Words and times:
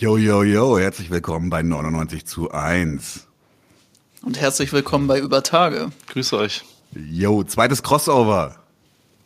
Yo, 0.00 0.16
yo, 0.16 0.44
yo, 0.44 0.78
herzlich 0.78 1.10
willkommen 1.10 1.50
bei 1.50 1.60
99 1.60 2.24
zu 2.24 2.52
1. 2.52 3.26
Und 4.22 4.40
herzlich 4.40 4.72
willkommen 4.72 5.08
bei 5.08 5.18
Übertage. 5.18 5.90
Grüße 6.06 6.36
euch. 6.36 6.62
Yo, 6.94 7.42
zweites 7.42 7.82
Crossover. 7.82 8.54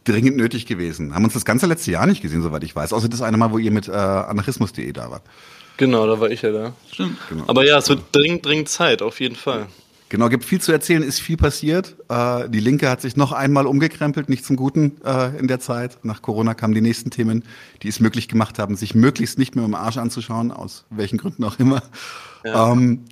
Dringend 0.04 0.38
nötig 0.38 0.64
gewesen. 0.64 1.14
Haben 1.14 1.24
uns 1.24 1.34
das 1.34 1.44
ganze 1.44 1.66
letzte 1.66 1.90
Jahr 1.90 2.06
nicht 2.06 2.22
gesehen, 2.22 2.40
soweit 2.40 2.64
ich 2.64 2.74
weiß. 2.74 2.94
Außer 2.94 3.11
das 3.11 3.20
eine 3.20 3.36
Mal, 3.36 3.52
wo 3.52 3.58
ihr 3.58 3.70
mit 3.70 3.88
äh, 3.88 3.93
anarchismus.de 3.93 4.90
da 4.93 5.11
wart. 5.11 5.24
Genau, 5.76 6.06
da 6.06 6.18
war 6.20 6.30
ich 6.30 6.40
ja 6.40 6.52
da. 6.52 6.72
Stimmt. 6.90 7.18
Genau. 7.29 7.44
Aber 7.48 7.66
ja, 7.66 7.76
es 7.76 7.90
wird 7.90 8.00
dringend, 8.12 8.46
dringend 8.46 8.70
Zeit, 8.70 9.02
auf 9.02 9.20
jeden 9.20 9.36
Fall. 9.36 9.66
Genau, 10.12 10.29
gibt 10.29 10.44
viel 10.44 10.60
zu 10.60 10.72
erzählen, 10.72 11.02
ist 11.02 11.20
viel 11.20 11.38
passiert. 11.38 11.96
Äh, 12.10 12.50
die 12.50 12.61
Linke 12.61 12.90
hat 12.90 13.00
sich 13.00 13.16
noch 13.16 13.32
einmal 13.32 13.66
umgekrempelt, 13.66 14.29
nicht 14.29 14.44
zum 14.44 14.57
Guten 14.57 15.00
äh, 15.07 15.38
in 15.38 15.48
der 15.48 15.58
Zeit. 15.58 16.00
Nach 16.02 16.21
Corona 16.21 16.52
kamen 16.52 16.75
die 16.75 16.82
nächsten 16.82 17.11
Themen, 17.11 17.44
die 17.82 17.88
es 17.88 17.98
möglich 17.98 18.29
gemacht 18.29 18.58
haben, 18.58 18.76
sich 18.76 18.94
möglichst 18.94 19.38
nicht 19.38 19.57
mehr 19.57 19.64
im 19.64 19.75
Arsch 19.75 19.96
anzuschauen, 19.96 20.50
aus 20.50 20.85
welchen 20.90 21.16
Gründen 21.16 21.43
auch 21.44 21.58
immer. 21.58 21.82
Ja. 22.44 22.72
Ähm, 22.72 23.04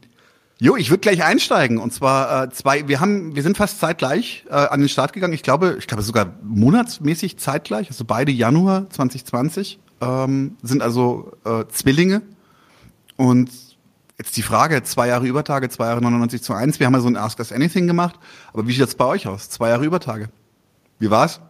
jo, 0.59 0.76
ich 0.76 0.90
würde 0.90 1.00
gleich 1.00 1.24
einsteigen. 1.24 1.78
Und 1.78 1.95
zwar 1.95 2.45
äh, 2.45 2.50
zwei, 2.50 2.86
wir 2.86 3.01
haben, 3.01 3.34
wir 3.34 3.42
sind 3.42 3.56
fast 3.56 3.80
zeitgleich 3.80 4.45
äh, 4.51 4.52
an 4.52 4.80
den 4.80 4.90
Start 4.90 5.14
gegangen. 5.14 5.32
Ich 5.32 5.42
glaube, 5.42 5.76
ich 5.78 5.87
glaube 5.87 6.02
sogar 6.02 6.34
monatsmäßig 6.42 7.38
zeitgleich. 7.38 7.88
Also 7.88 8.04
beide 8.04 8.30
Januar 8.30 8.90
2020 8.90 9.78
ähm, 10.02 10.59
sind 10.62 10.82
also 10.82 11.32
äh, 11.46 11.64
Zwillinge. 11.68 12.20
Und 13.16 13.70
Jetzt 14.20 14.37
die 14.37 14.42
Frage, 14.42 14.83
zwei 14.83 15.09
Jahre 15.09 15.27
Übertage, 15.27 15.70
zwei 15.70 15.87
Jahre 15.87 16.02
99 16.02 16.42
zu 16.42 16.52
1. 16.52 16.79
Wir 16.79 16.87
haben 16.87 16.92
ja 16.92 17.01
so 17.01 17.09
ein 17.09 17.16
Ask 17.16 17.38
Us 17.38 17.52
Anything 17.52 17.87
gemacht. 17.87 18.16
Aber 18.52 18.69
wie 18.69 18.73
sieht 18.74 18.87
es 18.87 18.95
bei 18.95 19.06
euch 19.06 19.27
aus? 19.27 19.48
Zwei 19.48 19.70
Jahre 19.70 19.87
Übertage. 19.87 20.29
Wie 20.98 21.10
war's? 21.10 21.40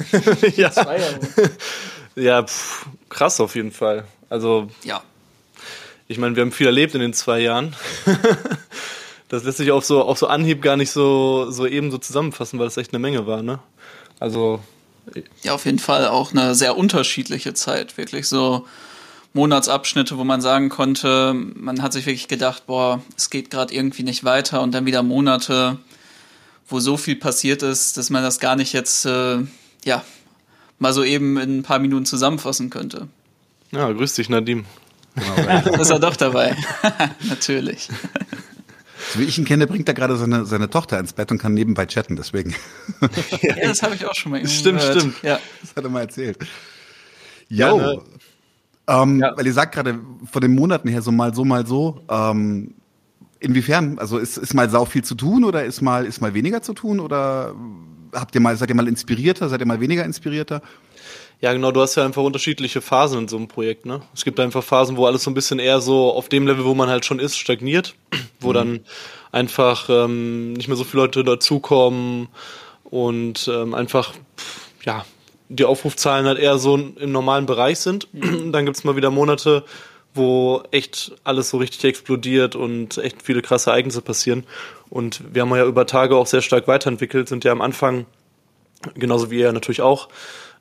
ja, 0.56 0.72
zwei 0.72 0.98
Jahre. 0.98 1.20
ja 2.16 2.42
pff, 2.42 2.86
krass 3.08 3.38
auf 3.38 3.54
jeden 3.54 3.70
Fall. 3.70 4.02
Also, 4.28 4.66
ja. 4.82 5.00
Ich 6.08 6.18
meine, 6.18 6.34
wir 6.34 6.40
haben 6.40 6.50
viel 6.50 6.66
erlebt 6.66 6.96
in 6.96 7.00
den 7.00 7.12
zwei 7.12 7.38
Jahren. 7.38 7.76
das 9.28 9.44
lässt 9.44 9.58
sich 9.58 9.70
auf 9.70 9.84
so, 9.84 10.02
auf 10.02 10.18
so 10.18 10.26
Anhieb 10.26 10.62
gar 10.62 10.76
nicht 10.76 10.90
so, 10.90 11.52
so 11.52 11.68
eben 11.68 11.92
so 11.92 11.98
zusammenfassen, 11.98 12.58
weil 12.58 12.66
es 12.66 12.76
echt 12.76 12.94
eine 12.94 12.98
Menge 12.98 13.28
war, 13.28 13.42
ne? 13.42 13.60
Also. 14.18 14.58
Ja, 15.44 15.54
auf 15.54 15.66
jeden 15.66 15.78
Fall 15.78 16.08
auch 16.08 16.32
eine 16.32 16.56
sehr 16.56 16.76
unterschiedliche 16.76 17.54
Zeit. 17.54 17.96
Wirklich 17.96 18.26
so 18.26 18.66
Monatsabschnitte, 19.36 20.16
wo 20.16 20.24
man 20.24 20.40
sagen 20.40 20.70
konnte, 20.70 21.34
man 21.34 21.82
hat 21.82 21.92
sich 21.92 22.06
wirklich 22.06 22.26
gedacht, 22.26 22.66
boah, 22.66 23.02
es 23.16 23.30
geht 23.30 23.50
gerade 23.50 23.72
irgendwie 23.72 24.02
nicht 24.02 24.24
weiter 24.24 24.62
und 24.62 24.72
dann 24.72 24.86
wieder 24.86 25.02
Monate, 25.02 25.78
wo 26.68 26.80
so 26.80 26.96
viel 26.96 27.16
passiert 27.16 27.62
ist, 27.62 27.96
dass 27.98 28.10
man 28.10 28.22
das 28.22 28.40
gar 28.40 28.56
nicht 28.56 28.72
jetzt, 28.72 29.04
äh, 29.04 29.38
ja, 29.84 30.02
mal 30.78 30.92
so 30.92 31.04
eben 31.04 31.36
in 31.38 31.58
ein 31.58 31.62
paar 31.62 31.78
Minuten 31.78 32.06
zusammenfassen 32.06 32.70
könnte. 32.70 33.08
Ja, 33.72 33.92
grüß 33.92 34.14
dich, 34.14 34.28
Nadim. 34.30 34.64
Genau, 35.14 35.76
ist 35.80 35.90
er 35.90 35.98
doch 35.98 36.16
dabei. 36.16 36.56
Natürlich. 37.28 37.88
So 39.12 39.20
wie 39.20 39.24
ich 39.24 39.36
ihn 39.38 39.44
kenne, 39.44 39.66
bringt 39.66 39.86
er 39.86 39.94
gerade 39.94 40.16
seine, 40.16 40.46
seine 40.46 40.70
Tochter 40.70 40.98
ins 40.98 41.12
Bett 41.12 41.30
und 41.30 41.38
kann 41.38 41.52
nebenbei 41.52 41.84
chatten, 41.86 42.16
deswegen. 42.16 42.54
ja, 43.42 43.54
das 43.68 43.82
habe 43.82 43.94
ich 43.94 44.06
auch 44.06 44.14
schon 44.14 44.32
mal 44.32 44.46
Stimmt, 44.48 44.80
gehört. 44.80 44.98
stimmt. 44.98 45.22
Ja. 45.22 45.38
Das 45.60 45.76
hat 45.76 45.84
er 45.84 45.90
mal 45.90 46.00
erzählt. 46.00 46.38
Jo. 47.48 47.66
Ja, 47.66 47.76
ne? 47.76 48.02
Ähm, 48.88 49.20
ja. 49.20 49.36
Weil 49.36 49.46
ihr 49.46 49.52
sagt 49.52 49.74
gerade 49.74 49.98
von 50.30 50.40
den 50.40 50.54
Monaten 50.54 50.88
her 50.88 51.02
so 51.02 51.12
mal 51.12 51.34
so, 51.34 51.44
mal 51.44 51.66
so. 51.66 52.00
Ähm, 52.08 52.74
inwiefern? 53.40 53.98
Also 53.98 54.18
ist, 54.18 54.36
ist 54.36 54.54
mal 54.54 54.70
sau 54.70 54.84
viel 54.84 55.04
zu 55.04 55.14
tun 55.14 55.44
oder 55.44 55.64
ist 55.64 55.82
mal, 55.82 56.04
ist 56.04 56.20
mal 56.20 56.34
weniger 56.34 56.62
zu 56.62 56.72
tun 56.72 57.00
oder 57.00 57.54
habt 58.12 58.34
ihr 58.34 58.40
mal, 58.40 58.56
seid 58.56 58.68
ihr 58.68 58.74
mal 58.74 58.88
inspirierter, 58.88 59.48
seid 59.48 59.60
ihr 59.60 59.66
mal 59.66 59.80
weniger 59.80 60.04
inspirierter? 60.04 60.62
Ja, 61.40 61.52
genau, 61.52 61.70
du 61.70 61.82
hast 61.82 61.96
ja 61.96 62.04
einfach 62.04 62.22
unterschiedliche 62.22 62.80
Phasen 62.80 63.20
in 63.20 63.28
so 63.28 63.36
einem 63.36 63.46
Projekt, 63.46 63.84
ne? 63.84 64.00
Es 64.14 64.24
gibt 64.24 64.40
einfach 64.40 64.64
Phasen, 64.64 64.96
wo 64.96 65.04
alles 65.04 65.22
so 65.22 65.30
ein 65.30 65.34
bisschen 65.34 65.58
eher 65.58 65.82
so 65.82 66.14
auf 66.14 66.30
dem 66.30 66.46
Level, 66.46 66.64
wo 66.64 66.74
man 66.74 66.88
halt 66.88 67.04
schon 67.04 67.18
ist, 67.18 67.36
stagniert, 67.36 67.94
wo 68.40 68.50
mhm. 68.50 68.54
dann 68.54 68.80
einfach 69.32 69.90
ähm, 69.90 70.54
nicht 70.54 70.68
mehr 70.68 70.78
so 70.78 70.84
viele 70.84 71.02
Leute 71.02 71.24
dazukommen 71.24 72.28
und 72.84 73.50
ähm, 73.52 73.74
einfach, 73.74 74.14
ja, 74.82 75.04
die 75.48 75.64
Aufrufzahlen 75.64 76.26
halt 76.26 76.38
eher 76.38 76.58
so 76.58 76.76
im 76.76 77.12
normalen 77.12 77.46
Bereich 77.46 77.78
sind. 77.78 78.12
Mhm. 78.12 78.52
Dann 78.52 78.66
gibt's 78.66 78.84
mal 78.84 78.96
wieder 78.96 79.10
Monate, 79.10 79.64
wo 80.14 80.62
echt 80.70 81.12
alles 81.24 81.50
so 81.50 81.58
richtig 81.58 81.84
explodiert 81.84 82.56
und 82.56 82.98
echt 82.98 83.22
viele 83.22 83.42
krasse 83.42 83.70
Ereignisse 83.70 84.02
passieren. 84.02 84.44
Und 84.88 85.22
wir 85.32 85.42
haben 85.42 85.54
ja 85.54 85.66
über 85.66 85.86
Tage 85.86 86.16
auch 86.16 86.26
sehr 86.26 86.42
stark 86.42 86.68
weiterentwickelt, 86.68 87.28
sind 87.28 87.44
ja 87.44 87.52
am 87.52 87.60
Anfang, 87.60 88.06
genauso 88.94 89.30
wie 89.30 89.40
ihr 89.40 89.52
natürlich 89.52 89.82
auch, 89.82 90.08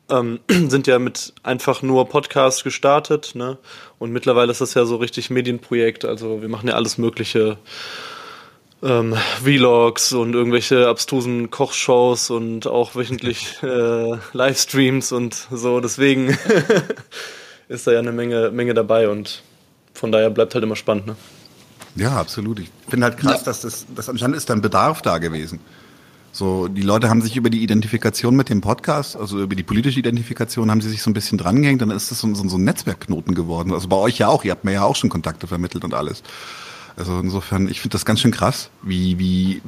ähm, 0.10 0.40
sind 0.50 0.88
ja 0.88 1.00
mit 1.00 1.34
einfach 1.44 1.82
nur 1.82 2.08
Podcast 2.10 2.64
gestartet, 2.64 3.32
ne? 3.34 3.58
Und 3.98 4.12
mittlerweile 4.12 4.52
ist 4.52 4.62
das 4.62 4.74
ja 4.74 4.86
so 4.86 4.98
richtig 4.98 5.30
Medienprojekt. 5.30 6.06
Also 6.06 6.42
wir 6.42 6.50
machen 6.50 6.68
ja 6.68 6.76
alles 6.76 6.98
Mögliche 6.98 7.58
ähm, 8.86 9.16
Vlogs 9.44 10.14
und 10.14 10.34
irgendwelche 10.34 10.88
abstrusen 10.88 11.50
Kochshows 11.50 12.30
und 12.30 12.68
auch 12.68 12.96
wöchentlich 12.96 13.58
äh, 13.64 14.18
Livestreams 14.34 15.12
und 15.12 15.48
so. 15.52 15.80
Deswegen 15.80 16.38
ist 17.68 17.88
da 17.88 17.92
ja 17.92 18.00
eine 18.00 18.12
Menge, 18.12 18.52
Menge 18.52 18.74
dabei 18.74 19.10
und 19.10 19.42
von 19.94 20.12
daher 20.12 20.30
bleibt 20.30 20.54
halt 20.54 20.64
immer 20.64 20.76
spannend. 20.76 21.08
Ne? 21.08 21.16
Ja, 21.96 22.18
absolut. 22.18 22.60
Ich 22.60 22.70
finde 22.88 23.06
halt 23.06 23.18
krass, 23.18 23.40
ja. 23.40 23.46
dass 23.46 23.62
das, 23.62 23.86
das 23.96 24.10
anscheinend 24.10 24.38
ist 24.38 24.50
dann 24.50 24.62
Bedarf 24.62 25.02
da 25.02 25.18
gewesen. 25.18 25.60
So, 26.32 26.68
die 26.68 26.82
Leute 26.82 27.10
haben 27.10 27.22
sich 27.22 27.38
über 27.38 27.50
die 27.50 27.64
Identifikation 27.64 28.36
mit 28.36 28.50
dem 28.50 28.60
Podcast, 28.60 29.16
also 29.16 29.42
über 29.42 29.56
die 29.56 29.64
politische 29.64 30.00
Identifikation, 30.00 30.70
haben 30.70 30.82
sie 30.82 30.90
sich 30.90 31.02
so 31.02 31.10
ein 31.10 31.14
bisschen 31.14 31.38
drangehängt, 31.38 31.82
dann 31.82 31.92
ist 31.92 32.12
das 32.12 32.20
so, 32.20 32.36
so, 32.36 32.46
so 32.50 32.58
ein 32.58 32.66
Netzwerkknoten 32.66 33.34
geworden. 33.36 33.72
Also 33.72 33.88
bei 33.88 33.96
euch 33.96 34.18
ja 34.18 34.28
auch, 34.28 34.44
ihr 34.44 34.52
habt 34.52 34.66
mir 34.66 34.74
ja 34.74 34.84
auch 34.84 34.98
schon 34.98 35.10
Kontakte 35.10 35.48
vermittelt 35.48 35.86
und 35.86 35.94
alles. 35.94 36.24
Also 36.98 37.20
insofern, 37.20 37.68
ich 37.68 37.82
finde 37.82 37.94
das 37.94 38.06
ganz 38.06 38.22
schön 38.22 38.32
krass, 38.32 38.70
wie, 38.82 39.20
wie, 39.20 39.62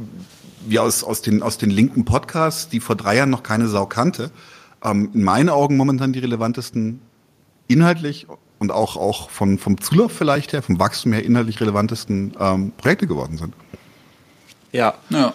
wie 0.66 0.80
aus, 0.80 1.04
aus, 1.04 1.22
den, 1.22 1.44
aus 1.44 1.58
den 1.58 1.70
linken 1.70 2.06
Podcasts, 2.06 2.70
die 2.70 2.80
vor 2.80 2.96
drei 2.96 3.18
Jahren 3.18 3.30
noch 3.30 3.44
keine 3.44 3.68
Sau 3.68 3.86
kannte, 3.86 4.32
ähm, 4.84 5.10
in 5.14 5.24
meinen 5.24 5.50
Augen 5.50 5.78
momentan 5.78 6.14
die 6.14 6.20
relevantesten 6.20 7.02
inhaltlich 7.68 8.28
und 8.60 8.72
auch, 8.72 8.96
auch 8.96 9.30
von, 9.30 9.58
vom 9.58 9.80
Zulauf 9.82 10.12
vielleicht 10.12 10.54
her, 10.54 10.62
vom 10.62 10.80
Wachstum 10.80 11.14
her 11.14 11.24
inhaltlich 11.24 11.60
relevantesten 11.60 12.36
ähm, 12.40 12.72
Projekte 12.78 13.08
geworden 13.08 13.38
sind. 13.38 13.54
Ja, 14.72 14.96
ja. 15.10 15.34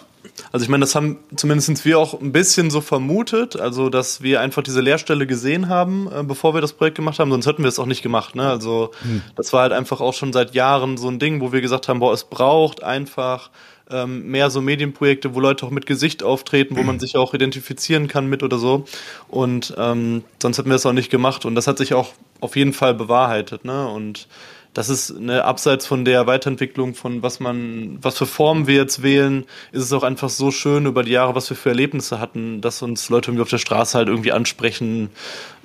Also 0.51 0.63
ich 0.63 0.69
meine, 0.69 0.81
das 0.81 0.95
haben 0.95 1.17
zumindest 1.35 1.85
wir 1.85 1.99
auch 1.99 2.19
ein 2.19 2.31
bisschen 2.31 2.69
so 2.69 2.81
vermutet, 2.81 3.55
also 3.55 3.89
dass 3.89 4.21
wir 4.21 4.41
einfach 4.41 4.63
diese 4.63 4.81
Leerstelle 4.81 5.27
gesehen 5.27 5.69
haben, 5.69 6.09
äh, 6.11 6.23
bevor 6.23 6.53
wir 6.53 6.61
das 6.61 6.73
Projekt 6.73 6.95
gemacht 6.95 7.19
haben, 7.19 7.31
sonst 7.31 7.45
hätten 7.45 7.63
wir 7.63 7.69
es 7.69 7.79
auch 7.79 7.85
nicht 7.85 8.01
gemacht. 8.01 8.35
Ne? 8.35 8.47
Also 8.47 8.91
hm. 9.01 9.21
das 9.35 9.53
war 9.53 9.63
halt 9.63 9.73
einfach 9.73 10.01
auch 10.01 10.13
schon 10.13 10.33
seit 10.33 10.53
Jahren 10.55 10.97
so 10.97 11.07
ein 11.07 11.19
Ding, 11.19 11.41
wo 11.41 11.51
wir 11.51 11.61
gesagt 11.61 11.87
haben, 11.87 11.99
boah, 11.99 12.13
es 12.13 12.23
braucht 12.23 12.83
einfach 12.83 13.49
ähm, 13.89 14.27
mehr 14.27 14.49
so 14.49 14.61
Medienprojekte, 14.61 15.35
wo 15.35 15.39
Leute 15.39 15.65
auch 15.65 15.69
mit 15.69 15.85
Gesicht 15.85 16.23
auftreten, 16.23 16.77
wo 16.77 16.83
man 16.83 16.99
sich 16.99 17.15
auch 17.15 17.33
identifizieren 17.33 18.07
kann 18.07 18.27
mit 18.27 18.43
oder 18.43 18.57
so. 18.57 18.85
Und 19.27 19.73
ähm, 19.77 20.23
sonst 20.41 20.57
hätten 20.57 20.69
wir 20.69 20.75
es 20.75 20.85
auch 20.85 20.93
nicht 20.93 21.09
gemacht. 21.09 21.45
Und 21.45 21.55
das 21.55 21.67
hat 21.67 21.77
sich 21.77 21.93
auch 21.93 22.13
auf 22.39 22.55
jeden 22.55 22.73
Fall 22.73 22.93
bewahrheitet. 22.93 23.65
Ne? 23.65 23.87
Und 23.87 24.27
das 24.73 24.89
ist 24.89 25.15
eine 25.15 25.45
abseits 25.45 25.85
von 25.85 26.03
der 26.03 26.25
Weiterentwicklung 26.25 26.95
von 26.95 27.21
was 27.21 27.39
man, 27.39 27.99
was 28.01 28.17
für 28.17 28.25
Formen 28.25 28.65
wir 28.65 28.75
jetzt 28.75 29.03
wählen, 29.03 29.45
ist 29.71 29.83
es 29.83 29.93
auch 29.93 30.03
einfach 30.03 30.29
so 30.29 30.49
schön 30.51 30.85
über 30.87 31.03
die 31.03 31.11
Jahre, 31.11 31.35
was 31.35 31.49
wir 31.49 31.57
für 31.57 31.69
Erlebnisse 31.69 32.19
hatten, 32.19 32.59
dass 32.61 32.81
uns 32.81 33.09
Leute 33.09 33.29
irgendwie 33.29 33.43
auf 33.43 33.49
der 33.49 33.59
Straße 33.59 33.97
halt 33.97 34.07
irgendwie 34.07 34.31
ansprechen 34.31 35.09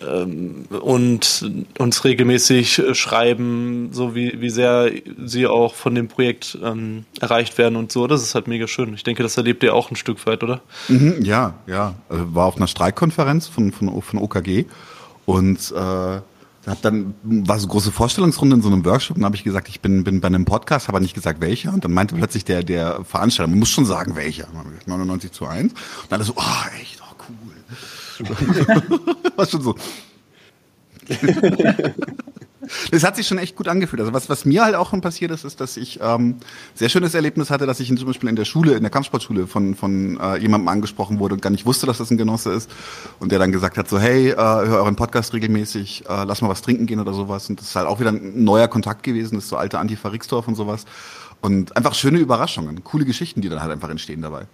ähm, 0.07 0.67
und 0.81 1.51
uns 1.79 2.05
regelmäßig 2.05 2.79
äh, 2.79 2.95
schreiben, 2.95 3.89
so 3.93 4.15
wie, 4.15 4.41
wie 4.41 4.51
sehr 4.51 4.91
sie 5.25 5.47
auch 5.47 5.75
von 5.75 5.95
dem 5.95 6.09
Projekt 6.09 6.59
ähm, 6.63 7.07
erreicht 7.21 7.57
werden 7.57 7.77
und 7.77 7.91
so. 7.91 8.07
Das 8.07 8.23
ist 8.23 8.35
halt 8.35 8.47
mega 8.47 8.69
schön. 8.69 8.93
Ich 8.95 9.05
denke, 9.05 9.23
das 9.23 9.37
erlebt 9.39 9.63
ihr 9.63 9.75
auch 9.75 9.91
ein 9.91 9.97
Stück 9.97 10.25
weit, 10.27 10.43
oder? 10.43 10.61
Mhm, 10.89 11.23
ja, 11.23 11.55
ja. 11.67 11.95
Also 12.11 12.35
war 12.35 12.47
auf 12.47 12.57
einer 12.57 12.67
Streikkonferenz 12.67 13.49
von, 13.49 13.73
von, 13.73 14.03
von 14.03 14.19
OKG 14.19 14.67
und 15.25 15.73
äh 15.73 16.21
hab 16.69 16.83
dann 16.83 17.15
war 17.23 17.59
so 17.59 17.67
eine 17.67 17.73
große 17.73 17.93
Vorstellungsrunde 17.93 18.57
in 18.57 18.63
so 18.63 18.69
einem 18.69 18.85
Workshop 18.85 19.17
und 19.17 19.25
habe 19.25 19.37
ich 19.37 19.45
gesagt, 19.45 19.69
ich 19.69 19.81
bin, 19.81 20.05
bin 20.05 20.21
bei 20.21 20.29
einem 20.29 20.45
Podcast, 20.45 20.89
habe 20.89 21.01
nicht 21.01 21.15
gesagt 21.15 21.41
welcher 21.41 21.73
und 21.73 21.85
dann 21.85 21.93
meinte 21.93 22.15
plötzlich 22.15 22.45
der 22.45 22.63
der 22.63 23.05
Veranstalter, 23.05 23.49
man 23.49 23.59
muss 23.59 23.71
schon 23.71 23.87
sagen 23.87 24.17
welcher, 24.17 24.49
99 24.87 25.33
zu 25.33 25.47
1 25.47 25.73
und 25.73 25.79
dann 26.11 26.23
so, 26.23 26.35
oh, 26.37 26.81
echt, 26.81 27.01
oh 27.03 27.15
cool. 27.29 28.29
war 29.37 29.47
schon 29.47 29.63
so. 29.63 29.75
Das 32.91 33.05
hat 33.05 33.17
sich 33.17 33.27
schon 33.27 33.39
echt 33.39 33.57
gut 33.57 33.69
angefühlt. 33.69 34.01
Also 34.01 34.13
was, 34.13 34.29
was 34.29 34.45
mir 34.45 34.65
halt 34.65 34.75
auch 34.75 34.91
schon 34.91 35.01
passiert 35.01 35.31
ist, 35.31 35.45
ist, 35.45 35.61
dass 35.61 35.77
ich 35.77 36.01
ähm, 36.03 36.37
sehr 36.75 36.89
schönes 36.89 37.15
Erlebnis 37.15 37.51
hatte, 37.51 37.67
dass 37.67 37.81
ich 37.81 37.89
zum 37.89 38.07
Beispiel 38.07 38.29
in 38.29 38.37
der 38.37 38.45
Schule, 38.45 38.75
in 38.75 38.83
der 38.83 38.91
Kampfsportschule 38.91 39.47
von, 39.47 39.75
von 39.75 40.19
äh, 40.21 40.37
jemandem 40.39 40.69
angesprochen 40.69 41.19
wurde 41.19 41.35
und 41.35 41.43
gar 41.43 41.51
nicht 41.51 41.67
wusste, 41.67 41.87
dass 41.87 41.99
das 41.99 42.11
ein 42.11 42.19
Genosse 42.19 42.53
ist. 42.53 42.71
Und 43.19 43.33
der 43.33 43.39
dann 43.39 43.53
gesagt 43.53 43.77
hat, 43.79 43.89
so, 43.89 43.99
hey, 43.99 44.31
äh, 44.31 44.37
hör 44.37 44.83
euren 44.83 44.97
Podcast 44.97 45.33
regelmäßig, 45.35 46.05
äh, 46.09 46.25
lass 46.25 46.43
mal 46.43 46.49
was 46.49 46.63
trinken 46.63 46.87
gehen 46.87 47.01
oder 47.01 47.15
sowas. 47.15 47.49
Und 47.49 47.61
das 47.61 47.69
ist 47.69 47.77
halt 47.77 47.87
auch 47.87 48.01
wieder 48.01 48.11
ein 48.11 48.45
neuer 48.45 48.69
Kontakt 48.69 49.03
gewesen, 49.03 49.37
das 49.37 49.45
ist 49.45 49.51
so 49.51 49.57
alte 49.57 49.79
Antifa 49.79 50.09
Rixdorf 50.09 50.49
und 50.49 50.55
sowas. 50.55 50.85
Und 51.41 51.77
einfach 51.77 51.95
schöne 51.95 52.19
Überraschungen, 52.19 52.83
coole 52.83 53.05
Geschichten, 53.05 53.41
die 53.41 53.49
dann 53.49 53.63
halt 53.63 53.71
einfach 53.71 53.91
entstehen 53.91 54.23
dabei. 54.23 54.47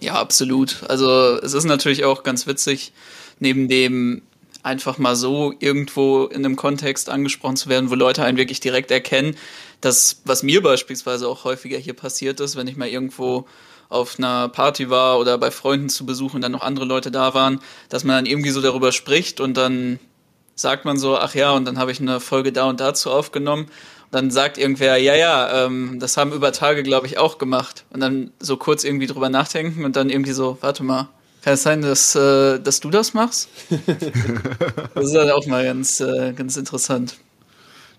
Ja, 0.00 0.14
absolut. 0.14 0.84
Also 0.88 1.38
es 1.40 1.54
ist 1.54 1.64
natürlich 1.64 2.04
auch 2.04 2.22
ganz 2.22 2.46
witzig, 2.46 2.92
neben 3.38 3.68
dem 3.68 4.22
einfach 4.66 4.98
mal 4.98 5.14
so 5.14 5.54
irgendwo 5.60 6.24
in 6.24 6.44
einem 6.44 6.56
Kontext 6.56 7.08
angesprochen 7.08 7.56
zu 7.56 7.68
werden, 7.68 7.88
wo 7.88 7.94
Leute 7.94 8.24
einen 8.24 8.36
wirklich 8.36 8.58
direkt 8.60 8.90
erkennen. 8.90 9.36
Das, 9.80 10.22
was 10.24 10.42
mir 10.42 10.62
beispielsweise 10.62 11.28
auch 11.28 11.44
häufiger 11.44 11.78
hier 11.78 11.94
passiert 11.94 12.40
ist, 12.40 12.56
wenn 12.56 12.66
ich 12.66 12.76
mal 12.76 12.88
irgendwo 12.88 13.46
auf 13.88 14.18
einer 14.18 14.48
Party 14.48 14.90
war 14.90 15.20
oder 15.20 15.38
bei 15.38 15.52
Freunden 15.52 15.88
zu 15.88 16.04
Besuch 16.04 16.34
und 16.34 16.40
dann 16.40 16.50
noch 16.50 16.62
andere 16.62 16.84
Leute 16.84 17.12
da 17.12 17.32
waren, 17.32 17.60
dass 17.88 18.02
man 18.02 18.16
dann 18.16 18.26
irgendwie 18.26 18.50
so 18.50 18.60
darüber 18.60 18.90
spricht 18.90 19.40
und 19.40 19.56
dann 19.56 20.00
sagt 20.56 20.84
man 20.84 20.98
so, 20.98 21.16
ach 21.16 21.36
ja, 21.36 21.52
und 21.52 21.64
dann 21.64 21.78
habe 21.78 21.92
ich 21.92 22.00
eine 22.00 22.18
Folge 22.18 22.50
da 22.50 22.64
und 22.64 22.80
dazu 22.80 23.12
aufgenommen. 23.12 23.64
Und 23.64 24.14
dann 24.14 24.30
sagt 24.32 24.58
irgendwer, 24.58 24.96
ja, 24.96 25.14
ja, 25.14 25.66
ähm, 25.66 25.98
das 26.00 26.16
haben 26.16 26.32
über 26.32 26.50
Tage, 26.50 26.82
glaube 26.82 27.06
ich, 27.06 27.18
auch 27.18 27.38
gemacht. 27.38 27.84
Und 27.90 28.00
dann 28.00 28.32
so 28.40 28.56
kurz 28.56 28.82
irgendwie 28.82 29.06
drüber 29.06 29.28
nachdenken 29.28 29.84
und 29.84 29.94
dann 29.94 30.10
irgendwie 30.10 30.32
so, 30.32 30.58
warte 30.60 30.82
mal, 30.82 31.08
kann 31.46 31.54
es 31.54 31.62
sein, 31.62 31.80
dass, 31.80 32.16
äh, 32.16 32.58
dass 32.58 32.80
du 32.80 32.90
das 32.90 33.14
machst? 33.14 33.48
das 34.94 35.04
ist 35.04 35.14
halt 35.14 35.30
auch 35.30 35.46
mal 35.46 35.64
ganz, 35.64 36.00
äh, 36.00 36.32
ganz 36.32 36.56
interessant. 36.56 37.18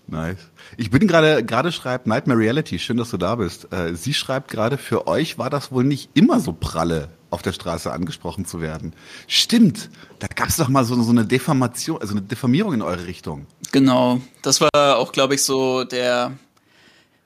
Nice. 0.06 0.36
Ich 0.76 0.90
bin 0.90 1.08
gerade, 1.08 1.42
gerade 1.42 1.72
schreibt 1.72 2.06
Nightmare 2.06 2.38
Reality, 2.38 2.78
schön, 2.78 2.98
dass 2.98 3.08
du 3.08 3.16
da 3.16 3.36
bist. 3.36 3.72
Äh, 3.72 3.94
sie 3.94 4.12
schreibt 4.12 4.50
gerade, 4.50 4.76
für 4.76 5.06
euch 5.06 5.38
war 5.38 5.48
das 5.48 5.72
wohl 5.72 5.84
nicht 5.84 6.10
immer 6.12 6.40
so 6.40 6.52
pralle, 6.52 7.08
auf 7.30 7.40
der 7.40 7.54
Straße 7.54 7.90
angesprochen 7.90 8.44
zu 8.44 8.60
werden. 8.60 8.92
Stimmt, 9.28 9.88
da 10.18 10.26
gab 10.26 10.48
es 10.48 10.58
doch 10.58 10.68
mal 10.68 10.84
so, 10.84 11.00
so 11.02 11.10
eine 11.10 11.24
Deformation, 11.24 12.02
also 12.02 12.12
eine 12.12 12.20
Diffamierung 12.20 12.74
in 12.74 12.82
eure 12.82 13.06
Richtung. 13.06 13.46
Genau, 13.72 14.20
das 14.42 14.60
war 14.60 14.98
auch, 14.98 15.10
glaube 15.12 15.36
ich, 15.36 15.42
so 15.42 15.84
der 15.84 16.32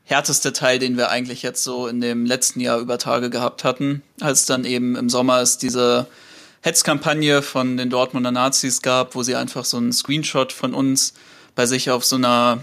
härteste 0.05 0.53
Teil, 0.53 0.79
den 0.79 0.97
wir 0.97 1.11
eigentlich 1.11 1.43
jetzt 1.43 1.63
so 1.63 1.87
in 1.87 2.01
dem 2.01 2.27
letzten 2.27 2.61
Jahr 2.61 2.79
über 2.79 2.99
Tage 2.99 3.31
gehabt 3.31 3.65
hatten, 3.65 4.03
als 4.21 4.47
dann 4.47 4.65
eben 4.65 4.97
im 4.97 5.09
Sommer 5.09 5.41
es 5.41 5.59
diese 5.59 6.07
Hetzkampagne 6.63 7.43
von 7.43 7.77
den 7.77 7.91
Dortmunder 7.91 8.31
Nazis 8.31 8.83
gab, 8.83 9.15
wo 9.15 9.23
sie 9.23 9.35
einfach 9.35 9.65
so 9.65 9.77
einen 9.77 9.93
Screenshot 9.93 10.53
von 10.53 10.75
uns 10.75 11.15
bei 11.55 11.67
sich 11.67 11.91
auf 11.91 12.05
so 12.05 12.17
einer 12.17 12.61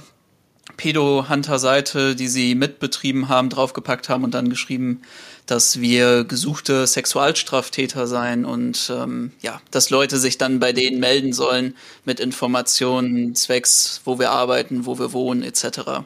Pedo-Hunter-Seite, 0.77 2.15
die 2.15 2.29
sie 2.29 2.55
mitbetrieben 2.55 3.27
haben, 3.27 3.49
draufgepackt 3.49 4.07
haben 4.07 4.23
und 4.23 4.33
dann 4.33 4.49
geschrieben, 4.49 5.01
dass 5.45 5.81
wir 5.81 6.23
gesuchte 6.23 6.87
Sexualstraftäter 6.87 8.07
seien 8.07 8.45
und 8.45 8.89
ähm, 8.95 9.31
ja, 9.41 9.61
dass 9.71 9.89
Leute 9.89 10.17
sich 10.17 10.37
dann 10.37 10.59
bei 10.59 10.71
denen 10.71 10.99
melden 10.99 11.33
sollen 11.33 11.75
mit 12.05 12.19
Informationen 12.19 13.35
zwecks, 13.35 14.01
wo 14.05 14.19
wir 14.19 14.31
arbeiten, 14.31 14.85
wo 14.85 14.99
wir 14.99 15.11
wohnen, 15.11 15.43
etc. 15.43 16.03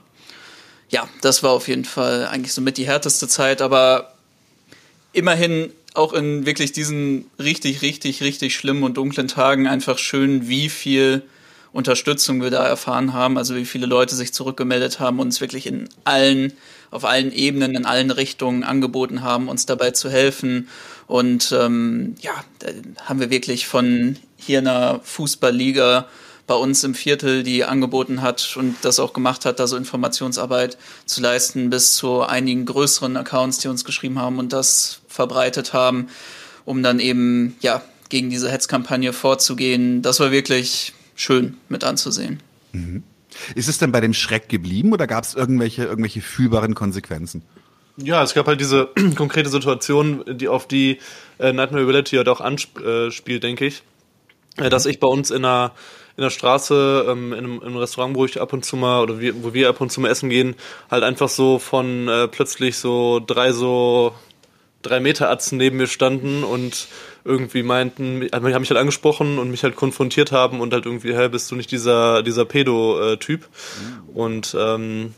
Ja, 0.93 1.09
das 1.21 1.41
war 1.41 1.49
auf 1.49 1.67
jeden 1.67 1.85
Fall 1.85 2.27
eigentlich 2.27 2.53
so 2.53 2.61
mit 2.61 2.77
die 2.77 2.85
härteste 2.85 3.27
Zeit, 3.27 3.63
aber 3.63 4.13
immerhin 5.11 5.71
auch 5.95 6.13
in 6.13 6.45
wirklich 6.45 6.71
diesen 6.71 7.25
richtig, 7.39 7.81
richtig, 7.81 8.21
richtig 8.21 8.55
schlimmen 8.55 8.83
und 8.83 8.95
dunklen 8.95 9.27
Tagen 9.27 9.65
einfach 9.65 9.97
schön, 9.97 10.47
wie 10.47 10.69
viel 10.69 11.23
Unterstützung 11.71 12.43
wir 12.43 12.51
da 12.51 12.67
erfahren 12.67 13.13
haben, 13.13 13.39
also 13.39 13.55
wie 13.55 13.65
viele 13.65 13.87
Leute 13.87 14.13
sich 14.13 14.35
zurückgemeldet 14.35 14.99
haben, 14.99 15.19
uns 15.19 15.41
wirklich 15.41 15.65
in 15.65 15.89
allen, 16.03 16.53
auf 16.91 17.05
allen 17.05 17.31
Ebenen, 17.31 17.73
in 17.73 17.87
allen 17.87 18.11
Richtungen 18.11 18.63
angeboten 18.63 19.23
haben, 19.23 19.49
uns 19.49 19.65
dabei 19.65 19.89
zu 19.89 20.11
helfen. 20.11 20.69
Und 21.07 21.51
ähm, 21.59 22.13
ja, 22.21 22.33
da 22.59 22.67
haben 23.05 23.19
wir 23.19 23.31
wirklich 23.31 23.65
von 23.65 24.17
hier 24.37 24.59
einer 24.59 24.99
Fußballliga 25.03 26.07
bei 26.45 26.55
uns 26.55 26.83
im 26.83 26.93
Viertel, 26.93 27.43
die 27.43 27.63
angeboten 27.63 28.21
hat 28.21 28.57
und 28.57 28.75
das 28.81 28.99
auch 28.99 29.13
gemacht 29.13 29.45
hat, 29.45 29.59
da 29.59 29.67
so 29.67 29.77
Informationsarbeit 29.77 30.77
zu 31.05 31.21
leisten, 31.21 31.69
bis 31.69 31.95
zu 31.95 32.21
einigen 32.21 32.65
größeren 32.65 33.15
Accounts, 33.15 33.59
die 33.59 33.69
uns 33.69 33.85
geschrieben 33.85 34.19
haben 34.19 34.39
und 34.39 34.51
das 34.51 35.01
verbreitet 35.07 35.73
haben, 35.73 36.07
um 36.65 36.83
dann 36.83 36.99
eben 36.99 37.55
ja 37.61 37.81
gegen 38.09 38.29
diese 38.29 38.51
Hetzkampagne 38.51 39.13
vorzugehen. 39.13 40.01
Das 40.01 40.19
war 40.19 40.31
wirklich 40.31 40.93
schön 41.15 41.57
mit 41.69 41.83
anzusehen. 41.83 42.41
Mhm. 42.73 43.03
Ist 43.55 43.67
es 43.67 43.77
denn 43.77 43.91
bei 43.91 44.01
dem 44.01 44.13
Schreck 44.13 44.49
geblieben 44.49 44.93
oder 44.93 45.07
gab 45.07 45.23
es 45.23 45.33
irgendwelche, 45.33 45.85
irgendwelche 45.85 46.21
fühlbaren 46.21 46.75
Konsequenzen? 46.75 47.41
Ja, 47.97 48.23
es 48.23 48.33
gab 48.33 48.47
halt 48.47 48.59
diese 48.59 48.89
konkrete 49.15 49.49
Situation, 49.49 50.23
die 50.27 50.47
auf 50.47 50.67
die 50.67 50.99
äh, 51.39 51.53
Nightmare 51.53 51.87
Reality 51.87 52.17
halt 52.17 52.27
auch 52.27 52.41
anspielt, 52.41 53.43
denke 53.43 53.65
ich. 53.65 53.83
Äh, 54.57 54.69
dass 54.69 54.85
ich 54.85 54.99
bei 54.99 55.07
uns 55.07 55.31
in 55.31 55.45
einer, 55.45 55.71
in 56.15 56.23
der 56.23 56.29
Straße, 56.29 57.05
ähm, 57.09 57.33
in, 57.33 57.39
einem, 57.39 57.55
in, 57.55 57.67
einem, 57.67 57.77
Restaurant, 57.77 58.15
wo 58.15 58.25
ich 58.25 58.39
ab 58.39 58.53
und 58.53 58.63
zu 58.63 58.75
mal, 58.75 59.01
oder 59.01 59.19
wir, 59.19 59.43
wo 59.43 59.53
wir 59.53 59.69
ab 59.69 59.81
und 59.81 59.91
zu 59.91 60.01
mal 60.01 60.09
essen 60.09 60.29
gehen, 60.29 60.55
halt 60.91 61.03
einfach 61.03 61.29
so 61.29 61.59
von 61.59 62.07
äh, 62.07 62.27
plötzlich 62.27 62.77
so 62.77 63.19
drei 63.25 63.51
so 63.51 64.13
drei 64.83 64.99
Meter 64.99 65.29
Atzen 65.29 65.57
neben 65.57 65.77
mir 65.77 65.87
standen 65.87 66.43
und 66.43 66.87
irgendwie 67.25 67.63
meinten, 67.63 68.27
haben 68.33 68.43
mich 68.43 68.69
halt 68.69 68.79
angesprochen 68.79 69.39
und 69.39 69.49
mich 69.49 69.63
halt 69.63 69.75
konfrontiert 69.75 70.31
haben 70.31 70.59
und 70.59 70.73
halt 70.73 70.85
irgendwie, 70.85 71.15
hä, 71.15 71.29
bist 71.29 71.49
du 71.49 71.55
nicht 71.55 71.71
dieser, 71.71 72.21
dieser 72.21 72.43
Pedo-Typ? 72.45 73.41
Mhm. 73.41 74.09
Und 74.09 74.57
ähm, 74.59 75.13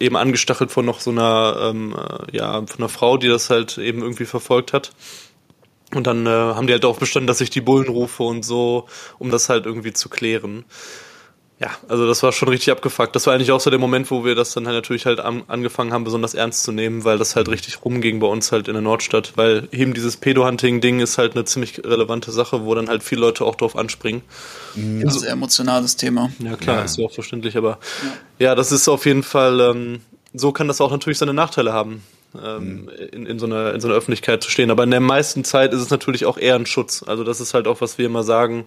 eben 0.00 0.16
angestachelt 0.16 0.70
von 0.70 0.86
noch 0.86 1.00
so 1.00 1.10
einer, 1.10 1.70
ähm, 1.70 1.94
äh, 1.94 2.36
ja, 2.36 2.54
von 2.66 2.78
einer 2.78 2.88
Frau, 2.88 3.18
die 3.18 3.28
das 3.28 3.50
halt 3.50 3.76
eben 3.76 4.00
irgendwie 4.00 4.24
verfolgt 4.24 4.72
hat. 4.72 4.92
Und 5.92 6.06
dann 6.06 6.26
äh, 6.26 6.30
haben 6.30 6.66
die 6.66 6.72
halt 6.72 6.84
darauf 6.84 6.98
bestanden, 6.98 7.26
dass 7.26 7.40
ich 7.40 7.50
die 7.50 7.60
Bullen 7.60 7.88
rufe 7.88 8.22
und 8.22 8.44
so, 8.44 8.86
um 9.18 9.30
das 9.30 9.48
halt 9.48 9.66
irgendwie 9.66 9.92
zu 9.92 10.08
klären 10.08 10.64
ja, 11.60 11.70
also 11.88 12.06
das 12.06 12.22
war 12.24 12.32
schon 12.32 12.48
richtig 12.48 12.72
abgefuckt. 12.72 13.14
Das 13.14 13.26
war 13.26 13.34
eigentlich 13.34 13.52
auch 13.52 13.60
so 13.60 13.70
der 13.70 13.78
Moment, 13.78 14.10
wo 14.10 14.24
wir 14.24 14.34
das 14.34 14.52
dann 14.52 14.66
halt 14.66 14.74
natürlich 14.74 15.06
halt 15.06 15.20
an, 15.20 15.44
angefangen 15.46 15.92
haben, 15.92 16.02
besonders 16.02 16.34
ernst 16.34 16.64
zu 16.64 16.72
nehmen, 16.72 17.04
weil 17.04 17.16
das 17.16 17.36
halt 17.36 17.48
richtig 17.48 17.84
rumging 17.84 18.18
bei 18.18 18.26
uns 18.26 18.50
halt 18.50 18.66
in 18.66 18.74
der 18.74 18.82
Nordstadt, 18.82 19.32
weil 19.36 19.68
eben 19.70 19.94
dieses 19.94 20.16
Pedo-Hunting-Ding 20.16 20.98
ist 20.98 21.16
halt 21.16 21.36
eine 21.36 21.44
ziemlich 21.44 21.84
relevante 21.84 22.32
Sache, 22.32 22.64
wo 22.64 22.74
dann 22.74 22.88
halt 22.88 23.04
viele 23.04 23.20
Leute 23.20 23.44
auch 23.44 23.54
drauf 23.54 23.76
anspringen. 23.76 24.22
Mhm. 24.74 25.02
Das 25.04 25.14
ist 25.14 25.22
ein 25.22 25.32
emotionales 25.32 25.96
Thema. 25.96 26.30
Ja, 26.40 26.56
klar, 26.56 26.78
ja. 26.78 26.82
ist 26.82 26.98
ja 26.98 27.06
auch 27.06 27.12
verständlich, 27.12 27.56
aber 27.56 27.78
ja. 28.38 28.46
ja, 28.46 28.54
das 28.56 28.72
ist 28.72 28.88
auf 28.88 29.06
jeden 29.06 29.22
Fall, 29.22 29.60
ähm, 29.60 30.00
so 30.32 30.50
kann 30.50 30.66
das 30.66 30.80
auch 30.80 30.90
natürlich 30.90 31.18
seine 31.18 31.34
Nachteile 31.34 31.72
haben. 31.72 32.02
Ähm, 32.42 32.82
mhm. 32.82 32.88
in, 33.12 33.26
in, 33.26 33.38
so 33.38 33.46
einer, 33.46 33.74
in 33.74 33.80
so 33.80 33.88
einer 33.88 33.96
Öffentlichkeit 33.96 34.42
zu 34.42 34.50
stehen. 34.50 34.70
Aber 34.70 34.82
in 34.82 34.90
der 34.90 35.00
meisten 35.00 35.44
Zeit 35.44 35.72
ist 35.72 35.80
es 35.80 35.90
natürlich 35.90 36.26
auch 36.26 36.36
eher 36.36 36.56
ein 36.56 36.66
Schutz. 36.66 37.04
Also 37.06 37.22
das 37.22 37.40
ist 37.40 37.54
halt 37.54 37.68
auch, 37.68 37.80
was 37.80 37.98
wir 37.98 38.06
immer 38.06 38.24
sagen 38.24 38.66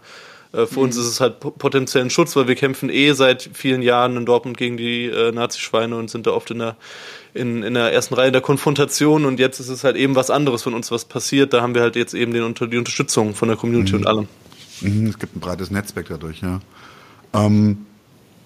äh, 0.54 0.66
für 0.66 0.80
mhm. 0.80 0.86
uns 0.86 0.98
ist 0.98 1.08
es 1.08 1.20
halt 1.20 1.40
potenziell 1.40 2.04
ein 2.04 2.10
Schutz, 2.10 2.36
weil 2.36 2.48
wir 2.48 2.56
kämpfen 2.56 2.90
eh 2.90 3.12
seit 3.14 3.50
vielen 3.54 3.82
Jahren 3.82 4.18
in 4.18 4.26
Dortmund 4.26 4.58
gegen 4.58 4.78
die 4.78 5.06
äh, 5.06 5.32
Nazischweine 5.32 5.96
und 5.96 6.10
sind 6.10 6.28
da 6.28 6.32
oft 6.32 6.52
in 6.52 6.60
der, 6.60 6.76
in, 7.34 7.64
in 7.64 7.74
der 7.74 7.92
ersten 7.94 8.14
Reihe 8.14 8.32
der 8.32 8.42
Konfrontation 8.42 9.26
und 9.26 9.40
jetzt 9.40 9.60
ist 9.60 9.70
es 9.70 9.84
halt 9.84 9.96
eben 9.96 10.16
was 10.16 10.30
anderes 10.30 10.64
von 10.64 10.74
uns, 10.74 10.92
was 10.92 11.06
passiert. 11.06 11.54
Da 11.54 11.62
haben 11.62 11.76
wir 11.76 11.82
halt 11.82 11.96
jetzt 11.96 12.14
eben 12.14 12.34
den, 12.34 12.54
die 12.54 12.78
Unterstützung 12.78 13.36
von 13.36 13.48
der 13.48 13.58
Community 13.58 13.94
mhm. 13.94 14.00
und 14.00 14.08
allem. 14.08 14.28
Mhm, 14.82 15.08
es 15.08 15.20
gibt 15.20 15.36
ein 15.36 15.40
breites 15.40 15.72
Netzwerk 15.72 16.08
dadurch, 16.10 16.42
ja. 16.42 16.60
Ähm, 17.34 17.86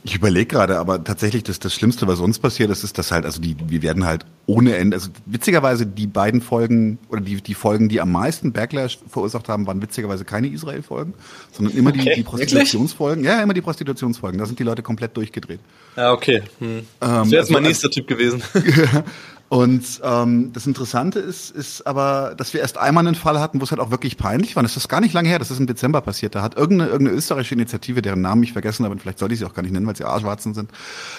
ich 0.03 0.15
überlege 0.15 0.47
gerade, 0.47 0.79
aber 0.79 1.03
tatsächlich 1.03 1.43
das, 1.43 1.59
das 1.59 1.73
Schlimmste, 1.75 2.07
was 2.07 2.19
uns 2.19 2.39
passiert 2.39 2.71
ist, 2.71 2.83
ist, 2.83 2.97
dass 2.97 3.11
halt, 3.11 3.25
also 3.25 3.39
die, 3.39 3.55
wir 3.67 3.83
werden 3.83 4.05
halt 4.05 4.25
ohne 4.47 4.75
Ende, 4.75 4.95
also 4.95 5.09
witzigerweise 5.27 5.85
die 5.85 6.07
beiden 6.07 6.41
Folgen 6.41 6.97
oder 7.09 7.21
die, 7.21 7.41
die 7.41 7.53
Folgen, 7.53 7.87
die 7.87 8.01
am 8.01 8.11
meisten 8.11 8.51
Backlash 8.51 8.99
verursacht 9.07 9.47
haben, 9.47 9.67
waren 9.67 9.81
witzigerweise 9.81 10.25
keine 10.25 10.47
Israel-Folgen, 10.47 11.13
sondern 11.51 11.75
immer 11.75 11.91
okay, 11.91 12.09
die, 12.09 12.15
die 12.15 12.23
Prostitutionsfolgen. 12.23 13.23
Ja, 13.23 13.41
immer 13.41 13.53
die 13.53 13.61
Prostitutionsfolgen. 13.61 14.39
Da 14.39 14.47
sind 14.47 14.57
die 14.57 14.63
Leute 14.63 14.81
komplett 14.81 15.15
durchgedreht. 15.15 15.59
Ja, 15.95 16.11
okay. 16.11 16.41
Hm. 16.59 16.67
Ähm, 16.67 16.83
das 16.99 17.09
wäre 17.09 17.23
jetzt 17.23 17.33
also, 17.33 17.53
mein 17.53 17.63
nächster 17.63 17.91
Typ 17.91 18.07
gewesen. 18.07 18.41
Und 19.51 19.99
ähm, 20.01 20.53
das 20.53 20.65
Interessante 20.65 21.19
ist, 21.19 21.51
ist 21.51 21.85
aber, 21.85 22.35
dass 22.37 22.53
wir 22.53 22.61
erst 22.61 22.77
einmal 22.77 23.05
einen 23.05 23.17
Fall 23.17 23.37
hatten, 23.37 23.59
wo 23.59 23.65
es 23.65 23.71
halt 23.71 23.81
auch 23.81 23.91
wirklich 23.91 24.15
peinlich 24.15 24.55
war. 24.55 24.63
Das 24.63 24.77
ist 24.77 24.87
gar 24.87 25.01
nicht 25.01 25.11
lange 25.11 25.27
her, 25.27 25.39
das 25.39 25.51
ist 25.51 25.59
im 25.59 25.67
Dezember 25.67 25.99
passiert. 25.99 26.35
Da 26.35 26.41
hat 26.41 26.55
irgendeine, 26.55 26.89
irgendeine 26.89 27.17
österreichische 27.17 27.55
Initiative, 27.55 28.01
deren 28.01 28.21
Namen 28.21 28.43
ich 28.43 28.53
vergessen 28.53 28.85
habe, 28.85 28.93
und 28.93 29.01
vielleicht 29.01 29.19
sollte 29.19 29.33
ich 29.33 29.41
sie 29.41 29.45
auch 29.45 29.53
gar 29.53 29.61
nicht 29.61 29.73
nennen, 29.73 29.85
weil 29.85 29.97
sie 29.97 30.05
Arschwarzen 30.05 30.53
sind, 30.53 30.71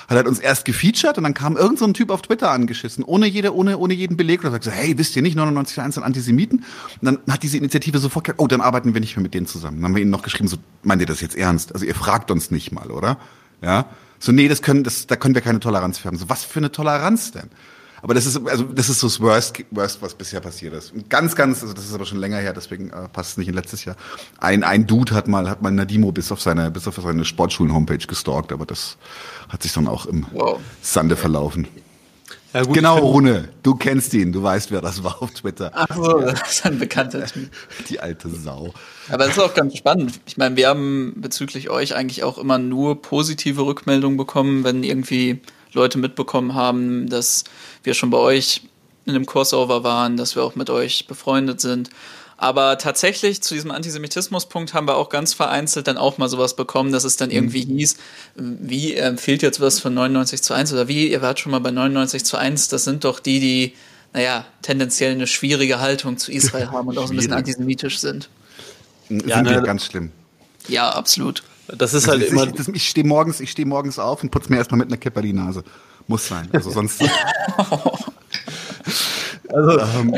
hat 0.08 0.16
halt 0.16 0.26
uns 0.26 0.38
erst 0.38 0.64
gefeatured 0.64 1.18
und 1.18 1.24
dann 1.24 1.34
kam 1.34 1.58
irgend 1.58 1.78
so 1.78 1.86
Typ 1.92 2.08
auf 2.08 2.22
Twitter 2.22 2.50
angeschissen, 2.50 3.04
ohne 3.04 3.26
jede, 3.26 3.54
ohne, 3.54 3.76
ohne 3.76 3.92
jeden 3.92 4.16
Beleg 4.16 4.40
oder 4.40 4.50
sagt 4.50 4.64
so, 4.64 4.70
hey, 4.70 4.96
wisst 4.96 5.14
ihr 5.14 5.20
nicht, 5.20 5.36
99 5.36 5.92
sind 5.92 6.02
Antisemiten? 6.02 6.60
Und 6.60 6.64
dann 7.02 7.18
hat 7.28 7.42
diese 7.42 7.58
Initiative 7.58 7.98
sofort 7.98 8.24
gesagt, 8.24 8.40
oh, 8.40 8.46
dann 8.46 8.62
arbeiten 8.62 8.94
wir 8.94 9.02
nicht 9.02 9.14
mehr 9.14 9.24
mit 9.24 9.34
denen 9.34 9.46
zusammen. 9.46 9.76
Dann 9.76 9.90
haben 9.90 9.94
wir 9.94 10.00
ihnen 10.00 10.10
noch 10.10 10.22
geschrieben, 10.22 10.48
so, 10.48 10.56
meint 10.82 11.02
ihr 11.02 11.06
das 11.06 11.20
jetzt 11.20 11.36
ernst? 11.36 11.74
Also 11.74 11.84
ihr 11.84 11.94
fragt 11.94 12.30
uns 12.30 12.50
nicht 12.50 12.72
mal, 12.72 12.90
oder? 12.90 13.18
Ja. 13.60 13.84
So, 14.18 14.32
nee, 14.32 14.48
das 14.48 14.62
können, 14.62 14.84
das, 14.84 15.06
da 15.06 15.16
können 15.16 15.34
wir 15.34 15.42
keine 15.42 15.60
Toleranz 15.60 15.98
für 15.98 16.08
haben. 16.08 16.16
So, 16.16 16.30
was 16.30 16.44
für 16.44 16.60
eine 16.60 16.72
Toleranz 16.72 17.32
denn? 17.32 17.50
Aber 18.02 18.14
das 18.14 18.26
ist, 18.26 18.44
also 18.46 18.64
das 18.64 18.88
ist 18.88 18.98
so 18.98 19.06
das 19.06 19.20
Worst, 19.20 19.64
Worst, 19.70 20.02
was 20.02 20.14
bisher 20.14 20.40
passiert 20.40 20.74
ist. 20.74 20.92
Und 20.92 21.08
ganz, 21.08 21.36
ganz, 21.36 21.62
also 21.62 21.72
das 21.72 21.84
ist 21.84 21.94
aber 21.94 22.04
schon 22.04 22.18
länger 22.18 22.38
her, 22.38 22.52
deswegen 22.52 22.90
äh, 22.90 23.08
passt 23.12 23.32
es 23.32 23.36
nicht 23.36 23.48
in 23.48 23.54
letztes 23.54 23.84
Jahr. 23.84 23.96
Ein, 24.38 24.64
ein 24.64 24.88
Dude 24.88 25.14
hat 25.14 25.28
mal, 25.28 25.48
hat 25.48 25.62
mal 25.62 25.70
Nadimo 25.70 26.10
bis 26.10 26.32
auf 26.32 26.40
seine, 26.40 26.72
bis 26.72 26.88
auf 26.88 26.96
seine 26.96 27.24
Sportschulen-Homepage 27.24 28.04
gestalkt, 28.06 28.52
aber 28.52 28.66
das 28.66 28.96
hat 29.48 29.62
sich 29.62 29.72
dann 29.72 29.86
auch 29.86 30.06
im 30.06 30.26
wow. 30.32 30.58
Sande 30.82 31.14
verlaufen. 31.14 31.68
Ja, 32.52 32.64
gut, 32.64 32.74
genau, 32.74 32.98
Rune, 32.98 33.48
du 33.62 33.76
kennst 33.76 34.12
ihn, 34.12 34.32
du 34.32 34.42
weißt, 34.42 34.72
wer 34.72 34.82
das 34.82 35.02
war 35.02 35.22
auf 35.22 35.30
Twitter. 35.30 35.70
Ach 35.72 35.94
so, 35.94 36.20
das 36.20 36.42
ist 36.50 36.66
ein 36.66 36.78
bekannter 36.78 37.24
Typ. 37.24 37.50
Die 37.88 37.98
alte 37.98 38.28
Sau. 38.28 38.74
Aber 39.08 39.24
es 39.24 39.30
ist 39.30 39.38
auch 39.38 39.54
ganz 39.54 39.76
spannend. 39.78 40.20
Ich 40.26 40.36
meine, 40.36 40.56
wir 40.56 40.68
haben 40.68 41.14
bezüglich 41.16 41.70
euch 41.70 41.94
eigentlich 41.94 42.24
auch 42.24 42.36
immer 42.36 42.58
nur 42.58 43.00
positive 43.00 43.64
Rückmeldungen 43.64 44.18
bekommen, 44.18 44.64
wenn 44.64 44.82
irgendwie 44.82 45.40
Leute 45.72 45.98
mitbekommen 45.98 46.54
haben, 46.54 47.08
dass 47.08 47.44
wir 47.82 47.94
schon 47.94 48.10
bei 48.10 48.18
euch 48.18 48.62
in 49.04 49.14
einem 49.14 49.26
Crossover 49.26 49.84
waren, 49.84 50.16
dass 50.16 50.36
wir 50.36 50.44
auch 50.44 50.54
mit 50.54 50.70
euch 50.70 51.06
befreundet 51.06 51.60
sind. 51.60 51.90
Aber 52.36 52.76
tatsächlich 52.76 53.40
zu 53.40 53.54
diesem 53.54 53.70
Antisemitismuspunkt 53.70 54.74
haben 54.74 54.88
wir 54.88 54.96
auch 54.96 55.10
ganz 55.10 55.32
vereinzelt 55.32 55.86
dann 55.86 55.96
auch 55.96 56.18
mal 56.18 56.28
sowas 56.28 56.56
bekommen, 56.56 56.90
dass 56.90 57.04
es 57.04 57.16
dann 57.16 57.28
mhm. 57.28 57.36
irgendwie 57.36 57.60
hieß, 57.64 57.96
wie 58.34 58.94
empfiehlt 58.94 59.42
jetzt 59.42 59.60
was 59.60 59.78
von 59.78 59.94
99 59.94 60.42
zu 60.42 60.52
1 60.52 60.72
oder 60.72 60.88
wie, 60.88 61.08
ihr 61.08 61.22
wart 61.22 61.38
schon 61.38 61.52
mal 61.52 61.60
bei 61.60 61.70
99 61.70 62.24
zu 62.24 62.36
1, 62.36 62.66
das 62.66 62.82
sind 62.82 63.04
doch 63.04 63.20
die, 63.20 63.38
die, 63.38 63.74
naja, 64.12 64.44
tendenziell 64.62 65.12
eine 65.12 65.28
schwierige 65.28 65.78
Haltung 65.78 66.18
zu 66.18 66.32
Israel 66.32 66.70
haben 66.72 66.88
und 66.88 66.98
auch 66.98 67.06
so 67.06 67.12
ein 67.12 67.16
bisschen 67.16 67.32
antisemitisch 67.32 68.00
sind. 68.00 68.28
Ja, 69.08 69.36
sind 69.36 69.44
ne, 69.44 69.62
ganz 69.62 69.86
schlimm. 69.86 70.10
Ja, 70.66 70.90
absolut. 70.90 71.44
Das 71.76 71.94
ist 71.94 72.08
halt 72.08 72.22
ich, 72.22 72.30
immer. 72.30 72.46
Ich, 72.46 72.68
ich 72.68 72.88
stehe 72.88 73.06
morgens, 73.06 73.40
ich 73.40 73.50
stehe 73.50 73.66
morgens 73.66 73.98
auf 73.98 74.22
und 74.22 74.30
putze 74.30 74.50
mir 74.50 74.58
erstmal 74.58 74.78
mit 74.78 74.88
einer 74.88 74.96
Kipper 74.96 75.22
die 75.22 75.32
Nase. 75.32 75.64
Muss 76.06 76.28
sein. 76.28 76.48
Also 76.52 76.70
sonst. 76.70 77.02
also, 79.48 79.78
ähm, 79.78 80.14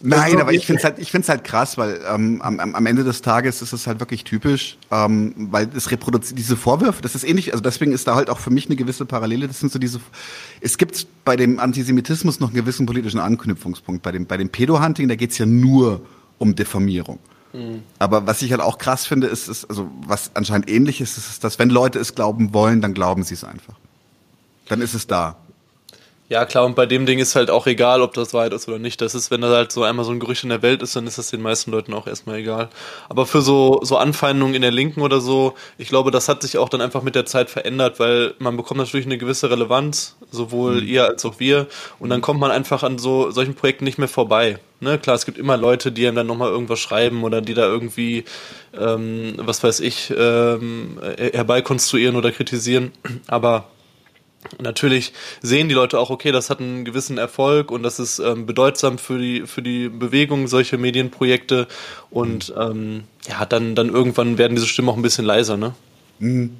Nein, 0.00 0.40
aber 0.40 0.52
ich 0.52 0.66
finde 0.66 0.80
es 0.80 0.84
halt, 0.84 0.98
ich 0.98 1.10
find's 1.10 1.28
halt 1.28 1.42
krass, 1.42 1.78
weil 1.78 2.00
ähm, 2.08 2.42
am, 2.42 2.60
am 2.60 2.86
Ende 2.86 3.02
des 3.02 3.22
Tages 3.22 3.62
ist 3.62 3.72
es 3.72 3.86
halt 3.86 3.98
wirklich 3.98 4.24
typisch, 4.24 4.76
ähm, 4.90 5.34
weil 5.50 5.68
es 5.74 5.90
reproduziert 5.90 6.38
diese 6.38 6.54
Vorwürfe, 6.54 7.00
das 7.00 7.14
ist 7.14 7.24
ähnlich, 7.24 7.52
also 7.52 7.62
deswegen 7.62 7.92
ist 7.92 8.06
da 8.06 8.14
halt 8.14 8.28
auch 8.28 8.38
für 8.38 8.50
mich 8.50 8.66
eine 8.66 8.76
gewisse 8.76 9.06
Parallele, 9.06 9.48
das 9.48 9.58
sind 9.58 9.72
so 9.72 9.78
diese, 9.78 9.98
es 10.60 10.76
gibt 10.76 11.06
bei 11.24 11.36
dem 11.36 11.58
Antisemitismus 11.58 12.40
noch 12.40 12.48
einen 12.48 12.56
gewissen 12.56 12.84
politischen 12.84 13.20
Anknüpfungspunkt, 13.20 14.02
bei 14.02 14.12
dem, 14.12 14.26
bei 14.26 14.36
dem 14.36 14.50
Pedo-Hunting, 14.50 15.08
da 15.08 15.16
geht's 15.16 15.38
ja 15.38 15.46
nur 15.46 16.02
um 16.38 16.54
Diffamierung. 16.54 17.18
Aber 17.98 18.26
was 18.26 18.42
ich 18.42 18.50
halt 18.50 18.60
auch 18.60 18.78
krass 18.78 19.06
finde, 19.06 19.26
ist, 19.26 19.48
ist, 19.48 19.64
also 19.66 19.90
was 20.06 20.30
anscheinend 20.34 20.68
ähnlich 20.70 21.00
ist, 21.00 21.16
ist, 21.16 21.44
dass 21.44 21.58
wenn 21.58 21.70
Leute 21.70 21.98
es 21.98 22.14
glauben 22.14 22.52
wollen, 22.54 22.80
dann 22.80 22.94
glauben 22.94 23.22
sie 23.22 23.34
es 23.34 23.44
einfach. 23.44 23.74
Dann 24.68 24.80
ist 24.80 24.94
es 24.94 25.06
da. 25.06 25.36
Ja, 26.28 26.44
klar, 26.44 26.66
und 26.66 26.74
bei 26.74 26.86
dem 26.86 27.06
Ding 27.06 27.20
ist 27.20 27.36
halt 27.36 27.50
auch 27.50 27.68
egal, 27.68 28.02
ob 28.02 28.12
das 28.14 28.34
Wahrheit 28.34 28.52
ist 28.52 28.66
oder 28.66 28.80
nicht. 28.80 29.00
Das 29.00 29.14
ist, 29.14 29.30
wenn 29.30 29.42
da 29.42 29.48
halt 29.48 29.70
so 29.70 29.84
einmal 29.84 30.04
so 30.04 30.10
ein 30.10 30.18
Gerücht 30.18 30.42
in 30.42 30.48
der 30.48 30.60
Welt 30.60 30.82
ist, 30.82 30.96
dann 30.96 31.06
ist 31.06 31.18
das 31.18 31.30
den 31.30 31.40
meisten 31.40 31.70
Leuten 31.70 31.94
auch 31.94 32.08
erstmal 32.08 32.38
egal. 32.38 32.68
Aber 33.08 33.26
für 33.26 33.42
so, 33.42 33.78
so 33.84 33.96
Anfeindungen 33.96 34.56
in 34.56 34.62
der 34.62 34.72
Linken 34.72 35.02
oder 35.02 35.20
so, 35.20 35.54
ich 35.78 35.88
glaube, 35.88 36.10
das 36.10 36.28
hat 36.28 36.42
sich 36.42 36.58
auch 36.58 36.68
dann 36.68 36.80
einfach 36.80 37.02
mit 37.02 37.14
der 37.14 37.26
Zeit 37.26 37.48
verändert, 37.48 38.00
weil 38.00 38.34
man 38.40 38.56
bekommt 38.56 38.78
natürlich 38.78 39.06
eine 39.06 39.18
gewisse 39.18 39.50
Relevanz, 39.50 40.16
sowohl 40.32 40.80
mhm. 40.80 40.88
ihr 40.88 41.04
als 41.04 41.24
auch 41.24 41.38
wir. 41.38 41.68
Und 42.00 42.10
dann 42.10 42.22
kommt 42.22 42.40
man 42.40 42.50
einfach 42.50 42.82
an 42.82 42.98
so 42.98 43.30
solchen 43.30 43.54
Projekten 43.54 43.84
nicht 43.84 43.98
mehr 43.98 44.08
vorbei. 44.08 44.58
Ne, 44.80 44.98
klar, 44.98 45.14
es 45.14 45.26
gibt 45.26 45.38
immer 45.38 45.56
Leute, 45.56 45.92
die 45.92 46.06
einem 46.06 46.16
dann 46.16 46.26
nochmal 46.26 46.50
irgendwas 46.50 46.80
schreiben 46.80 47.22
oder 47.22 47.40
die 47.40 47.54
da 47.54 47.66
irgendwie, 47.66 48.24
ähm, 48.76 49.34
was 49.38 49.62
weiß 49.62 49.78
ich, 49.78 50.12
ähm, 50.14 50.98
herbeikonstruieren 51.16 52.16
oder 52.16 52.32
kritisieren. 52.32 52.92
Aber 53.28 53.68
Natürlich 54.60 55.12
sehen 55.42 55.68
die 55.68 55.74
Leute 55.74 55.98
auch, 55.98 56.10
okay, 56.10 56.32
das 56.32 56.50
hat 56.50 56.60
einen 56.60 56.84
gewissen 56.84 57.18
Erfolg 57.18 57.70
und 57.70 57.82
das 57.82 57.98
ist 57.98 58.18
ähm, 58.18 58.46
bedeutsam 58.46 58.98
für 58.98 59.18
die, 59.18 59.46
für 59.46 59.62
die 59.62 59.88
Bewegung, 59.88 60.48
solche 60.48 60.78
Medienprojekte. 60.78 61.66
Und 62.10 62.52
ähm, 62.58 63.04
ja, 63.28 63.44
dann, 63.44 63.74
dann 63.74 63.88
irgendwann 63.88 64.38
werden 64.38 64.54
diese 64.54 64.66
Stimmen 64.66 64.88
auch 64.88 64.96
ein 64.96 65.02
bisschen 65.02 65.24
leiser, 65.24 65.56
ne? 65.56 65.74
Mhm. 66.18 66.56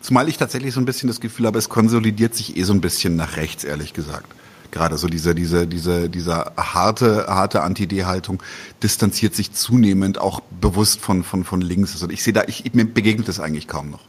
Zumal 0.00 0.28
ich 0.28 0.38
tatsächlich 0.38 0.72
so 0.72 0.80
ein 0.80 0.86
bisschen 0.86 1.08
das 1.08 1.20
Gefühl 1.20 1.46
habe, 1.46 1.58
es 1.58 1.68
konsolidiert 1.68 2.34
sich 2.34 2.56
eh 2.56 2.62
so 2.62 2.72
ein 2.72 2.80
bisschen 2.80 3.16
nach 3.16 3.36
rechts, 3.36 3.64
ehrlich 3.64 3.92
gesagt. 3.92 4.26
Gerade 4.70 4.96
so 4.96 5.06
diese, 5.06 5.34
diese, 5.34 5.66
diese, 5.66 6.08
dieser 6.08 6.52
harte, 6.56 7.26
harte 7.28 7.60
Anti-D-Haltung 7.60 8.42
distanziert 8.82 9.34
sich 9.34 9.52
zunehmend 9.52 10.18
auch 10.18 10.40
bewusst 10.60 11.00
von, 11.00 11.24
von, 11.24 11.44
von 11.44 11.60
links. 11.60 11.92
Also 11.92 12.08
ich 12.08 12.22
sehe 12.22 12.32
da, 12.32 12.44
ich, 12.46 12.72
mir 12.72 12.86
begegnet 12.86 13.28
das 13.28 13.38
eigentlich 13.38 13.68
kaum 13.68 13.90
noch. 13.90 14.00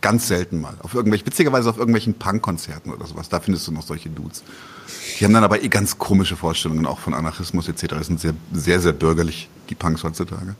Ganz 0.00 0.28
selten 0.28 0.60
mal. 0.60 0.74
Auf 0.82 0.94
irgendwelchen, 0.94 1.26
witzigerweise 1.26 1.70
auf 1.70 1.78
irgendwelchen 1.78 2.14
Punk-Konzerten 2.14 2.92
oder 2.92 3.06
sowas. 3.06 3.28
Da 3.28 3.40
findest 3.40 3.66
du 3.66 3.72
noch 3.72 3.82
solche 3.82 4.08
Dudes. 4.08 4.42
Die 5.18 5.24
haben 5.24 5.32
dann 5.32 5.44
aber 5.44 5.62
eh 5.62 5.68
ganz 5.68 5.98
komische 5.98 6.36
Vorstellungen 6.36 6.86
auch 6.86 6.98
von 6.98 7.14
Anarchismus 7.14 7.68
etc. 7.68 7.86
Das 7.88 8.06
sind 8.06 8.20
sehr, 8.20 8.34
sehr, 8.52 8.80
sehr 8.80 8.92
bürgerlich, 8.92 9.48
die 9.70 9.74
Punks 9.74 10.04
heutzutage. 10.04 10.54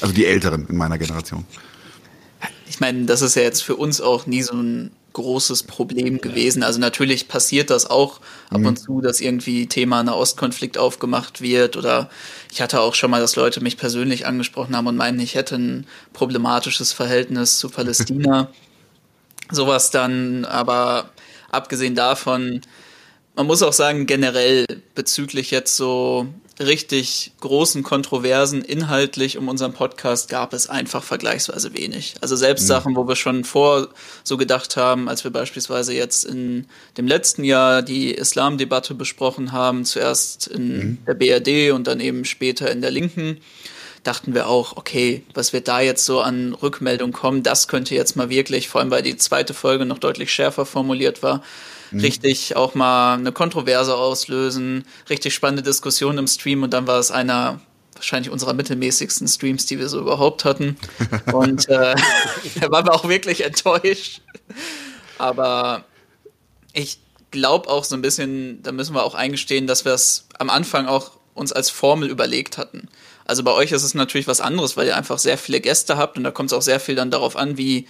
Also 0.00 0.14
die 0.14 0.26
Älteren 0.26 0.66
in 0.68 0.76
meiner 0.76 0.98
Generation. 0.98 1.44
Ich 2.68 2.80
meine, 2.80 3.04
das 3.04 3.22
ist 3.22 3.34
ja 3.34 3.42
jetzt 3.42 3.62
für 3.62 3.76
uns 3.76 4.00
auch 4.00 4.26
nie 4.26 4.42
so 4.42 4.54
ein 4.54 4.90
großes 5.14 5.64
Problem 5.64 6.20
gewesen. 6.20 6.62
Also 6.62 6.78
natürlich 6.78 7.28
passiert 7.28 7.70
das 7.70 7.86
auch 7.86 8.20
ab 8.50 8.58
und 8.58 8.64
mhm. 8.64 8.76
zu, 8.76 9.00
dass 9.00 9.20
irgendwie 9.20 9.66
Thema 9.66 10.02
Nahostkonflikt 10.04 10.78
aufgemacht 10.78 11.40
wird 11.40 11.76
oder 11.76 12.08
ich 12.52 12.60
hatte 12.62 12.80
auch 12.80 12.94
schon 12.94 13.10
mal, 13.10 13.20
dass 13.20 13.34
Leute 13.34 13.60
mich 13.60 13.76
persönlich 13.76 14.26
angesprochen 14.26 14.76
haben 14.76 14.86
und 14.86 14.96
meinen, 14.96 15.18
ich 15.18 15.34
hätte 15.34 15.56
ein 15.56 15.86
problematisches 16.12 16.92
Verhältnis 16.92 17.58
zu 17.58 17.68
Palästina. 17.68 18.48
sowas 19.50 19.90
dann, 19.90 20.44
aber 20.44 21.10
abgesehen 21.50 21.94
davon, 21.94 22.60
man 23.34 23.46
muss 23.46 23.62
auch 23.62 23.72
sagen, 23.72 24.06
generell 24.06 24.66
bezüglich 24.94 25.50
jetzt 25.50 25.76
so 25.76 26.26
richtig 26.60 27.32
großen 27.40 27.82
Kontroversen 27.82 28.62
inhaltlich 28.62 29.38
um 29.38 29.48
unseren 29.48 29.72
Podcast 29.72 30.28
gab 30.28 30.52
es 30.52 30.68
einfach 30.68 31.04
vergleichsweise 31.04 31.72
wenig. 31.74 32.14
Also 32.20 32.36
selbst 32.36 32.64
mhm. 32.64 32.68
Sachen, 32.68 32.96
wo 32.96 33.06
wir 33.06 33.16
schon 33.16 33.44
vor 33.44 33.88
so 34.24 34.36
gedacht 34.36 34.76
haben, 34.76 35.08
als 35.08 35.24
wir 35.24 35.30
beispielsweise 35.30 35.94
jetzt 35.94 36.24
in 36.24 36.66
dem 36.96 37.06
letzten 37.06 37.44
Jahr 37.44 37.82
die 37.82 38.10
Islamdebatte 38.10 38.94
besprochen 38.94 39.52
haben, 39.52 39.84
zuerst 39.84 40.48
in 40.48 40.78
mhm. 40.78 40.98
der 41.06 41.14
BRD 41.14 41.72
und 41.72 41.86
dann 41.86 42.00
eben 42.00 42.24
später 42.24 42.70
in 42.70 42.80
der 42.80 42.90
Linken, 42.90 43.38
dachten 44.04 44.34
wir 44.34 44.48
auch, 44.48 44.76
okay, 44.76 45.24
was 45.34 45.52
wird 45.52 45.68
da 45.68 45.80
jetzt 45.80 46.04
so 46.04 46.20
an 46.20 46.54
Rückmeldung 46.54 47.12
kommen, 47.12 47.42
das 47.42 47.68
könnte 47.68 47.94
jetzt 47.94 48.16
mal 48.16 48.30
wirklich, 48.30 48.68
vor 48.68 48.80
allem 48.80 48.90
weil 48.90 49.02
die 49.02 49.16
zweite 49.16 49.54
Folge 49.54 49.84
noch 49.84 49.98
deutlich 49.98 50.32
schärfer 50.32 50.66
formuliert 50.66 51.22
war, 51.22 51.42
mhm. 51.90 52.00
richtig 52.00 52.56
auch 52.56 52.74
mal 52.74 53.14
eine 53.14 53.32
Kontroverse 53.32 53.94
auslösen, 53.94 54.84
richtig 55.10 55.34
spannende 55.34 55.62
Diskussion 55.62 56.18
im 56.18 56.26
Stream 56.26 56.62
und 56.62 56.72
dann 56.72 56.86
war 56.86 56.98
es 56.98 57.10
einer 57.10 57.60
wahrscheinlich 57.94 58.30
unserer 58.30 58.54
mittelmäßigsten 58.54 59.26
Streams, 59.28 59.66
die 59.66 59.78
wir 59.78 59.88
so 59.88 59.98
überhaupt 60.00 60.44
hatten. 60.44 60.76
Und 61.32 61.68
äh, 61.68 61.96
da 62.60 62.70
waren 62.70 62.86
wir 62.86 62.94
auch 62.94 63.08
wirklich 63.08 63.44
enttäuscht. 63.44 64.22
Aber 65.18 65.84
ich 66.72 67.00
glaube 67.30 67.68
auch 67.68 67.84
so 67.84 67.96
ein 67.96 68.02
bisschen, 68.02 68.62
da 68.62 68.72
müssen 68.72 68.94
wir 68.94 69.02
auch 69.02 69.14
eingestehen, 69.14 69.66
dass 69.66 69.84
wir 69.84 69.92
es 69.92 70.28
am 70.38 70.48
Anfang 70.48 70.86
auch 70.86 71.18
uns 71.34 71.52
als 71.52 71.70
Formel 71.70 72.08
überlegt 72.08 72.58
hatten. 72.58 72.88
Also 73.28 73.44
bei 73.44 73.52
euch 73.52 73.72
ist 73.72 73.82
es 73.84 73.94
natürlich 73.94 74.26
was 74.26 74.40
anderes, 74.40 74.76
weil 74.76 74.86
ihr 74.86 74.96
einfach 74.96 75.18
sehr 75.18 75.38
viele 75.38 75.60
Gäste 75.60 75.98
habt 75.98 76.16
und 76.16 76.24
da 76.24 76.30
kommt 76.30 76.50
es 76.50 76.56
auch 76.56 76.62
sehr 76.62 76.80
viel 76.80 76.94
dann 76.94 77.10
darauf 77.10 77.36
an, 77.36 77.58
wie 77.58 77.86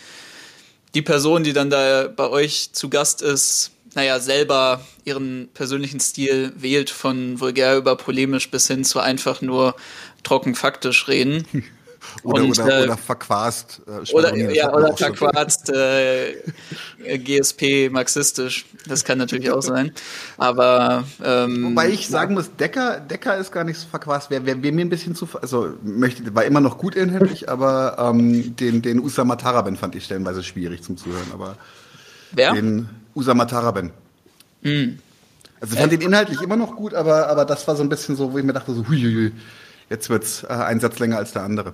die 0.95 1.03
Person, 1.03 1.45
die 1.45 1.53
dann 1.53 1.71
da 1.71 2.09
bei 2.09 2.29
euch 2.29 2.73
zu 2.73 2.91
Gast 2.91 3.23
ist, 3.23 3.71
naja, 3.95 4.19
selber 4.19 4.85
ihren 5.05 5.49
persönlichen 5.55 6.01
Stil 6.01 6.53
wählt, 6.57 6.91
von 6.91 7.41
vulgär 7.41 7.77
über 7.77 7.97
polemisch 7.97 8.51
bis 8.51 8.67
hin 8.67 8.85
zu 8.85 8.99
einfach 8.99 9.41
nur 9.41 9.77
trocken 10.25 10.55
faktisch 10.55 11.09
reden. 11.09 11.47
Oder, 12.23 12.43
und, 12.43 12.59
oder, 12.59 12.81
äh, 12.81 12.85
oder 12.85 12.97
verquast. 12.97 13.81
Äh, 13.87 14.13
oder 14.13 14.37
ja, 14.37 14.73
oder 14.73 14.97
verquast 14.97 15.71
äh, 15.71 16.37
GSP 17.19 17.91
marxistisch. 17.91 18.67
Das 18.87 19.05
kann 19.05 19.19
natürlich 19.19 19.51
auch 19.51 19.63
sein. 19.63 19.93
Aber 20.37 21.05
ähm, 21.25 21.71
wobei 21.71 21.91
ich 21.91 22.09
sagen 22.09 22.35
muss, 22.35 22.55
Decker, 22.57 23.01
Decker 23.01 23.37
ist 23.37 23.53
gar 23.53 23.65
nicht 23.65 23.79
so 23.79 23.87
verquast. 23.89 24.31
Wer, 24.31 24.45
wer, 24.47 24.63
wer 24.63 24.73
mir 24.73 24.85
ein 24.85 24.89
bisschen 24.89 25.15
zu, 25.15 25.29
also 25.41 25.75
möchte, 25.83 26.35
war 26.35 26.45
immer 26.45 26.61
noch 26.61 26.79
gut 26.79 26.95
inhaltlich, 26.95 27.49
aber 27.49 27.97
ähm, 27.99 28.57
den 28.57 28.83
den 28.83 29.01
Usama 29.01 29.37
Taraben 29.37 29.77
fand 29.77 29.95
ich 29.95 30.05
stellenweise 30.05 30.43
schwierig 30.43 30.83
zum 30.83 30.97
Zuhören. 30.97 31.31
Aber 31.33 31.57
wer? 32.33 32.53
Den 32.53 32.89
Usama 33.15 33.45
Taraben. 33.45 33.93
Mhm. 34.63 34.99
Also 35.61 35.75
ich 35.75 35.81
fand 35.81 35.93
den 35.93 36.01
inhaltlich 36.01 36.41
immer 36.41 36.57
noch 36.57 36.77
gut, 36.77 36.95
aber 36.95 37.29
aber 37.29 37.45
das 37.45 37.67
war 37.67 37.75
so 37.77 37.83
ein 37.83 37.89
bisschen 37.89 38.17
so, 38.17 38.33
wo 38.33 38.39
ich 38.39 38.45
mir 38.45 38.53
dachte 38.53 38.73
so, 38.75 38.87
huiuiui. 38.87 39.33
Jetzt 39.91 40.11
wird's 40.11 40.45
äh, 40.45 40.49
ein 40.49 40.81
Satz 40.81 40.99
länger 40.99 41.17
als 41.17 41.33
der 41.33 41.43
andere. 41.43 41.73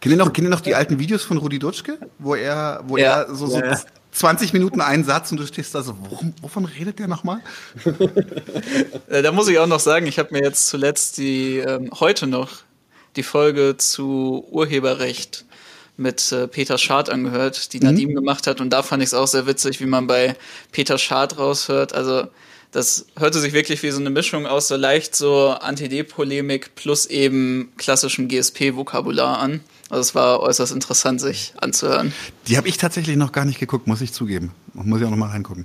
Kennt 0.00 0.12
ihr 0.12 0.18
noch, 0.18 0.32
kennt 0.32 0.46
ihr 0.46 0.50
noch 0.50 0.60
die 0.60 0.74
alten 0.74 0.98
Videos 0.98 1.24
von 1.24 1.38
Rudi 1.38 1.58
Dutschke, 1.58 1.98
wo 2.18 2.34
er, 2.34 2.82
wo 2.86 2.96
ja. 2.96 3.22
er 3.22 3.34
so, 3.34 3.46
so 3.46 3.58
ja. 3.58 3.78
20 4.12 4.52
Minuten 4.52 4.80
einen 4.80 5.04
Satz 5.04 5.30
und 5.32 5.38
du 5.38 5.46
stehst 5.46 5.74
da 5.74 5.82
so, 5.82 5.96
worum, 6.08 6.32
wovon 6.40 6.64
redet 6.64 6.98
der 6.98 7.08
nochmal? 7.08 7.40
Äh, 9.08 9.22
da 9.22 9.30
muss 9.30 9.46
ich 9.46 9.58
auch 9.58 9.68
noch 9.68 9.78
sagen, 9.78 10.06
ich 10.06 10.18
habe 10.18 10.32
mir 10.32 10.42
jetzt 10.42 10.66
zuletzt 10.66 11.18
die 11.18 11.58
ähm, 11.58 11.90
heute 12.00 12.26
noch 12.26 12.50
die 13.14 13.22
Folge 13.22 13.76
zu 13.76 14.44
Urheberrecht 14.50 15.44
mit 15.96 16.32
äh, 16.32 16.48
Peter 16.48 16.76
Schad 16.76 17.08
angehört, 17.08 17.72
die 17.72 17.80
Nadim 17.80 18.10
mhm. 18.10 18.14
gemacht 18.16 18.46
hat. 18.46 18.60
Und 18.60 18.70
da 18.70 18.82
fand 18.82 19.02
ich 19.02 19.08
es 19.08 19.14
auch 19.14 19.28
sehr 19.28 19.46
witzig, 19.46 19.80
wie 19.80 19.86
man 19.86 20.06
bei 20.06 20.36
Peter 20.72 20.98
Schad 20.98 21.38
raushört. 21.38 21.94
Also 21.94 22.26
das 22.76 23.06
hörte 23.18 23.40
sich 23.40 23.54
wirklich 23.54 23.82
wie 23.82 23.90
so 23.90 23.98
eine 23.98 24.10
Mischung 24.10 24.46
aus 24.46 24.68
so 24.68 24.76
leicht 24.76 25.16
so 25.16 25.48
Anti-D-Polemik 25.48 26.74
plus 26.74 27.06
eben 27.06 27.70
klassischem 27.78 28.28
GSP-Vokabular 28.28 29.38
an. 29.38 29.60
Also 29.88 30.02
es 30.02 30.14
war 30.14 30.40
äußerst 30.40 30.74
interessant, 30.74 31.22
sich 31.22 31.54
anzuhören. 31.56 32.12
Die 32.48 32.58
habe 32.58 32.68
ich 32.68 32.76
tatsächlich 32.76 33.16
noch 33.16 33.32
gar 33.32 33.46
nicht 33.46 33.58
geguckt, 33.58 33.86
muss 33.86 34.02
ich 34.02 34.12
zugeben. 34.12 34.52
Muss 34.74 35.00
ich 35.00 35.06
auch 35.06 35.10
noch 35.10 35.16
mal 35.16 35.30
reingucken. 35.30 35.64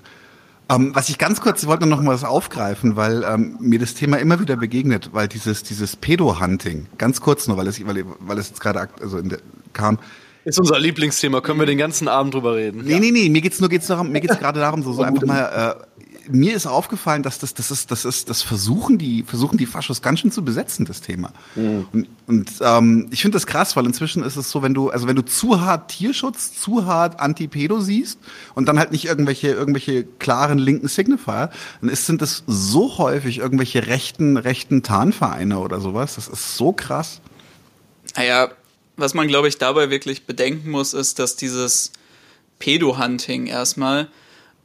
Ähm, 0.70 0.96
was 0.96 1.10
ich 1.10 1.18
ganz 1.18 1.42
kurz, 1.42 1.64
ich 1.64 1.68
wollte 1.68 1.86
noch 1.86 2.02
mal 2.02 2.14
was 2.14 2.24
aufgreifen, 2.24 2.96
weil 2.96 3.26
ähm, 3.26 3.58
mir 3.60 3.80
das 3.80 3.94
Thema 3.94 4.16
immer 4.16 4.40
wieder 4.40 4.56
begegnet, 4.56 5.10
weil 5.12 5.28
dieses, 5.28 5.64
dieses 5.64 5.98
Pedo-Hunting, 5.98 6.88
ganz 6.98 7.20
kurz 7.20 7.46
nur, 7.46 7.58
weil 7.58 7.68
es, 7.68 7.86
weil, 7.86 8.06
weil 8.20 8.38
es 8.38 8.48
jetzt 8.48 8.62
gerade 8.62 8.88
also 9.02 9.18
in 9.18 9.28
der, 9.28 9.40
kam. 9.74 10.00
Ist 10.46 10.60
unser 10.60 10.80
Lieblingsthema, 10.80 11.42
können 11.42 11.60
wir 11.60 11.66
den 11.66 11.78
ganzen 11.78 12.08
Abend 12.08 12.34
drüber 12.36 12.56
reden. 12.56 12.84
Nee, 12.86 12.94
ja. 12.94 13.00
nee, 13.00 13.12
nee, 13.12 13.28
mir 13.28 13.42
geht's 13.42 13.60
nur 13.60 13.68
geht's 13.68 13.88
darum, 13.88 14.14
mir 14.14 14.22
geht's 14.22 14.40
gerade 14.40 14.62
darum, 14.62 14.82
so, 14.82 14.94
so 14.94 15.04
einfach 15.04 15.26
mal 15.26 15.78
äh, 15.78 15.92
mir 16.30 16.56
ist 16.56 16.68
aufgefallen, 16.68 17.24
dass 17.24 17.40
das, 17.40 17.54
das 17.54 17.72
ist, 17.72 17.92
das 17.92 18.06
ist, 18.06 18.30
das 18.30 18.42
versuchen 18.42 18.98
die, 18.98 19.24
versuchen 19.24 19.58
die 19.58 19.66
Faschos 19.66 20.02
ganz 20.02 20.20
schön 20.20 20.32
zu 20.32 20.44
besetzen, 20.44 20.86
das 20.86 21.02
Thema. 21.02 21.32
Mhm. 21.56 21.88
Und, 21.92 22.08
und 22.28 22.52
ähm, 22.62 23.08
ich 23.12 23.22
finde 23.22 23.36
das 23.36 23.48
krass, 23.48 23.76
weil 23.76 23.86
inzwischen 23.86 24.24
ist 24.24 24.36
es 24.36 24.52
so, 24.52 24.62
wenn 24.62 24.74
du, 24.74 24.90
also 24.90 25.08
wenn 25.08 25.16
du 25.16 25.24
zu 25.24 25.62
hart 25.62 25.92
Tierschutz, 25.92 26.60
zu 26.60 26.86
hart 26.86 27.20
Antipedo 27.20 27.80
siehst 27.80 28.20
und 28.56 28.68
dann 28.68 28.80
halt 28.80 28.92
nicht 28.92 29.06
irgendwelche, 29.06 29.50
irgendwelche 29.50 30.04
klaren 30.04 30.58
linken 30.58 30.88
Signifier, 30.88 31.50
dann 31.82 31.90
ist, 31.90 32.06
sind 32.06 32.22
das 32.22 32.44
so 32.48 32.98
häufig 32.98 33.40
irgendwelche 33.40 33.88
rechten, 33.88 34.38
rechten 34.38 34.84
Tarnvereine 34.84 35.60
oder 35.60 35.80
sowas. 35.80 36.16
Das 36.16 36.28
ist 36.28 36.58
so 36.58 36.72
krass. 36.72 37.22
Naja, 38.16 38.50
was 38.98 39.14
man, 39.14 39.28
glaube 39.28 39.48
ich, 39.48 39.58
dabei 39.58 39.90
wirklich 39.90 40.26
bedenken 40.26 40.70
muss, 40.70 40.94
ist, 40.94 41.20
dass 41.20 41.36
dieses 41.36 41.92
Pedo-Hunting 42.60 43.48
erstmal 43.48 44.08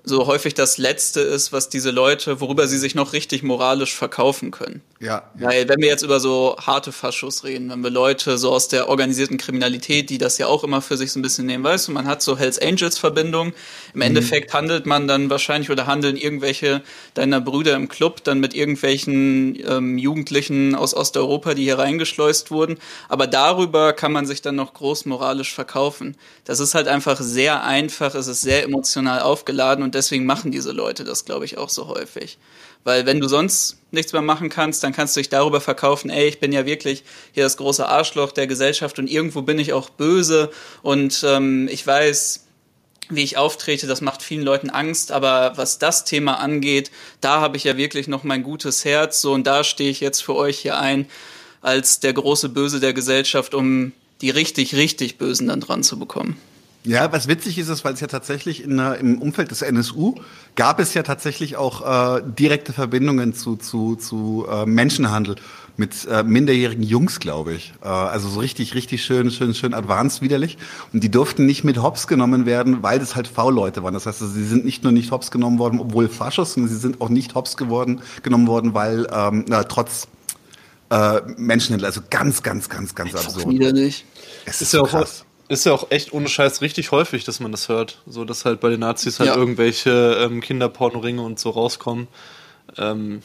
so 0.09 0.27
häufig 0.27 0.55
das 0.55 0.79
Letzte 0.79 1.21
ist, 1.21 1.53
was 1.53 1.69
diese 1.69 1.91
Leute, 1.91 2.41
worüber 2.41 2.69
sie 2.69 2.79
sich 2.79 2.95
noch 2.95 3.13
richtig 3.13 3.43
moralisch 3.43 3.95
verkaufen 3.95 4.53
können. 4.53 4.81
Ja, 4.99 5.31
ja. 5.39 5.49
Weil 5.49 5.69
wenn 5.69 5.81
wir 5.81 5.89
jetzt 5.89 6.03
über 6.03 6.21
so 6.21 6.57
harte 6.59 6.91
Faschos 6.91 7.45
reden, 7.45 7.69
wenn 7.69 7.83
wir 7.83 7.91
Leute 7.91 8.39
so 8.39 8.51
aus 8.51 8.69
der 8.69 8.89
organisierten 8.89 9.37
Kriminalität, 9.37 10.09
die 10.09 10.17
das 10.17 10.39
ja 10.39 10.47
auch 10.47 10.65
immer 10.65 10.81
für 10.81 10.97
sich 10.97 11.13
so 11.13 11.19
ein 11.19 11.23
bisschen 11.23 11.45
nehmen, 11.45 11.65
weißt 11.65 11.89
du, 11.89 11.93
man 11.93 12.07
hat 12.07 12.23
so 12.23 12.39
Hells 12.39 12.59
Angels 12.59 12.97
Verbindung. 12.97 13.49
Im 13.49 13.55
mhm. 13.97 14.03
Endeffekt 14.03 14.55
handelt 14.55 14.87
man 14.87 15.07
dann 15.07 15.29
wahrscheinlich 15.29 15.71
oder 15.71 15.87
handeln 15.87 16.17
irgendwelche 16.17 16.83
deiner 17.13 17.43
Brüder 17.43 17.77
im 17.77 17.89
Club 17.89 18.25
dann 18.25 18.41
mit 18.41 18.55
irgendwelchen 18.55 19.59
ähm, 19.69 19.99
Jugendlichen 19.99 20.75
aus 20.75 20.95
Osteuropa, 20.95 21.53
die 21.53 21.65
hier 21.65 21.79
reingeschleust 21.79 22.51
wurden. 22.51 22.79
Aber 23.11 23.27
darüber 23.27 23.93
kann 23.93 24.13
man 24.13 24.25
sich 24.25 24.41
dann 24.41 24.57
noch 24.57 24.73
groß 24.73 25.05
moralisch 25.05 25.53
verkaufen. 25.53 26.17
Das 26.45 26.59
ist 26.59 26.75
halt 26.75 26.89
einfach 26.89 27.21
sehr 27.21 27.65
einfach, 27.65 28.15
es 28.15 28.29
ist 28.29 28.41
sehr 28.41 28.65
emotional 28.65 29.21
aufgeladen 29.21 29.85
und 29.85 29.95
deswegen 29.95 30.25
machen 30.25 30.53
diese 30.53 30.73
Leute 30.73 31.05
das, 31.05 31.27
glaube 31.27 31.45
ich, 31.45 31.59
auch 31.59 31.69
so 31.69 31.89
häufig. 31.89 32.39
Weil 32.87 33.05
wenn 33.05 33.19
du 33.19 33.27
sonst 33.27 33.79
nichts 33.91 34.13
mehr 34.13 34.23
machen 34.23 34.49
kannst, 34.49 34.85
dann 34.85 34.93
kannst 34.93 35.17
du 35.17 35.21
dich 35.21 35.29
darüber 35.29 35.61
verkaufen, 35.61 36.09
ey, 36.09 36.29
ich 36.29 36.39
bin 36.39 36.53
ja 36.53 36.67
wirklich 36.67 37.03
hier 37.33 37.43
das 37.43 37.57
große 37.57 37.85
Arschloch 37.85 38.31
der 38.31 38.47
Gesellschaft 38.47 39.01
und 39.01 39.11
irgendwo 39.11 39.43
bin 39.43 39.59
ich 39.59 39.73
auch 39.73 39.91
böse. 39.91 40.53
Und 40.83 41.25
ähm, 41.27 41.67
ich 41.69 41.85
weiß, 41.85 42.47
wie 43.09 43.25
ich 43.25 43.39
auftrete, 43.39 43.89
das 43.89 44.03
macht 44.03 44.23
vielen 44.23 44.45
Leuten 44.45 44.71
Angst, 44.71 45.11
aber 45.11 45.55
was 45.57 45.81
das 45.81 46.05
Thema 46.05 46.35
angeht, 46.35 46.93
da 47.21 47.41
habe 47.41 47.57
ich 47.57 47.65
ja 47.65 47.77
wirklich 47.77 48.07
noch 48.07 48.23
mein 48.23 48.45
gutes 48.45 48.85
Herz, 48.85 49.21
so 49.21 49.33
und 49.33 49.49
da 49.49 49.65
stehe 49.65 49.91
ich 49.91 49.99
jetzt 49.99 50.23
für 50.23 50.37
euch 50.37 50.57
hier 50.57 50.79
ein 50.79 51.09
als 51.63 51.99
der 51.99 52.13
große 52.13 52.51
Böse 52.51 52.79
der 52.79 52.93
Gesellschaft, 52.93 53.53
um 53.53 53.95
die 54.21 54.31
richtig, 54.31 54.77
richtig 54.77 55.19
Bösen 55.19 55.49
dann 55.49 55.61
dran 55.61 55.83
zu 55.83 55.99
bekommen. 55.99 56.41
Ja, 56.87 57.13
was 57.13 57.27
witzig 57.27 57.59
ist, 57.59 57.69
ist, 57.69 57.85
weil 57.85 57.95
es 57.95 58.01
ja 58.01 58.07
tatsächlich 58.07 58.63
in, 58.63 58.79
im 58.79 59.21
Umfeld 59.21 59.51
des 59.51 59.63
NSU 59.63 60.15
gab 60.55 60.79
es 60.79 60.95
ja 60.95 61.03
tatsächlich 61.03 61.57
auch 61.57 62.17
äh, 62.17 62.23
direkte 62.39 62.73
Verbindungen 62.73 63.35
zu, 63.35 63.57
zu, 63.57 63.97
zu 63.97 64.47
äh, 64.49 64.67
Menschenhandel 64.67 65.35
mit 65.77 66.07
äh, 66.07 66.23
minderjährigen 66.23 66.85
Jungs, 66.85 67.19
glaube 67.19 67.55
ich. 67.55 67.75
Äh, 67.83 67.89
also 67.89 68.29
so 68.29 68.39
richtig, 68.39 68.77
richtig 68.77 69.05
schön, 69.05 69.33
schön, 69.33 69.53
schön 69.53 69.75
advanced 69.75 70.23
widerlich. 70.23 70.59
Und 70.93 71.03
die 71.03 71.11
durften 71.11 71.45
nicht 71.45 71.65
mit 71.65 71.83
Hops 71.83 72.07
genommen 72.07 72.47
werden, 72.47 72.85
weil 72.85 73.01
das 73.01 73.17
halt 73.17 73.27
V-Leute 73.27 73.83
waren. 73.83 73.93
Das 73.93 74.07
heißt, 74.07 74.23
also, 74.23 74.33
sie 74.33 74.47
sind 74.47 74.65
nicht 74.65 74.85
nur 74.85 74.93
nicht 74.93 75.11
Hops 75.11 75.33
genommen 75.33 75.59
worden, 75.59 75.81
obwohl 75.81 76.09
Faschos, 76.09 76.55
sondern 76.55 76.73
sie 76.73 76.79
sind 76.79 77.01
auch 77.01 77.09
nicht 77.09 77.35
Hops 77.35 77.57
geworden, 77.57 78.01
genommen 78.23 78.47
worden, 78.47 78.75
weil 78.75 79.09
ähm, 79.13 79.45
na, 79.49 79.65
trotz 79.65 80.07
äh, 80.91 81.21
Menschenhändler, 81.37 81.89
also 81.89 82.01
ganz, 82.11 82.45
ganz, 82.45 82.69
ganz, 82.69 82.95
ganz 82.95 83.13
absurd. 83.17 83.49
Widerlich. 83.49 84.05
Es 84.45 84.57
ist, 84.57 84.69
ist 84.69 84.75
ja 84.75 84.83
auch 84.83 84.89
krass 84.89 85.26
ist 85.49 85.67
ja 85.67 85.73
auch 85.73 85.91
echt 85.91 86.13
ohne 86.13 86.29
Scheiß 86.29 86.61
richtig 86.61 86.91
häufig, 86.91 87.25
dass 87.25 87.41
man 87.41 87.53
das 87.53 87.69
hört. 87.69 87.99
So, 88.07 88.25
dass 88.25 88.45
halt 88.45 88.61
bei 88.61 88.71
den 88.71 88.81
Nazis 88.81 89.19
halt 89.21 89.31
ja. 89.31 89.37
irgendwelche 89.37 90.19
ähm, 90.21 90.41
Kinderpornoringe 90.41 91.23
und 91.23 91.39
so 91.39 91.51
rauskommen. 91.51 92.09
Ähm, 92.77 93.23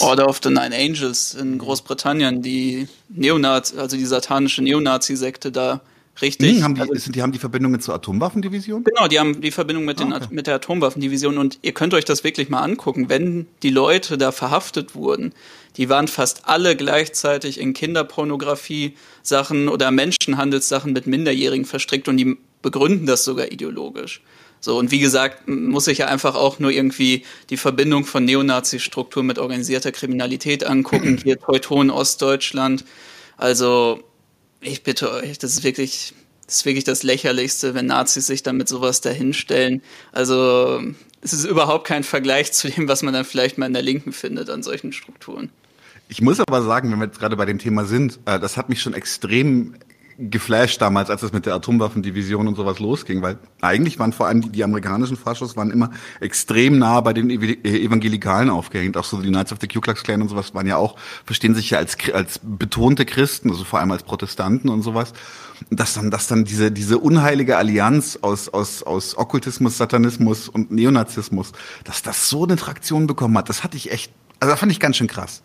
Order 0.00 0.28
of 0.28 0.40
the 0.42 0.50
Nine 0.50 0.74
Angels 0.74 1.34
in 1.34 1.58
Großbritannien, 1.58 2.42
die 2.42 2.88
Neonazi, 3.08 3.78
also 3.78 3.96
die 3.96 4.04
satanische 4.04 4.62
Neonazi-Sekte 4.62 5.52
da 5.52 5.80
Richtig. 6.20 6.56
Hm, 6.56 6.62
haben 6.62 6.74
die, 6.74 6.82
also, 6.82 7.10
die 7.12 7.22
haben 7.22 7.32
die 7.32 7.38
Verbindungen 7.38 7.80
zur 7.80 7.94
Atomwaffendivision? 7.94 8.84
Genau, 8.84 9.08
die 9.08 9.18
haben 9.18 9.40
die 9.40 9.50
Verbindung 9.50 9.86
mit, 9.86 10.00
den, 10.00 10.12
ah, 10.12 10.16
okay. 10.16 10.26
mit 10.30 10.46
der 10.46 10.56
Atomwaffendivision 10.56 11.38
und 11.38 11.58
ihr 11.62 11.72
könnt 11.72 11.94
euch 11.94 12.04
das 12.04 12.24
wirklich 12.24 12.50
mal 12.50 12.60
angucken. 12.60 13.08
Wenn 13.08 13.46
die 13.62 13.70
Leute 13.70 14.18
da 14.18 14.30
verhaftet 14.32 14.94
wurden, 14.94 15.32
die 15.76 15.88
waren 15.88 16.08
fast 16.08 16.46
alle 16.46 16.76
gleichzeitig 16.76 17.58
in 17.58 17.72
Kinderpornografie-Sachen 17.72 19.68
oder 19.68 19.90
Menschenhandelssachen 19.90 20.92
mit 20.92 21.06
Minderjährigen 21.06 21.64
verstrickt 21.64 22.08
und 22.08 22.18
die 22.18 22.36
begründen 22.60 23.06
das 23.06 23.24
sogar 23.24 23.50
ideologisch. 23.50 24.20
So, 24.60 24.76
und 24.78 24.90
wie 24.90 24.98
gesagt, 24.98 25.48
muss 25.48 25.86
ich 25.88 25.98
ja 25.98 26.06
einfach 26.06 26.34
auch 26.34 26.58
nur 26.58 26.70
irgendwie 26.70 27.24
die 27.48 27.56
Verbindung 27.56 28.04
von 28.04 28.26
Neonazi-Struktur 28.26 29.22
mit 29.22 29.38
organisierter 29.38 29.90
Kriminalität 29.90 30.64
angucken, 30.64 31.18
hier 31.24 31.38
Teuton, 31.38 31.88
Ostdeutschland. 31.90 32.84
Also, 33.38 34.02
ich 34.60 34.82
bitte 34.82 35.10
euch, 35.12 35.38
das 35.38 35.52
ist 35.52 35.64
wirklich, 35.64 36.14
das 36.46 36.56
ist 36.56 36.64
wirklich 36.64 36.84
das 36.84 37.02
Lächerlichste, 37.02 37.74
wenn 37.74 37.86
Nazis 37.86 38.26
sich 38.26 38.42
damit 38.42 38.68
sowas 38.68 39.00
dahinstellen. 39.00 39.82
Also, 40.12 40.82
es 41.22 41.32
ist 41.32 41.44
überhaupt 41.44 41.86
kein 41.86 42.04
Vergleich 42.04 42.52
zu 42.52 42.68
dem, 42.68 42.88
was 42.88 43.02
man 43.02 43.14
dann 43.14 43.24
vielleicht 43.24 43.58
mal 43.58 43.66
in 43.66 43.72
der 43.72 43.82
Linken 43.82 44.12
findet 44.12 44.50
an 44.50 44.62
solchen 44.62 44.92
Strukturen. 44.92 45.50
Ich 46.08 46.20
muss 46.20 46.40
aber 46.40 46.62
sagen, 46.62 46.90
wenn 46.90 46.98
wir 46.98 47.06
jetzt 47.06 47.20
gerade 47.20 47.36
bei 47.36 47.46
dem 47.46 47.58
Thema 47.58 47.84
sind, 47.84 48.18
äh, 48.24 48.40
das 48.40 48.56
hat 48.56 48.68
mich 48.68 48.82
schon 48.82 48.94
extrem 48.94 49.74
geflasht 50.20 50.82
damals, 50.82 51.08
als 51.08 51.22
es 51.22 51.32
mit 51.32 51.46
der 51.46 51.54
Atomwaffendivision 51.54 52.46
und 52.46 52.54
sowas 52.54 52.78
losging, 52.78 53.22
weil 53.22 53.38
eigentlich 53.62 53.98
waren 53.98 54.12
vor 54.12 54.26
allem 54.26 54.42
die, 54.42 54.50
die 54.50 54.62
amerikanischen 54.62 55.16
Faschos 55.16 55.56
waren 55.56 55.70
immer 55.70 55.90
extrem 56.20 56.78
nah 56.78 57.00
bei 57.00 57.14
den 57.14 57.30
äh, 57.30 57.56
Evangelikalen 57.64 58.50
aufgehängt. 58.50 58.96
Auch 58.96 59.04
so 59.04 59.20
die 59.22 59.28
Knights 59.28 59.52
of 59.52 59.58
the 59.60 59.68
Ku 59.68 59.80
Klux 59.80 60.02
Klan 60.02 60.20
und 60.20 60.28
sowas 60.28 60.54
waren 60.54 60.66
ja 60.66 60.76
auch, 60.76 60.96
verstehen 61.24 61.54
sich 61.54 61.70
ja 61.70 61.78
als, 61.78 61.96
als 62.12 62.40
betonte 62.42 63.06
Christen, 63.06 63.50
also 63.50 63.64
vor 63.64 63.78
allem 63.78 63.90
als 63.92 64.02
Protestanten 64.02 64.68
und 64.68 64.82
sowas. 64.82 65.12
Dass 65.70 65.94
dann, 65.94 66.10
dass 66.10 66.26
dann 66.26 66.44
diese, 66.44 66.70
diese 66.70 66.98
unheilige 66.98 67.56
Allianz 67.56 68.18
aus, 68.22 68.48
aus, 68.48 68.82
aus 68.82 69.16
Okkultismus, 69.16 69.78
Satanismus 69.78 70.48
und 70.48 70.70
Neonazismus, 70.70 71.52
dass 71.84 72.02
das 72.02 72.28
so 72.28 72.44
eine 72.44 72.56
Traktion 72.56 73.06
bekommen 73.06 73.36
hat, 73.38 73.48
das 73.48 73.62
hatte 73.64 73.76
ich 73.76 73.90
echt, 73.92 74.12
also 74.38 74.52
das 74.52 74.60
fand 74.60 74.72
ich 74.72 74.80
ganz 74.80 74.96
schön 74.96 75.06
krass 75.06 75.42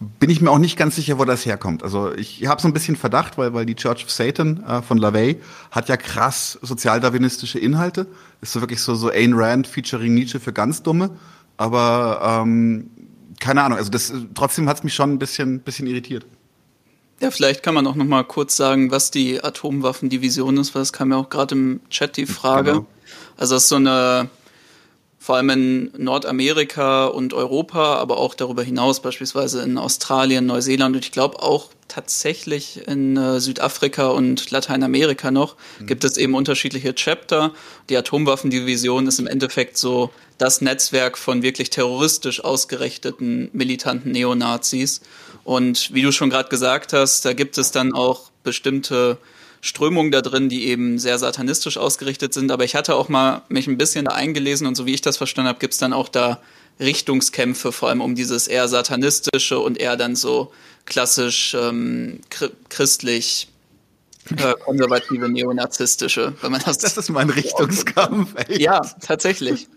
bin 0.00 0.30
ich 0.30 0.40
mir 0.40 0.50
auch 0.50 0.58
nicht 0.58 0.76
ganz 0.76 0.94
sicher, 0.94 1.18
wo 1.18 1.24
das 1.24 1.44
herkommt. 1.44 1.82
Also 1.82 2.12
ich 2.14 2.46
habe 2.46 2.62
so 2.62 2.68
ein 2.68 2.72
bisschen 2.72 2.94
Verdacht, 2.94 3.36
weil, 3.36 3.52
weil 3.52 3.66
die 3.66 3.74
Church 3.74 4.04
of 4.04 4.10
Satan 4.10 4.62
äh, 4.64 4.80
von 4.80 4.98
LaVey 4.98 5.40
hat 5.72 5.88
ja 5.88 5.96
krass 5.96 6.58
sozialdarwinistische 6.62 7.58
Inhalte. 7.58 8.06
Ist 8.40 8.52
so 8.52 8.60
wirklich 8.60 8.80
so, 8.80 8.94
so 8.94 9.10
Ayn 9.10 9.34
Rand 9.34 9.66
featuring 9.66 10.14
Nietzsche 10.14 10.38
für 10.38 10.52
ganz 10.52 10.82
Dumme. 10.82 11.10
Aber 11.56 12.42
ähm, 12.42 12.90
keine 13.40 13.62
Ahnung, 13.62 13.78
also 13.78 13.90
das 13.90 14.12
trotzdem 14.34 14.68
hat 14.68 14.78
es 14.78 14.84
mich 14.84 14.94
schon 14.94 15.12
ein 15.12 15.18
bisschen, 15.18 15.60
bisschen 15.60 15.88
irritiert. 15.88 16.24
Ja, 17.20 17.32
vielleicht 17.32 17.64
kann 17.64 17.74
man 17.74 17.84
auch 17.88 17.96
noch 17.96 18.04
mal 18.04 18.22
kurz 18.22 18.56
sagen, 18.56 18.92
was 18.92 19.10
die 19.10 19.42
Atomwaffendivision 19.42 20.56
ist, 20.58 20.76
weil 20.76 20.82
es 20.82 20.92
kam 20.92 21.10
ja 21.10 21.16
auch 21.16 21.28
gerade 21.28 21.56
im 21.56 21.80
Chat 21.90 22.16
die 22.16 22.26
Frage. 22.26 22.72
Genau. 22.72 22.86
Also 23.36 23.56
das 23.56 23.64
ist 23.64 23.68
so 23.70 23.76
eine 23.76 24.28
vor 25.28 25.36
allem 25.36 25.50
in 25.50 25.92
Nordamerika 25.98 27.04
und 27.04 27.34
Europa, 27.34 27.96
aber 27.96 28.16
auch 28.16 28.34
darüber 28.34 28.62
hinaus, 28.62 29.00
beispielsweise 29.00 29.60
in 29.60 29.76
Australien, 29.76 30.46
Neuseeland 30.46 30.96
und 30.96 31.04
ich 31.04 31.12
glaube 31.12 31.42
auch 31.42 31.68
tatsächlich 31.86 32.88
in 32.88 33.14
äh, 33.18 33.38
Südafrika 33.38 34.06
und 34.06 34.50
Lateinamerika 34.50 35.30
noch, 35.30 35.56
mhm. 35.80 35.86
gibt 35.86 36.04
es 36.04 36.16
eben 36.16 36.34
unterschiedliche 36.34 36.94
Chapter. 36.94 37.52
Die 37.90 37.96
Atomwaffendivision 37.98 39.06
ist 39.06 39.18
im 39.18 39.26
Endeffekt 39.26 39.76
so 39.76 40.08
das 40.38 40.62
Netzwerk 40.62 41.18
von 41.18 41.42
wirklich 41.42 41.68
terroristisch 41.68 42.42
ausgerichteten 42.42 43.50
militanten 43.52 44.12
Neonazis. 44.12 45.02
Und 45.44 45.92
wie 45.92 46.00
du 46.00 46.10
schon 46.10 46.30
gerade 46.30 46.48
gesagt 46.48 46.94
hast, 46.94 47.26
da 47.26 47.34
gibt 47.34 47.58
es 47.58 47.70
dann 47.70 47.92
auch 47.92 48.30
bestimmte 48.44 49.18
Strömungen 49.60 50.12
da 50.12 50.22
drin, 50.22 50.48
die 50.48 50.66
eben 50.66 50.98
sehr 50.98 51.18
satanistisch 51.18 51.78
ausgerichtet 51.78 52.32
sind. 52.34 52.50
Aber 52.50 52.64
ich 52.64 52.74
hatte 52.74 52.94
auch 52.94 53.08
mal 53.08 53.42
mich 53.48 53.66
ein 53.66 53.78
bisschen 53.78 54.04
da 54.04 54.12
eingelesen 54.12 54.66
und 54.66 54.74
so 54.74 54.86
wie 54.86 54.94
ich 54.94 55.00
das 55.00 55.16
verstanden 55.16 55.48
habe, 55.48 55.58
gibt 55.58 55.74
es 55.74 55.78
dann 55.78 55.92
auch 55.92 56.08
da 56.08 56.40
Richtungskämpfe, 56.80 57.72
vor 57.72 57.88
allem 57.88 58.00
um 58.00 58.14
dieses 58.14 58.46
eher 58.46 58.68
satanistische 58.68 59.58
und 59.58 59.78
eher 59.78 59.96
dann 59.96 60.14
so 60.14 60.52
klassisch 60.86 61.54
ähm, 61.54 62.20
christlich 62.68 63.48
äh, 64.36 64.54
konservative 64.64 65.28
neonazistische, 65.28 66.34
wenn 66.40 66.52
man 66.52 66.60
das. 66.64 66.78
Das 66.78 66.96
ist 66.96 67.08
mein 67.08 67.30
Richtungskampf. 67.30 68.34
Ey. 68.48 68.62
Ja, 68.62 68.80
tatsächlich. 69.00 69.68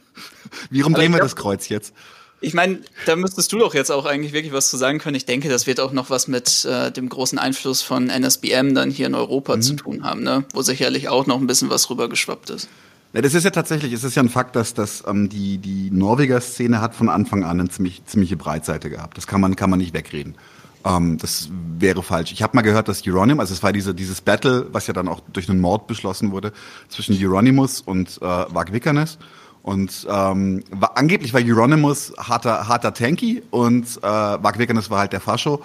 Wie 0.70 0.82
rum 0.82 0.94
drehen 0.94 1.12
wir 1.12 1.20
das 1.20 1.36
Kreuz 1.36 1.70
jetzt? 1.70 1.94
Ich 2.44 2.56
meine, 2.56 2.80
da 3.06 3.16
müsstest 3.16 3.54
du 3.54 3.60
doch 3.60 3.76
jetzt 3.76 3.92
auch 3.92 4.06
eigentlich 4.06 4.34
wirklich 4.34 4.52
was 4.52 4.72
zu 4.72 4.78
sagen 4.78 4.98
können. 4.98 5.16
Ich 5.16 5.26
denke, 5.26 5.48
das 5.48 5.68
wird 5.68 5.80
auch 5.80 5.92
noch 5.92 6.10
was 6.10 6.28
mit 6.28 6.66
äh, 6.66 6.92
dem 6.92 7.08
großen 7.08 7.38
Einfluss 7.38 7.84
von 7.84 8.10
NSBM 8.10 8.74
dann 8.74 8.90
hier 8.90 9.06
in 9.06 9.14
Europa 9.14 9.56
mhm. 9.56 9.62
zu 9.62 9.76
tun 9.76 10.04
haben, 10.04 10.24
ne? 10.24 10.44
wo 10.54 10.64
sicherlich 10.64 11.08
auch 11.08 11.28
noch 11.28 11.40
ein 11.40 11.46
bisschen 11.46 11.70
was 11.70 11.90
rübergeschwappt 11.92 12.50
ist. 12.50 12.68
Ja, 13.14 13.22
das 13.22 13.36
ist 13.36 13.44
ja 13.44 13.52
tatsächlich, 13.52 13.94
es 13.94 14.04
ist 14.04 14.16
ja 14.16 14.24
ein 14.24 14.30
Fakt, 14.30 14.56
dass 14.56 14.74
das 14.74 15.04
ähm, 15.06 15.30
die 15.30 15.60
die 15.60 15.92
Norweger 15.92 16.42
Szene 16.42 16.82
hat 16.82 16.96
von 16.96 17.10
Anfang 17.10 17.44
an 17.44 17.60
eine 17.60 17.70
ziemlich 17.70 18.06
ziemliche 18.06 18.38
Breitseite 18.38 18.90
gehabt. 18.90 19.18
Das 19.18 19.28
kann 19.28 19.42
man 19.42 19.56
kann 19.56 19.70
man 19.70 19.80
nicht 19.80 19.94
wegreden. 19.94 20.36
Ähm, 20.86 21.18
das 21.18 21.50
wäre 21.78 22.02
falsch. 22.02 22.32
Ich 22.32 22.42
habe 22.42 22.56
mal 22.56 22.62
gehört, 22.62 22.88
dass 22.88 23.06
Euronymous, 23.06 23.42
also 23.42 23.54
es 23.54 23.64
war 23.64 23.74
diese 23.74 23.94
dieses 23.94 24.22
Battle, 24.22 24.66
was 24.72 24.88
ja 24.88 24.94
dann 24.94 25.10
auch 25.10 25.20
durch 25.34 25.50
einen 25.50 25.60
Mord 25.60 25.88
beschlossen 25.88 26.32
wurde 26.32 26.54
zwischen 26.88 27.16
Euronymous 27.22 27.82
und 27.82 28.18
äh, 28.22 28.26
Vag 28.26 28.72
Vikernes. 28.72 29.18
Und 29.64 30.08
ähm, 30.10 30.64
war, 30.72 30.98
angeblich 30.98 31.34
war 31.34 31.42
Euronymous 31.42 32.14
harter, 32.18 32.68
harter 32.68 32.94
Tanky 32.94 33.44
und 33.52 33.86
äh, 34.02 34.08
Mark 34.38 34.58
Wickernes 34.58 34.90
war 34.90 35.00
halt 35.00 35.14
der 35.14 35.22
Fascho. 35.22 35.62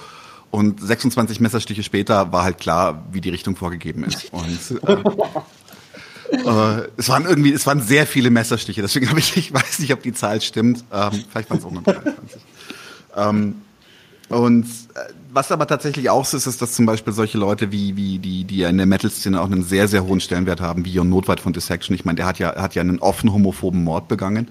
Und 0.50 0.80
26 0.80 1.40
Messerstiche 1.40 1.82
später 1.82 2.32
war 2.32 2.44
halt 2.44 2.58
klar, 2.58 3.04
wie 3.10 3.20
die 3.20 3.30
Richtung 3.30 3.56
vorgegeben 3.56 4.04
ist. 4.04 4.32
Und 4.32 4.80
äh, 4.86 4.92
äh, 6.82 6.88
es 6.96 7.08
waren 7.08 7.24
irgendwie, 7.24 7.52
es 7.52 7.66
waren 7.66 7.80
sehr 7.80 8.06
viele 8.06 8.30
Messerstiche. 8.30 8.82
Deswegen 8.82 9.08
habe 9.08 9.18
ich, 9.18 9.36
ich 9.36 9.52
weiß 9.52 9.80
nicht, 9.80 9.92
ob 9.92 10.02
die 10.02 10.12
Zahl 10.12 10.40
stimmt. 10.40 10.84
Ähm, 10.92 11.24
vielleicht 11.30 11.50
waren 11.50 11.58
es 11.58 11.64
auch 11.64 11.70
nur 11.70 11.82
23. 11.82 12.40
ähm, 13.16 13.62
und 14.28 14.64
äh, 14.64 15.12
was 15.32 15.52
aber 15.52 15.66
tatsächlich 15.66 16.10
auch 16.10 16.24
so 16.24 16.36
ist, 16.36 16.46
ist, 16.46 16.62
dass 16.62 16.72
zum 16.72 16.86
Beispiel 16.86 17.12
solche 17.12 17.38
Leute 17.38 17.70
wie, 17.70 17.96
wie 17.96 18.18
die, 18.18 18.44
die 18.44 18.58
ja 18.58 18.68
in 18.68 18.76
der 18.76 18.86
Metal-Szene 18.86 19.40
auch 19.40 19.46
einen 19.46 19.62
sehr, 19.62 19.86
sehr 19.86 20.04
hohen 20.04 20.20
Stellenwert 20.20 20.60
haben, 20.60 20.84
wie 20.84 20.92
Jon 20.92 21.08
Notwald 21.08 21.40
von 21.40 21.52
Dissection. 21.52 21.94
Ich 21.94 22.04
meine, 22.04 22.16
der 22.16 22.26
hat 22.26 22.38
ja, 22.38 22.56
hat 22.56 22.74
ja 22.74 22.82
einen 22.82 22.98
offen 22.98 23.32
homophoben 23.32 23.84
Mord 23.84 24.08
begangen. 24.08 24.48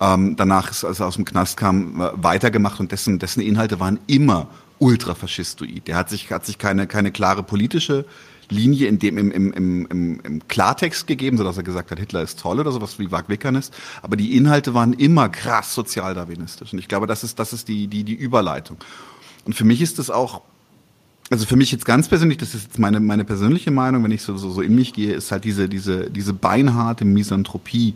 Ähm, 0.00 0.36
danach, 0.36 0.70
ist, 0.70 0.84
als 0.84 1.00
er 1.00 1.06
aus 1.06 1.16
dem 1.16 1.24
Knast 1.26 1.56
kam, 1.56 2.00
äh, 2.00 2.10
weitergemacht 2.14 2.80
und 2.80 2.92
dessen, 2.92 3.18
dessen 3.18 3.40
Inhalte 3.40 3.80
waren 3.80 3.98
immer 4.06 4.48
ultrafaschistoid. 4.78 5.88
Der 5.88 5.96
hat 5.96 6.08
sich, 6.08 6.30
hat 6.30 6.46
sich 6.46 6.56
keine, 6.56 6.86
keine 6.86 7.12
klare 7.12 7.42
politische 7.42 8.06
Linie 8.50 8.88
in 8.88 8.98
dem, 8.98 9.18
im, 9.18 9.30
im, 9.30 9.86
im, 9.86 10.20
im 10.22 10.48
Klartext 10.48 11.06
gegeben, 11.06 11.36
sodass 11.36 11.56
er 11.56 11.62
gesagt 11.62 11.90
hat, 11.90 11.98
Hitler 11.98 12.22
ist 12.22 12.40
toll 12.40 12.58
oder 12.60 12.72
sowas 12.72 12.98
wie 12.98 13.10
Wag 13.10 13.28
ist. 13.28 13.74
Aber 14.02 14.16
die 14.16 14.36
Inhalte 14.36 14.74
waren 14.74 14.92
immer 14.92 15.28
krass 15.28 15.74
sozialdarwinistisch. 15.74 16.72
Und 16.72 16.78
ich 16.78 16.88
glaube, 16.88 17.06
das 17.06 17.22
ist, 17.22 17.38
das 17.38 17.52
ist 17.52 17.68
die, 17.68 17.86
die, 17.86 18.04
die 18.04 18.14
Überleitung. 18.14 18.78
Und 19.44 19.54
für 19.54 19.64
mich 19.64 19.80
ist 19.80 19.98
das 19.98 20.10
auch, 20.10 20.42
also 21.30 21.46
für 21.46 21.56
mich 21.56 21.72
jetzt 21.72 21.84
ganz 21.84 22.08
persönlich, 22.08 22.38
das 22.38 22.54
ist 22.54 22.64
jetzt 22.64 22.78
meine, 22.78 23.00
meine 23.00 23.24
persönliche 23.24 23.70
Meinung, 23.70 24.04
wenn 24.04 24.10
ich 24.10 24.22
so, 24.22 24.36
so, 24.36 24.50
so 24.50 24.62
in 24.62 24.74
mich 24.74 24.92
gehe, 24.92 25.14
ist 25.14 25.30
halt 25.32 25.44
diese, 25.44 25.68
diese, 25.68 26.10
diese 26.10 26.32
beinharte 26.32 27.04
Misanthropie, 27.04 27.94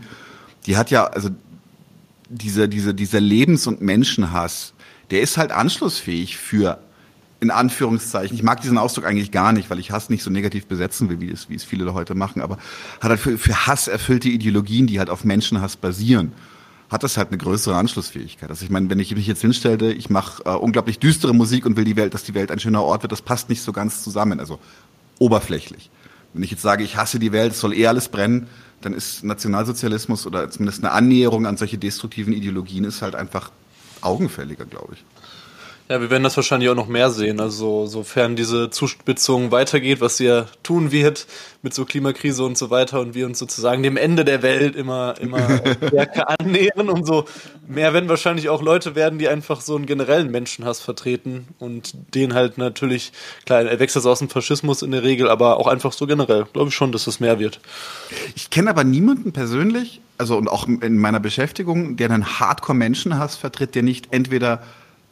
die 0.67 0.77
hat 0.77 0.91
ja, 0.91 1.05
also 1.05 1.31
dieser, 2.29 2.69
dieser, 2.69 2.93
dieser 2.93 3.21
Lebens- 3.21 3.67
und 3.67 3.83
Menschenhass, 3.83 4.73
der 5.11 5.21
ist 5.21 5.37
halt 5.37 5.53
anschlussfähig 5.53 6.37
für 6.37 6.79
in 7.41 7.51
Anführungszeichen, 7.51 8.35
ich 8.35 8.43
mag 8.43 8.63
diesen 8.63 8.79
Ausdruck 8.79 9.05
eigentlich 9.05 9.31
gar 9.31 9.53
nicht, 9.53 9.69
weil 9.69 9.79
ich 9.79 9.91
Hass 9.91 10.09
nicht 10.09 10.23
so 10.23 10.31
negativ 10.31 10.67
besetzen 10.67 11.11
will, 11.11 11.21
wie 11.21 11.31
es, 11.31 11.51
wie 11.51 11.55
es 11.55 11.65
viele 11.65 11.93
heute 11.93 12.15
machen, 12.15 12.41
aber 12.41 12.57
hat 13.01 13.11
halt 13.11 13.21
für, 13.21 13.37
für 13.37 13.67
Hass 13.67 13.87
erfüllte 13.87 14.31
Ideologien, 14.31 14.87
die 14.87 14.99
halt 14.99 15.11
auf 15.11 15.25
Menschenhass 15.25 15.77
basieren, 15.77 16.33
hat 16.91 17.03
das 17.03 17.17
halt 17.17 17.29
eine 17.29 17.39
größere 17.39 17.77
Anschlussfähigkeit. 17.77 18.51
Also 18.51 18.65
ich 18.65 18.71
meine, 18.71 18.91
wenn 18.91 19.01
ich 19.01 19.15
mich 19.15 19.27
jetzt 19.27 19.41
hinstelle, 19.41 19.93
ich 19.93 20.11
mache 20.11 20.43
äh, 20.45 20.51
unglaublich 20.51 20.99
düstere 20.99 21.35
Musik 21.35 21.67
und 21.67 21.77
will 21.77 21.85
die 21.85 21.97
Welt, 21.97 22.15
dass 22.15 22.25
die 22.25 22.35
Welt 22.35 22.51
ein 22.51 22.61
schöner 22.61 22.83
Ort 22.83 23.03
wird, 23.03 23.13
das 23.13 23.23
passt 23.23 23.49
nicht 23.49 23.63
so 23.63 23.73
ganz 23.73 24.05
zusammen, 24.05 24.41
also 24.41 24.59
oberflächlich. 25.19 25.91
Wenn 26.33 26.43
ich 26.43 26.51
jetzt 26.51 26.63
sage, 26.63 26.85
ich 26.85 26.97
hasse 26.97 27.19
die 27.19 27.33
Welt, 27.33 27.53
es 27.53 27.61
soll 27.61 27.75
eh 27.75 27.87
alles 27.87 28.09
brennen, 28.09 28.49
dann 28.81 28.93
ist 28.93 29.25
Nationalsozialismus 29.25 30.27
oder 30.27 30.51
zumindest 30.51 30.85
eine 30.85 30.93
Annäherung 30.93 31.47
an 31.47 31.57
solche 31.57 31.79
destruktiven 31.79 32.33
Ideologien 32.33 32.85
ist 32.85 33.03
halt 33.03 33.15
einfach 33.15 33.51
augenfälliger, 34.03 34.67
glaube 34.67 34.95
ich. 34.95 35.05
Ja, 35.87 36.01
wir 36.01 36.09
werden 36.09 36.23
das 36.23 36.35
wahrscheinlich 36.37 36.71
auch 36.71 36.75
noch 36.75 36.89
mehr 36.89 37.11
sehen. 37.11 37.41
Also 37.41 37.85
sofern 37.85 38.37
diese 38.37 38.71
Zuspitzung 38.71 39.51
weitergeht, 39.51 40.01
was 40.01 40.17
sie 40.17 40.25
ja 40.25 40.47
tun 40.63 40.93
wird 40.93 41.27
mit 41.61 41.75
so 41.75 41.85
Klimakrise 41.85 42.43
und 42.43 42.57
so 42.57 42.71
weiter 42.71 43.01
und 43.01 43.15
wir 43.15 43.27
uns 43.27 43.39
sozusagen 43.39 43.83
dem 43.83 43.99
Ende 43.99 44.25
der 44.25 44.43
Welt 44.43 44.77
immer, 44.77 45.15
immer 45.21 45.61
stärker 45.87 46.31
annähern, 46.41 46.89
umso 46.89 47.27
mehr 47.69 47.93
werden 47.93 48.09
wahrscheinlich 48.09 48.49
auch 48.49 48.63
Leute 48.63 48.95
werden, 48.95 49.19
die 49.19 49.29
einfach 49.29 49.61
so 49.61 49.77
einen 49.77 49.85
generellen 49.85 50.31
Menschenhass 50.31 50.81
vertreten 50.81 51.49
und 51.59 51.95
den 52.15 52.33
halt 52.33 52.57
natürlich, 52.57 53.13
klar, 53.45 53.63
er 53.63 53.79
wächst 53.79 53.95
das 53.95 54.07
aus 54.07 54.21
dem 54.21 54.31
Faschismus 54.31 54.81
in 54.81 54.91
der 54.91 55.03
Regel, 55.03 55.29
aber 55.29 55.59
auch 55.59 55.67
einfach 55.67 55.93
so 55.93 56.07
generell. 56.07 56.47
Glaube 56.55 56.71
ich 56.71 56.75
schon, 56.75 56.93
dass 56.93 57.07
es 57.07 57.21
mehr 57.21 57.39
wird. 57.39 57.61
Ich 58.35 58.49
kenne 58.49 58.71
aber 58.71 58.85
niemanden 58.85 59.33
persönlich, 59.33 60.01
also 60.17 60.39
und 60.39 60.49
auch 60.49 60.67
in 60.67 60.97
meiner 60.97 61.21
Beschäftigung, 61.21 61.97
der 61.97 62.11
einen 62.11 62.41
Hardcore-Menschenhass 62.41 63.37
vertritt, 63.37 63.75
der 63.75 63.83
nicht 63.83 64.09
entweder 64.13 64.63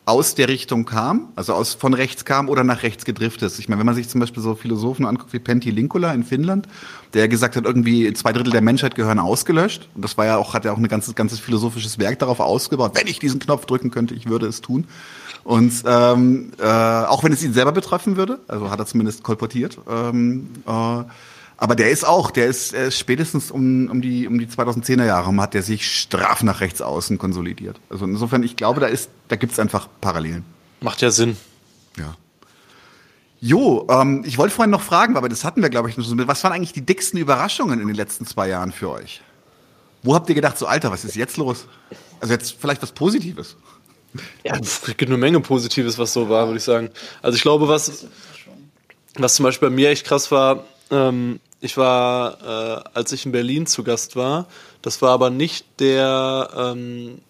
aus 0.04 0.34
der 0.34 0.48
Richtung 0.48 0.84
kam, 0.84 1.28
also 1.36 1.54
aus, 1.54 1.74
von 1.74 1.94
rechts 1.94 2.24
kam 2.24 2.48
oder 2.48 2.64
nach 2.64 2.82
rechts 2.82 3.04
gedriftet 3.04 3.42
ist. 3.42 3.60
Ich 3.60 3.68
meine, 3.68 3.78
wenn 3.78 3.86
man 3.86 3.94
sich 3.94 4.08
zum 4.08 4.20
Beispiel 4.20 4.42
so 4.42 4.56
Philosophen 4.56 5.06
anguckt 5.06 5.32
wie 5.32 5.38
Pentti 5.38 5.70
Linkula 5.70 6.12
in 6.12 6.24
Finnland, 6.24 6.66
der 7.14 7.28
gesagt 7.28 7.54
hat, 7.54 7.64
irgendwie 7.64 8.12
zwei 8.12 8.32
Drittel 8.32 8.50
der 8.50 8.62
Menschheit 8.62 8.96
gehören 8.96 9.20
ausgelöscht. 9.20 9.88
Und 9.94 10.04
das 10.04 10.18
war 10.18 10.26
ja 10.26 10.38
auch, 10.38 10.54
hat 10.54 10.64
ja 10.64 10.72
auch 10.72 10.78
ein 10.78 10.88
ganzes, 10.88 11.14
ganzes 11.14 11.38
philosophisches 11.38 11.98
Werk 12.00 12.18
darauf 12.18 12.40
ausgebaut. 12.40 12.92
Wenn 12.94 13.06
ich 13.06 13.20
diesen 13.20 13.38
Knopf 13.38 13.66
drücken 13.66 13.92
könnte, 13.92 14.14
ich 14.14 14.28
würde 14.28 14.46
es 14.46 14.60
tun. 14.60 14.86
Und 15.44 15.72
ähm, 15.86 16.52
äh, 16.58 16.64
auch 16.64 17.22
wenn 17.22 17.32
es 17.32 17.42
ihn 17.44 17.52
selber 17.52 17.72
betreffen 17.72 18.16
würde, 18.16 18.40
also 18.48 18.70
hat 18.70 18.78
er 18.80 18.86
zumindest 18.86 19.22
kolportiert, 19.22 19.78
ähm, 19.88 20.48
äh, 20.66 21.02
aber 21.62 21.76
der 21.76 21.92
ist 21.92 22.04
auch, 22.04 22.32
der 22.32 22.48
ist, 22.48 22.72
ist 22.72 22.98
spätestens 22.98 23.52
um, 23.52 23.88
um, 23.88 24.02
die, 24.02 24.26
um 24.26 24.36
die 24.36 24.48
2010er 24.48 25.06
Jahre 25.06 25.32
hat 25.40 25.54
der 25.54 25.62
sich 25.62 25.88
straff 25.96 26.42
nach 26.42 26.60
rechts 26.60 26.82
außen 26.82 27.18
konsolidiert. 27.18 27.78
Also 27.88 28.04
insofern, 28.04 28.42
ich 28.42 28.56
glaube, 28.56 28.80
da 28.80 28.88
ist, 28.88 29.10
da 29.28 29.36
gibt's 29.36 29.60
einfach 29.60 29.86
Parallelen. 30.00 30.44
Macht 30.80 31.02
ja 31.02 31.12
Sinn. 31.12 31.36
Ja. 31.96 32.16
Jo, 33.40 33.86
ähm, 33.88 34.24
ich 34.26 34.38
wollte 34.38 34.56
vorhin 34.56 34.72
noch 34.72 34.82
fragen, 34.82 35.16
aber 35.16 35.28
das 35.28 35.44
hatten 35.44 35.62
wir, 35.62 35.70
glaube 35.70 35.88
ich, 35.88 35.96
noch 35.96 36.04
so. 36.04 36.16
Was 36.26 36.42
waren 36.42 36.52
eigentlich 36.52 36.72
die 36.72 36.84
dicksten 36.84 37.20
Überraschungen 37.20 37.80
in 37.80 37.86
den 37.86 37.94
letzten 37.94 38.26
zwei 38.26 38.48
Jahren 38.48 38.72
für 38.72 38.90
euch? 38.90 39.22
Wo 40.02 40.16
habt 40.16 40.28
ihr 40.30 40.34
gedacht, 40.34 40.58
so 40.58 40.66
Alter, 40.66 40.90
was 40.90 41.04
ist 41.04 41.14
jetzt 41.14 41.36
los? 41.36 41.66
Also 42.18 42.34
jetzt 42.34 42.56
vielleicht 42.60 42.82
was 42.82 42.90
Positives. 42.90 43.54
Ja, 44.42 44.58
es 44.58 44.82
gibt 44.96 45.12
eine 45.12 45.16
Menge 45.16 45.38
Positives, 45.38 45.96
was 45.96 46.12
so 46.12 46.28
war, 46.28 46.48
würde 46.48 46.58
ich 46.58 46.64
sagen. 46.64 46.90
Also 47.22 47.36
ich 47.36 47.42
glaube, 47.42 47.68
was, 47.68 48.04
was 49.14 49.36
zum 49.36 49.44
Beispiel 49.44 49.68
bei 49.68 49.74
mir 49.76 49.90
echt 49.90 50.04
krass 50.04 50.32
war, 50.32 50.64
ähm, 50.90 51.38
ich 51.62 51.76
war, 51.76 52.38
äh, 52.42 52.90
als 52.92 53.12
ich 53.12 53.24
in 53.24 53.32
Berlin 53.32 53.66
zu 53.66 53.84
Gast 53.84 54.16
war, 54.16 54.46
das 54.82 55.00
war 55.00 55.10
aber 55.10 55.30
nicht 55.30 55.64
der, 55.78 56.50
ähm, 56.56 57.20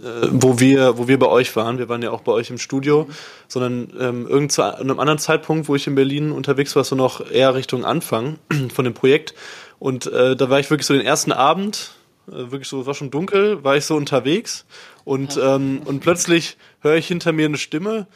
äh, 0.00 0.28
wo 0.30 0.58
wir, 0.58 0.96
wo 0.96 1.08
wir 1.08 1.18
bei 1.18 1.28
euch 1.28 1.54
waren. 1.56 1.76
Wir 1.76 1.90
waren 1.90 2.00
ja 2.00 2.10
auch 2.10 2.22
bei 2.22 2.32
euch 2.32 2.48
im 2.48 2.56
Studio, 2.56 3.06
sondern 3.48 3.92
ähm, 4.00 4.26
irgend 4.26 4.50
zu 4.50 4.62
einem 4.62 4.98
anderen 4.98 5.18
Zeitpunkt, 5.18 5.68
wo 5.68 5.76
ich 5.76 5.86
in 5.86 5.94
Berlin 5.94 6.32
unterwegs 6.32 6.74
war, 6.74 6.84
so 6.84 6.96
noch 6.96 7.30
eher 7.30 7.54
Richtung 7.54 7.84
Anfang 7.84 8.38
von 8.74 8.86
dem 8.86 8.94
Projekt. 8.94 9.34
Und 9.78 10.06
äh, 10.06 10.36
da 10.36 10.48
war 10.48 10.58
ich 10.58 10.70
wirklich 10.70 10.86
so 10.86 10.94
den 10.94 11.04
ersten 11.04 11.30
Abend, 11.30 11.90
äh, 12.28 12.50
wirklich 12.50 12.68
so, 12.68 12.80
es 12.80 12.86
war 12.86 12.94
schon 12.94 13.10
dunkel, 13.10 13.62
war 13.62 13.76
ich 13.76 13.84
so 13.84 13.94
unterwegs 13.94 14.64
und, 15.04 15.38
ähm, 15.42 15.82
und 15.84 16.00
plötzlich 16.00 16.56
höre 16.80 16.96
ich 16.96 17.08
hinter 17.08 17.32
mir 17.32 17.44
eine 17.44 17.58
Stimme, 17.58 18.06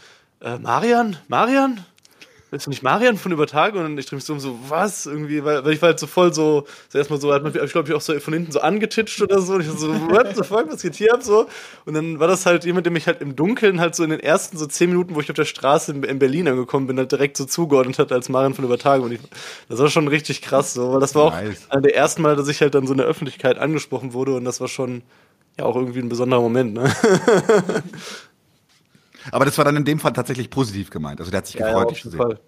äh, 0.40 0.58
Marian, 0.58 1.18
Marian? 1.28 1.84
Bist 2.50 2.66
du 2.66 2.70
nicht 2.70 2.82
Marian 2.82 3.16
von 3.16 3.32
Übertage? 3.32 3.78
Und 3.78 3.98
ich 3.98 4.06
drehe 4.06 4.16
mich 4.16 4.24
so 4.24 4.32
um, 4.32 4.40
so, 4.40 4.58
was? 4.68 5.06
Irgendwie, 5.06 5.44
weil, 5.44 5.64
weil 5.64 5.72
ich 5.72 5.82
war 5.82 5.88
halt 5.88 5.98
so 5.98 6.06
voll 6.06 6.32
so, 6.32 6.66
so 6.88 6.98
erstmal 6.98 7.20
so, 7.20 7.32
hat 7.32 7.42
man, 7.42 7.52
ich 7.52 7.72
glaube, 7.72 7.88
ich 7.88 7.94
auch 7.94 8.00
so 8.00 8.18
von 8.20 8.34
hinten 8.34 8.52
so 8.52 8.60
angetitscht 8.60 9.20
oder 9.20 9.40
so. 9.40 9.54
Und 9.54 9.62
ich 9.62 9.66
so, 9.66 9.92
what 10.10 10.36
the 10.36 10.44
fuck, 10.44 10.70
was 10.70 10.82
geht 10.82 10.94
hier 10.94 11.12
ab? 11.12 11.22
So. 11.22 11.48
Und 11.84 11.94
dann 11.94 12.20
war 12.20 12.28
das 12.28 12.46
halt 12.46 12.64
jemand, 12.64 12.86
der 12.86 12.92
mich 12.92 13.08
halt 13.08 13.20
im 13.20 13.34
Dunkeln 13.34 13.80
halt 13.80 13.96
so 13.96 14.04
in 14.04 14.10
den 14.10 14.20
ersten 14.20 14.56
so 14.56 14.66
zehn 14.66 14.90
Minuten, 14.90 15.16
wo 15.16 15.20
ich 15.20 15.28
auf 15.28 15.36
der 15.36 15.44
Straße 15.44 15.90
in, 15.90 16.02
in 16.04 16.18
Berlin 16.20 16.46
angekommen 16.46 16.86
bin, 16.86 16.98
halt 16.98 17.10
direkt 17.10 17.36
so 17.36 17.46
zugeordnet 17.46 17.98
hat 17.98 18.12
als 18.12 18.28
Marian 18.28 18.54
von 18.54 18.64
Übertage. 18.64 19.02
Und 19.02 19.12
ich, 19.12 19.20
das 19.68 19.80
war 19.80 19.88
schon 19.88 20.06
richtig 20.06 20.40
krass, 20.40 20.72
so, 20.72 20.92
weil 20.92 21.00
das 21.00 21.14
war 21.16 21.30
nice. 21.30 21.66
auch 21.68 21.72
einer 21.72 21.82
der 21.82 21.96
ersten 21.96 22.22
Mal, 22.22 22.36
dass 22.36 22.46
ich 22.46 22.60
halt 22.60 22.76
dann 22.76 22.86
so 22.86 22.92
in 22.92 22.98
der 22.98 23.06
Öffentlichkeit 23.06 23.58
angesprochen 23.58 24.12
wurde. 24.12 24.34
Und 24.34 24.44
das 24.44 24.60
war 24.60 24.68
schon, 24.68 25.02
ja, 25.58 25.64
auch 25.64 25.74
irgendwie 25.74 25.98
ein 25.98 26.08
besonderer 26.08 26.40
Moment, 26.40 26.74
ne? 26.74 26.94
Aber 29.32 29.44
das 29.44 29.56
war 29.58 29.64
dann 29.64 29.76
in 29.76 29.84
dem 29.84 29.98
Fall 29.98 30.12
tatsächlich 30.12 30.50
positiv 30.50 30.90
gemeint. 30.90 31.20
Also 31.20 31.30
der 31.30 31.38
hat 31.38 31.46
sich 31.46 31.56
ja, 31.56 31.66
gefreut, 31.66 31.84
ja, 31.84 31.88
dich 31.90 32.02
zu 32.02 32.10
sehen. 32.10 32.18
Fall. 32.18 32.40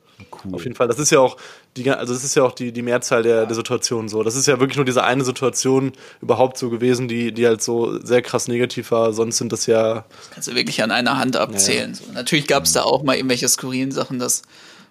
Cool. 0.44 0.54
Auf 0.54 0.64
jeden 0.64 0.74
Fall. 0.74 0.88
Das 0.88 0.98
ist 0.98 1.10
ja 1.10 1.20
auch 1.20 1.36
die, 1.76 1.88
also 1.90 2.12
das 2.12 2.24
ist 2.24 2.34
ja 2.34 2.42
auch 2.42 2.52
die, 2.52 2.72
die 2.72 2.82
Mehrzahl 2.82 3.22
der, 3.22 3.46
der 3.46 3.54
Situationen 3.54 4.08
so. 4.08 4.24
Das 4.24 4.34
ist 4.34 4.46
ja 4.46 4.58
wirklich 4.58 4.76
nur 4.76 4.84
diese 4.84 5.04
eine 5.04 5.24
Situation 5.24 5.92
überhaupt 6.20 6.58
so 6.58 6.70
gewesen, 6.70 7.06
die, 7.06 7.32
die 7.32 7.46
halt 7.46 7.62
so 7.62 8.00
sehr 8.04 8.20
krass 8.20 8.48
negativ 8.48 8.90
war. 8.90 9.12
Sonst 9.12 9.38
sind 9.38 9.52
das 9.52 9.66
ja. 9.66 10.04
Das 10.18 10.30
kannst 10.32 10.48
du 10.48 10.54
wirklich 10.56 10.82
an 10.82 10.90
einer 10.90 11.18
Hand 11.18 11.36
abzählen. 11.36 11.92
Ja, 11.92 12.00
ja. 12.00 12.06
So. 12.06 12.12
Natürlich 12.14 12.48
gab 12.48 12.64
es 12.64 12.72
da 12.72 12.82
auch 12.82 13.04
mal 13.04 13.14
irgendwelche 13.14 13.48
skurrilen 13.48 13.92
Sachen, 13.92 14.18
dass 14.18 14.42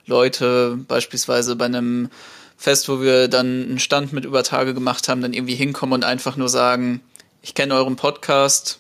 Leute 0.06 0.78
beispielsweise 0.88 1.58
bei 1.58 1.66
einem 1.66 2.10
Fest, 2.56 2.88
wo 2.88 3.02
wir 3.02 3.28
dann 3.28 3.66
einen 3.68 3.80
Stand 3.80 4.14
mit 4.14 4.24
über 4.24 4.44
Tage 4.44 4.74
gemacht 4.74 5.10
haben, 5.10 5.22
dann 5.22 5.34
irgendwie 5.34 5.56
hinkommen 5.56 5.94
und 5.94 6.06
einfach 6.06 6.38
nur 6.38 6.50
sagen, 6.50 7.02
ich 7.42 7.54
kenne 7.54 7.76
euren 7.76 7.98
Podcast, 7.98 8.80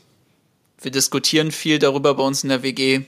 wir 0.82 0.92
diskutieren 0.92 1.52
viel 1.52 1.80
darüber 1.80 2.14
bei 2.14 2.24
uns 2.24 2.44
in 2.44 2.50
der 2.50 2.64
WG. 2.64 3.02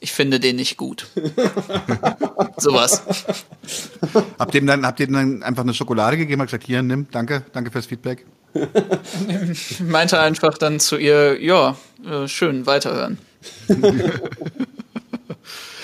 Ich 0.00 0.12
finde 0.12 0.40
den 0.40 0.56
nicht 0.56 0.76
gut. 0.76 1.06
Sowas. 2.56 3.02
Habt 4.38 4.54
ihr, 4.54 4.66
dann, 4.66 4.84
habt 4.84 4.98
ihr 4.98 5.06
dann 5.06 5.42
einfach 5.42 5.62
eine 5.62 5.74
Schokolade 5.74 6.16
gegeben 6.16 6.40
und 6.40 6.48
gesagt, 6.48 6.64
hier, 6.64 6.82
nimm, 6.82 7.06
danke, 7.12 7.44
danke 7.52 7.70
fürs 7.70 7.86
Feedback? 7.86 8.26
Ich 9.50 9.80
meinte 9.80 10.18
einfach 10.18 10.58
dann 10.58 10.80
zu 10.80 10.96
ihr, 10.96 11.40
ja, 11.40 11.76
äh, 12.04 12.26
schön, 12.26 12.66
weiterhören. 12.66 13.18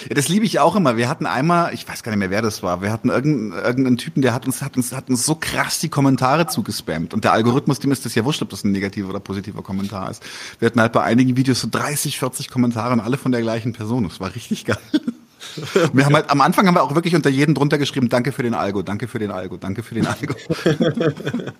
Ja, 0.09 0.15
das 0.15 0.29
liebe 0.29 0.47
ich 0.47 0.59
auch 0.59 0.75
immer. 0.75 0.97
Wir 0.97 1.07
hatten 1.09 1.27
einmal, 1.27 1.75
ich 1.75 1.87
weiß 1.87 2.03
gar 2.03 2.13
nicht 2.13 2.19
mehr, 2.19 2.31
wer 2.31 2.41
das 2.41 2.63
war, 2.63 2.81
wir 2.81 2.91
hatten 2.91 3.11
irgendeinen, 3.11 3.53
irgendeinen 3.63 3.97
Typen, 3.99 4.23
der 4.23 4.33
hat 4.33 4.47
uns, 4.47 4.63
hat 4.63 4.77
uns, 4.79 4.93
hat 4.93 5.11
uns 5.11 5.27
so 5.27 5.35
krass 5.35 5.81
die 5.81 5.91
Kommentare 5.91 6.47
zugespammt. 6.47 7.13
Und 7.13 7.25
der 7.25 7.33
Algorithmus, 7.33 7.79
dem 7.79 7.93
ist 7.93 8.07
das 8.07 8.15
ja 8.15 8.25
wurscht, 8.25 8.41
ob 8.41 8.49
das 8.49 8.65
ein 8.65 8.73
negativer 8.73 9.11
oder 9.11 9.21
positiver 9.21 9.63
Kommentar 9.63 10.11
ist. 10.11 10.23
Wir 10.61 10.67
hatten 10.67 10.81
halt 10.81 10.93
bei 10.93 11.03
einigen 11.03 11.37
Videos 11.37 11.61
so 11.61 11.69
30, 11.71 12.19
40 12.19 12.49
Kommentare 12.49 12.95
und 12.95 13.01
alle 13.01 13.19
von 13.19 13.33
der 13.33 13.43
gleichen 13.43 13.75
Person. 13.75 14.05
Das 14.05 14.19
war 14.19 14.35
richtig 14.35 14.65
geil. 14.65 14.79
Wir 15.93 16.05
haben 16.05 16.15
halt, 16.15 16.31
am 16.31 16.41
Anfang 16.41 16.67
haben 16.67 16.75
wir 16.75 16.83
auch 16.83 16.97
wirklich 16.97 17.15
unter 17.15 17.31
jeden 17.31 17.55
drunter 17.55 17.79
geschrieben, 17.79 18.09
danke 18.09 18.33
für 18.33 18.43
den 18.43 18.55
Algo, 18.55 18.83
danke 18.83 19.07
für 19.07 19.21
den 19.21 19.31
Algo, 19.31 19.57
danke 19.57 19.85
für 19.85 19.95
den 19.95 20.07
Algo. 20.07 20.35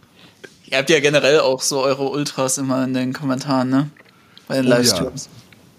Ihr 0.67 0.79
habt 0.79 0.91
ja 0.91 0.99
generell 1.01 1.41
auch 1.41 1.63
so 1.63 1.81
eure 1.81 2.09
Ultras 2.09 2.59
immer 2.59 2.83
in 2.85 2.93
den 2.93 3.13
Kommentaren, 3.13 3.71
ne? 3.71 3.91
Bei 4.49 4.57
den 4.57 4.67
Oh 4.67 4.71
ja. 4.71 4.77
Livestreams. 4.77 5.29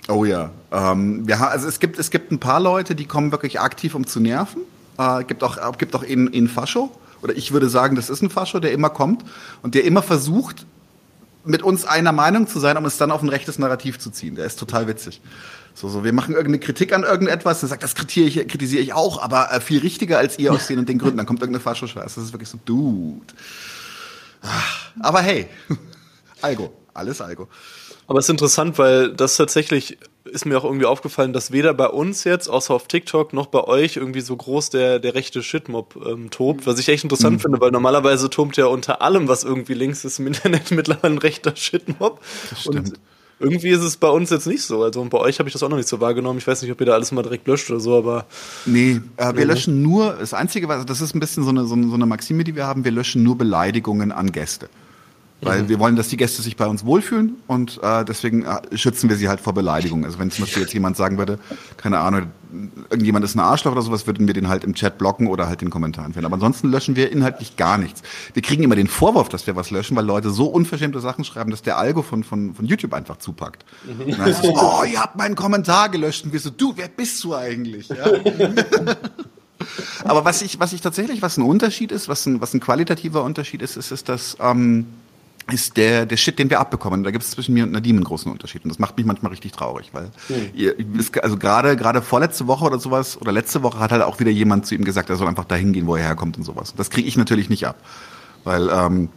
Oh 0.08 0.26
ja. 0.26 0.52
Ähm, 0.72 1.28
wir, 1.28 1.40
also 1.50 1.68
es 1.68 1.80
gibt, 1.80 2.00
es 2.00 2.12
gibt 2.12 2.32
ein 2.32 2.40
paar 2.40 2.60
Leute, 2.60 2.96
die 2.96 3.06
kommen 3.06 3.32
wirklich 3.32 3.60
aktiv, 3.60 3.96
um 3.96 4.06
zu 4.06 4.20
nerven. 4.20 4.62
Äh, 4.98 5.24
gibt 5.24 5.44
auch, 5.44 5.58
äh, 5.58 5.78
gibt 5.78 5.96
auch 5.96 6.04
einen, 6.04 6.34
einen 6.34 6.48
Fascho. 6.48 6.92
Oder 7.22 7.36
ich 7.36 7.52
würde 7.52 7.70
sagen, 7.70 7.96
das 7.96 8.10
ist 8.10 8.22
ein 8.22 8.30
Fascho, 8.30 8.60
der 8.60 8.72
immer 8.72 8.90
kommt 8.90 9.24
und 9.62 9.76
der 9.76 9.84
immer 9.84 10.02
versucht, 10.02 10.66
mit 11.46 11.64
uns 11.64 11.86
einer 11.86 12.12
Meinung 12.12 12.48
zu 12.48 12.60
sein, 12.60 12.78
um 12.78 12.86
es 12.86 12.98
dann 12.98 13.12
auf 13.12 13.22
ein 13.22 13.30
rechtes 13.30 13.60
Narrativ 13.60 13.98
zu 14.00 14.10
ziehen. 14.12 14.36
Der 14.36 14.46
ist 14.46 14.60
total 14.60 14.88
witzig. 14.88 15.22
So, 15.74 15.88
so, 15.88 16.04
wir 16.04 16.14
machen 16.14 16.34
irgendeine 16.34 16.60
Kritik 16.60 16.94
an 16.94 17.04
irgendetwas, 17.04 17.62
der 17.62 17.70
sagt, 17.70 17.84
das 17.84 17.96
kritisiere 17.96 18.28
ich, 18.28 18.48
kritisiere 18.48 18.82
ich 18.84 18.94
auch, 18.94 19.22
aber 19.22 19.52
äh, 19.52 19.62
viel 19.62 19.80
richtiger 19.80 20.18
als 20.18 20.38
ihr 20.38 20.52
aus 20.52 20.68
den 20.68 20.80
und 20.80 20.90
den 20.90 20.98
Gründen. 20.98 21.18
Dann 21.18 21.26
kommt 21.26 21.42
irgendeine 21.42 21.64
Fascho-Scheiße. 21.64 22.16
Das 22.16 22.26
ist 22.26 22.34
wirklich 22.34 22.50
so, 22.50 22.60
dude. 22.66 23.34
Ah, 24.42 24.48
Aber 25.00 25.22
hey, 25.22 25.48
Algo, 26.42 26.74
alles 26.94 27.22
Algo. 27.22 27.48
Aber 28.08 28.20
es 28.20 28.26
ist 28.26 28.30
interessant, 28.30 28.78
weil 28.78 29.14
das 29.14 29.38
tatsächlich 29.38 29.98
ist 30.32 30.46
mir 30.46 30.58
auch 30.58 30.64
irgendwie 30.64 30.86
aufgefallen, 30.86 31.34
dass 31.34 31.52
weder 31.52 31.74
bei 31.74 31.88
uns 31.88 32.24
jetzt, 32.24 32.48
außer 32.50 32.74
auf 32.74 32.88
TikTok, 32.88 33.34
noch 33.34 33.48
bei 33.48 33.64
euch 33.64 33.98
irgendwie 33.98 34.22
so 34.22 34.36
groß 34.36 34.70
der, 34.70 35.00
der 35.00 35.16
rechte 35.16 35.44
Shitmob 35.44 35.96
ähm, 36.08 36.30
tobt. 36.30 36.66
Was 36.68 36.80
ich 36.80 36.88
echt 36.90 37.04
interessant 37.04 37.38
Mhm. 37.38 37.40
finde, 37.42 37.62
weil 37.62 37.72
normalerweise 37.72 38.30
tobt 38.30 38.58
ja 38.58 38.66
unter 38.68 39.02
allem, 39.02 39.28
was 39.28 39.44
irgendwie 39.44 39.74
links 39.74 40.06
ist 40.06 40.20
im 40.20 40.28
Internet, 40.28 40.72
mittlerweile 40.72 41.16
ein 41.16 41.18
rechter 41.18 41.56
Shitmob. 41.56 42.20
Und 42.66 42.74
stimmt. 42.90 42.94
irgendwie 43.40 43.70
ist 43.70 43.82
es 43.84 43.98
bei 43.98 44.10
uns 44.10 44.30
jetzt 44.30 44.48
nicht 44.48 44.64
so. 44.64 44.84
Also 44.84 45.02
und 45.02 45.10
bei 45.10 45.18
euch 45.18 45.40
habe 45.40 45.48
ich 45.50 45.54
das 45.54 45.64
auch 45.64 45.70
noch 45.70 45.78
nicht 45.78 45.88
so 45.90 46.00
wahrgenommen. 46.02 46.40
Ich 46.40 46.48
weiß 46.48 46.62
nicht, 46.62 46.72
ob 46.72 46.80
ihr 46.80 46.86
da 46.86 46.94
alles 46.94 47.12
mal 47.12 47.22
direkt 47.24 47.48
löscht 47.48 47.70
oder 47.70 47.80
so, 47.80 47.98
aber 47.98 48.26
Nee, 48.66 49.02
äh, 49.18 49.36
wir 49.36 49.46
löschen 49.46 49.82
nur, 49.82 50.14
das 50.20 50.34
Einzige, 50.34 50.68
was, 50.68 50.86
das 50.86 51.02
ist 51.02 51.16
ein 51.16 51.20
bisschen 51.20 51.44
so, 51.44 51.50
eine, 51.50 51.66
so 51.66 51.76
eine 51.76 52.06
Maxime, 52.06 52.44
die 52.44 52.56
wir 52.56 52.68
haben, 52.68 52.84
wir 52.84 52.92
löschen 52.92 53.24
nur 53.24 53.38
Beleidigungen 53.38 54.12
an 54.12 54.32
Gäste. 54.32 54.70
Weil 55.42 55.70
wir 55.70 55.80
wollen, 55.80 55.96
dass 55.96 56.10
die 56.10 56.18
Gäste 56.18 56.42
sich 56.42 56.58
bei 56.58 56.68
uns 56.68 56.84
wohlfühlen 56.86 57.38
und 57.48 57.80
äh, 57.82 58.04
deswegen 58.04 58.44
äh, 58.44 58.78
schützen 58.78 59.10
wir 59.10 59.16
sie 59.16 59.30
halt 59.30 59.40
vor 59.40 59.54
Beleidigungen. 59.54 60.04
Also 60.04 60.20
wenn 60.20 60.32
zum 60.32 60.44
Beispiel 60.44 60.64
jetzt 60.64 60.74
jemand 60.74 60.98
sagen 60.98 61.18
würde, 61.18 61.40
keine 61.78 62.00
Ahnung, 62.00 62.28
irgendjemand 62.90 63.24
ist 63.24 63.36
ein 63.36 63.40
Arschloch 63.40 63.72
oder 63.72 63.82
sowas, 63.82 64.06
würden 64.06 64.28
wir 64.28 64.34
den 64.34 64.50
halt 64.50 64.66
im 64.66 64.74
Chat 64.74 64.98
blocken 64.98 65.28
oder 65.28 65.48
halt 65.48 65.62
den 65.62 65.70
Kommentaren 65.70 66.14
finden. 66.14 66.26
Aber 66.26 66.34
ansonsten 66.34 66.70
löschen 66.70 66.98
wir 66.98 67.12
inhaltlich 67.12 67.56
gar 67.56 67.78
nichts. 67.78 68.02
Wir 68.34 68.42
kriegen 68.42 68.64
immer 68.64 68.76
den 68.76 68.88
Vorwurf, 68.88 69.30
dass 69.30 69.48
wir 69.48 69.56
was 69.56 69.72
löschen, 69.72 69.96
weil 69.96 70.06
Leute 70.06 70.30
so 70.30 70.48
unverschämte 70.48 71.00
Sachen 71.00 71.24
schreiben, 71.24 71.52
dass 71.52 71.62
der 71.62 71.78
Algo 71.78 72.02
von, 72.02 72.26
von, 72.26 72.54
von 72.56 72.66
YouTube 72.66 72.94
einfach 72.94 73.18
zupackt. 73.18 73.64
Und 73.88 74.12
dann 74.12 74.26
heißt 74.26 74.44
es, 74.44 74.50
oh, 74.50 74.84
ihr 74.84 75.00
habt 75.00 75.16
meinen 75.16 75.36
Kommentar 75.36 75.88
gelöscht. 75.88 76.26
Und 76.26 76.34
wir 76.34 76.40
so, 76.40 76.50
du, 76.50 76.74
wer 76.76 76.90
bist 76.90 77.24
du 77.24 77.34
eigentlich? 77.34 77.88
Ja? 77.88 78.08
Aber 80.04 80.26
was 80.26 80.42
ich, 80.42 80.60
was 80.60 80.74
ich 80.74 80.82
tatsächlich, 80.82 81.22
was 81.22 81.38
ein 81.38 81.44
Unterschied 81.44 81.92
ist, 81.92 82.10
was 82.10 82.26
ein, 82.26 82.42
was 82.42 82.54
ein 82.54 82.60
qualitativer 82.60 83.24
Unterschied 83.24 83.62
ist, 83.62 83.78
ist, 83.78 83.92
ist 83.92 84.10
das, 84.10 84.38
ähm, 84.40 84.86
ist 85.52 85.78
der, 85.78 86.06
der 86.06 86.18
Shit, 86.18 86.40
den 86.40 86.50
wir 86.50 86.60
abbekommen. 86.60 87.04
Da 87.04 87.12
gibt 87.12 87.24
es 87.24 87.32
zwischen 87.32 87.54
mir 87.54 87.64
und 87.64 87.72
Nadim 87.72 87.96
einen 87.98 88.06
großen 88.06 88.32
Unterschied. 88.32 88.64
Und 88.64 88.70
das 88.70 88.80
macht 88.80 88.98
mich 88.98 89.06
manchmal 89.06 89.32
richtig 89.32 89.52
traurig, 89.52 89.90
weil 89.94 90.10
ihr, 90.54 90.76
ist- 90.98 91.22
also 91.24 91.38
gerade, 91.38 91.76
gerade 91.78 92.02
vorletzte 92.02 92.48
Woche 92.48 92.66
oder 92.66 92.80
sowas, 92.80 93.20
oder 93.22 93.32
letzte 93.32 93.64
Woche 93.64 93.80
hat 93.80 93.92
halt 93.92 94.02
auch 94.04 94.20
wieder 94.20 94.32
jemand 94.32 94.66
zu 94.66 94.76
ihm 94.76 94.84
gesagt, 94.84 95.10
er 95.10 95.16
soll 95.16 95.28
einfach 95.28 95.46
dahin 95.46 95.74
gehen, 95.74 95.88
wo 95.88 95.96
er 95.96 96.04
herkommt 96.04 96.38
und 96.38 96.44
sowas. 96.44 96.74
Das 96.78 96.90
kriege 96.90 97.08
ich 97.08 97.18
natürlich 97.18 97.50
nicht 97.50 97.66
ab. 97.68 97.78
Weil, 98.44 98.70
ähm, 98.70 99.10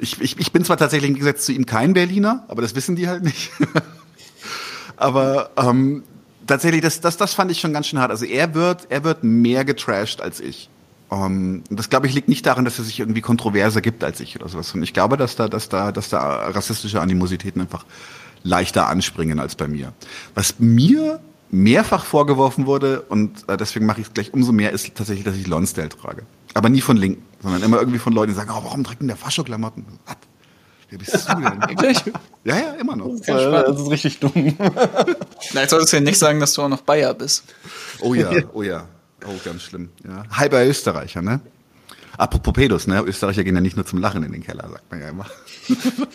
ich, 0.00 0.20
ich, 0.20 0.38
ich 0.38 0.52
bin 0.52 0.64
zwar 0.64 0.76
tatsächlich 0.76 1.08
im 1.10 1.14
Gegensatz 1.14 1.44
zu 1.44 1.52
ihm 1.52 1.66
kein 1.66 1.92
Berliner, 1.92 2.44
aber 2.48 2.62
das 2.62 2.74
wissen 2.74 2.94
die 2.96 3.08
halt 3.08 3.24
nicht. 3.24 3.50
Aber 4.96 5.50
ähm, 5.56 6.02
tatsächlich, 6.46 6.82
das, 6.82 7.00
das, 7.00 7.16
das 7.16 7.34
fand 7.34 7.50
ich 7.50 7.60
schon 7.60 7.72
ganz 7.72 7.86
schön 7.86 7.98
hart. 7.98 8.10
Also 8.10 8.24
er 8.24 8.54
wird, 8.54 8.86
er 8.90 9.04
wird 9.04 9.22
mehr 9.22 9.64
getrashed 9.64 10.20
als 10.20 10.40
ich. 10.40 10.68
Ähm, 11.10 11.62
und 11.68 11.78
das 11.78 11.90
glaube 11.90 12.06
ich 12.06 12.14
liegt 12.14 12.28
nicht 12.28 12.44
daran, 12.46 12.64
dass 12.64 12.78
er 12.78 12.84
sich 12.84 13.00
irgendwie 13.00 13.20
kontroverser 13.20 13.80
gibt 13.80 14.04
als 14.04 14.20
ich 14.20 14.36
oder 14.36 14.48
sowas. 14.48 14.74
Und 14.74 14.82
ich 14.82 14.92
glaube, 14.92 15.16
dass 15.16 15.36
da, 15.36 15.48
dass 15.48 15.68
da, 15.68 15.92
dass 15.92 16.08
da 16.08 16.48
rassistische 16.48 17.00
Animositäten 17.00 17.60
einfach 17.60 17.84
leichter 18.42 18.88
anspringen 18.88 19.40
als 19.40 19.54
bei 19.54 19.68
mir. 19.68 19.92
Was 20.34 20.56
mir 20.58 21.20
mehrfach 21.50 22.04
vorgeworfen 22.04 22.66
wurde 22.66 23.02
und 23.02 23.48
äh, 23.48 23.56
deswegen 23.56 23.86
mache 23.86 24.00
ich 24.00 24.08
es 24.08 24.12
gleich 24.12 24.34
umso 24.34 24.52
mehr, 24.52 24.72
ist 24.72 24.94
tatsächlich, 24.94 25.24
dass 25.24 25.36
ich 25.36 25.46
Lonsdale 25.46 25.88
trage. 25.88 26.22
Aber 26.54 26.68
nie 26.68 26.80
von 26.80 26.96
Linken, 26.96 27.24
sondern 27.42 27.62
immer 27.62 27.78
irgendwie 27.78 27.98
von 27.98 28.12
Leuten, 28.12 28.32
die 28.32 28.36
sagen, 28.36 28.50
oh, 28.52 28.60
warum 28.64 28.84
trägt 28.84 29.00
denn 29.00 29.08
der 29.08 29.16
Fascho-Klamotten? 29.16 29.86
Was? 30.06 30.16
Wer 30.90 30.98
bist 30.98 31.28
du 31.28 31.34
denn? 31.34 32.12
Ja, 32.44 32.56
ja, 32.56 32.72
immer 32.80 32.96
noch. 32.96 33.08
äh, 33.26 33.50
das 33.50 33.80
ist 33.80 33.90
richtig 33.90 34.20
dumm. 34.20 34.32
Jetzt 35.52 35.70
solltest 35.70 35.92
du 35.92 35.96
ja 35.98 36.02
nicht 36.02 36.18
sagen, 36.18 36.40
dass 36.40 36.54
du 36.54 36.62
auch 36.62 36.68
noch 36.68 36.80
Bayer 36.80 37.12
bist. 37.12 37.44
Oh 38.00 38.14
ja, 38.14 38.30
oh 38.54 38.62
ja. 38.62 38.86
Oh, 39.26 39.34
ganz 39.44 39.62
schlimm. 39.62 39.90
Ja. 40.06 40.24
Halber 40.30 40.64
Österreicher, 40.64 41.22
ne? 41.22 41.40
Apropos 42.16 42.52
Pedos, 42.52 42.86
ne? 42.86 43.00
Österreicher 43.02 43.44
gehen 43.44 43.54
ja 43.54 43.60
nicht 43.60 43.76
nur 43.76 43.86
zum 43.86 44.00
Lachen 44.00 44.22
in 44.22 44.32
den 44.32 44.42
Keller, 44.42 44.68
sagt 44.68 44.90
man 44.90 45.00
ja 45.00 45.08
immer. 45.08 45.26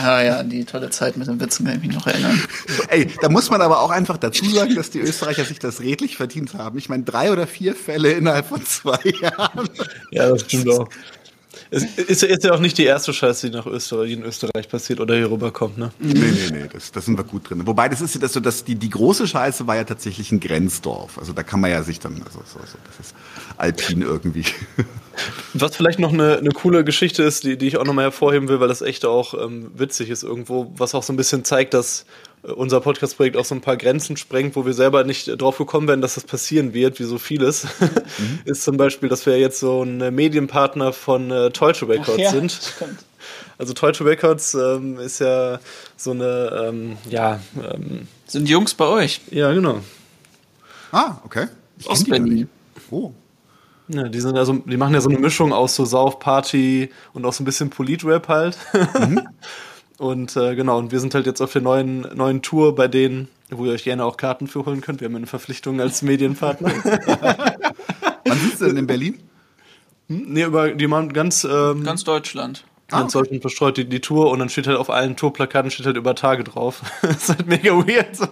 Ah 0.00 0.22
ja, 0.22 0.42
die 0.42 0.64
tolle 0.64 0.90
Zeit 0.90 1.16
mit 1.16 1.28
den 1.28 1.38
Witzen 1.38 1.66
kann 1.66 1.76
ich 1.76 1.86
mich 1.86 1.94
noch 1.94 2.06
erinnern. 2.06 2.42
Ey, 2.88 3.06
da 3.20 3.28
muss 3.28 3.50
man 3.50 3.60
aber 3.60 3.80
auch 3.80 3.90
einfach 3.90 4.16
dazu 4.16 4.44
sagen, 4.46 4.74
dass 4.74 4.90
die 4.90 5.00
Österreicher 5.00 5.44
sich 5.44 5.58
das 5.58 5.80
redlich 5.80 6.16
verdient 6.16 6.54
haben. 6.54 6.78
Ich 6.78 6.88
meine, 6.88 7.04
drei 7.04 7.30
oder 7.30 7.46
vier 7.46 7.74
Fälle 7.74 8.12
innerhalb 8.12 8.46
von 8.46 8.64
zwei 8.64 8.98
Jahren. 9.20 9.68
Ja, 10.10 10.30
das 10.30 10.42
stimmt 10.42 10.68
auch. 10.70 10.88
Es 11.74 11.84
ist, 11.84 12.22
ist 12.22 12.44
ja 12.44 12.52
auch 12.52 12.60
nicht 12.60 12.76
die 12.76 12.84
erste 12.84 13.14
Scheiße, 13.14 13.48
die 13.48 13.56
nach 13.56 13.64
Österreich, 13.64 14.12
in 14.12 14.22
Österreich 14.24 14.68
passiert 14.68 15.00
oder 15.00 15.16
hier 15.16 15.30
rüberkommt, 15.30 15.78
ne? 15.78 15.90
Nee, 15.98 16.12
nee, 16.12 16.50
nee, 16.52 16.68
das, 16.70 16.92
das 16.92 17.06
sind 17.06 17.16
wir 17.16 17.24
gut 17.24 17.48
drin. 17.48 17.66
Wobei, 17.66 17.88
das 17.88 18.02
ist 18.02 18.14
ja 18.14 18.20
das 18.20 18.34
so, 18.34 18.40
dass 18.40 18.64
die, 18.64 18.74
die 18.74 18.90
große 18.90 19.26
Scheiße 19.26 19.66
war 19.66 19.76
ja 19.76 19.84
tatsächlich 19.84 20.30
ein 20.32 20.40
Grenzdorf. 20.40 21.16
Also 21.16 21.32
da 21.32 21.42
kann 21.42 21.60
man 21.60 21.70
ja 21.70 21.82
sich 21.82 21.98
dann, 21.98 22.20
also 22.26 22.40
so, 22.40 22.58
so, 22.58 22.76
das 22.86 23.00
ist 23.00 23.14
alpin 23.56 24.02
irgendwie. 24.02 24.44
Was 25.54 25.74
vielleicht 25.74 25.98
noch 25.98 26.12
eine, 26.12 26.36
eine 26.36 26.50
coole 26.50 26.84
Geschichte 26.84 27.22
ist, 27.22 27.44
die, 27.44 27.56
die 27.56 27.68
ich 27.68 27.78
auch 27.78 27.86
nochmal 27.86 28.04
hervorheben 28.04 28.48
will, 28.48 28.60
weil 28.60 28.68
das 28.68 28.82
echt 28.82 29.06
auch 29.06 29.32
ähm, 29.32 29.70
witzig 29.74 30.10
ist 30.10 30.24
irgendwo, 30.24 30.72
was 30.76 30.94
auch 30.94 31.02
so 31.02 31.12
ein 31.12 31.16
bisschen 31.16 31.44
zeigt, 31.44 31.72
dass 31.74 32.04
unser 32.42 32.80
Podcast-Projekt 32.80 33.36
auch 33.36 33.44
so 33.44 33.54
ein 33.54 33.60
paar 33.60 33.76
Grenzen 33.76 34.16
sprengt, 34.16 34.56
wo 34.56 34.66
wir 34.66 34.74
selber 34.74 35.04
nicht 35.04 35.40
drauf 35.40 35.58
gekommen 35.58 35.86
wären, 35.86 36.00
dass 36.00 36.14
das 36.16 36.24
passieren 36.24 36.74
wird, 36.74 36.98
wie 36.98 37.04
so 37.04 37.18
vieles, 37.18 37.66
ist 38.44 38.64
zum 38.64 38.76
Beispiel, 38.76 39.08
dass 39.08 39.26
wir 39.26 39.38
jetzt 39.38 39.60
so 39.60 39.82
ein 39.82 40.14
Medienpartner 40.14 40.92
von 40.92 41.30
äh, 41.30 41.50
Deutsche 41.50 41.88
Records 41.88 42.30
sind. 42.30 42.60
Also 43.58 43.74
Deutsche 43.74 44.04
Records 44.04 44.54
ähm, 44.54 44.98
ist 44.98 45.20
ja 45.20 45.60
so 45.96 46.10
eine, 46.10 46.68
ähm, 46.68 46.96
ja, 47.08 47.38
ähm, 47.56 48.08
Sind 48.26 48.48
die 48.48 48.52
Jungs 48.52 48.74
bei 48.74 48.86
euch? 48.86 49.20
ja 49.30 49.52
genau. 49.52 49.80
Ah, 50.90 51.18
okay. 51.24 51.46
Ich 51.78 51.88
Aus 51.88 52.04
kenn 52.04 52.04
die 52.04 52.10
gar 52.10 52.18
Berlin. 52.20 52.48
Oh. 52.90 53.12
Ja, 53.88 54.08
die 54.08 54.20
sind 54.20 54.36
also, 54.36 54.54
die 54.54 54.76
machen 54.76 54.94
ja 54.94 55.00
so 55.00 55.10
eine 55.10 55.18
Mischung 55.18 55.52
aus 55.52 55.74
so 55.74 55.84
Sauf, 55.84 56.18
Party 56.18 56.90
und 57.12 57.24
auch 57.24 57.32
so 57.32 57.42
ein 57.42 57.46
bisschen 57.46 57.70
Polit-Rap 57.70 58.28
halt. 58.28 58.56
und 60.02 60.36
äh, 60.36 60.56
genau, 60.56 60.78
und 60.78 60.90
wir 60.90 60.98
sind 60.98 61.14
halt 61.14 61.26
jetzt 61.26 61.40
auf 61.40 61.52
der 61.52 61.62
neuen, 61.62 62.00
neuen 62.16 62.42
Tour 62.42 62.74
bei 62.74 62.88
denen, 62.88 63.28
wo 63.50 63.66
ihr 63.66 63.70
euch 63.70 63.84
gerne 63.84 64.04
auch 64.04 64.16
Karten 64.16 64.48
für 64.48 64.66
holen 64.66 64.80
könnt. 64.80 65.00
Wir 65.00 65.06
haben 65.06 65.14
eine 65.14 65.28
Verpflichtung 65.28 65.80
als 65.80 66.02
Medienpartner. 66.02 66.70
Wann 68.24 68.38
sitzt 68.40 68.60
du 68.60 68.66
denn 68.66 68.78
in 68.78 68.86
Berlin? 68.88 69.20
nee, 70.08 70.42
über, 70.42 70.72
die 70.72 70.88
machen 70.88 71.12
ganz, 71.12 71.44
ähm, 71.44 71.84
Ganz 71.84 72.02
Deutschland. 72.02 72.64
ganz 72.88 73.12
Deutschland 73.12 73.42
verstreut 73.42 73.76
die, 73.76 73.84
die 73.84 74.00
Tour 74.00 74.32
und 74.32 74.40
dann 74.40 74.48
steht 74.48 74.66
halt 74.66 74.76
auf 74.76 74.90
allen 74.90 75.14
Tourplakaten 75.14 75.70
steht 75.70 75.86
halt 75.86 75.96
über 75.96 76.16
Tage 76.16 76.42
drauf. 76.42 76.82
ist 77.02 77.28
halt 77.28 77.46
mega 77.46 77.70
weird 77.70 78.16
so. 78.16 78.26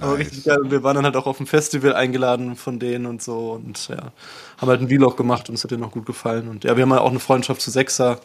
Aber 0.00 0.18
richtig 0.18 0.44
geil. 0.44 0.60
Und 0.60 0.70
wir 0.70 0.84
waren 0.84 0.94
dann 0.94 1.04
halt 1.04 1.16
auch 1.16 1.26
auf 1.26 1.38
dem 1.38 1.48
Festival 1.48 1.94
eingeladen 1.94 2.54
von 2.54 2.78
denen 2.78 3.06
und 3.06 3.22
so 3.22 3.50
und 3.54 3.88
ja, 3.88 4.12
haben 4.58 4.68
halt 4.68 4.78
einen 4.78 4.88
Vlog 4.88 5.16
gemacht 5.16 5.48
und 5.48 5.56
es 5.56 5.64
hat 5.64 5.72
denen 5.72 5.82
auch 5.82 5.90
gut 5.90 6.06
gefallen. 6.06 6.46
Und 6.46 6.62
ja, 6.62 6.76
wir 6.76 6.82
haben 6.82 6.92
halt 6.92 7.02
auch 7.02 7.10
eine 7.10 7.18
Freundschaft 7.18 7.60
zu 7.60 7.72
Sechser, 7.72 8.20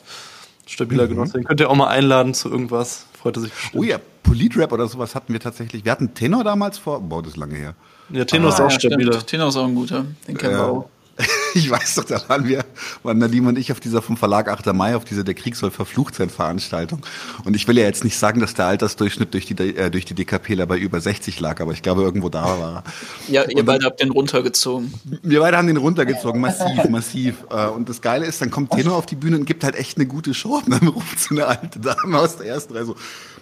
stabiler 0.65 1.08
Genosse. 1.08 1.34
Den 1.34 1.43
könnt 1.43 1.60
ihr 1.60 1.69
auch 1.69 1.75
mal 1.75 1.88
einladen 1.88 2.34
zu 2.34 2.49
irgendwas. 2.49 3.06
Freut 3.19 3.38
er 3.38 3.41
sich 3.41 3.51
bestimmt. 3.54 3.75
Oh 3.75 3.84
ja, 3.84 3.97
Politrap 4.23 4.71
oder 4.71 4.88
sowas 4.88 5.15
hatten 5.15 5.34
wir 5.34 5.39
tatsächlich. 5.39 5.86
Wir 5.86 5.91
hatten 5.91 6.13
Tenor 6.13 6.43
damals 6.43 6.78
vor, 6.78 6.99
boah, 7.01 7.21
das 7.21 7.32
ist 7.32 7.38
lange 7.38 7.56
her. 7.56 7.75
Ja, 8.10 8.25
Tenor 8.25 8.49
ist 8.49 8.60
auch 8.62 8.71
stabiler. 8.71 9.13
stimmt. 9.13 9.28
Tenor 9.28 9.49
ist 9.49 9.56
auch 9.58 9.65
ein 9.67 9.75
guter. 9.75 10.06
Den 10.28 10.38
kennen 10.38 10.54
wir 10.54 10.60
Ja. 10.60 10.65
auch. 10.67 10.89
Ich 11.56 11.69
weiß 11.69 11.95
doch, 11.95 12.04
da 12.04 12.21
waren 12.28 12.45
wir, 12.45 12.65
waren 13.04 13.17
Nadim 13.17 13.47
und 13.47 13.58
ich 13.58 13.71
auf 13.71 13.80
dieser 13.80 14.01
vom 14.01 14.17
Verlag 14.17 14.49
8. 14.49 14.73
Mai, 14.73 14.93
auf 14.95 15.06
dieser 15.06 15.23
Der 15.23 15.36
Krieg 15.36 15.56
soll 15.56 15.71
verflucht 15.71 16.13
sein 16.15 16.30
Veranstaltung. 16.30 17.06
Und 17.45 17.56
ich 17.56 17.65
will 17.65 17.78
ja 17.78 17.86
jetzt 17.86 18.04
nicht 18.04 18.17
sagen, 18.17 18.41
dass 18.41 18.56
der 18.56 18.65
Altersdurchschnitt 18.65 19.34
durch 19.34 19.45
die, 19.45 19.54
äh, 19.54 19.89
durch 19.89 20.04
die 20.04 20.15
DKPler 20.15 20.65
bei 20.65 20.78
über 20.78 20.99
60 20.99 21.39
lag, 21.39 21.62
aber 21.62 21.71
ich 21.71 21.82
glaube, 21.82 22.01
irgendwo 22.01 22.28
da 22.28 22.43
war 22.43 22.75
er. 22.75 22.84
Ja, 23.30 23.49
ihr 23.49 23.63
beide 23.63 23.86
habt 23.86 24.01
den 24.01 24.12
runtergezogen. 24.12 24.93
Wir 25.23 25.39
beide 25.39 25.56
haben 25.56 25.67
den 25.67 25.78
runtergezogen, 25.78 26.41
massiv, 26.41 26.89
massiv. 26.89 27.36
Äh, 27.49 27.67
Und 27.67 27.88
das 27.88 28.01
Geile 28.01 28.25
ist, 28.25 28.41
dann 28.41 28.51
kommt 28.51 28.71
Tenor 28.71 28.97
auf 28.97 29.06
die 29.06 29.15
Bühne 29.15 29.38
und 29.38 29.45
gibt 29.45 29.63
halt 29.63 29.75
echt 29.75 29.97
eine 29.97 30.08
gute 30.08 30.34
Show. 30.34 30.62
Und 30.65 30.69
dann 30.71 30.88
ruft 30.89 31.19
so 31.19 31.36
eine 31.36 31.47
alte 31.47 31.80
Dame 31.80 32.19
aus 32.19 32.36
der 32.36 32.47
ersten 32.47 32.73
Reihe 32.73 32.86
so, 32.86 32.95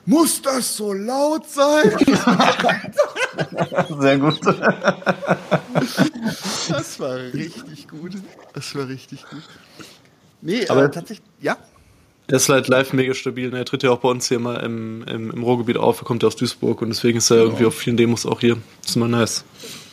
muss 0.05 0.41
das 0.41 0.75
so 0.75 0.93
laut 0.93 1.47
sein? 1.49 1.95
Sehr 3.99 4.17
gut. 4.19 4.39
Das 6.69 6.99
war 6.99 7.15
richtig 7.33 7.87
gut. 7.87 8.13
Das 8.53 8.75
war 8.75 8.87
richtig 8.87 9.23
gut. 9.29 9.41
Nee, 10.41 10.67
Aber- 10.67 10.81
aber 10.81 10.91
tatsächlich, 10.91 11.27
ja. 11.41 11.57
Der 12.29 12.37
ist 12.37 12.47
halt 12.47 12.69
live 12.69 12.93
mega 12.93 13.13
stabil. 13.13 13.49
ne? 13.49 13.57
Er 13.57 13.65
tritt 13.65 13.83
ja 13.83 13.91
auch 13.91 13.99
bei 13.99 14.07
uns 14.09 14.29
hier 14.29 14.39
mal 14.39 14.55
im, 14.63 15.03
im, 15.03 15.29
im 15.31 15.43
Ruhrgebiet 15.43 15.75
auf. 15.77 16.01
Er 16.01 16.05
kommt 16.05 16.23
ja 16.23 16.27
aus 16.27 16.37
Duisburg 16.37 16.81
und 16.81 16.89
deswegen 16.89 17.17
ist 17.17 17.29
er 17.31 17.37
irgendwie 17.37 17.65
auf 17.65 17.75
vielen 17.75 17.97
Demos 17.97 18.25
auch 18.25 18.39
hier. 18.39 18.55
Das 18.81 18.91
ist 18.91 18.95
immer 18.95 19.09
nice. 19.09 19.43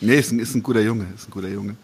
Nee, 0.01 0.17
ist 0.19 0.31
ein, 0.31 0.39
ist 0.39 0.55
ein 0.55 0.63
guter 0.63 0.81
Junge, 0.81 1.07
ist 1.15 1.29
ein 1.29 1.33
guter 1.33 1.49
Junge. 1.49 1.77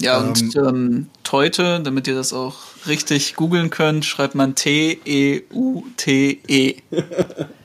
Ja, 0.00 0.18
und 0.18 0.56
ähm, 0.56 0.66
ähm, 0.66 1.10
Teute, 1.22 1.80
damit 1.80 2.06
ihr 2.08 2.14
das 2.14 2.32
auch 2.32 2.56
richtig 2.86 3.36
googeln 3.36 3.70
könnt, 3.70 4.04
schreibt 4.04 4.34
man 4.34 4.54
T-E-U-T-E. 4.54 5.46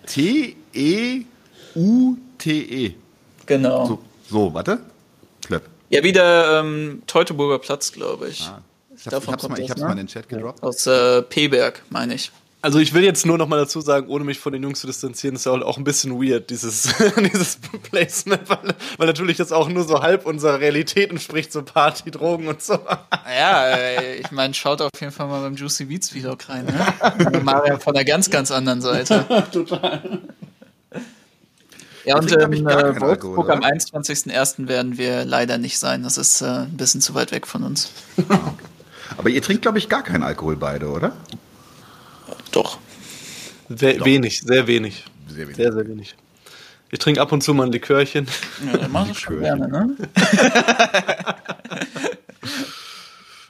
T-E-U-T-E. 0.06 1.26
-E. 2.39 2.94
Genau. 3.46 3.86
So, 3.86 4.00
so 4.30 4.54
warte. 4.54 4.80
Clip. 5.42 5.63
Ja, 5.89 6.04
wieder 6.04 6.60
ähm, 6.60 7.02
Teutoburger 7.08 7.58
Platz, 7.60 7.92
glaube 7.92 8.30
ich. 8.30 8.44
Ah, 8.44 8.62
ich, 8.96 9.08
hab's, 9.08 9.26
ich 9.26 9.32
hab's, 9.32 9.50
mal, 9.50 9.60
ich 9.60 9.70
hab's 9.72 9.82
ne? 9.82 9.88
mal 9.88 9.92
in 9.94 9.98
den 9.98 10.08
Chat 10.08 10.30
gedroppt. 10.30 10.62
Aus 10.62 10.86
äh, 10.86 11.24
P-Berg, 11.24 11.82
meine 11.89 12.13
ich. 12.13 12.32
Also 12.62 12.80
ich 12.80 12.93
will 12.93 13.06
jetzt 13.06 13.26
nur 13.26 13.38
noch 13.38 13.48
mal 13.48 13.56
dazu 13.56 13.80
sagen, 13.80 14.08
ohne 14.10 14.26
mich 14.26 14.38
von 14.38 14.52
den 14.52 14.62
Jungs 14.63 14.82
zu 14.82 14.88
distanzieren, 14.88 15.36
ist 15.36 15.45
ja 15.45 15.54
auch 15.54 15.78
ein 15.78 15.86
bisschen 15.86 16.22
weird, 16.22 16.50
dieses, 16.50 16.93
dieses 17.34 17.58
Placement, 17.84 18.50
weil, 18.50 18.76
weil 18.98 19.08
natürlich 19.08 19.38
das 19.38 19.54
auch 19.54 19.69
nur 19.69 19.86
so 19.86 20.02
halb 20.02 20.26
unserer 20.26 20.60
Realität 20.60 21.10
entspricht, 21.10 21.54
so 21.54 21.63
Party, 21.63 22.12
Drogen 22.12 22.50
und 22.50 22.62
so. 22.62 22.78
Ja, 23.34 23.65
äh, 23.69 24.15
ich 24.17 24.32
meine, 24.32 24.54
schaut 24.54 24.82
auf 24.82 24.91
jeden 25.00 25.13
Fall 25.13 25.28
mal 25.28 25.41
beim 25.41 25.56
Juicy 25.56 25.86
Beats 25.86 26.10
Vlog 26.10 26.50
rein, 26.50 26.65
ne? 26.65 27.41
Mario 27.43 27.80
von 27.80 27.93
der 27.93 28.04
ganz, 28.04 28.30
ganz 28.30 28.52
anderen 28.52 28.82
Seite. 28.82 29.26
Total. 29.54 30.19
Ja, 32.04 32.17
und 32.17 32.30
in 32.30 32.41
ähm, 32.41 32.67
äh, 32.67 33.00
Wolfsburg 33.00 33.50
am 33.52 33.60
21.01. 33.60 34.67
werden 34.67 34.98
wir 34.98 35.24
leider 35.24 35.58
nicht 35.58 35.80
sein. 35.80 36.04
Das 36.04 36.17
ist 36.17 36.41
äh, 36.41 36.45
ein 36.45 36.76
bisschen 36.76 37.00
zu 37.00 37.13
weit 37.13 37.32
weg 37.32 37.48
von 37.48 37.63
uns. 37.63 37.91
Aber 39.17 39.30
ihr 39.30 39.41
trinkt, 39.41 39.62
glaube 39.62 39.78
ich, 39.78 39.88
gar 39.88 40.04
keinen 40.04 40.24
Alkohol 40.24 40.58
beide, 40.58 40.89
oder? 40.89 41.13
Doch. 42.52 42.78
We 43.68 43.98
Doch. 43.98 44.06
Wenig, 44.06 44.42
sehr 44.42 44.68
wenig. 44.68 45.06
Sehr 45.28 45.48
wenig. 45.48 45.56
Sehr, 45.56 45.74
sehr 45.74 45.88
wenig. 45.88 46.16
Ich 46.92 47.00
trinke 47.00 47.22
ab 47.22 47.32
und 47.32 47.42
zu 47.42 47.54
mal 47.54 47.68
ein 47.68 47.72
Likörchen. 47.72 48.28
Ja, 48.66 48.78
das 48.78 48.90
mach 48.90 49.10
ich 49.10 49.20
schon 49.20 49.40
gerne, 49.40 49.68
ne? 49.68 49.96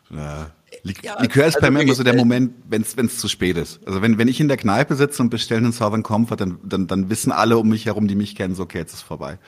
ja. 0.10 0.52
Lik 0.84 1.04
ja, 1.04 1.22
Likör 1.22 1.46
ist 1.46 1.56
also 1.56 1.66
bei 1.66 1.72
mir 1.72 1.82
immer 1.82 1.94
so 1.94 2.04
der 2.04 2.16
Moment, 2.16 2.54
wenn 2.70 2.82
es 2.82 3.18
zu 3.18 3.28
spät 3.28 3.58
ist. 3.58 3.80
Also 3.86 4.02
wenn, 4.02 4.18
wenn 4.18 4.28
ich 4.28 4.40
in 4.40 4.48
der 4.48 4.58
Kneipe 4.58 4.96
sitze 4.96 5.22
und 5.22 5.30
bestelle 5.30 5.60
einen 5.60 5.72
Southern 5.74 6.04
Comfort, 6.04 6.38
dann, 6.38 6.60
dann, 6.64 6.88
dann 6.88 7.10
wissen 7.10 7.32
alle 7.32 7.58
um 7.58 7.70
mich 7.70 7.86
herum, 7.86 8.08
die 8.08 8.16
mich 8.16 8.36
kennen, 8.36 8.56
so 8.56 8.64
okay, 8.64 8.80
jetzt 8.80 8.94
ist 8.94 9.02
vorbei. 9.02 9.40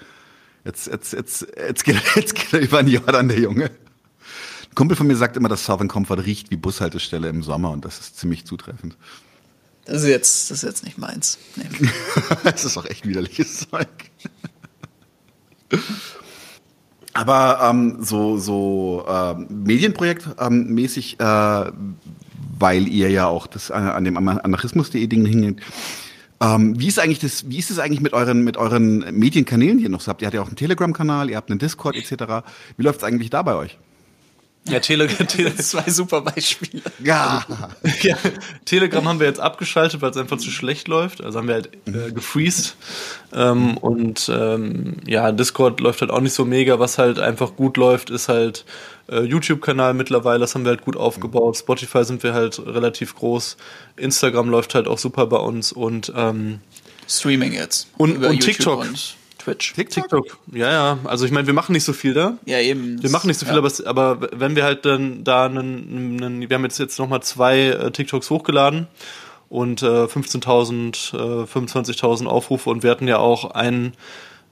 Jetzt, 0.66 0.88
jetzt, 0.88 1.14
jetzt, 1.14 1.48
jetzt, 1.58 1.84
geht, 1.84 2.02
jetzt 2.16 2.36
geht 2.36 2.54
er 2.54 2.60
über 2.60 2.84
den 2.84 2.94
Jordan, 2.94 3.28
der 3.28 3.40
Junge. 3.40 3.66
Ein 3.66 4.76
Kumpel 4.76 4.96
von 4.96 5.08
mir 5.08 5.16
sagt 5.16 5.36
immer, 5.36 5.50
dass 5.50 5.66
Southern 5.66 5.88
Comfort 5.88 6.26
riecht 6.26 6.52
wie 6.52 6.58
Bushaltestelle 6.58 7.28
im 7.30 7.44
Sommer 7.44 7.72
und 7.72 7.84
das 7.84 8.00
ist 8.00 8.18
ziemlich 8.18 8.46
zutreffend. 8.46 8.96
Das 9.92 10.04
ist 10.04 10.08
jetzt, 10.08 10.50
das 10.50 10.64
ist 10.64 10.70
jetzt 10.70 10.86
nicht 10.86 10.98
meins. 10.98 11.38
Nee. 11.58 11.66
das 12.46 12.64
ist 12.64 12.78
auch 12.78 12.86
echt 12.86 13.06
widerliches 13.06 13.68
Zeug. 13.70 13.90
Aber 17.12 17.60
ähm, 17.62 17.98
so, 18.00 18.38
so 18.38 19.06
äh, 19.06 19.34
Medienprojekt 19.50 20.30
ähm, 20.40 20.68
mäßig, 20.68 21.20
äh, 21.20 21.72
weil 22.58 22.88
ihr 22.88 23.10
ja 23.10 23.28
auch 23.28 23.48
das 23.48 23.70
äh, 23.70 23.74
an 23.74 24.06
dem 24.06 24.16
Anarchismus.de 24.16 25.06
Ding 25.08 25.26
hingeht. 25.26 25.60
Ähm, 26.40 26.80
wie 26.80 26.88
ist 26.88 26.98
eigentlich 26.98 27.20
das, 27.20 27.50
wie 27.50 27.60
ist 27.60 27.70
es 27.70 27.78
eigentlich 27.78 28.00
mit 28.00 28.14
euren, 28.14 28.46
mit 28.46 28.56
euren 28.56 29.00
Medienkanälen, 29.12 29.78
die 29.78 29.84
ihr 29.84 29.90
noch 29.90 30.08
habt? 30.08 30.22
Ihr 30.22 30.28
habt 30.28 30.36
ja 30.36 30.42
auch 30.42 30.48
einen 30.48 30.56
Telegram-Kanal, 30.56 31.30
ihr 31.30 31.36
habt 31.36 31.50
einen 31.50 31.60
Discord 31.60 31.98
etc. 31.98 32.46
Wie 32.78 32.84
läuft 32.84 33.00
es 33.00 33.04
eigentlich 33.04 33.30
da 33.30 33.42
bei 33.42 33.56
euch? 33.56 33.78
Ja, 34.68 34.80
Telegram. 34.80 35.28
Tele 35.28 35.56
zwei 35.56 35.90
super 35.90 36.22
Beispiele. 36.22 36.84
Ja. 37.04 37.46
ja. 38.02 38.16
Telegram 38.66 39.08
haben 39.08 39.20
wir 39.20 39.28
jetzt 39.28 39.40
abgeschaltet, 39.40 40.02
weil 40.02 40.12
es 40.12 40.18
einfach 40.18 40.38
zu 40.38 40.52
schlecht 40.52 40.88
läuft. 40.88 41.24
Also 41.24 41.40
haben 41.40 41.48
wir 41.48 41.56
halt 41.56 41.70
äh, 41.88 42.12
gefreezed. 42.12 42.76
Ähm, 43.34 43.78
und 43.78 44.30
ähm, 44.34 44.98
ja, 45.06 45.32
Discord 45.32 45.80
läuft 45.80 46.02
halt 46.02 46.12
auch 46.12 46.22
nicht 46.22 46.34
so 46.34 46.46
mega. 46.46 46.80
Was 46.80 46.98
halt 46.98 47.18
einfach 47.18 47.56
gut 47.56 47.78
läuft, 47.78 48.12
ist 48.12 48.30
halt 48.30 48.66
äh, 49.10 49.22
YouTube-Kanal 49.22 49.96
mittlerweile. 49.96 50.40
Das 50.40 50.54
haben 50.54 50.64
wir 50.64 50.70
halt 50.70 50.86
gut 50.86 50.96
aufgebaut. 50.96 51.58
Spotify 51.58 52.06
sind 52.06 52.22
wir 52.22 52.34
halt 52.34 52.60
relativ 52.66 53.16
groß. 53.16 53.58
Instagram 53.98 54.50
läuft 54.50 54.76
halt 54.76 54.88
auch 54.88 55.00
super 55.00 55.26
bei 55.26 55.38
uns 55.38 55.72
und 55.72 56.14
ähm, 56.16 56.60
Streaming 57.08 57.52
jetzt. 57.54 57.88
Und, 57.98 58.24
und 58.24 58.40
TikTok. 58.40 58.82
Und 58.82 59.16
Twitch. 59.42 59.74
TikTok? 59.74 60.04
TikTok. 60.04 60.38
Ja, 60.54 60.72
ja. 60.72 61.00
Also 61.04 61.26
ich 61.26 61.32
meine, 61.32 61.48
wir 61.48 61.54
machen 61.54 61.74
nicht 61.74 61.84
so 61.84 61.94
viel 61.94 62.14
da. 62.14 62.38
Ja, 62.46 62.60
eben. 62.60 63.02
Wir 63.02 63.10
machen 63.10 63.28
nicht 63.28 63.40
so 63.40 63.46
viel, 63.46 63.56
ja. 63.56 63.60
aber, 63.60 63.72
aber 63.86 64.30
wenn 64.34 64.56
wir 64.56 64.64
halt 64.64 64.86
dann 64.86 65.24
da 65.24 65.46
einen, 65.46 66.22
einen 66.22 66.50
wir 66.50 66.56
haben 66.56 66.64
jetzt, 66.64 66.80
jetzt 66.80 67.00
nochmal 67.00 67.24
zwei 67.24 67.68
äh, 67.68 67.92
TikToks 67.92 68.30
hochgeladen 68.30 68.88
und 69.50 69.82
äh, 69.82 69.86
15.000, 69.86 71.16
äh, 71.16 71.46
25.000 71.46 72.26
Aufrufe 72.26 72.70
und 72.70 72.84
wir 72.84 72.92
hatten 72.92 73.08
ja 73.08 73.18
auch 73.18 73.52
einen 73.52 73.94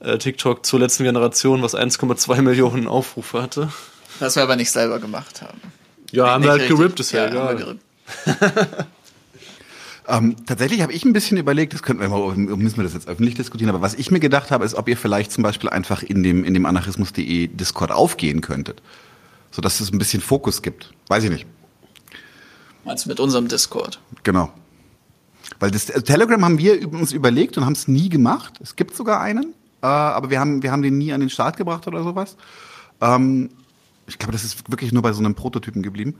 äh, 0.00 0.18
TikTok 0.18 0.66
zur 0.66 0.80
letzten 0.80 1.04
Generation, 1.04 1.62
was 1.62 1.74
1,2 1.74 2.42
Millionen 2.42 2.86
Aufrufe 2.86 3.42
hatte. 3.42 3.72
Was 4.18 4.36
wir 4.36 4.42
aber 4.42 4.56
nicht 4.56 4.70
selber 4.70 4.98
gemacht 4.98 5.42
haben. 5.42 5.60
Ja, 6.10 6.30
haben 6.30 6.44
wir 6.44 6.50
halt 6.50 6.68
gerippt, 6.68 7.00
ist 7.00 7.12
ja, 7.12 7.26
ja 7.32 7.52
egal. 7.52 7.78
Ähm, 10.10 10.34
tatsächlich 10.44 10.82
habe 10.82 10.92
ich 10.92 11.04
ein 11.04 11.12
bisschen 11.12 11.38
überlegt, 11.38 11.72
das 11.72 11.82
könnten 11.82 12.02
wir 12.02 12.08
mal, 12.08 12.34
müssen 12.34 12.76
wir 12.76 12.84
das 12.84 12.94
jetzt 12.94 13.06
öffentlich 13.06 13.36
diskutieren, 13.36 13.70
aber 13.70 13.80
was 13.80 13.94
ich 13.94 14.10
mir 14.10 14.18
gedacht 14.18 14.50
habe, 14.50 14.64
ist, 14.64 14.74
ob 14.74 14.88
ihr 14.88 14.96
vielleicht 14.96 15.30
zum 15.30 15.42
Beispiel 15.42 15.70
einfach 15.70 16.02
in 16.02 16.24
dem, 16.24 16.44
in 16.44 16.52
dem 16.52 16.66
anarchismus.de 16.66 17.46
Discord 17.46 17.92
aufgehen 17.92 18.40
könntet. 18.40 18.82
Sodass 19.52 19.80
es 19.80 19.92
ein 19.92 19.98
bisschen 19.98 20.20
Fokus 20.20 20.62
gibt. 20.62 20.92
Weiß 21.08 21.24
ich 21.24 21.30
nicht. 21.30 21.46
Meinst 22.84 23.04
du 23.04 23.08
mit 23.08 23.20
unserem 23.20 23.46
Discord? 23.48 24.00
Genau. 24.22 24.52
Weil 25.60 25.70
das 25.70 25.90
äh, 25.90 26.02
Telegram 26.02 26.44
haben 26.44 26.58
wir 26.58 26.92
uns 26.92 27.12
überlegt 27.12 27.56
und 27.56 27.64
haben 27.64 27.74
es 27.74 27.86
nie 27.86 28.08
gemacht. 28.08 28.54
Es 28.60 28.74
gibt 28.74 28.96
sogar 28.96 29.20
einen, 29.20 29.54
äh, 29.82 29.86
aber 29.86 30.30
wir 30.30 30.40
haben, 30.40 30.62
wir 30.62 30.72
haben 30.72 30.82
den 30.82 30.98
nie 30.98 31.12
an 31.12 31.20
den 31.20 31.30
Start 31.30 31.56
gebracht 31.56 31.86
oder 31.86 32.02
sowas. 32.02 32.36
Ähm, 33.00 33.50
ich 34.08 34.18
glaube, 34.18 34.32
das 34.32 34.42
ist 34.42 34.68
wirklich 34.70 34.92
nur 34.92 35.02
bei 35.02 35.12
so 35.12 35.20
einem 35.20 35.34
Prototypen 35.34 35.82
geblieben. 35.82 36.16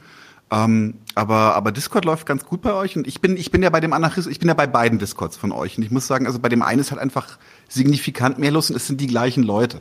Ähm, 0.52 0.94
aber, 1.14 1.54
aber 1.54 1.70
Discord 1.70 2.04
läuft 2.04 2.26
ganz 2.26 2.44
gut 2.44 2.60
bei 2.62 2.72
euch 2.72 2.96
und 2.96 3.06
ich 3.06 3.20
bin, 3.20 3.36
ich 3.36 3.50
bin 3.50 3.62
ja 3.62 3.70
bei 3.70 3.80
dem 3.80 3.92
Anarchist, 3.92 4.28
ich 4.28 4.40
bin 4.40 4.48
ja 4.48 4.54
bei 4.54 4.66
beiden 4.66 4.98
Discords 4.98 5.36
von 5.36 5.52
euch 5.52 5.78
und 5.78 5.84
ich 5.84 5.90
muss 5.90 6.06
sagen, 6.06 6.26
also 6.26 6.40
bei 6.40 6.48
dem 6.48 6.62
einen 6.62 6.80
ist 6.80 6.90
halt 6.90 7.00
einfach 7.00 7.38
signifikant 7.68 8.38
mehr 8.38 8.50
los 8.50 8.70
und 8.70 8.76
es 8.76 8.86
sind 8.86 9.00
die 9.00 9.06
gleichen 9.06 9.44
Leute. 9.44 9.80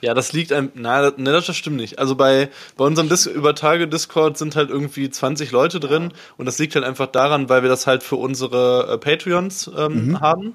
Ja, 0.00 0.12
das 0.12 0.34
liegt 0.34 0.52
einem, 0.52 0.70
na, 0.74 1.12
ne, 1.16 1.32
das 1.32 1.56
stimmt 1.56 1.76
nicht. 1.76 1.98
Also 1.98 2.14
bei, 2.14 2.50
bei 2.76 2.84
unserem 2.84 3.08
Dis 3.08 3.24
über 3.24 3.54
Tage 3.54 3.88
Discord 3.88 4.36
sind 4.36 4.54
halt 4.54 4.68
irgendwie 4.68 5.08
20 5.08 5.50
Leute 5.50 5.80
drin 5.80 6.12
und 6.36 6.44
das 6.44 6.58
liegt 6.58 6.74
halt 6.74 6.84
einfach 6.84 7.06
daran, 7.06 7.48
weil 7.48 7.62
wir 7.62 7.70
das 7.70 7.86
halt 7.86 8.02
für 8.02 8.16
unsere 8.16 8.92
äh, 8.92 8.98
Patreons 8.98 9.70
ähm, 9.74 10.08
mhm. 10.08 10.20
haben 10.20 10.54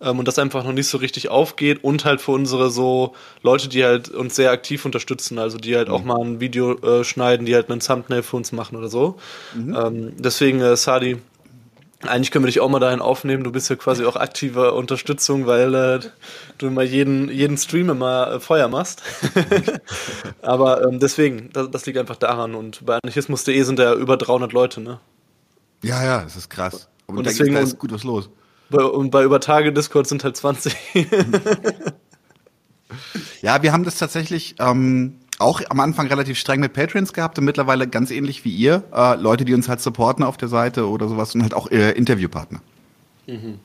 ähm, 0.00 0.18
und 0.18 0.28
das 0.28 0.38
einfach 0.38 0.64
noch 0.64 0.72
nicht 0.72 0.88
so 0.88 0.98
richtig 0.98 1.28
aufgeht 1.28 1.82
und 1.82 2.04
halt 2.04 2.20
für 2.20 2.32
unsere 2.32 2.70
so 2.70 3.14
Leute, 3.42 3.68
die 3.68 3.84
halt 3.84 4.08
uns 4.08 4.36
sehr 4.36 4.50
aktiv 4.50 4.84
unterstützen, 4.84 5.38
also 5.38 5.58
die 5.58 5.76
halt 5.76 5.88
mhm. 5.88 5.94
auch 5.94 6.04
mal 6.04 6.20
ein 6.20 6.40
Video 6.40 6.74
äh, 6.78 7.04
schneiden, 7.04 7.46
die 7.46 7.54
halt 7.54 7.70
einen 7.70 7.80
Thumbnail 7.80 8.22
für 8.22 8.36
uns 8.36 8.52
machen 8.52 8.76
oder 8.76 8.88
so. 8.88 9.16
Mhm. 9.54 9.74
Ähm, 9.74 10.12
deswegen, 10.18 10.60
äh, 10.60 10.76
Sadi, 10.76 11.18
eigentlich 12.02 12.30
können 12.30 12.44
wir 12.44 12.48
dich 12.48 12.60
auch 12.60 12.68
mal 12.68 12.78
dahin 12.78 13.00
aufnehmen. 13.00 13.42
Du 13.42 13.50
bist 13.50 13.68
ja 13.70 13.76
quasi 13.76 14.04
auch 14.04 14.14
aktive 14.14 14.72
Unterstützung, 14.74 15.46
weil 15.46 15.74
äh, 15.74 16.00
du 16.56 16.68
immer 16.68 16.82
jeden, 16.82 17.28
jeden 17.28 17.56
Stream 17.58 17.90
immer 17.90 18.34
äh, 18.34 18.40
Feuer 18.40 18.68
machst. 18.68 19.02
Aber 20.42 20.86
ähm, 20.86 21.00
deswegen, 21.00 21.50
das, 21.52 21.70
das, 21.72 21.86
liegt 21.86 21.98
einfach 21.98 22.16
daran. 22.16 22.54
Und 22.54 22.86
bei 22.86 22.98
anarchismus.de 23.02 23.60
sind 23.62 23.80
ja 23.80 23.94
über 23.94 24.16
300 24.16 24.52
Leute, 24.52 24.80
ne? 24.80 25.00
Ja, 25.82 26.04
ja, 26.04 26.22
das 26.22 26.36
ist 26.36 26.50
krass. 26.50 26.88
Aber 27.08 27.18
und 27.18 27.26
deswegen 27.26 27.56
ist 27.56 27.78
gut 27.78 27.92
was 27.92 28.04
los. 28.04 28.30
Bei, 28.70 28.82
und 28.82 29.10
bei 29.10 29.24
Übertage 29.24 29.72
Discord 29.72 30.06
sind 30.06 30.24
halt 30.24 30.36
20. 30.36 30.74
ja, 33.42 33.62
wir 33.62 33.72
haben 33.72 33.84
das 33.84 33.98
tatsächlich 33.98 34.56
ähm, 34.58 35.20
auch 35.38 35.62
am 35.68 35.80
Anfang 35.80 36.08
relativ 36.08 36.38
streng 36.38 36.60
mit 36.60 36.72
Patreons 36.72 37.12
gehabt 37.12 37.38
und 37.38 37.44
mittlerweile 37.44 37.88
ganz 37.88 38.10
ähnlich 38.10 38.44
wie 38.44 38.54
ihr. 38.54 38.84
Äh, 38.92 39.16
Leute, 39.16 39.44
die 39.44 39.54
uns 39.54 39.68
halt 39.68 39.80
supporten 39.80 40.24
auf 40.24 40.36
der 40.36 40.48
Seite 40.48 40.88
oder 40.88 41.08
sowas 41.08 41.34
und 41.34 41.42
halt 41.42 41.54
auch 41.54 41.70
äh, 41.70 41.92
Interviewpartner. 41.92 42.60
Mhm. 43.26 43.60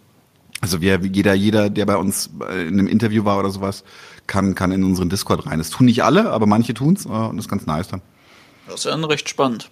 Also 0.62 0.82
wir, 0.82 1.00
jeder, 1.02 1.34
jeder, 1.34 1.70
der 1.70 1.86
bei 1.86 1.98
uns 1.98 2.30
äh, 2.50 2.68
in 2.68 2.80
einem 2.80 2.88
Interview 2.88 3.26
war 3.26 3.40
oder 3.40 3.50
sowas, 3.50 3.84
kann, 4.28 4.56
kann 4.56 4.72
in 4.72 4.84
unseren 4.84 5.10
Discord 5.10 5.46
rein. 5.46 5.58
Das 5.58 5.70
tun 5.70 5.88
nicht 5.88 6.04
alle, 6.04 6.32
aber 6.32 6.46
manche 6.46 6.74
tun's 6.74 7.06
äh, 7.06 7.10
und 7.10 7.36
das 7.38 7.46
ist 7.46 7.50
ganz 7.50 7.66
nice 7.66 7.90
dann. 7.90 8.02
Das 8.68 8.76
ist 8.76 8.86
ja 8.86 8.92
dann 8.92 9.04
recht 9.04 9.28
spannend. 9.28 9.70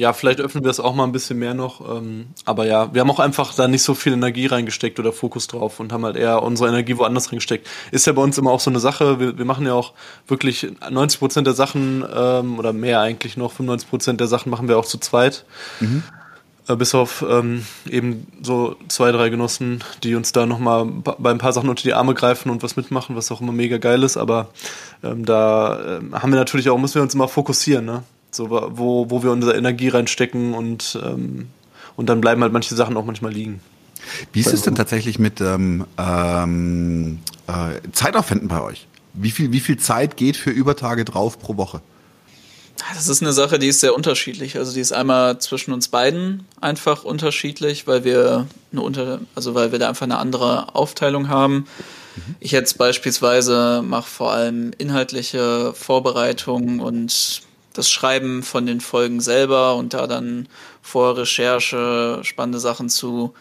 Ja, 0.00 0.14
vielleicht 0.14 0.40
öffnen 0.40 0.64
wir 0.64 0.70
es 0.70 0.80
auch 0.80 0.94
mal 0.94 1.04
ein 1.04 1.12
bisschen 1.12 1.38
mehr 1.38 1.52
noch. 1.52 1.82
Ähm, 1.86 2.28
aber 2.46 2.64
ja, 2.64 2.94
wir 2.94 3.02
haben 3.02 3.10
auch 3.10 3.20
einfach 3.20 3.52
da 3.52 3.68
nicht 3.68 3.82
so 3.82 3.92
viel 3.92 4.14
Energie 4.14 4.46
reingesteckt 4.46 4.98
oder 4.98 5.12
Fokus 5.12 5.46
drauf 5.46 5.78
und 5.78 5.92
haben 5.92 6.06
halt 6.06 6.16
eher 6.16 6.42
unsere 6.42 6.70
Energie 6.70 6.96
woanders 6.96 7.30
reingesteckt. 7.30 7.68
Ist 7.90 8.06
ja 8.06 8.14
bei 8.14 8.22
uns 8.22 8.38
immer 8.38 8.50
auch 8.50 8.60
so 8.60 8.70
eine 8.70 8.80
Sache. 8.80 9.20
Wir, 9.20 9.36
wir 9.36 9.44
machen 9.44 9.66
ja 9.66 9.74
auch 9.74 9.92
wirklich 10.26 10.68
90 10.88 11.20
Prozent 11.20 11.46
der 11.46 11.52
Sachen 11.52 12.02
ähm, 12.16 12.58
oder 12.58 12.72
mehr 12.72 13.02
eigentlich 13.02 13.36
noch, 13.36 13.52
95 13.52 13.90
Prozent 13.90 14.20
der 14.20 14.26
Sachen 14.26 14.48
machen 14.48 14.68
wir 14.68 14.78
auch 14.78 14.86
zu 14.86 14.96
zweit. 14.96 15.44
Mhm. 15.80 16.02
Äh, 16.66 16.76
bis 16.76 16.94
auf 16.94 17.22
ähm, 17.28 17.66
eben 17.90 18.26
so 18.40 18.76
zwei, 18.88 19.12
drei 19.12 19.28
Genossen, 19.28 19.84
die 20.02 20.14
uns 20.14 20.32
da 20.32 20.46
nochmal 20.46 20.86
bei 20.86 21.30
ein 21.30 21.36
paar 21.36 21.52
Sachen 21.52 21.68
unter 21.68 21.82
die 21.82 21.92
Arme 21.92 22.14
greifen 22.14 22.48
und 22.48 22.62
was 22.62 22.74
mitmachen, 22.74 23.16
was 23.16 23.30
auch 23.30 23.42
immer 23.42 23.52
mega 23.52 23.76
geil 23.76 24.02
ist. 24.02 24.16
Aber 24.16 24.48
ähm, 25.04 25.26
da 25.26 25.78
äh, 25.78 26.00
haben 26.14 26.32
wir 26.32 26.38
natürlich 26.38 26.70
auch, 26.70 26.78
müssen 26.78 26.94
wir 26.94 27.02
uns 27.02 27.14
immer 27.14 27.28
fokussieren, 27.28 27.84
ne? 27.84 28.02
So, 28.30 28.50
wo, 28.50 29.10
wo 29.10 29.22
wir 29.22 29.30
unsere 29.30 29.56
Energie 29.56 29.88
reinstecken 29.88 30.54
und, 30.54 30.98
ähm, 31.04 31.48
und 31.96 32.08
dann 32.08 32.20
bleiben 32.20 32.42
halt 32.42 32.52
manche 32.52 32.74
Sachen 32.74 32.96
auch 32.96 33.04
manchmal 33.04 33.32
liegen. 33.32 33.60
Wie 34.32 34.40
ist 34.40 34.52
es 34.52 34.62
denn 34.62 34.74
tatsächlich 34.74 35.18
mit 35.18 35.40
ähm, 35.40 35.84
ähm, 35.98 37.18
äh, 37.46 37.80
Zeitaufwänden 37.92 38.48
bei 38.48 38.62
euch? 38.62 38.86
Wie 39.14 39.30
viel, 39.30 39.52
wie 39.52 39.60
viel 39.60 39.76
Zeit 39.78 40.16
geht 40.16 40.36
für 40.36 40.50
Übertage 40.50 41.04
drauf 41.04 41.38
pro 41.38 41.56
Woche? 41.56 41.80
Das 42.94 43.08
ist 43.08 43.22
eine 43.22 43.32
Sache, 43.32 43.58
die 43.58 43.68
ist 43.68 43.80
sehr 43.80 43.94
unterschiedlich. 43.94 44.56
Also 44.56 44.72
die 44.72 44.80
ist 44.80 44.92
einmal 44.92 45.38
zwischen 45.38 45.72
uns 45.72 45.88
beiden 45.88 46.46
einfach 46.60 47.04
unterschiedlich, 47.04 47.86
weil 47.86 48.04
wir 48.04 48.46
eine 48.72 48.80
unter, 48.80 49.20
also 49.34 49.54
weil 49.54 49.72
wir 49.72 49.78
da 49.78 49.88
einfach 49.88 50.06
eine 50.06 50.18
andere 50.18 50.74
Aufteilung 50.74 51.28
haben. 51.28 51.66
Mhm. 52.16 52.34
Ich 52.40 52.52
jetzt 52.52 52.78
beispielsweise 52.78 53.82
mache 53.84 54.08
vor 54.08 54.32
allem 54.32 54.72
inhaltliche 54.78 55.74
Vorbereitungen 55.74 56.80
und 56.80 57.42
das 57.72 57.90
Schreiben 57.90 58.42
von 58.42 58.66
den 58.66 58.80
Folgen 58.80 59.20
selber 59.20 59.76
und 59.76 59.94
da 59.94 60.06
dann 60.06 60.48
vor 60.82 61.16
Recherche 61.16 62.20
spannende 62.22 62.58
Sachen 62.58 62.88
zu 62.88 63.34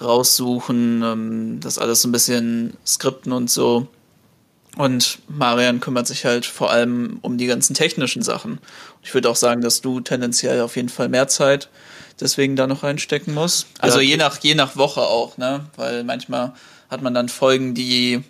raussuchen, 0.00 1.02
ähm, 1.02 1.60
das 1.60 1.78
alles 1.78 2.02
so 2.02 2.08
ein 2.08 2.12
bisschen 2.12 2.76
skripten 2.86 3.32
und 3.32 3.50
so. 3.50 3.88
Und 4.76 5.18
Marian 5.28 5.78
kümmert 5.80 6.06
sich 6.06 6.24
halt 6.24 6.46
vor 6.46 6.70
allem 6.70 7.18
um 7.22 7.38
die 7.38 7.46
ganzen 7.46 7.74
technischen 7.74 8.22
Sachen. 8.22 8.58
Ich 9.02 9.14
würde 9.14 9.30
auch 9.30 9.36
sagen, 9.36 9.60
dass 9.60 9.80
du 9.80 10.00
tendenziell 10.00 10.60
auf 10.62 10.74
jeden 10.74 10.88
Fall 10.88 11.08
mehr 11.08 11.28
Zeit 11.28 11.68
deswegen 12.20 12.56
da 12.56 12.66
noch 12.66 12.82
reinstecken 12.82 13.34
musst. 13.34 13.66
Also 13.78 14.00
ja, 14.00 14.10
je 14.10 14.16
nach, 14.16 14.38
je 14.40 14.54
nach 14.54 14.76
Woche 14.76 15.02
auch, 15.02 15.36
ne? 15.36 15.66
Weil 15.76 16.02
manchmal 16.02 16.54
hat 16.90 17.02
man 17.02 17.14
dann 17.14 17.28
Folgen, 17.28 17.74
die 17.74 18.22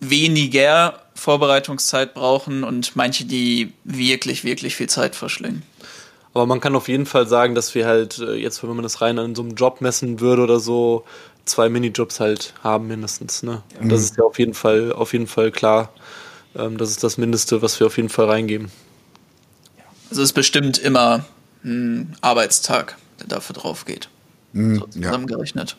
weniger 0.00 1.00
Vorbereitungszeit 1.14 2.14
brauchen 2.14 2.64
und 2.64 2.96
manche, 2.96 3.24
die 3.24 3.72
wirklich, 3.84 4.44
wirklich 4.44 4.76
viel 4.76 4.88
Zeit 4.88 5.16
verschlingen. 5.16 5.62
Aber 6.34 6.44
man 6.44 6.60
kann 6.60 6.76
auf 6.76 6.88
jeden 6.88 7.06
Fall 7.06 7.26
sagen, 7.26 7.54
dass 7.54 7.74
wir 7.74 7.86
halt 7.86 8.18
äh, 8.18 8.34
jetzt, 8.34 8.62
wenn 8.62 8.68
man 8.70 8.82
das 8.82 9.00
rein 9.00 9.18
an 9.18 9.34
so 9.34 9.42
einem 9.42 9.54
Job 9.54 9.80
messen 9.80 10.20
würde 10.20 10.42
oder 10.42 10.60
so, 10.60 11.04
zwei 11.46 11.70
Minijobs 11.70 12.20
halt 12.20 12.52
haben 12.62 12.88
mindestens. 12.88 13.42
Ne? 13.42 13.62
Und 13.80 13.88
das 13.88 14.02
ist 14.02 14.18
ja 14.18 14.24
auf 14.24 14.38
jeden 14.38 14.52
Fall, 14.52 14.92
auf 14.92 15.14
jeden 15.14 15.28
Fall 15.28 15.50
klar. 15.50 15.90
Ähm, 16.54 16.76
das 16.76 16.90
ist 16.90 17.02
das 17.02 17.16
Mindeste, 17.16 17.62
was 17.62 17.80
wir 17.80 17.86
auf 17.86 17.96
jeden 17.96 18.10
Fall 18.10 18.26
reingeben. 18.26 18.70
Also 20.10 20.22
es 20.22 20.30
ist 20.30 20.34
bestimmt 20.34 20.76
immer 20.78 21.24
ein 21.64 22.14
Arbeitstag, 22.20 22.96
der 23.20 23.28
dafür 23.28 23.54
drauf 23.54 23.86
geht. 23.86 24.10
Mhm, 24.52 24.78
so 24.80 24.86
zusammengerechnet. 24.86 25.70
Ja. 25.70 25.76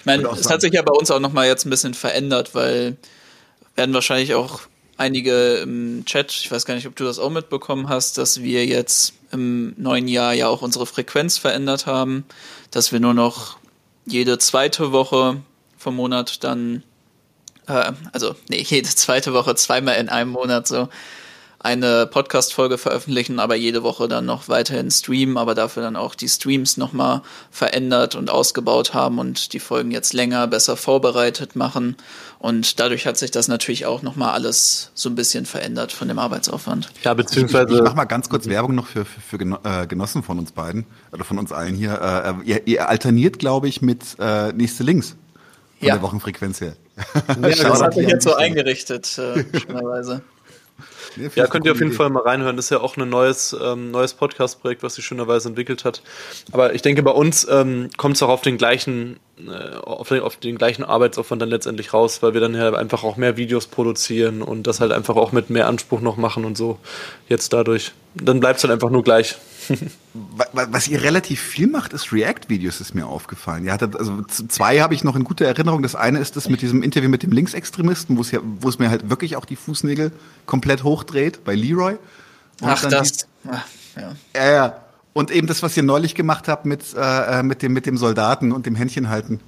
Ich 0.00 0.06
meine, 0.06 0.26
es 0.28 0.48
hat 0.48 0.62
sich 0.62 0.72
ja 0.72 0.82
bei 0.82 0.92
uns 0.92 1.10
auch 1.10 1.20
nochmal 1.20 1.46
jetzt 1.46 1.66
ein 1.66 1.70
bisschen 1.70 1.94
verändert, 1.94 2.54
weil 2.54 2.96
werden 3.76 3.94
wahrscheinlich 3.94 4.34
auch 4.34 4.62
einige 4.96 5.56
im 5.56 6.04
Chat, 6.04 6.32
ich 6.32 6.50
weiß 6.50 6.64
gar 6.66 6.74
nicht, 6.74 6.86
ob 6.86 6.96
du 6.96 7.04
das 7.04 7.18
auch 7.18 7.30
mitbekommen 7.30 7.88
hast, 7.88 8.18
dass 8.18 8.42
wir 8.42 8.66
jetzt 8.66 9.14
im 9.32 9.74
neuen 9.76 10.08
Jahr 10.08 10.34
ja 10.34 10.48
auch 10.48 10.62
unsere 10.62 10.86
Frequenz 10.86 11.38
verändert 11.38 11.86
haben, 11.86 12.24
dass 12.70 12.92
wir 12.92 13.00
nur 13.00 13.14
noch 13.14 13.58
jede 14.06 14.38
zweite 14.38 14.92
Woche 14.92 15.40
vom 15.78 15.96
Monat 15.96 16.44
dann, 16.44 16.82
äh, 17.66 17.92
also 18.12 18.34
nee, 18.48 18.62
jede 18.62 18.88
zweite 18.88 19.32
Woche 19.32 19.54
zweimal 19.54 19.96
in 19.96 20.08
einem 20.08 20.30
Monat 20.30 20.66
so 20.66 20.88
eine 21.62 22.06
Podcast-Folge 22.06 22.78
veröffentlichen, 22.78 23.38
aber 23.38 23.54
jede 23.54 23.82
Woche 23.82 24.08
dann 24.08 24.24
noch 24.24 24.48
weiterhin 24.48 24.90
streamen, 24.90 25.36
aber 25.36 25.54
dafür 25.54 25.82
dann 25.82 25.94
auch 25.94 26.14
die 26.14 26.28
Streams 26.28 26.78
nochmal 26.78 27.20
verändert 27.50 28.14
und 28.14 28.30
ausgebaut 28.30 28.94
haben 28.94 29.18
und 29.18 29.52
die 29.52 29.60
Folgen 29.60 29.90
jetzt 29.90 30.14
länger, 30.14 30.46
besser 30.46 30.78
vorbereitet 30.78 31.56
machen. 31.56 31.96
Und 32.38 32.80
dadurch 32.80 33.06
hat 33.06 33.18
sich 33.18 33.30
das 33.30 33.46
natürlich 33.46 33.84
auch 33.84 34.00
nochmal 34.00 34.30
alles 34.30 34.90
so 34.94 35.10
ein 35.10 35.14
bisschen 35.14 35.44
verändert 35.44 35.92
von 35.92 36.08
dem 36.08 36.18
Arbeitsaufwand. 36.18 36.88
Ja, 37.04 37.12
beziehungsweise. 37.12 37.66
Ich, 37.66 37.72
ich, 37.72 37.78
ich 37.78 37.84
mach 37.84 37.94
mal 37.94 38.06
ganz 38.06 38.30
kurz 38.30 38.46
Werbung 38.46 38.74
noch 38.74 38.86
für, 38.86 39.04
für, 39.04 39.20
für 39.20 39.60
äh, 39.62 39.86
Genossen 39.86 40.22
von 40.22 40.38
uns 40.38 40.52
beiden, 40.52 40.86
oder 41.12 41.24
von 41.24 41.38
uns 41.38 41.52
allen 41.52 41.74
hier. 41.74 42.40
Äh, 42.42 42.48
ihr, 42.48 42.66
ihr 42.66 42.88
alterniert, 42.88 43.38
glaube 43.38 43.68
ich, 43.68 43.82
mit 43.82 44.02
äh, 44.18 44.50
nächste 44.54 44.82
Links 44.82 45.16
von 45.78 45.88
ja. 45.88 45.94
der 45.96 46.02
Wochenfrequenz 46.02 46.62
her. 46.62 46.72
Ja, 47.28 47.34
das 47.50 47.82
hat 47.82 47.92
sich 47.92 48.08
jetzt 48.08 48.24
so 48.24 48.34
eingerichtet, 48.34 49.18
äh, 49.18 49.44
schönerweise. 49.58 50.22
Nee, 51.16 51.30
ja, 51.34 51.46
könnt 51.46 51.66
ihr 51.66 51.72
auf 51.72 51.78
jeden 51.78 51.88
Idee. 51.88 51.96
Fall 51.96 52.10
mal 52.10 52.22
reinhören. 52.22 52.56
Das 52.56 52.66
ist 52.66 52.70
ja 52.70 52.80
auch 52.80 52.96
ein 52.96 53.08
neues, 53.08 53.56
ähm, 53.60 53.90
neues 53.90 54.14
Podcast-Projekt, 54.14 54.82
was 54.82 54.94
sich 54.94 55.04
schönerweise 55.04 55.48
entwickelt 55.48 55.84
hat. 55.84 56.02
Aber 56.52 56.74
ich 56.74 56.82
denke, 56.82 57.02
bei 57.02 57.10
uns 57.10 57.46
ähm, 57.50 57.90
kommt 57.96 58.16
es 58.16 58.22
auch 58.22 58.28
auf 58.28 58.42
den 58.42 58.58
gleichen, 58.58 59.18
äh, 59.38 59.76
auf, 59.76 60.08
den, 60.08 60.20
auf 60.22 60.36
den 60.36 60.58
gleichen 60.58 60.84
Arbeitsaufwand 60.84 61.42
dann 61.42 61.50
letztendlich 61.50 61.92
raus, 61.92 62.22
weil 62.22 62.34
wir 62.34 62.40
dann 62.40 62.54
ja 62.54 62.72
einfach 62.74 63.04
auch 63.04 63.16
mehr 63.16 63.36
Videos 63.36 63.66
produzieren 63.66 64.42
und 64.42 64.66
das 64.66 64.80
halt 64.80 64.92
einfach 64.92 65.16
auch 65.16 65.32
mit 65.32 65.50
mehr 65.50 65.66
Anspruch 65.66 66.00
noch 66.00 66.16
machen 66.16 66.44
und 66.44 66.56
so. 66.56 66.78
Jetzt 67.28 67.52
dadurch. 67.52 67.92
Dann 68.14 68.40
bleibt 68.40 68.58
es 68.58 68.64
halt 68.64 68.72
einfach 68.72 68.90
nur 68.90 69.04
gleich. 69.04 69.36
Was 70.52 70.88
ihr 70.88 71.02
relativ 71.02 71.40
viel 71.40 71.68
macht, 71.68 71.92
ist 71.92 72.12
React-Videos, 72.12 72.80
ist 72.80 72.94
mir 72.94 73.06
aufgefallen. 73.06 73.64
Ihr 73.64 73.72
hattet, 73.72 73.94
also 73.94 74.22
zwei 74.24 74.80
habe 74.80 74.94
ich 74.94 75.04
noch 75.04 75.14
in 75.14 75.22
guter 75.22 75.46
Erinnerung. 75.46 75.82
Das 75.82 75.94
eine 75.94 76.18
ist 76.18 76.34
das 76.34 76.48
mit 76.48 76.60
diesem 76.60 76.82
Interview 76.82 77.08
mit 77.08 77.22
dem 77.22 77.30
Linksextremisten, 77.30 78.16
wo 78.16 78.22
es 78.22 78.32
ja, 78.32 78.40
wo 78.42 78.68
es 78.68 78.80
mir 78.80 78.90
halt 78.90 79.10
wirklich 79.10 79.36
auch 79.36 79.44
die 79.44 79.54
Fußnägel 79.54 80.10
komplett 80.46 80.82
hochdreht 80.82 81.44
bei 81.44 81.54
Leroy. 81.54 81.92
Und 82.60 82.68
Ach, 82.68 82.84
das. 82.86 83.28
Ach, 83.48 83.64
ja. 83.96 84.12
ja, 84.34 84.52
ja. 84.52 84.76
Und 85.12 85.30
eben 85.30 85.46
das, 85.46 85.62
was 85.62 85.76
ihr 85.76 85.82
neulich 85.82 86.14
gemacht 86.14 86.48
habt 86.48 86.66
mit, 86.66 86.82
äh, 86.96 87.42
mit, 87.42 87.62
dem, 87.62 87.72
mit 87.72 87.86
dem 87.86 87.96
Soldaten 87.96 88.52
und 88.52 88.66
dem 88.66 88.74
Händchen 88.74 89.08
halten. 89.08 89.40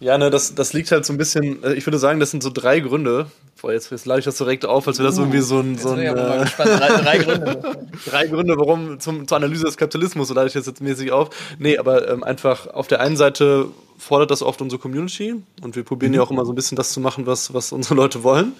Ja, 0.00 0.16
ne, 0.16 0.30
das, 0.30 0.54
das 0.54 0.72
liegt 0.72 0.90
halt 0.92 1.04
so 1.04 1.12
ein 1.12 1.18
bisschen, 1.18 1.62
äh, 1.62 1.74
ich 1.74 1.86
würde 1.86 1.98
sagen, 1.98 2.20
das 2.20 2.30
sind 2.30 2.42
so 2.42 2.48
drei 2.48 2.80
Gründe. 2.80 3.30
Boah, 3.60 3.72
jetzt, 3.72 3.90
jetzt 3.90 4.06
lade 4.06 4.20
ich 4.20 4.24
das 4.24 4.38
direkt 4.38 4.64
auf, 4.64 4.88
als 4.88 4.98
wäre 4.98 5.08
das 5.08 5.18
irgendwie 5.18 5.40
so 5.40 5.60
ein. 5.60 5.76
So 5.76 5.90
ein 5.90 5.98
äh, 6.00 6.14
drei, 6.14 6.44
drei, 6.66 7.18
Gründe. 7.18 7.78
drei 8.06 8.26
Gründe, 8.26 8.56
warum 8.56 9.00
zum, 9.00 9.28
zur 9.28 9.36
Analyse 9.36 9.64
des 9.64 9.76
Kapitalismus, 9.76 10.28
so 10.28 10.34
lade 10.34 10.46
ich 10.46 10.54
das 10.54 10.66
jetzt 10.66 10.80
mäßig 10.80 11.12
auf. 11.12 11.30
Nee, 11.58 11.78
aber 11.78 12.08
ähm, 12.08 12.24
einfach 12.24 12.68
auf 12.68 12.86
der 12.86 13.00
einen 13.00 13.16
Seite 13.16 13.68
fordert 13.98 14.30
das 14.30 14.42
oft 14.42 14.62
unsere 14.62 14.80
Community 14.80 15.34
und 15.62 15.76
wir 15.76 15.84
probieren 15.84 16.12
mhm. 16.12 16.16
ja 16.16 16.22
auch 16.22 16.30
immer 16.30 16.46
so 16.46 16.52
ein 16.52 16.54
bisschen 16.54 16.76
das 16.76 16.92
zu 16.92 17.00
machen, 17.00 17.26
was, 17.26 17.52
was 17.52 17.72
unsere 17.72 17.94
Leute 17.94 18.22
wollen. 18.22 18.52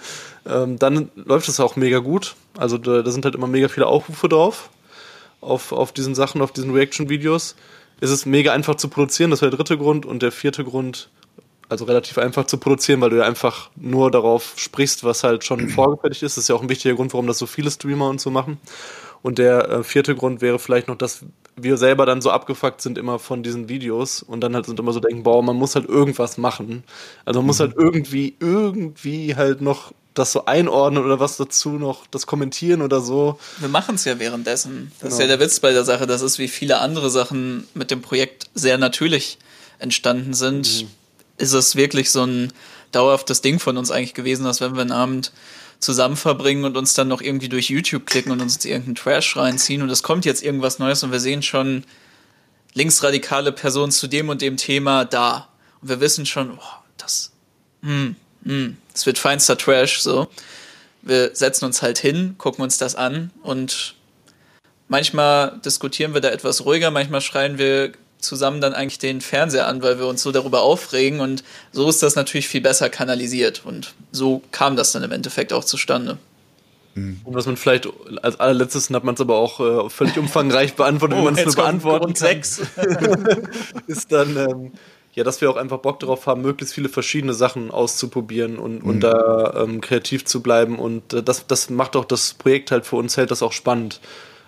Ähm, 0.47 0.79
dann 0.79 1.11
läuft 1.15 1.49
es 1.49 1.61
auch 1.61 1.77
mega 1.77 1.99
gut. 1.99 2.35
Also 2.59 2.77
da, 2.77 3.01
da 3.01 3.11
sind 3.11 3.25
halt 3.25 3.35
immer 3.35 3.47
mega 3.47 3.69
viele 3.69 3.87
Aufrufe 3.87 4.29
drauf 4.29 4.69
auf, 5.41 5.73
auf 5.73 5.93
diesen 5.93 6.15
Sachen, 6.15 6.43
auf 6.43 6.53
diesen 6.53 6.73
Reaction-Videos. 6.73 7.57
Es 8.01 8.11
ist 8.11 8.27
mega 8.27 8.53
einfach 8.53 8.77
zu 8.77 8.89
produzieren, 8.89 9.31
das 9.31 9.43
wäre 9.43 9.51
der 9.51 9.59
dritte 9.59 9.79
Grund. 9.79 10.07
Und 10.07 10.23
der 10.23 10.33
vierte 10.33 10.65
Grund, 10.65 11.09
also 11.71 11.85
relativ 11.85 12.19
einfach 12.19 12.47
zu 12.47 12.59
produzieren, 12.59 13.01
weil 13.01 13.11
du 13.11 13.19
ja 13.19 13.25
einfach 13.25 13.71
nur 13.77 14.11
darauf 14.11 14.55
sprichst, 14.57 15.05
was 15.05 15.23
halt 15.23 15.45
schon 15.45 15.69
vorgefertigt 15.71 16.23
ist. 16.23 16.37
Das 16.37 16.45
ist 16.45 16.49
ja 16.49 16.55
auch 16.57 16.63
ein 16.63 16.69
wichtiger 16.69 16.95
Grund, 16.95 17.13
warum 17.13 17.27
das 17.27 17.39
so 17.39 17.47
viele 17.47 17.71
Streamer 17.71 18.09
und 18.09 18.21
so 18.21 18.31
machen. 18.31 18.59
Und 19.23 19.39
der 19.39 19.69
äh, 19.69 19.85
vierte 19.85 20.15
Grund 20.15 20.41
wäre 20.41 20.59
vielleicht 20.59 20.89
noch, 20.89 20.97
dass 20.97 21.21
wir 21.57 21.77
selber 21.77 22.07
dann 22.07 22.23
so 22.23 22.31
abgefuckt 22.31 22.81
sind 22.81 22.97
immer 22.97 23.19
von 23.19 23.43
diesen 23.43 23.69
Videos 23.69 24.23
und 24.23 24.41
dann 24.41 24.55
halt 24.55 24.67
sind 24.67 24.81
immer 24.81 24.93
so 24.93 25.01
denken, 25.01 25.23
boah, 25.23 25.43
man 25.43 25.57
muss 25.57 25.75
halt 25.75 25.89
irgendwas 25.89 26.39
machen. 26.39 26.85
Also 27.25 27.41
man 27.41 27.47
muss 27.47 27.59
mhm. 27.59 27.65
halt 27.65 27.75
irgendwie, 27.77 28.35
irgendwie 28.41 29.37
halt 29.37 29.61
noch 29.61 29.93
das 30.15 30.33
so 30.33 30.47
einordnen 30.47 31.05
oder 31.05 31.21
was 31.21 31.37
dazu 31.37 31.71
noch, 31.73 32.07
das 32.11 32.27
kommentieren 32.27 32.83
oder 32.83 33.01
so. 33.01 33.39
Wir 33.59 33.69
machen 33.69 33.95
es 33.95 34.05
ja 34.05 34.19
währenddessen. 34.19 34.91
Das 34.99 35.01
genau. 35.01 35.15
ist 35.15 35.21
ja 35.21 35.27
der 35.29 35.41
Witz 35.41 35.61
bei 35.61 35.73
der 35.73 35.85
Sache. 35.85 36.07
Das 36.07 36.23
ist 36.23 36.39
wie 36.39 36.49
viele 36.49 36.81
andere 36.81 37.11
Sachen 37.11 37.69
mit 37.75 37.91
dem 37.91 38.03
Projekt 38.03 38.47
sehr 38.55 38.79
natürlich 38.79 39.39
entstanden 39.79 40.35
sind. 40.35 40.83
Mhm 40.83 41.00
ist 41.41 41.53
es 41.53 41.77
wirklich 41.77 42.11
so 42.11 42.25
ein 42.25 42.53
dauerhaftes 42.93 43.41
Ding 43.41 43.59
von 43.59 43.77
uns 43.77 43.91
eigentlich 43.91 44.15
gewesen, 44.15 44.45
dass 44.45 44.61
wenn 44.61 44.75
wir 44.75 44.83
einen 44.83 44.93
Abend 44.93 45.33
zusammen 45.79 46.17
verbringen 46.17 46.65
und 46.65 46.77
uns 46.77 46.95
dann 46.95 47.09
noch 47.09 47.23
irgendwie 47.23 47.49
durch 47.49 47.71
YouTube 47.71 48.07
klicken 48.07 48.33
und 48.33 48.43
uns 48.43 48.63
irgendeinen 48.65 48.97
Trash 48.97 49.37
reinziehen 49.37 49.83
und 49.83 49.89
es 49.89 50.03
kommt 50.03 50.25
jetzt 50.25 50.43
irgendwas 50.43 50.79
Neues 50.79 51.03
und 51.03 51.13
wir 51.13 51.21
sehen 51.21 51.43
schon 51.43 51.85
linksradikale 52.75 53.53
Personen 53.53 53.91
zu 53.91 54.07
dem 54.07 54.29
und 54.29 54.43
dem 54.43 54.57
Thema 54.57 55.05
da. 55.05 55.49
Und 55.81 55.89
wir 55.89 56.01
wissen 56.01 56.27
schon, 56.27 56.53
oh, 56.53 56.83
das, 56.99 57.33
hm, 57.83 58.15
hm, 58.45 58.77
das 58.93 59.07
wird 59.07 59.19
feinster 59.19 59.57
Trash, 59.57 60.01
so. 60.01 60.29
Wir 61.03 61.35
setzen 61.35 61.65
uns 61.65 61.81
halt 61.81 61.99
hin, 61.99 62.35
gucken 62.37 62.63
uns 62.63 62.77
das 62.77 62.95
an 62.95 63.31
und 63.43 63.95
manchmal 64.89 65.59
diskutieren 65.65 66.13
wir 66.13 66.21
da 66.21 66.29
etwas 66.29 66.67
ruhiger, 66.67 66.91
manchmal 66.91 67.23
schreien 67.23 67.57
wir 67.57 67.93
zusammen 68.21 68.61
dann 68.61 68.75
eigentlich 68.75 68.99
den 68.99 69.21
Fernseher 69.21 69.67
an, 69.67 69.83
weil 69.83 69.99
wir 69.99 70.07
uns 70.07 70.23
so 70.23 70.33
darüber 70.33 70.63
aufregen 70.63 71.21
und 71.21 71.45
so 71.73 71.89
ist 71.89 72.03
das 72.03 72.17
natürlich 72.17 72.49
viel 72.49 72.61
besser 72.61 72.89
kanalisiert 72.89 73.63
und 73.65 73.95
so 74.13 74.43
kam 74.53 74.77
das 74.77 74.93
dann 74.93 75.03
im 75.03 75.13
Endeffekt 75.13 75.53
auch 75.53 75.65
zustande. 75.65 76.19
Mhm. 76.95 77.21
Und 77.25 77.35
was 77.35 77.47
man 77.47 77.57
vielleicht 77.57 77.89
als 78.23 78.41
allerletztes 78.41 78.91
hat 78.91 79.05
man 79.05 79.15
es 79.15 79.21
aber 79.21 79.37
auch 79.37 79.61
äh, 79.61 79.91
völlig 79.91 80.19
umfangreich 80.19 80.75
beantwortet, 80.75 81.17
oh, 81.19 81.21
wie 81.21 81.25
man 81.25 81.39
es 81.39 81.45
nur 81.45 81.55
beantworten 81.55 82.15
kann, 82.15 82.41
ist 83.87 84.11
dann 84.13 84.37
ähm, 84.37 84.73
ja, 85.15 85.25
dass 85.25 85.41
wir 85.41 85.51
auch 85.51 85.57
einfach 85.57 85.79
Bock 85.79 86.01
darauf 86.01 86.27
haben, 86.27 86.43
möglichst 86.43 86.75
viele 86.75 86.89
verschiedene 86.89 87.35
Sachen 87.35 87.71
auszuprobieren 87.71 88.59
und, 88.59 88.83
mhm. 88.83 88.89
und 88.89 89.01
da 89.01 89.65
ähm, 89.65 89.81
kreativ 89.81 90.25
zu 90.25 90.41
bleiben 90.43 90.79
und 90.79 91.13
äh, 91.13 91.23
das, 91.23 91.47
das 91.47 91.71
macht 91.71 91.97
auch 91.97 92.05
das 92.05 92.35
Projekt 92.35 92.71
halt 92.71 92.87
für 92.87 92.97
uns 92.97 93.17
hält 93.17 93.31
das 93.31 93.43
auch 93.43 93.53
spannend. 93.53 94.01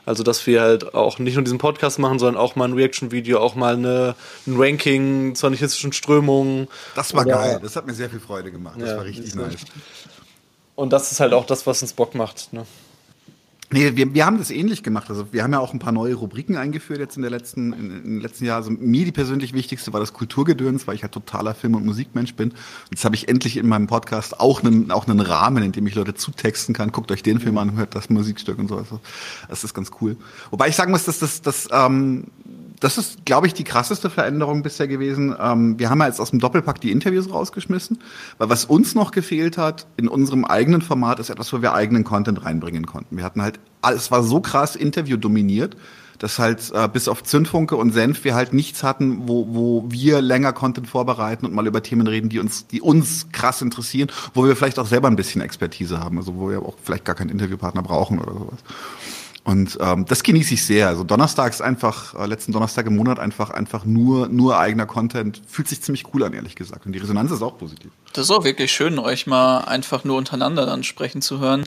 Also, 0.05 0.23
dass 0.23 0.47
wir 0.47 0.61
halt 0.61 0.95
auch 0.95 1.19
nicht 1.19 1.35
nur 1.35 1.45
diesen 1.45 1.59
Podcast 1.59 1.99
machen, 1.99 2.19
sondern 2.19 2.41
auch 2.41 2.57
mal 2.57 2.67
ein 2.67 2.73
Reaction-Video, 2.73 3.39
auch 3.39 3.55
mal 3.55 3.75
eine, 3.75 4.17
ein 4.47 4.57
Ranking 4.57 5.35
zur 5.35 5.49
anarchistischen 5.49 5.93
Strömungen. 5.93 6.69
Das 6.97 7.15
war 7.15 7.25
geil. 7.25 7.61
Das 7.63 7.77
hat 7.77 7.87
mir 7.87 7.95
sehr 7.95 8.11
viel 8.11 8.21
Freude 8.21 8.51
gemacht. 8.51 8.77
Das 8.81 8.91
ja, 8.91 8.97
war 8.97 9.05
richtig 9.05 9.35
nice. 9.35 9.65
Und 10.75 10.93
das 10.93 11.13
ist 11.13 11.21
halt 11.21 11.33
auch 11.33 11.47
das, 11.47 11.67
was 11.67 11.83
uns 11.83 11.93
Bock 11.93 12.15
macht. 12.15 12.53
Ne? 12.53 12.67
Nee, 13.73 13.97
wir, 13.97 14.13
wir 14.13 14.27
haben 14.27 14.39
das 14.39 14.51
ähnlich 14.51 14.83
gemacht. 14.83 15.09
Also 15.09 15.33
wir 15.33 15.43
haben 15.43 15.53
ja 15.53 15.59
auch 15.59 15.73
ein 15.73 15.79
paar 15.79 15.93
neue 15.93 16.15
Rubriken 16.15 16.57
eingeführt 16.57 17.01
jetzt 17.01 17.17
in 17.17 17.23
der 17.23 17.31
letzten, 17.31 17.73
in, 17.73 17.91
in 17.91 18.05
den 18.05 18.21
letzten 18.21 18.45
Jahren. 18.45 18.59
Also 18.59 18.71
mir 18.71 19.05
die 19.05 19.13
persönlich 19.13 19.55
wichtigste 19.55 19.93
war 19.93 20.01
das 20.01 20.13
Kulturgedöns, 20.13 20.87
weil 20.87 20.95
ich 20.95 21.03
halt 21.03 21.13
totaler 21.13 21.55
Film- 21.55 21.75
und 21.75 21.87
Musikmensch 21.87 22.35
bin. 22.35 22.53
Jetzt 22.91 23.05
habe 23.05 23.15
ich 23.15 23.29
endlich 23.29 23.57
in 23.57 23.67
meinem 23.67 23.87
Podcast 23.87 24.41
auch 24.41 24.63
einen, 24.63 24.91
auch 24.91 25.09
einen 25.09 25.21
Rahmen, 25.21 25.63
in 25.63 25.73
dem 25.73 25.87
ich 25.87 25.95
Leute 25.95 26.15
zutexten 26.15 26.75
kann. 26.75 26.93
Guckt 26.93 27.11
euch 27.11 27.23
den 27.23 27.41
Film 27.41 27.57
an, 27.57 27.77
hört 27.77 27.95
das 27.95 28.11
Musikstück 28.11 28.59
und 28.59 28.69
so. 28.69 28.77
Also 28.77 29.01
das 29.49 29.65
ist 29.65 29.73
ganz 29.73 29.91
cool. 30.01 30.17
Wobei 30.51 30.69
ich 30.69 30.77
sagen 30.77 30.93
muss, 30.93 31.05
dass 31.05 31.19
das, 31.19 31.41
das 31.41 31.69
ähm, 31.73 32.25
das 32.83 32.99
ist, 32.99 33.25
glaube 33.25 33.47
ich, 33.47 33.55
die 33.55 33.63
krasseste 33.63 34.11
Veränderung 34.11 34.65
bisher 34.65 34.89
gewesen. 34.89 35.37
Ähm, 35.39 35.79
wir 35.79 35.89
haben 35.89 36.01
ja 36.01 36.09
jetzt 36.09 36.21
aus 36.21 36.31
dem 36.31 36.41
Doppelpack 36.41 36.81
die 36.81 36.91
Interviews 36.91 37.33
rausgeschmissen, 37.33 38.01
weil 38.39 38.49
was 38.49 38.65
uns 38.65 38.97
noch 38.97 39.13
gefehlt 39.13 39.57
hat 39.57 39.87
in 39.97 40.09
unserem 40.09 40.45
eigenen 40.45 40.83
Format 40.83 41.21
ist 41.21 41.31
etwas, 41.31 41.53
wo 41.53 41.63
wir 41.63 41.75
eigenen 41.75 42.03
Content 42.03 42.45
reinbringen 42.45 42.85
konnten. 42.85 43.17
Wir 43.17 43.23
hatten 43.23 43.41
halt, 43.41 43.61
es 43.95 44.11
war 44.11 44.25
so 44.25 44.41
krass 44.41 44.75
Interview 44.75 45.17
dominiert, 45.17 45.77
dass 46.19 46.41
halt 46.41 46.73
äh, 46.75 46.89
bis 46.89 47.07
auf 47.07 47.23
Zündfunke 47.23 47.77
und 47.77 47.93
Senf 47.93 48.25
wir 48.25 48.35
halt 48.35 48.53
nichts 48.53 48.83
hatten, 48.83 49.29
wo, 49.29 49.47
wo 49.55 49.85
wir 49.89 50.21
länger 50.21 50.53
Content 50.53 50.89
vorbereiten 50.89 51.47
und 51.47 51.55
mal 51.55 51.69
über 51.69 51.85
Themen 51.85 52.09
reden, 52.09 52.31
die 52.31 52.41
uns, 52.41 52.67
die 52.67 52.81
uns 52.81 53.29
krass 53.31 53.63
interessieren, 53.63 54.11
wo 54.35 54.45
wir 54.45 54.57
vielleicht 54.57 54.81
auch 54.81 54.87
selber 54.87 55.07
ein 55.07 55.17
bisschen 55.17 55.41
Expertise 55.41 56.01
haben, 56.01 56.19
also 56.19 56.35
wo 56.35 56.51
wir 56.51 56.63
auch 56.63 56.75
vielleicht 56.83 57.05
gar 57.05 57.15
keinen 57.15 57.31
Interviewpartner 57.31 57.83
brauchen 57.83 58.19
oder 58.19 58.33
sowas. 58.33 58.59
Und 59.45 59.77
ähm, 59.81 60.05
das 60.07 60.23
genieße 60.23 60.55
ich 60.55 60.65
sehr. 60.65 60.87
Also 60.87 61.03
Donnerstag 61.03 61.53
ist 61.53 61.61
einfach, 61.61 62.15
äh, 62.15 62.27
letzten 62.27 62.53
Donnerstag 62.53 62.87
im 62.87 62.95
Monat 62.97 63.19
einfach, 63.19 63.51
einfach 63.51 63.85
nur, 63.85 64.29
nur 64.29 64.59
eigener 64.59 64.87
Content. 64.87 65.43
Fühlt 65.49 65.67
sich 65.69 65.83
ziemlich 65.83 66.05
cool 66.15 66.23
an, 66.23 66.33
ehrlich 66.33 66.55
gesagt. 66.55 66.87
Und 66.87 66.93
die 66.93 67.01
Resonanz 67.01 67.33
ist 67.33 67.43
auch 67.43 67.59
positiv. 67.59 67.91
Das 68.13 68.27
ist 68.27 68.31
auch 68.31 68.45
wirklich 68.45 68.71
schön, 68.71 69.01
euch 69.01 69.27
mal 69.27 69.59
einfach 69.63 70.05
nur 70.05 70.17
untereinander 70.17 70.65
dann 70.65 70.85
sprechen 70.85 71.23
zu 71.23 71.41
hören. 71.41 71.65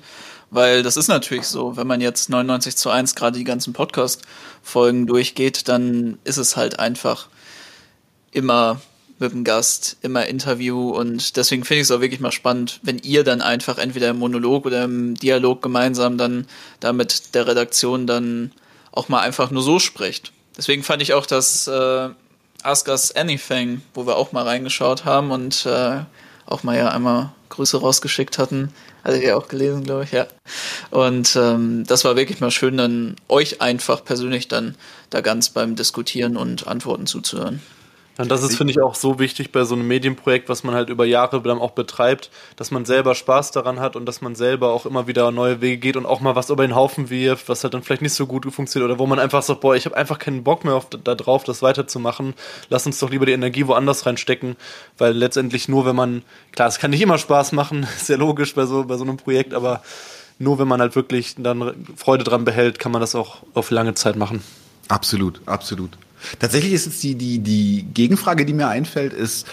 Weil 0.51 0.83
das 0.83 0.95
ist 0.95 1.09
natürlich 1.09 1.47
so, 1.47 1.75
wenn 1.75 1.87
man 1.87 1.99
jetzt 1.99 2.29
99 2.29 2.77
zu 2.77 2.89
1 2.89 3.15
gerade 3.15 3.37
die 3.37 3.43
ganzen 3.43 3.73
Podcast-Folgen 3.73 5.05
durchgeht, 5.05 5.67
dann 5.67 6.17
ist 6.23 6.37
es 6.37 6.55
halt 6.55 6.79
einfach 6.79 7.27
immer 8.31 8.79
mit 9.19 9.31
dem 9.31 9.43
Gast, 9.43 9.97
immer 10.01 10.25
Interview 10.25 10.89
und 10.89 11.37
deswegen 11.37 11.63
finde 11.63 11.81
ich 11.81 11.87
es 11.87 11.91
auch 11.91 12.01
wirklich 12.01 12.19
mal 12.19 12.31
spannend, 12.31 12.79
wenn 12.83 12.99
ihr 12.99 13.23
dann 13.23 13.41
einfach 13.41 13.77
entweder 13.77 14.09
im 14.09 14.19
Monolog 14.19 14.65
oder 14.65 14.83
im 14.83 15.15
Dialog 15.15 15.61
gemeinsam 15.61 16.17
dann 16.17 16.47
da 16.79 16.91
mit 16.91 17.33
der 17.33 17.47
Redaktion 17.47 18.07
dann 18.07 18.51
auch 18.91 19.09
mal 19.09 19.21
einfach 19.21 19.51
nur 19.51 19.63
so 19.63 19.79
spricht. 19.79 20.31
Deswegen 20.57 20.83
fand 20.83 21.01
ich 21.01 21.13
auch 21.13 21.25
das 21.25 21.67
äh, 21.67 22.09
Ask 22.63 22.87
Us 22.87 23.15
Anything, 23.15 23.81
wo 23.93 24.07
wir 24.07 24.15
auch 24.15 24.31
mal 24.31 24.43
reingeschaut 24.43 25.05
haben 25.05 25.31
und 25.31 25.65
äh, 25.65 25.99
auch 26.45 26.63
mal 26.63 26.77
ja 26.77 26.89
einmal 26.89 27.31
Grüße 27.49 27.79
rausgeschickt 27.79 28.37
hatten. 28.37 28.73
Hattet 29.03 29.23
ihr 29.23 29.37
auch 29.37 29.47
gelesen, 29.47 29.83
glaube 29.83 30.03
ich, 30.03 30.11
ja. 30.11 30.25
Und 30.89 31.35
ähm, 31.35 31.85
das 31.85 32.05
war 32.05 32.15
wirklich 32.15 32.39
mal 32.39 32.51
schön, 32.51 32.77
dann 32.77 33.15
euch 33.29 33.61
einfach 33.61 34.03
persönlich 34.03 34.47
dann 34.47 34.75
da 35.09 35.21
ganz 35.21 35.49
beim 35.49 35.75
Diskutieren 35.75 36.37
und 36.37 36.67
Antworten 36.67 37.05
zuzuhören. 37.05 37.61
Und 38.17 38.31
das 38.31 38.43
ist, 38.43 38.55
finde 38.55 38.71
ich, 38.71 38.81
auch 38.81 38.95
so 38.95 39.19
wichtig 39.19 39.51
bei 39.51 39.65
so 39.65 39.75
einem 39.75 39.87
Medienprojekt, 39.87 40.47
was 40.47 40.63
man 40.63 40.73
halt 40.73 40.89
über 40.89 41.05
Jahre 41.05 41.41
dann 41.41 41.59
auch 41.59 41.71
betreibt, 41.71 42.29
dass 42.55 42.71
man 42.71 42.85
selber 42.85 43.13
Spaß 43.13 43.51
daran 43.51 43.81
hat 43.81 43.97
und 43.97 44.05
dass 44.05 44.21
man 44.21 44.35
selber 44.35 44.71
auch 44.71 44.85
immer 44.85 45.05
wieder 45.07 45.31
neue 45.31 45.59
Wege 45.59 45.77
geht 45.77 45.97
und 45.97 46.05
auch 46.05 46.21
mal 46.21 46.35
was 46.35 46.49
über 46.49 46.65
den 46.65 46.75
Haufen 46.75 47.09
wirft, 47.09 47.49
was 47.49 47.63
halt 47.63 47.73
dann 47.73 47.83
vielleicht 47.83 48.01
nicht 48.01 48.13
so 48.13 48.25
gut 48.25 48.45
funktioniert 48.53 48.89
oder 48.89 48.99
wo 48.99 49.05
man 49.05 49.19
einfach 49.19 49.43
sagt, 49.43 49.59
boah, 49.59 49.75
ich 49.75 49.85
habe 49.85 49.97
einfach 49.97 50.17
keinen 50.17 50.45
Bock 50.45 50.63
mehr 50.63 50.75
auf, 50.75 50.87
da 50.89 51.13
drauf, 51.13 51.43
das 51.43 51.61
weiterzumachen. 51.61 52.35
Lass 52.69 52.85
uns 52.85 52.99
doch 52.99 53.09
lieber 53.09 53.25
die 53.25 53.33
Energie 53.33 53.67
woanders 53.67 54.05
reinstecken, 54.05 54.55
weil 54.97 55.11
letztendlich 55.11 55.67
nur, 55.67 55.85
wenn 55.85 55.95
man, 55.95 56.21
klar, 56.53 56.69
es 56.69 56.79
kann 56.79 56.91
nicht 56.91 57.01
immer 57.01 57.17
Spaß 57.17 57.51
machen, 57.51 57.85
ist 57.97 58.07
ja 58.07 58.15
logisch 58.15 58.55
bei 58.55 58.65
so, 58.65 58.85
bei 58.85 58.95
so 58.95 59.03
einem 59.03 59.17
Projekt, 59.17 59.53
aber 59.53 59.81
nur 60.39 60.57
wenn 60.57 60.69
man 60.69 60.79
halt 60.79 60.95
wirklich 60.95 61.35
dann 61.37 61.85
Freude 61.97 62.23
dran 62.23 62.45
behält, 62.45 62.79
kann 62.79 62.93
man 62.93 63.01
das 63.01 63.13
auch 63.13 63.37
auf 63.53 63.71
lange 63.71 63.93
Zeit 63.93 64.15
machen. 64.15 64.41
Absolut, 64.87 65.41
absolut. 65.45 65.97
Tatsächlich 66.39 66.73
ist 66.73 66.85
jetzt 66.85 67.03
die, 67.03 67.15
die, 67.15 67.39
die 67.39 67.85
Gegenfrage, 67.93 68.45
die 68.45 68.53
mir 68.53 68.67
einfällt, 68.67 69.13
ist, 69.13 69.47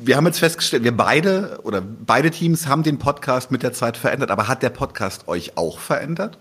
wir 0.00 0.16
haben 0.16 0.26
jetzt 0.26 0.38
festgestellt, 0.38 0.84
wir 0.84 0.96
beide 0.96 1.58
oder 1.62 1.80
beide 1.82 2.30
Teams 2.30 2.66
haben 2.66 2.82
den 2.82 2.98
Podcast 2.98 3.50
mit 3.50 3.62
der 3.62 3.72
Zeit 3.72 3.96
verändert, 3.96 4.30
aber 4.30 4.48
hat 4.48 4.62
der 4.62 4.70
Podcast 4.70 5.28
euch 5.28 5.56
auch 5.56 5.78
verändert? 5.78 6.38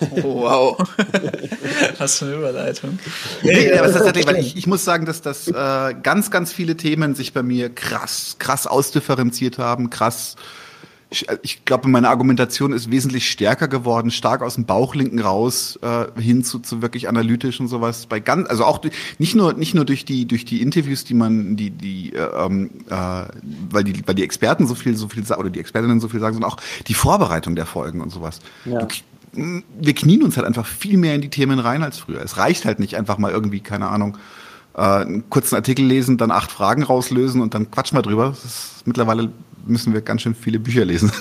Oh, 0.00 0.42
wow. 0.42 0.78
Hast 1.98 2.20
du 2.20 2.26
eine 2.26 2.34
Überleitung? 2.36 2.98
Nee, 3.42 3.72
aber 3.72 3.92
tatsächlich, 3.92 4.26
weil 4.26 4.36
ich, 4.36 4.56
ich 4.56 4.66
muss 4.66 4.84
sagen, 4.84 5.06
dass 5.06 5.22
das 5.22 5.48
äh, 5.48 5.94
ganz, 6.02 6.30
ganz 6.30 6.52
viele 6.52 6.76
Themen 6.76 7.14
sich 7.16 7.32
bei 7.32 7.42
mir 7.42 7.74
krass, 7.74 8.36
krass 8.38 8.66
ausdifferenziert 8.66 9.58
haben, 9.58 9.90
krass 9.90 10.36
ich, 11.10 11.26
ich 11.42 11.64
glaube, 11.64 11.88
meine 11.88 12.10
Argumentation 12.10 12.72
ist 12.72 12.90
wesentlich 12.90 13.30
stärker 13.30 13.66
geworden, 13.66 14.10
stark 14.10 14.42
aus 14.42 14.56
dem 14.56 14.66
Bauchlinken 14.66 15.20
raus 15.20 15.78
äh, 15.82 16.20
hin 16.20 16.44
zu, 16.44 16.58
zu 16.58 16.82
wirklich 16.82 17.08
analytisch 17.08 17.60
und 17.60 17.68
sowas. 17.68 18.06
Bei 18.06 18.20
ganz, 18.20 18.48
also 18.48 18.64
auch 18.64 18.80
nicht 19.18 19.34
nur 19.34 19.54
nicht 19.54 19.74
nur 19.74 19.86
durch 19.86 20.04
die 20.04 20.26
durch 20.26 20.44
die 20.44 20.60
Interviews, 20.60 21.04
die 21.04 21.14
man 21.14 21.56
die 21.56 21.70
die 21.70 22.12
äh, 22.12 22.28
ähm, 22.44 22.70
äh, 22.90 23.24
weil 23.70 23.84
die 23.84 24.06
weil 24.06 24.14
die 24.14 24.22
Experten 24.22 24.66
so 24.66 24.74
viel 24.74 24.96
so 24.96 25.08
viel 25.08 25.24
sagen 25.24 25.40
oder 25.40 25.50
die 25.50 25.60
Expertinnen 25.60 26.00
so 26.00 26.08
viel 26.08 26.20
sagen, 26.20 26.34
sondern 26.34 26.50
auch 26.50 26.58
die 26.86 26.94
Vorbereitung 26.94 27.56
der 27.56 27.66
Folgen 27.66 28.02
und 28.02 28.10
sowas. 28.10 28.40
Ja. 28.66 28.86
Wir 29.32 29.94
knien 29.94 30.22
uns 30.22 30.36
halt 30.36 30.46
einfach 30.46 30.66
viel 30.66 30.96
mehr 30.98 31.14
in 31.14 31.20
die 31.20 31.28
Themen 31.28 31.58
rein 31.58 31.82
als 31.82 31.98
früher. 31.98 32.22
Es 32.22 32.38
reicht 32.38 32.64
halt 32.64 32.80
nicht 32.80 32.96
einfach 32.96 33.18
mal 33.18 33.30
irgendwie 33.30 33.60
keine 33.60 33.88
Ahnung 33.88 34.18
äh, 34.74 34.80
einen 34.80 35.30
kurzen 35.30 35.54
Artikel 35.54 35.84
lesen, 35.84 36.18
dann 36.18 36.30
acht 36.30 36.50
Fragen 36.50 36.82
rauslösen 36.82 37.40
und 37.40 37.54
dann 37.54 37.70
quatschen 37.70 37.96
wir 37.96 38.02
drüber. 38.02 38.30
Das 38.30 38.44
ist 38.44 38.86
mittlerweile 38.86 39.30
müssen 39.68 39.94
wir 39.94 40.00
ganz 40.00 40.22
schön 40.22 40.34
viele 40.34 40.58
Bücher 40.58 40.84
lesen. 40.84 41.12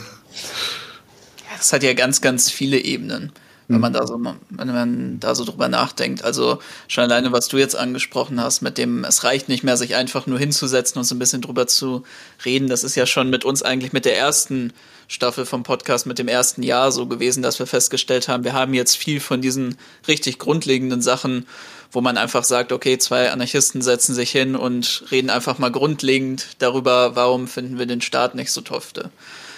Ja, 1.37 1.57
das 1.57 1.73
hat 1.73 1.83
ja 1.83 1.93
ganz, 1.93 2.21
ganz 2.21 2.49
viele 2.49 2.79
Ebenen, 2.79 3.31
wenn 3.67 3.81
man 3.81 3.91
da 3.91 4.07
so, 4.07 4.19
wenn 4.49 4.67
man 4.67 5.19
da 5.19 5.35
so 5.35 5.43
drüber 5.43 5.67
nachdenkt. 5.67 6.23
Also 6.23 6.59
schon 6.87 7.03
alleine, 7.03 7.31
was 7.31 7.47
du 7.47 7.57
jetzt 7.57 7.75
angesprochen 7.75 8.39
hast, 8.39 8.61
mit 8.61 8.77
dem, 8.77 9.03
es 9.03 9.23
reicht 9.23 9.49
nicht 9.49 9.63
mehr, 9.63 9.75
sich 9.75 9.95
einfach 9.95 10.27
nur 10.27 10.39
hinzusetzen 10.39 10.99
und 10.99 11.05
so 11.05 11.15
ein 11.15 11.19
bisschen 11.19 11.41
drüber 11.41 11.67
zu 11.67 12.03
reden. 12.45 12.69
Das 12.69 12.83
ist 12.83 12.95
ja 12.95 13.05
schon 13.05 13.29
mit 13.29 13.43
uns 13.43 13.63
eigentlich 13.63 13.91
mit 13.91 14.05
der 14.05 14.17
ersten 14.17 14.71
Staffel 15.07 15.45
vom 15.45 15.63
Podcast, 15.63 16.05
mit 16.05 16.19
dem 16.19 16.27
ersten 16.27 16.63
Jahr 16.63 16.91
so 16.91 17.07
gewesen, 17.07 17.41
dass 17.41 17.59
wir 17.59 17.65
festgestellt 17.65 18.27
haben, 18.27 18.43
wir 18.43 18.53
haben 18.53 18.73
jetzt 18.73 18.97
viel 18.97 19.19
von 19.19 19.41
diesen 19.41 19.77
richtig 20.07 20.37
grundlegenden 20.37 21.01
Sachen 21.01 21.45
wo 21.91 22.01
man 22.01 22.17
einfach 22.17 22.43
sagt, 22.43 22.71
okay, 22.71 22.97
zwei 22.97 23.31
Anarchisten 23.31 23.81
setzen 23.81 24.13
sich 24.13 24.31
hin 24.31 24.55
und 24.55 25.03
reden 25.11 25.29
einfach 25.29 25.57
mal 25.57 25.71
grundlegend 25.71 26.47
darüber, 26.59 27.15
warum 27.15 27.47
finden 27.47 27.79
wir 27.79 27.85
den 27.85 28.01
Staat 28.01 28.35
nicht 28.35 28.51
so 28.51 28.61
tofte. 28.61 29.11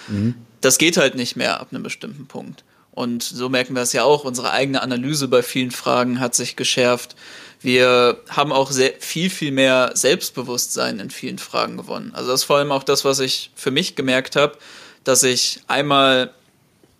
Mhm. 0.08 0.34
Das 0.60 0.78
geht 0.78 0.96
halt 0.96 1.14
nicht 1.14 1.36
mehr 1.36 1.60
ab 1.60 1.68
einem 1.70 1.82
bestimmten 1.82 2.26
Punkt. 2.26 2.64
Und 2.92 3.22
so 3.22 3.48
merken 3.48 3.74
wir 3.74 3.82
es 3.82 3.92
ja 3.92 4.04
auch. 4.04 4.24
Unsere 4.24 4.50
eigene 4.50 4.82
Analyse 4.82 5.28
bei 5.28 5.42
vielen 5.42 5.70
Fragen 5.70 6.20
hat 6.20 6.34
sich 6.34 6.56
geschärft. 6.56 7.16
Wir 7.60 8.18
haben 8.28 8.52
auch 8.52 8.70
sehr, 8.70 8.92
viel, 8.98 9.30
viel 9.30 9.52
mehr 9.52 9.92
Selbstbewusstsein 9.94 10.98
in 10.98 11.10
vielen 11.10 11.38
Fragen 11.38 11.76
gewonnen. 11.76 12.12
Also 12.14 12.30
das 12.30 12.40
ist 12.40 12.44
vor 12.44 12.56
allem 12.56 12.72
auch 12.72 12.82
das, 12.82 13.04
was 13.04 13.20
ich 13.20 13.52
für 13.54 13.70
mich 13.70 13.96
gemerkt 13.96 14.36
habe, 14.36 14.58
dass 15.04 15.22
ich 15.22 15.60
einmal 15.66 16.30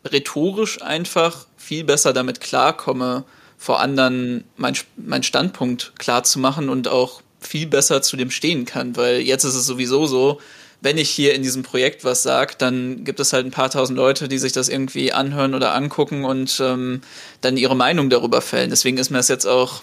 rhetorisch 0.05 0.81
einfach 0.81 1.47
viel 1.57 1.85
besser 1.85 2.13
damit 2.13 2.41
klarkomme, 2.41 3.25
vor 3.61 3.79
anderen 3.79 4.45
mein, 4.57 4.75
mein 4.97 5.23
Standpunkt 5.23 5.93
klar 5.99 6.25
zu 6.25 6.39
machen 6.39 6.71
und 6.71 6.89
auch 6.89 7.21
viel 7.41 7.67
besser 7.67 8.01
zu 8.01 8.17
dem 8.17 8.31
stehen 8.31 8.65
kann, 8.65 8.97
weil 8.97 9.21
jetzt 9.21 9.45
ist 9.45 9.55
es 9.55 9.67
sowieso 9.67 10.07
so, 10.07 10.41
wenn 10.81 10.97
ich 10.97 11.11
hier 11.11 11.35
in 11.35 11.43
diesem 11.43 11.63
Projekt 11.63 12.03
was 12.03 12.23
sage, 12.23 12.55
dann 12.57 13.05
gibt 13.05 13.21
es 13.21 13.35
halt 13.35 13.45
ein 13.45 13.51
paar 13.51 13.69
tausend 13.69 13.99
Leute, 13.99 14.29
die 14.29 14.39
sich 14.39 14.53
das 14.53 14.71
irgendwie 14.71 15.13
anhören 15.13 15.55
oder 15.55 15.75
angucken 15.75 16.25
und 16.25 16.59
ähm, 16.65 17.03
dann 17.43 17.59
ihre 17.59 17.77
Meinung 17.77 18.09
darüber 18.09 18.41
fällen. 18.41 18.71
Deswegen 18.71 18.97
ist 18.97 19.11
mir 19.11 19.19
das 19.19 19.29
jetzt 19.29 19.45
auch, 19.45 19.83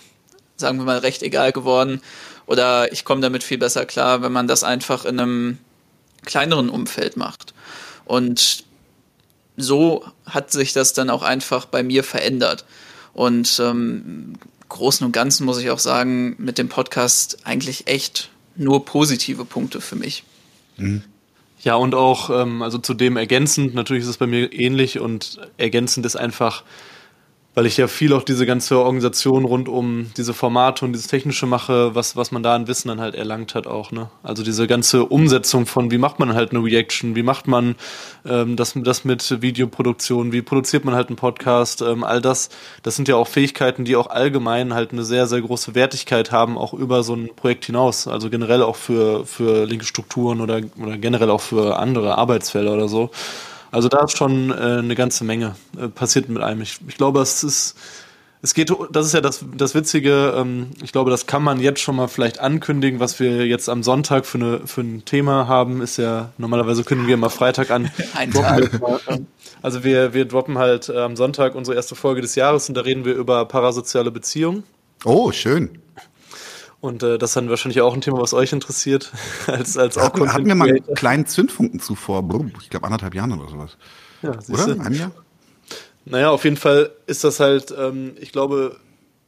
sagen 0.56 0.80
wir 0.80 0.86
mal, 0.86 0.98
recht 0.98 1.22
egal 1.22 1.52
geworden. 1.52 2.02
Oder 2.48 2.92
ich 2.92 3.06
komme 3.06 3.22
damit 3.22 3.44
viel 3.44 3.60
besser 3.60 3.86
klar, 3.86 4.24
wenn 4.24 4.32
man 4.32 4.48
das 4.48 4.64
einfach 4.64 5.06
in 5.06 5.20
einem 5.20 5.60
kleineren 6.26 6.70
Umfeld 6.70 7.16
macht. 7.16 7.54
Und 8.06 8.64
so 9.56 10.04
hat 10.26 10.52
sich 10.52 10.74
das 10.74 10.94
dann 10.94 11.12
auch 11.12 11.22
einfach 11.22 11.66
bei 11.66 11.84
mir 11.84 12.04
verändert. 12.04 12.66
Und 13.18 13.60
ähm, 13.66 14.34
Großen 14.70 15.04
und 15.04 15.12
Ganzen 15.12 15.48
muss 15.48 15.58
ich 15.58 15.72
auch 15.72 15.80
sagen, 15.80 16.36
mit 16.38 16.60
dem 16.60 16.70
Podcast 16.70 17.40
eigentlich 17.46 17.88
echt 17.88 18.30
nur 18.56 18.86
positive 18.86 19.44
Punkte 19.44 19.82
für 19.82 19.96
mich. 19.96 20.24
Mhm. 20.78 21.02
Ja, 21.62 21.74
und 21.74 21.96
auch, 21.96 22.30
ähm, 22.30 22.62
also 22.62 22.78
zu 22.78 22.94
dem 22.94 23.18
ergänzend, 23.18 23.74
natürlich 23.74 24.04
ist 24.04 24.10
es 24.10 24.18
bei 24.18 24.28
mir 24.28 24.54
ähnlich 24.54 25.00
und 25.00 25.40
ergänzend 25.58 26.06
ist 26.06 26.16
einfach, 26.16 26.64
weil 27.58 27.66
ich 27.66 27.78
ja 27.78 27.88
viel 27.88 28.14
auch 28.14 28.22
diese 28.22 28.46
ganze 28.46 28.78
Organisation 28.78 29.44
rund 29.44 29.68
um 29.68 30.12
diese 30.16 30.36
Formate 30.36 30.86
und 30.86 30.94
dieses 30.94 31.08
Technische 31.08 31.48
mache, 31.48 31.96
was, 31.96 32.16
was 32.16 32.32
man 32.32 32.44
da 32.44 32.54
an 32.54 32.68
Wissen 32.68 32.90
dann 32.90 33.02
halt 33.02 33.16
erlangt 33.16 33.56
hat 33.56 33.66
auch, 33.66 33.92
ne? 33.92 34.12
Also 34.22 34.44
diese 34.44 34.68
ganze 34.68 35.06
Umsetzung 35.06 35.66
von, 35.66 35.90
wie 35.90 35.98
macht 35.98 36.20
man 36.20 36.36
halt 36.36 36.52
eine 36.52 36.64
Reaction, 36.64 37.16
wie 37.16 37.24
macht 37.24 37.48
man 37.48 37.74
ähm, 38.28 38.58
das, 38.58 38.74
das 38.76 39.06
mit 39.06 39.42
Videoproduktion, 39.42 40.32
wie 40.32 40.44
produziert 40.44 40.86
man 40.86 40.94
halt 40.94 41.08
einen 41.08 41.16
Podcast, 41.16 41.82
ähm, 41.82 42.04
all 42.04 42.22
das, 42.22 42.50
das 42.84 42.96
sind 42.96 43.08
ja 43.08 43.16
auch 43.16 43.28
Fähigkeiten, 43.28 43.86
die 43.86 43.96
auch 43.96 44.12
allgemein 44.12 44.76
halt 44.76 44.92
eine 44.92 45.04
sehr, 45.04 45.26
sehr 45.26 45.42
große 45.42 45.74
Wertigkeit 45.74 46.32
haben, 46.32 46.60
auch 46.60 46.76
über 46.76 47.02
so 47.02 47.16
ein 47.16 47.32
Projekt 47.36 47.66
hinaus, 47.66 48.08
also 48.08 48.30
generell 48.30 48.62
auch 48.62 48.76
für, 48.76 49.26
für 49.26 49.66
linke 49.66 49.86
Strukturen 49.86 50.42
oder, 50.42 50.62
oder 50.80 51.00
generell 51.00 51.32
auch 51.32 51.42
für 51.42 51.80
andere 51.80 52.20
Arbeitsfelder 52.20 52.76
oder 52.76 52.88
so. 52.88 53.10
Also 53.72 53.90
da 53.90 54.06
ist 54.06 54.18
schon 54.18 54.52
äh, 54.52 54.54
eine 54.54 54.96
ganze 54.96 55.24
Menge 55.24 55.56
äh, 55.78 55.88
passiert 55.88 56.30
mit 56.30 56.42
einem. 56.42 56.62
Ich, 56.62 56.80
ich 56.88 56.98
glaube, 56.98 57.22
es 57.22 57.44
ist 57.44 57.76
es 58.42 58.54
geht, 58.54 58.72
das 58.92 59.08
ist 59.08 59.14
ja 59.14 59.22
das, 59.22 59.44
das 59.56 59.74
Witzige, 59.74 60.34
ähm, 60.38 60.68
ich 60.84 60.92
glaube, 60.92 61.10
das 61.10 61.26
kann 61.26 61.42
man 61.42 61.60
jetzt 61.60 61.82
schon 61.82 61.96
mal 61.96 62.08
vielleicht 62.08 62.40
ankündigen, 62.40 63.00
was 63.00 63.20
wir 63.20 63.48
jetzt 63.48 63.68
am 63.68 63.82
Sonntag 63.82 64.26
für, 64.26 64.38
eine, 64.38 64.68
für 64.68 64.82
ein 64.82 65.06
Thema 65.06 65.48
haben, 65.48 65.82
ist 65.82 65.98
ja, 65.98 66.30
normalerweise 66.38 66.84
kündigen 66.84 67.08
wir 67.08 67.16
immer 67.16 67.32
Freitag 67.32 67.72
an. 67.72 67.90
Ein 68.16 68.32
Tag. 68.32 68.80
Also 69.64 69.84
wir, 69.84 70.14
wir 70.14 70.26
droppen 70.26 70.60
halt 70.60 70.90
äh, 70.90 71.00
am 71.00 71.16
Sonntag 71.16 71.56
unsere 71.56 71.76
erste 71.76 71.96
Folge 71.96 72.22
des 72.22 72.36
Jahres 72.36 72.70
und 72.70 72.76
da 72.76 72.82
reden 72.82 73.06
wir 73.06 73.16
über 73.16 73.44
parasoziale 73.46 74.12
Beziehungen. 74.12 74.64
Oh, 75.04 75.32
schön. 75.32 75.80
Und 76.80 77.02
äh, 77.02 77.18
das 77.18 77.32
ist 77.32 77.36
dann 77.36 77.50
wahrscheinlich 77.50 77.82
auch 77.82 77.94
ein 77.94 78.02
Thema, 78.02 78.20
was 78.20 78.34
euch 78.34 78.54
interessiert. 78.54 79.12
als, 79.48 79.78
als 79.78 79.98
auch 79.98 80.04
hatten, 80.04 80.34
hatten 80.34 80.46
wir 80.46 80.56
mal 80.56 80.70
einen 80.70 80.94
kleinen 80.94 81.26
Zündfunken 81.26 81.80
zuvor, 81.80 82.24
ich 82.62 82.70
glaube 82.70 82.86
anderthalb 82.86 83.16
Jahren 83.16 83.32
oder 83.34 83.50
sowas. 83.50 83.78
Ja, 84.22 84.38
oder? 84.50 84.86
Ein 84.86 84.94
Jahr? 84.94 85.12
Naja, 86.06 86.30
auf 86.30 86.44
jeden 86.44 86.58
Fall 86.58 86.92
ist 87.06 87.24
das 87.24 87.40
halt, 87.40 87.74
ähm, 87.78 88.16
ich 88.20 88.32
glaube, 88.32 88.78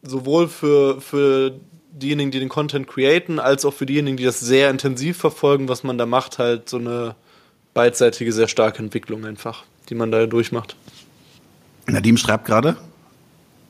sowohl 0.02 0.48
für, 0.48 1.02
für 1.02 1.60
diejenigen, 1.92 2.32
die 2.32 2.40
den 2.40 2.50
Content 2.50 2.88
createn, 2.88 3.40
als 3.40 3.66
auch 3.66 3.74
für 3.74 3.86
diejenigen, 3.86 4.18
die 4.18 4.24
das 4.24 4.40
sehr 4.40 4.70
intensiv 4.70 5.18
verfolgen, 5.18 5.68
was 5.68 5.84
man 5.84 5.98
da 5.98 6.06
macht, 6.06 6.40
halt 6.40 6.70
so 6.70 6.78
eine 6.78 7.16
beidseitige, 7.74 8.32
sehr 8.32 8.48
starke 8.48 8.80
Entwicklung 8.80 9.26
einfach, 9.26 9.64
die 9.90 9.96
man 9.96 10.12
da 10.12 10.26
durchmacht. 10.26 10.76
Nadim 11.88 12.18
schreibt 12.18 12.46
gerade, 12.46 12.78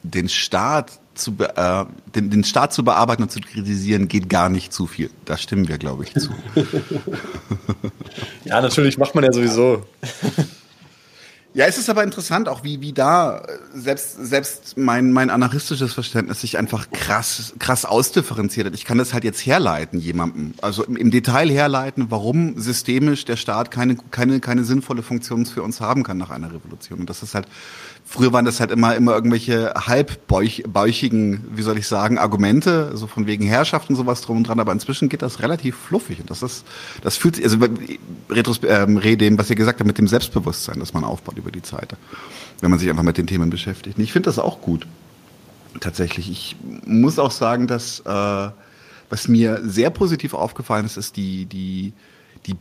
den 0.04 0.30
Staat 0.30 1.00
zu 1.16 1.36
äh, 1.40 1.86
den, 2.16 2.30
den 2.30 2.44
Staat 2.44 2.74
zu 2.74 2.84
bearbeiten 2.84 3.24
und 3.24 3.32
zu 3.32 3.40
kritisieren 3.40 4.08
geht 4.08 4.30
gar 4.30 4.50
nicht 4.50 4.74
zu 4.74 4.88
viel. 4.88 5.10
Da 5.26 5.38
stimmen 5.38 5.68
wir, 5.68 5.78
glaube 5.78 6.04
ich, 6.04 6.14
zu. 6.14 6.30
ja, 8.46 8.62
natürlich 8.62 8.98
macht 8.98 9.16
man 9.16 9.24
ja 9.24 9.34
sowieso. 9.34 9.84
Ja, 11.56 11.66
es 11.66 11.80
ist 11.80 11.90
aber 11.90 12.04
interessant, 12.04 12.48
auch 12.48 12.64
wie, 12.64 12.80
wie 12.80 12.94
da 12.94 13.40
äh, 13.40 13.58
selbst, 13.74 14.24
selbst 14.24 14.78
mein, 14.78 15.12
mein 15.12 15.32
anarchistisches 15.32 15.94
Verständnis 15.94 16.42
sich 16.42 16.60
einfach 16.60 16.92
krass, 16.92 17.54
krass 17.58 17.86
ausdifferenziert 17.86 18.68
hat. 18.68 18.76
Ich 18.76 18.86
kann 18.86 19.00
das 19.00 19.14
halt 19.16 19.24
jetzt 19.24 19.44
herleiten, 19.44 20.00
jemandem, 20.00 20.54
also 20.62 20.84
im, 20.84 20.96
im 20.96 21.10
Detail 21.10 21.50
herleiten, 21.50 22.12
warum 22.12 22.60
systemisch 22.60 23.26
der 23.26 23.36
Staat 23.36 23.72
keine, 23.72 23.98
keine, 24.12 24.40
keine 24.42 24.64
sinnvolle 24.64 25.02
Funktion 25.02 25.48
für 25.48 25.64
uns 25.64 25.82
haben 25.82 26.04
kann 26.04 26.20
nach 26.20 26.30
einer 26.30 26.54
Revolution. 26.54 27.00
Und 27.00 27.10
das 27.10 27.24
ist 27.24 27.34
halt 27.34 27.48
Früher 28.12 28.34
waren 28.34 28.44
das 28.44 28.60
halt 28.60 28.72
immer, 28.72 28.96
immer 28.96 29.14
irgendwelche 29.14 29.72
halbbäuchigen, 29.76 31.46
wie 31.54 31.62
soll 31.62 31.78
ich 31.78 31.86
sagen, 31.86 32.18
Argumente, 32.18 32.98
so 32.98 33.06
von 33.06 33.28
wegen 33.28 33.46
Herrschaft 33.46 33.88
und 33.88 33.96
sowas 33.96 34.22
drum 34.22 34.38
und 34.38 34.48
dran, 34.48 34.60
aber 34.60 34.72
inzwischen 34.72 35.10
geht 35.10 35.22
das 35.22 35.42
relativ 35.42 35.76
fluffig 35.78 36.20
und 36.20 36.32
das 36.32 36.42
ist, 36.42 36.66
das 37.04 37.18
fühlt 37.18 37.36
sich, 37.36 37.46
also 37.46 37.60
Retros, 38.32 38.62
ähm, 38.68 39.00
dem, 39.00 39.38
was 39.38 39.52
ihr 39.52 39.56
gesagt 39.56 39.80
habt, 39.80 39.86
mit 39.86 40.00
dem 40.00 40.08
Selbstbewusstsein, 40.08 40.80
das 40.80 40.92
man 40.96 41.04
aufbaut 41.04 41.38
über 41.38 41.52
die 41.52 41.62
Zeit, 41.62 41.96
wenn 42.62 42.72
man 42.72 42.80
sich 42.80 42.90
einfach 42.90 43.04
mit 43.04 43.20
den 43.20 43.28
Themen 43.28 43.52
beschäftigt. 43.52 44.00
Und 44.00 44.04
ich 44.04 44.12
finde 44.12 44.26
das 44.26 44.40
auch 44.40 44.60
gut. 44.60 44.88
Tatsächlich. 45.80 46.32
Ich 46.32 46.56
muss 46.88 47.20
auch 47.20 47.30
sagen, 47.30 47.68
dass, 47.68 48.00
äh, 48.00 48.50
was 49.12 49.28
mir 49.28 49.62
sehr 49.64 49.92
positiv 49.92 50.34
aufgefallen 50.34 50.88
ist, 50.88 50.98
ist 50.98 51.16
die, 51.16 51.46
die, 51.46 51.94
die 52.48 52.56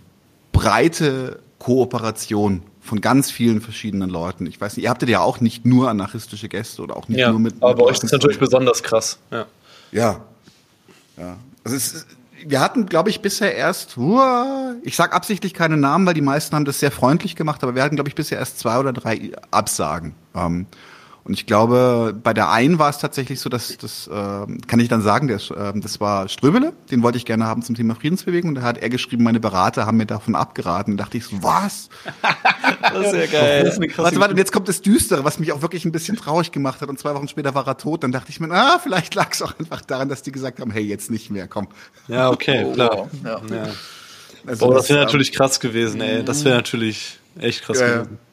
breite 0.53 1.41
Kooperation 1.59 2.63
von 2.89 3.01
ganz 3.01 3.31
vielen 3.31 3.61
verschiedenen 3.61 4.09
Leuten. 4.09 4.47
Ich 4.47 4.61
weiß 4.61 4.77
nicht, 4.77 4.85
ihr 4.85 4.91
habt 4.91 5.07
ja 5.07 5.21
auch 5.21 5.41
nicht 5.41 5.67
nur 5.67 5.91
anarchistische 5.91 6.49
Gäste 6.49 6.83
oder 6.83 6.97
auch 6.97 7.07
nicht 7.09 7.19
ja, 7.19 7.31
nur 7.31 7.39
mit. 7.39 7.55
Aber 7.61 7.75
bei 7.75 7.83
euch 7.85 7.99
ist 7.99 8.05
es 8.05 8.13
natürlich 8.13 8.39
besonders 8.39 8.83
krass. 8.83 9.19
Ja. 9.31 9.47
Ja. 9.93 10.21
ja. 11.17 11.37
Also 11.65 11.77
es, 11.77 12.07
wir 12.47 12.61
hatten, 12.61 12.87
glaube 12.87 13.11
ich, 13.11 13.21
bisher 13.21 13.55
erst, 13.55 13.97
ich 14.83 14.97
sag 14.97 15.15
absichtlich 15.15 15.55
keine 15.55 15.77
Namen, 15.77 16.07
weil 16.07 16.15
die 16.15 16.23
meisten 16.23 16.57
haben 16.57 16.65
das 16.65 16.81
sehr 16.81 16.91
freundlich 16.91 17.37
gemacht, 17.37 17.63
aber 17.63 17.75
wir 17.75 17.83
hatten, 17.83 17.97
glaube 17.97 18.09
ich, 18.09 18.15
bisher 18.15 18.39
erst 18.39 18.59
zwei 18.59 18.79
oder 18.79 18.93
drei 18.93 19.33
Absagen. 19.51 20.15
Ähm, 20.35 20.67
und 21.29 21.35
ich 21.35 21.45
glaube, 21.45 22.19
bei 22.23 22.33
der 22.33 22.51
einen 22.51 22.79
war 22.79 22.89
es 22.89 22.97
tatsächlich 22.97 23.39
so, 23.39 23.51
dass 23.51 23.77
das 23.77 24.07
äh, 24.07 24.11
kann 24.11 24.81
ich 24.81 24.89
dann 24.89 25.03
sagen, 25.03 25.29
der, 25.29 25.37
äh, 25.37 25.79
das 25.79 26.01
war 26.01 26.27
Ströbele, 26.27 26.73
den 26.91 27.03
wollte 27.03 27.19
ich 27.19 27.27
gerne 27.27 27.45
haben 27.45 27.61
zum 27.61 27.75
Thema 27.75 27.95
Friedensbewegung. 27.95 28.49
Und 28.49 28.55
da 28.55 28.63
hat 28.63 28.79
er 28.79 28.89
geschrieben, 28.89 29.25
meine 29.25 29.39
Berater 29.39 29.85
haben 29.85 29.99
mir 29.99 30.07
davon 30.07 30.35
abgeraten. 30.35 30.95
Und 30.95 30.97
dachte 30.97 31.19
ich 31.19 31.27
so, 31.27 31.43
was? 31.43 31.91
das 32.81 33.09
ist 33.09 33.15
ja 33.15 33.27
geil. 33.27 33.65
Das 33.65 33.77
ist 33.77 33.99
warte, 33.99 34.19
warte, 34.19 34.33
und 34.33 34.39
jetzt 34.39 34.53
kommt 34.53 34.69
das 34.69 34.81
Düstere, 34.81 35.23
was 35.23 35.39
mich 35.39 35.53
auch 35.53 35.61
wirklich 35.61 35.85
ein 35.85 35.93
bisschen 35.93 36.17
traurig 36.17 36.51
gemacht 36.51 36.81
hat. 36.81 36.89
Und 36.89 36.99
zwei 36.99 37.15
Wochen 37.15 37.29
später 37.29 37.55
war 37.55 37.67
er 37.67 37.77
tot. 37.77 38.05
Dann 38.05 38.13
dachte 38.13 38.31
ich 38.31 38.41
mir, 38.41 38.51
ah, 38.51 38.79
vielleicht 38.83 39.15
lag 39.15 39.31
es 39.33 39.43
auch 39.43 39.53
einfach 39.59 39.83
daran, 39.83 40.09
dass 40.09 40.23
die 40.23 40.33
gesagt 40.33 40.61
haben, 40.61 40.71
hey, 40.71 40.83
jetzt 40.83 41.11
nicht 41.11 41.31
mehr, 41.31 41.47
komm. 41.47 41.69
Ja, 42.07 42.31
okay, 42.31 42.65
oh, 42.67 42.73
klar. 42.73 43.11
Ja. 43.23 43.41
Ja. 43.51 43.67
Also 44.47 44.65
Boah, 44.65 44.77
das, 44.77 44.85
das 44.85 44.97
wäre 44.97 45.05
natürlich 45.05 45.33
krass 45.33 45.61
gewesen, 45.61 46.01
ey. 46.01 46.25
Das 46.25 46.43
wäre 46.47 46.57
natürlich 46.57 47.19
echt 47.39 47.65
krass 47.65 47.81
ja, 47.81 47.87
gewesen. 47.87 48.13
Ja, 48.13 48.28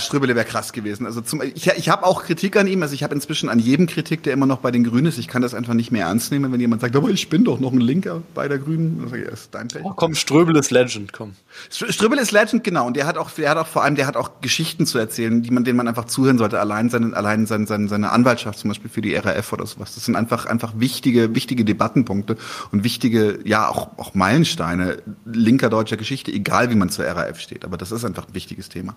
Ströbele 0.00 0.34
wäre 0.34 0.46
krass 0.46 0.72
gewesen. 0.72 1.06
Also 1.06 1.20
zum, 1.20 1.42
ich, 1.42 1.66
ich 1.66 1.88
habe 1.88 2.04
auch 2.04 2.24
Kritik 2.24 2.56
an 2.56 2.66
ihm. 2.66 2.82
Also 2.82 2.94
ich 2.94 3.02
habe 3.02 3.14
inzwischen 3.14 3.48
an 3.48 3.58
jedem 3.58 3.86
Kritik, 3.86 4.22
der 4.22 4.32
immer 4.32 4.46
noch 4.46 4.58
bei 4.58 4.70
den 4.70 4.84
Grünen 4.84 5.06
ist. 5.06 5.18
Ich 5.18 5.28
kann 5.28 5.42
das 5.42 5.54
einfach 5.54 5.74
nicht 5.74 5.92
mehr 5.92 6.06
ernst 6.06 6.32
nehmen, 6.32 6.52
wenn 6.52 6.60
jemand 6.60 6.80
sagt, 6.80 6.96
aber 6.96 7.10
ich 7.10 7.28
bin 7.28 7.44
doch 7.44 7.60
noch 7.60 7.72
ein 7.72 7.80
Linker 7.80 8.22
bei 8.34 8.48
der 8.48 8.58
Grünen. 8.58 9.00
Also, 9.02 9.16
ja, 9.16 9.28
ist 9.28 9.54
dein 9.54 9.68
Pech. 9.68 9.84
Oh, 9.84 9.92
komm, 9.94 10.14
Ströbele 10.14 10.58
ist 10.58 10.70
Legend, 10.70 11.12
komm. 11.12 11.34
Ströbele 11.70 12.22
ist 12.22 12.32
Legend, 12.32 12.64
genau. 12.64 12.86
Und 12.86 12.96
der 12.96 13.06
hat 13.06 13.18
auch, 13.18 13.30
der 13.30 13.50
hat 13.50 13.58
auch 13.58 13.66
vor 13.66 13.84
allem, 13.84 13.96
der 13.96 14.06
hat 14.06 14.16
auch 14.16 14.40
Geschichten 14.40 14.86
zu 14.86 14.98
erzählen, 14.98 15.42
die 15.42 15.50
man, 15.50 15.64
denen 15.64 15.76
man 15.76 15.88
einfach 15.88 16.06
zuhören 16.06 16.38
sollte. 16.38 16.60
Allein 16.60 16.88
seine, 16.88 17.14
allein 17.16 17.46
seine, 17.46 17.66
seine, 17.66 17.88
seine 17.88 18.12
Anwaltschaft 18.12 18.58
zum 18.58 18.68
Beispiel 18.68 18.90
für 18.90 19.02
die 19.02 19.14
RAF 19.14 19.52
oder 19.52 19.66
sowas. 19.66 19.94
Das 19.94 20.04
sind 20.04 20.16
einfach, 20.16 20.46
einfach 20.46 20.74
wichtige, 20.76 21.34
wichtige 21.34 21.64
Debattenpunkte 21.64 22.36
und 22.72 22.84
wichtige, 22.84 23.38
ja, 23.44 23.68
auch, 23.68 23.98
auch 23.98 24.14
Meilensteine 24.14 25.02
linker 25.24 25.68
deutscher 25.68 25.96
Geschichte, 25.96 26.32
egal 26.32 26.70
wie 26.70 26.74
man 26.74 26.88
zur 26.88 27.04
RAF 27.04 27.40
steht. 27.40 27.64
Aber 27.64 27.76
das 27.76 27.92
ist 27.92 28.04
einfach 28.04 28.28
ein 28.28 28.34
wichtiges 28.34 28.68
Thema. 28.68 28.94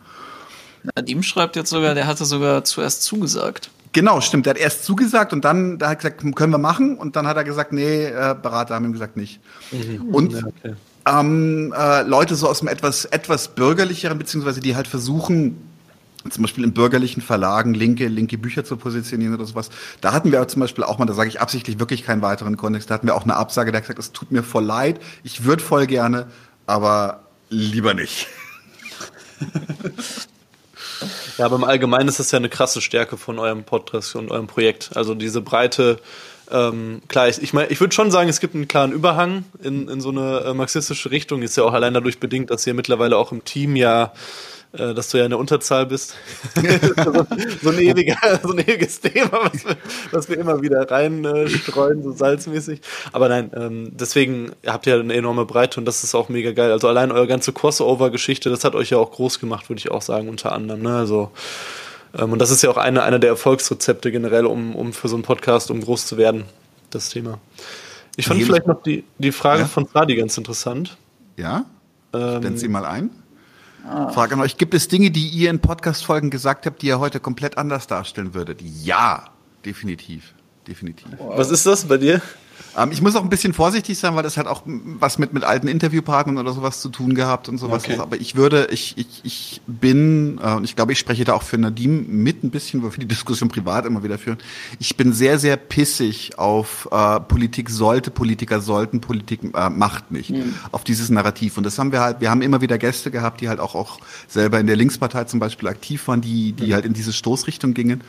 Nadim 0.84 1.24
schreibt 1.24 1.56
jetzt 1.56 1.70
sogar, 1.70 1.96
der 1.96 2.08
hatte 2.08 2.26
sogar 2.26 2.64
zuerst 2.64 3.04
zugesagt. 3.04 3.70
Genau, 3.92 4.22
stimmt. 4.22 4.46
Der 4.46 4.52
hat 4.52 4.60
erst 4.60 4.86
zugesagt 4.86 5.34
und 5.34 5.44
dann 5.46 5.80
da 5.80 5.90
hat 5.90 6.00
gesagt, 6.00 6.36
können 6.36 6.52
wir 6.52 6.60
machen. 6.60 6.98
Und 6.98 7.16
dann 7.16 7.26
hat 7.28 7.38
er 7.38 7.44
gesagt, 7.44 7.74
nee, 7.74 8.06
äh, 8.06 8.36
Berater 8.40 8.76
haben 8.76 8.86
ihm 8.86 8.94
gesagt, 8.94 9.18
nicht. 9.18 9.40
Mhm. 9.72 10.14
Und 10.14 10.34
ja, 10.34 10.46
okay. 10.46 10.76
ähm, 11.08 11.74
äh, 11.76 12.04
Leute 12.04 12.36
so 12.36 12.48
aus 12.48 12.60
dem 12.60 12.68
etwas, 12.68 13.06
etwas 13.06 13.50
bürgerlicheren, 13.50 14.18
beziehungsweise 14.18 14.60
die 14.60 14.76
halt 14.76 14.88
versuchen, 14.88 15.58
zum 16.30 16.44
Beispiel 16.44 16.66
in 16.66 16.74
bürgerlichen 16.74 17.22
Verlagen 17.22 17.74
linke, 17.74 18.08
linke 18.08 18.38
Bücher 18.38 18.64
zu 18.64 18.78
positionieren 18.78 19.34
oder 19.34 19.46
sowas. 19.46 19.70
Da 20.02 20.12
hatten 20.12 20.32
wir 20.32 20.48
zum 20.48 20.60
Beispiel 20.60 20.84
auch 20.84 21.00
mal, 21.00 21.06
da 21.06 21.14
sage 21.14 21.30
ich 21.30 21.42
absichtlich 21.42 21.80
wirklich 21.80 22.04
keinen 22.04 22.22
weiteren 22.22 22.58
Kontext, 22.58 22.90
da 22.90 22.96
hatten 22.96 23.08
wir 23.08 23.16
auch 23.16 23.24
eine 23.24 23.38
Absage, 23.38 23.72
der 23.72 23.80
hat 23.80 23.88
gesagt, 23.88 24.00
es 24.00 24.12
tut 24.12 24.32
mir 24.32 24.44
voll 24.44 24.66
leid, 24.66 25.00
ich 25.24 25.46
würde 25.46 25.64
voll 25.64 25.88
gerne, 25.88 26.28
aber 26.68 27.24
lieber 27.50 27.94
nicht. 27.94 28.28
Ja, 31.40 31.46
aber 31.46 31.56
im 31.56 31.64
Allgemeinen 31.64 32.10
ist 32.10 32.20
das 32.20 32.32
ja 32.32 32.38
eine 32.38 32.50
krasse 32.50 32.82
Stärke 32.82 33.16
von 33.16 33.40
eurem 33.40 33.64
Podcast 33.64 34.14
und 34.18 34.30
eurem 34.30 34.48
Projekt. 34.48 34.90
Also 34.96 35.16
diese 35.16 35.40
breite, 35.40 35.98
ähm, 36.52 37.02
klar, 37.08 37.30
ich, 37.30 37.42
ich 37.42 37.54
meine, 37.54 37.70
ich 37.70 37.80
würde 37.80 37.96
schon 37.96 38.12
sagen, 38.12 38.28
es 38.28 38.42
gibt 38.42 38.56
einen 38.56 38.68
klaren 38.68 38.92
Überhang 38.92 39.46
in, 39.64 39.88
in 39.88 40.02
so 40.02 40.10
eine 40.10 40.42
äh, 40.42 40.54
marxistische 40.54 41.12
Richtung. 41.12 41.42
Ist 41.42 41.56
ja 41.56 41.64
auch 41.64 41.72
allein 41.72 41.94
dadurch 41.94 42.20
bedingt, 42.20 42.52
dass 42.52 42.68
ihr 42.68 42.74
mittlerweile 42.74 43.16
auch 43.16 43.32
im 43.32 43.46
Team 43.46 43.78
ja 43.78 44.12
dass 44.72 45.10
du 45.10 45.18
ja 45.18 45.24
in 45.24 45.32
der 45.32 45.40
Unterzahl 45.40 45.88
bist. 45.88 46.16
so, 46.56 46.62
so, 47.64 47.70
ein 47.70 47.80
ewiger, 47.80 48.18
so 48.44 48.52
ein 48.52 48.60
ewiges 48.60 49.02
Thema, 49.02 49.50
was 49.52 49.66
wir, 49.66 49.78
was 50.12 50.30
wir 50.30 50.38
immer 50.38 50.62
wieder 50.62 50.90
reinstreuen, 50.90 52.00
äh, 52.00 52.04
so 52.04 52.12
salzmäßig. 52.12 52.82
Aber 53.12 53.30
nein, 53.30 53.50
ähm, 53.56 53.92
deswegen 53.94 54.52
habt 54.68 54.86
ihr 54.86 55.00
eine 55.00 55.14
enorme 55.14 55.46
Breite 55.46 55.80
und 55.80 55.86
das 55.86 56.04
ist 56.04 56.14
auch 56.14 56.30
mega 56.30 56.52
geil. 56.52 56.72
Also 56.72 56.88
allein 56.88 57.12
eure 57.12 57.26
ganze 57.26 57.52
Crossover-Geschichte, 57.52 58.52
das 58.52 58.64
hat 58.64 58.76
euch 58.76 58.92
ja 58.92 59.00
auch 59.00 59.12
groß 59.12 59.40
gemacht, 59.40 59.70
würde 59.70 59.80
ich 59.80 59.90
auch 59.90 60.04
sagen, 60.04 60.30
unter 60.30 60.52
anderem. 60.52 60.84
Ne? 60.84 60.96
Also, 60.96 61.32
ähm, 62.18 62.32
und 62.34 62.40
das 62.40 62.52
ist 62.52 62.62
ja 62.62 62.70
auch 62.70 62.78
eine, 62.78 63.02
eine 63.02 63.20
der 63.20 63.32
Erfolgsrezepte 63.32 64.12
generell, 64.12 64.46
um, 64.46 64.76
um 64.76 64.94
für 64.94 65.08
so 65.08 65.16
einen 65.16 65.24
Podcast, 65.24 65.72
um 65.72 65.82
groß 65.82 66.06
zu 66.06 66.18
werden, 66.18 66.46
das 66.92 67.10
Thema. 67.10 67.40
Ich 68.18 68.28
fand 68.28 68.44
vielleicht 68.44 68.68
noch 68.68 68.84
die, 68.84 69.04
die 69.18 69.32
Frage 69.32 69.62
ja? 69.62 69.68
von 69.68 69.88
Fradi 69.88 70.16
ganz 70.16 70.38
interessant. 70.38 70.98
Ja? 71.38 71.66
Ähm, 72.14 72.38
Stellen 72.40 72.58
Sie 72.58 72.68
mal 72.68 72.86
ein. 72.86 73.10
Ah. 73.86 74.10
Frage 74.10 74.36
an 74.36 74.42
euch, 74.42 74.58
gibt 74.58 74.74
es 74.74 74.88
Dinge, 74.88 75.12
die 75.12 75.28
ihr 75.28 75.50
in 75.50 75.60
Podcast-Folgen 75.60 76.30
gesagt 76.30 76.66
habt, 76.66 76.82
die 76.82 76.88
ihr 76.88 77.00
heute 77.00 77.20
komplett 77.20 77.58
anders 77.58 77.88
darstellen 77.88 78.34
würdet? 78.34 78.62
Ja, 78.62 79.26
definitiv. 79.66 80.34
Definitiv. 80.68 81.08
Was 81.20 81.50
ist 81.50 81.66
das 81.66 81.86
bei 81.86 81.98
dir? 81.98 82.22
Ähm, 82.78 82.92
ich 82.92 83.02
muss 83.02 83.16
auch 83.16 83.24
ein 83.24 83.30
bisschen 83.30 83.54
vorsichtig 83.54 83.98
sein, 83.98 84.16
weil 84.16 84.24
das 84.24 84.38
hat 84.38 84.48
auch 84.48 84.64
was 84.66 85.18
mit, 85.18 85.34
mit 85.34 85.44
alten 85.44 85.68
Interviewpartnern 85.68 86.38
oder 86.38 86.54
sowas 86.54 86.82
zu 86.82 86.90
tun 86.90 87.14
gehabt 87.16 87.50
und 87.50 87.58
sowas. 87.58 87.84
Okay. 87.84 87.98
Aber 87.98 88.20
ich 88.20 88.36
würde, 88.36 88.68
ich, 88.72 88.98
ich, 88.98 89.22
ich 89.24 89.62
bin, 89.68 90.40
äh, 90.44 90.54
und 90.54 90.64
ich 90.64 90.76
glaube, 90.76 90.92
ich 90.94 91.00
spreche 91.00 91.24
da 91.24 91.34
auch 91.34 91.44
für 91.44 91.58
Nadim 91.58 92.24
mit 92.24 92.44
ein 92.44 92.52
bisschen, 92.52 92.84
weil 92.84 92.92
wir 92.92 93.00
die 93.00 93.08
Diskussion 93.08 93.50
privat 93.50 93.86
immer 93.86 94.04
wieder 94.04 94.18
führen. 94.18 94.38
Ich 94.80 94.98
bin 94.98 95.14
sehr, 95.14 95.40
sehr 95.40 95.58
pissig 95.58 96.38
auf 96.38 96.88
äh, 96.92 97.20
Politik 97.20 97.70
sollte, 97.70 98.12
Politiker 98.12 98.62
sollten, 98.62 99.02
Politik 99.02 99.42
äh, 99.56 99.70
macht 99.70 100.12
nicht. 100.12 100.30
Mhm. 100.32 100.56
Auf 100.72 100.84
dieses 100.84 101.10
Narrativ. 101.10 101.58
Und 101.58 101.64
das 101.64 101.78
haben 101.80 101.92
wir 101.92 102.02
halt, 102.02 102.22
wir 102.22 102.30
haben 102.30 102.42
immer 102.42 102.62
wieder 102.62 102.78
Gäste 102.78 103.12
gehabt, 103.12 103.42
die 103.42 103.50
halt 103.50 103.60
auch, 103.60 103.76
auch 103.76 104.00
selber 104.28 104.60
in 104.60 104.68
der 104.68 104.76
Linkspartei 104.76 105.26
zum 105.26 105.40
Beispiel 105.40 105.68
aktiv 105.68 106.08
waren, 106.08 106.22
die, 106.22 106.54
die 106.54 106.68
mhm. 106.68 106.74
halt 106.74 106.86
in 106.86 106.94
diese 106.94 107.14
Stoßrichtung 107.14 107.74
gingen. 107.74 108.02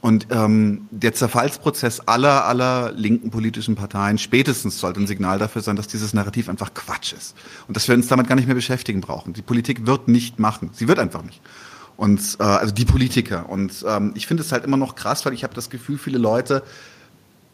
Und 0.00 0.28
ähm, 0.30 0.88
der 0.90 1.12
Zerfallsprozess 1.12 2.00
aller, 2.00 2.46
aller 2.46 2.92
linken 2.92 3.30
politischen 3.30 3.74
Parteien 3.74 4.16
spätestens 4.16 4.80
sollte 4.80 5.00
ein 5.00 5.06
Signal 5.06 5.38
dafür 5.38 5.60
sein, 5.60 5.76
dass 5.76 5.88
dieses 5.88 6.14
Narrativ 6.14 6.48
einfach 6.48 6.72
Quatsch 6.72 7.12
ist. 7.12 7.36
Und 7.68 7.76
dass 7.76 7.86
wir 7.86 7.94
uns 7.94 8.08
damit 8.08 8.26
gar 8.26 8.34
nicht 8.36 8.46
mehr 8.46 8.54
beschäftigen 8.54 9.02
brauchen. 9.02 9.34
Die 9.34 9.42
Politik 9.42 9.86
wird 9.86 10.08
nicht 10.08 10.38
machen. 10.38 10.70
Sie 10.72 10.88
wird 10.88 10.98
einfach 10.98 11.22
nicht. 11.22 11.42
Und 11.98 12.38
äh, 12.40 12.44
also 12.44 12.72
die 12.72 12.86
Politiker. 12.86 13.50
Und 13.50 13.84
ähm, 13.86 14.12
ich 14.14 14.26
finde 14.26 14.42
es 14.42 14.52
halt 14.52 14.64
immer 14.64 14.78
noch 14.78 14.94
krass, 14.94 15.26
weil 15.26 15.34
ich 15.34 15.44
habe 15.44 15.54
das 15.54 15.68
Gefühl, 15.68 15.98
viele 15.98 16.16
Leute, 16.16 16.62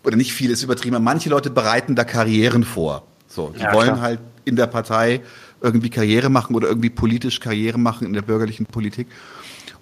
oder 0.04 0.16
nicht 0.16 0.32
viele, 0.32 0.52
ist 0.52 0.62
übertrieben, 0.62 1.02
manche 1.02 1.28
Leute 1.28 1.50
bereiten 1.50 1.96
da 1.96 2.04
Karrieren 2.04 2.62
vor. 2.62 3.02
So, 3.26 3.52
die 3.56 3.62
ja, 3.62 3.72
wollen 3.72 3.94
klar. 3.94 4.00
halt 4.02 4.20
in 4.44 4.54
der 4.54 4.68
Partei 4.68 5.20
irgendwie 5.60 5.90
Karriere 5.90 6.30
machen 6.30 6.54
oder 6.54 6.68
irgendwie 6.68 6.90
politisch 6.90 7.40
Karriere 7.40 7.76
machen 7.76 8.06
in 8.06 8.12
der 8.12 8.22
bürgerlichen 8.22 8.66
Politik. 8.66 9.08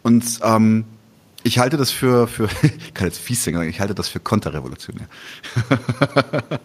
Und 0.02 0.40
ähm, 0.42 0.84
ich 1.44 1.58
halte 1.58 1.76
das 1.76 1.92
für, 1.92 2.26
für 2.26 2.48
ich 2.62 2.94
kann 2.94 3.06
jetzt 3.06 3.18
fies 3.18 3.44
sagen, 3.44 3.62
ich 3.68 3.80
halte 3.80 3.94
das 3.94 4.08
für 4.08 4.18
konterrevolutionär. 4.18 5.06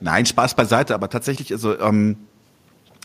Nein, 0.00 0.26
Spaß 0.26 0.56
beiseite, 0.56 0.94
aber 0.94 1.10
tatsächlich, 1.10 1.52
also 1.52 1.78
ähm, 1.78 2.16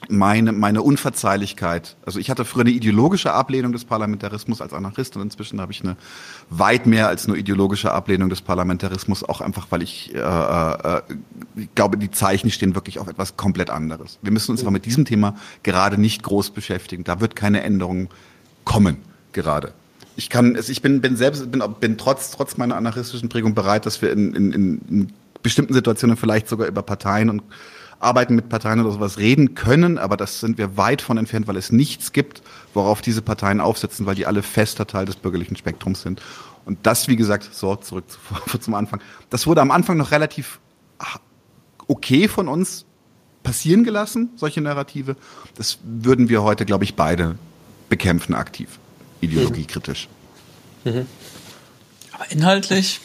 meine, 0.10 0.52
meine 0.52 0.82
Unverzeihlichkeit. 0.82 1.96
Also 2.06 2.20
ich 2.20 2.30
hatte 2.30 2.46
früher 2.46 2.62
eine 2.62 2.72
ideologische 2.72 3.34
Ablehnung 3.34 3.72
des 3.72 3.86
Parlamentarismus 3.86 4.62
als 4.62 4.74
Anarchist 4.74 5.16
und 5.16 5.24
inzwischen 5.24 5.60
habe 5.60 5.72
ich 5.72 5.82
eine 5.84 5.98
weit 6.50 6.86
mehr 6.86 7.08
als 7.08 7.28
nur 7.28 7.38
ideologische 7.38 7.92
Ablehnung 7.92 8.30
des 8.30 8.42
Parlamentarismus, 8.42 9.24
auch 9.24 9.42
einfach, 9.42 9.68
weil 9.72 9.82
ich 9.82 10.14
äh, 10.14 10.20
äh, 10.20 11.02
ich 11.56 11.74
glaube, 11.76 11.98
die 11.98 12.12
Zeichen 12.12 12.52
stehen 12.52 12.76
wirklich 12.76 13.00
auf 13.00 13.08
etwas 13.08 13.36
komplett 13.36 13.70
anderes. 13.70 14.20
Wir 14.22 14.32
müssen 14.32 14.52
uns 14.52 14.62
aber 14.62 14.72
mit 14.72 14.86
diesem 14.86 15.06
Thema 15.06 15.36
gerade 15.64 16.00
nicht 16.00 16.24
groß 16.24 16.52
beschäftigen. 16.52 17.04
Da 17.04 17.20
wird 17.20 17.36
keine 17.36 17.64
Änderung 17.64 18.10
kommen 18.64 18.98
gerade. 19.34 19.74
Ich 20.16 20.30
kann, 20.30 20.56
ich 20.56 20.82
bin, 20.82 21.02
bin 21.02 21.18
selbst, 21.18 21.52
bin, 21.52 21.64
bin 21.80 21.98
trotz, 21.98 22.32
trotz 22.32 22.58
meiner 22.58 22.76
anarchistischen 22.76 23.30
Prägung 23.30 23.54
bereit, 23.54 23.86
dass 23.86 24.02
wir 24.02 24.12
in, 24.12 24.34
in, 24.34 24.52
in 24.54 25.14
bestimmten 25.44 25.74
Situationen 25.74 26.18
vielleicht 26.18 26.48
sogar 26.48 26.68
über 26.68 26.82
Parteien 26.82 27.30
und 27.30 27.44
Arbeiten 28.00 28.36
mit 28.36 28.50
Parteien 28.50 28.80
oder 28.80 28.92
sowas 28.92 29.18
reden 29.18 29.56
können, 29.56 29.98
aber 29.98 30.18
das 30.18 30.40
sind 30.40 30.58
wir 30.58 30.78
weit 30.78 31.02
von 31.02 31.18
entfernt, 31.18 31.48
weil 31.48 31.58
es 31.58 31.72
nichts 31.72 32.12
gibt, 32.12 32.42
worauf 32.74 33.02
diese 33.02 33.22
Parteien 33.22 33.62
aufsetzen, 33.62 34.06
weil 34.06 34.16
die 34.16 34.26
alle 34.26 34.44
fester 34.44 34.86
Teil 34.86 35.06
des 35.06 35.16
bürgerlichen 35.16 35.56
Spektrums 35.56 36.02
sind. 36.02 36.22
Und 36.66 36.80
das, 36.84 37.08
wie 37.08 37.16
gesagt, 37.16 37.50
so 37.54 37.76
zurück 37.76 38.06
zu, 38.10 38.58
zum 38.60 38.74
Anfang. 38.74 39.02
Das 39.30 39.48
wurde 39.48 39.62
am 39.62 39.72
Anfang 39.72 39.98
noch 39.98 40.12
relativ 40.12 40.60
okay 41.88 42.28
von 42.28 42.48
uns 42.48 42.86
passieren 43.44 43.84
gelassen, 43.84 44.30
solche 44.36 44.62
Narrative. 44.62 45.16
Das 45.56 45.80
würden 45.84 46.30
wir 46.30 46.44
heute, 46.44 46.66
glaube 46.66 46.84
ich, 46.84 46.96
beide 46.96 47.38
bekämpfen 47.90 48.34
aktiv, 48.34 48.80
ideologiekritisch. 49.22 50.08
Mhm. 50.84 51.08
Aber 52.12 52.32
inhaltlich, 52.32 53.00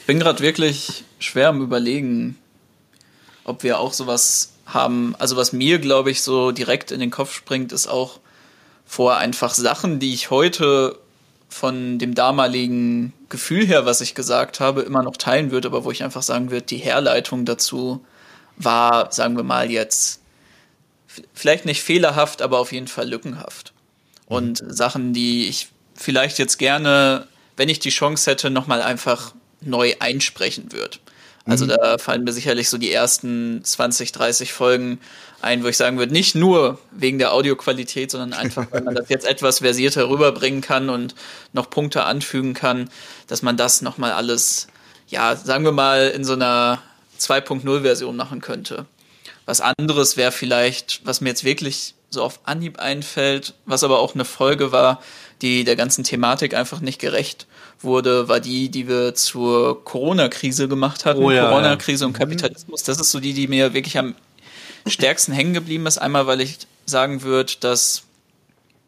ich 0.00 0.06
bin 0.06 0.18
gerade 0.18 0.40
wirklich 0.40 1.04
schwer 1.18 1.48
am 1.48 1.62
Überlegen, 1.62 2.38
ob 3.44 3.62
wir 3.62 3.78
auch 3.78 3.92
sowas 3.92 4.52
haben. 4.66 5.14
Also 5.18 5.36
was 5.36 5.52
mir, 5.52 5.78
glaube 5.78 6.10
ich, 6.10 6.22
so 6.22 6.52
direkt 6.52 6.90
in 6.90 7.00
den 7.00 7.10
Kopf 7.10 7.34
springt, 7.34 7.72
ist 7.72 7.86
auch 7.86 8.20
vor 8.86 9.16
einfach 9.16 9.54
Sachen, 9.54 9.98
die 10.00 10.14
ich 10.14 10.30
heute 10.30 10.98
von 11.48 11.98
dem 11.98 12.14
damaligen 12.14 13.12
Gefühl 13.28 13.66
her, 13.66 13.84
was 13.84 14.00
ich 14.00 14.14
gesagt 14.14 14.60
habe, 14.60 14.82
immer 14.82 15.02
noch 15.02 15.16
teilen 15.16 15.50
würde, 15.50 15.68
aber 15.68 15.84
wo 15.84 15.90
ich 15.90 16.02
einfach 16.02 16.22
sagen 16.22 16.50
würde, 16.50 16.66
die 16.66 16.78
Herleitung 16.78 17.44
dazu 17.44 18.04
war, 18.56 19.12
sagen 19.12 19.36
wir 19.36 19.44
mal 19.44 19.70
jetzt, 19.70 20.20
vielleicht 21.34 21.66
nicht 21.66 21.82
fehlerhaft, 21.82 22.42
aber 22.42 22.58
auf 22.58 22.72
jeden 22.72 22.88
Fall 22.88 23.08
lückenhaft. 23.08 23.72
Und 24.32 24.62
mhm. 24.62 24.72
Sachen, 24.72 25.12
die 25.12 25.48
ich 25.48 25.68
vielleicht 25.94 26.38
jetzt 26.38 26.58
gerne, 26.58 27.26
wenn 27.56 27.68
ich 27.68 27.80
die 27.80 27.90
Chance 27.90 28.30
hätte, 28.30 28.50
nochmal 28.50 28.82
einfach 28.82 29.34
neu 29.60 29.94
einsprechen 30.00 30.72
würde. 30.72 30.98
Also 31.44 31.64
mhm. 31.64 31.70
da 31.70 31.98
fallen 31.98 32.24
mir 32.24 32.32
sicherlich 32.32 32.68
so 32.68 32.78
die 32.78 32.92
ersten 32.92 33.64
20, 33.64 34.12
30 34.12 34.52
Folgen 34.52 35.00
ein, 35.40 35.64
wo 35.64 35.68
ich 35.68 35.76
sagen 35.76 35.98
würde, 35.98 36.12
nicht 36.12 36.36
nur 36.36 36.78
wegen 36.92 37.18
der 37.18 37.32
Audioqualität, 37.32 38.12
sondern 38.12 38.32
einfach, 38.32 38.66
weil 38.70 38.82
man 38.82 38.94
das 38.94 39.08
jetzt 39.08 39.26
etwas 39.28 39.58
versierter 39.58 40.08
rüberbringen 40.08 40.60
kann 40.60 40.88
und 40.88 41.16
noch 41.52 41.68
Punkte 41.68 42.04
anfügen 42.04 42.54
kann, 42.54 42.88
dass 43.26 43.42
man 43.42 43.56
das 43.56 43.82
nochmal 43.82 44.12
alles, 44.12 44.68
ja, 45.08 45.34
sagen 45.34 45.64
wir 45.64 45.72
mal, 45.72 46.08
in 46.10 46.24
so 46.24 46.34
einer 46.34 46.80
2.0-Version 47.18 48.14
machen 48.16 48.40
könnte. 48.40 48.86
Was 49.44 49.60
anderes 49.60 50.16
wäre 50.16 50.30
vielleicht, 50.30 51.00
was 51.04 51.20
mir 51.20 51.30
jetzt 51.30 51.42
wirklich 51.42 51.94
so 52.12 52.22
auf 52.22 52.40
Anhieb 52.44 52.78
einfällt, 52.78 53.54
was 53.64 53.82
aber 53.82 53.98
auch 53.98 54.14
eine 54.14 54.24
Folge 54.24 54.70
war, 54.70 55.00
die 55.40 55.64
der 55.64 55.76
ganzen 55.76 56.04
Thematik 56.04 56.54
einfach 56.54 56.80
nicht 56.80 57.00
gerecht 57.00 57.46
wurde, 57.80 58.28
war 58.28 58.38
die, 58.38 58.68
die 58.68 58.86
wir 58.86 59.14
zur 59.14 59.84
Corona-Krise 59.84 60.68
gemacht 60.68 61.04
hatten. 61.04 61.22
Oh, 61.22 61.30
ja, 61.30 61.48
Corona-Krise 61.48 62.04
ja. 62.04 62.06
und 62.06 62.12
mhm. 62.12 62.18
Kapitalismus. 62.18 62.82
Das 62.84 63.00
ist 63.00 63.10
so 63.10 63.18
die, 63.18 63.32
die 63.32 63.48
mir 63.48 63.74
wirklich 63.74 63.98
am 63.98 64.14
stärksten 64.86 65.32
hängen 65.32 65.54
geblieben 65.54 65.86
ist. 65.86 65.98
Einmal, 65.98 66.26
weil 66.26 66.40
ich 66.40 66.58
sagen 66.86 67.22
würde, 67.22 67.54
dass 67.60 68.04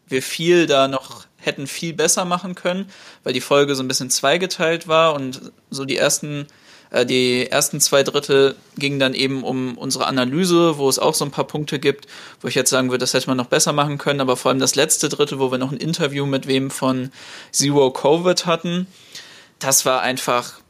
wir 0.06 0.22
viel 0.22 0.66
da 0.66 0.86
noch 0.86 1.26
hätten 1.38 1.66
viel 1.66 1.92
besser 1.92 2.24
machen 2.24 2.54
können, 2.54 2.90
weil 3.22 3.32
die 3.32 3.40
Folge 3.40 3.74
so 3.74 3.82
ein 3.82 3.88
bisschen 3.88 4.10
zweigeteilt 4.10 4.88
war 4.88 5.14
und 5.14 5.52
so 5.70 5.84
die 5.84 5.96
ersten 5.96 6.46
die 7.02 7.50
ersten 7.50 7.80
zwei 7.80 8.04
Drittel 8.04 8.54
gingen 8.76 9.00
dann 9.00 9.14
eben 9.14 9.42
um 9.42 9.76
unsere 9.76 10.06
Analyse, 10.06 10.78
wo 10.78 10.88
es 10.88 11.00
auch 11.00 11.14
so 11.14 11.24
ein 11.24 11.32
paar 11.32 11.46
Punkte 11.46 11.80
gibt, 11.80 12.06
wo 12.40 12.48
ich 12.48 12.54
jetzt 12.54 12.70
sagen 12.70 12.90
würde, 12.90 13.00
das 13.00 13.14
hätte 13.14 13.26
man 13.26 13.36
noch 13.36 13.46
besser 13.46 13.72
machen 13.72 13.98
können, 13.98 14.20
aber 14.20 14.36
vor 14.36 14.50
allem 14.50 14.60
das 14.60 14.76
letzte 14.76 15.08
Drittel, 15.08 15.40
wo 15.40 15.50
wir 15.50 15.58
noch 15.58 15.72
ein 15.72 15.78
Interview 15.78 16.24
mit 16.26 16.46
wem 16.46 16.70
von 16.70 17.10
Zero 17.50 17.90
Covid 17.90 18.46
hatten, 18.46 18.86
das 19.58 19.84
war 19.84 20.02
einfach, 20.02 20.60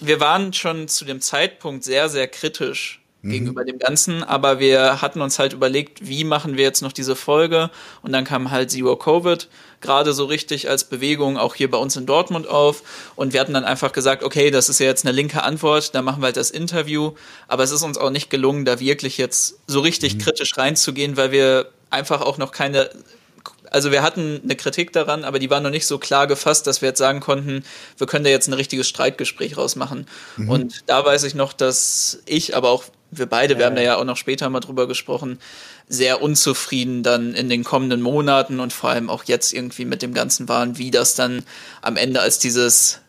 wir 0.00 0.18
waren 0.20 0.52
schon 0.52 0.88
zu 0.88 1.04
dem 1.04 1.20
Zeitpunkt 1.20 1.84
sehr, 1.84 2.08
sehr 2.08 2.26
kritisch 2.26 3.00
mhm. 3.22 3.30
gegenüber 3.30 3.64
dem 3.64 3.78
Ganzen, 3.78 4.22
aber 4.22 4.58
wir 4.58 5.00
hatten 5.02 5.20
uns 5.20 5.38
halt 5.38 5.52
überlegt, 5.52 6.06
wie 6.06 6.24
machen 6.24 6.56
wir 6.56 6.64
jetzt 6.64 6.82
noch 6.82 6.92
diese 6.92 7.16
Folge 7.16 7.70
und 8.02 8.12
dann 8.12 8.24
kam 8.24 8.50
halt 8.50 8.70
Zero 8.70 8.96
Covid 8.96 9.48
gerade 9.80 10.12
so 10.12 10.24
richtig 10.24 10.68
als 10.68 10.84
Bewegung 10.84 11.36
auch 11.36 11.54
hier 11.54 11.70
bei 11.70 11.78
uns 11.78 11.96
in 11.96 12.06
Dortmund 12.06 12.48
auf 12.48 12.82
und 13.16 13.32
wir 13.32 13.40
hatten 13.40 13.54
dann 13.54 13.64
einfach 13.64 13.92
gesagt, 13.92 14.22
okay, 14.22 14.50
das 14.50 14.68
ist 14.68 14.80
ja 14.80 14.86
jetzt 14.86 15.06
eine 15.06 15.14
linke 15.14 15.42
Antwort, 15.42 15.94
da 15.94 16.02
machen 16.02 16.20
wir 16.20 16.26
halt 16.26 16.36
das 16.36 16.50
Interview, 16.50 17.12
aber 17.46 17.62
es 17.62 17.70
ist 17.70 17.82
uns 17.82 17.98
auch 17.98 18.10
nicht 18.10 18.30
gelungen, 18.30 18.64
da 18.64 18.80
wirklich 18.80 19.18
jetzt 19.18 19.58
so 19.66 19.80
richtig 19.80 20.14
mhm. 20.16 20.18
kritisch 20.20 20.56
reinzugehen, 20.56 21.16
weil 21.16 21.32
wir 21.32 21.70
einfach 21.90 22.20
auch 22.20 22.38
noch 22.38 22.52
keine 22.52 22.90
also 23.70 23.92
wir 23.92 24.02
hatten 24.02 24.40
eine 24.42 24.56
Kritik 24.56 24.92
daran, 24.92 25.24
aber 25.24 25.38
die 25.38 25.50
war 25.50 25.60
noch 25.60 25.70
nicht 25.70 25.86
so 25.86 25.98
klar 25.98 26.26
gefasst, 26.26 26.66
dass 26.66 26.82
wir 26.82 26.90
jetzt 26.90 26.98
sagen 26.98 27.20
konnten, 27.20 27.64
wir 27.96 28.06
können 28.06 28.24
da 28.24 28.30
jetzt 28.30 28.48
ein 28.48 28.54
richtiges 28.54 28.88
Streitgespräch 28.88 29.56
rausmachen. 29.56 30.06
Mhm. 30.36 30.50
Und 30.50 30.82
da 30.86 31.04
weiß 31.04 31.24
ich 31.24 31.34
noch, 31.34 31.52
dass 31.52 32.20
ich, 32.26 32.56
aber 32.56 32.70
auch 32.70 32.84
wir 33.10 33.26
beide, 33.26 33.58
wir 33.58 33.66
haben 33.66 33.76
da 33.76 33.82
ja 33.82 33.96
auch 33.96 34.04
noch 34.04 34.16
später 34.16 34.50
mal 34.50 34.60
drüber 34.60 34.86
gesprochen, 34.86 35.38
sehr 35.88 36.20
unzufrieden 36.20 37.02
dann 37.02 37.34
in 37.34 37.48
den 37.48 37.64
kommenden 37.64 38.02
Monaten 38.02 38.60
und 38.60 38.72
vor 38.72 38.90
allem 38.90 39.08
auch 39.08 39.24
jetzt 39.24 39.54
irgendwie 39.54 39.86
mit 39.86 40.02
dem 40.02 40.12
Ganzen 40.12 40.48
waren, 40.48 40.76
wie 40.76 40.90
das 40.90 41.14
dann 41.14 41.42
am 41.80 41.96
Ende 41.96 42.20
als 42.20 42.38
dieses 42.38 43.00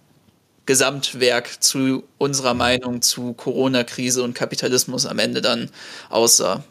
Gesamtwerk 0.66 1.64
zu 1.64 2.04
unserer 2.18 2.54
Meinung 2.54 3.02
zu 3.02 3.34
Corona-Krise 3.34 4.24
und 4.24 4.36
Kapitalismus 4.36 5.06
am 5.06 5.20
Ende 5.20 5.42
dann 5.42 5.70
aussah. 6.10 6.64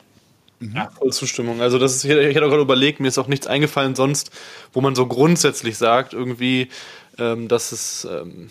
Mhm. 0.61 0.75
Ja, 0.75 0.91
voll 0.91 1.13
Zustimmung. 1.13 1.61
Also 1.61 1.79
das 1.79 1.97
ist, 1.97 2.05
ich 2.05 2.11
hätte 2.11 2.45
auch 2.45 2.51
gerade 2.51 2.63
überlegt, 2.63 3.01
mir 3.01 3.09
ist 3.09 3.19
auch 3.19 3.29
nichts 3.29 3.47
eingefallen 3.47 3.95
sonst, 3.95 4.31
wo 4.73 4.81
man 4.81 4.95
so 4.95 5.07
grundsätzlich 5.07 5.79
sagt, 5.79 6.13
irgendwie, 6.13 6.69
ähm, 7.19 7.49
dass 7.49 7.73
es 7.73 8.07
ähm, 8.11 8.51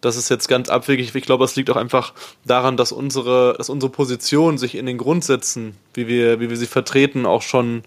das 0.00 0.16
ist 0.16 0.28
jetzt 0.28 0.48
ganz 0.48 0.68
abwegig. 0.68 1.14
Ich 1.14 1.24
glaube, 1.24 1.44
es 1.44 1.56
liegt 1.56 1.70
auch 1.70 1.76
einfach 1.76 2.12
daran, 2.44 2.76
dass 2.76 2.92
unsere, 2.92 3.54
dass 3.58 3.68
unsere 3.68 3.90
Position 3.90 4.56
sich 4.58 4.76
in 4.76 4.86
den 4.86 4.98
Grundsätzen, 4.98 5.74
wie 5.94 6.06
wir, 6.06 6.40
wie 6.40 6.50
wir 6.50 6.56
sie 6.56 6.66
vertreten, 6.66 7.26
auch 7.26 7.42
schon 7.42 7.82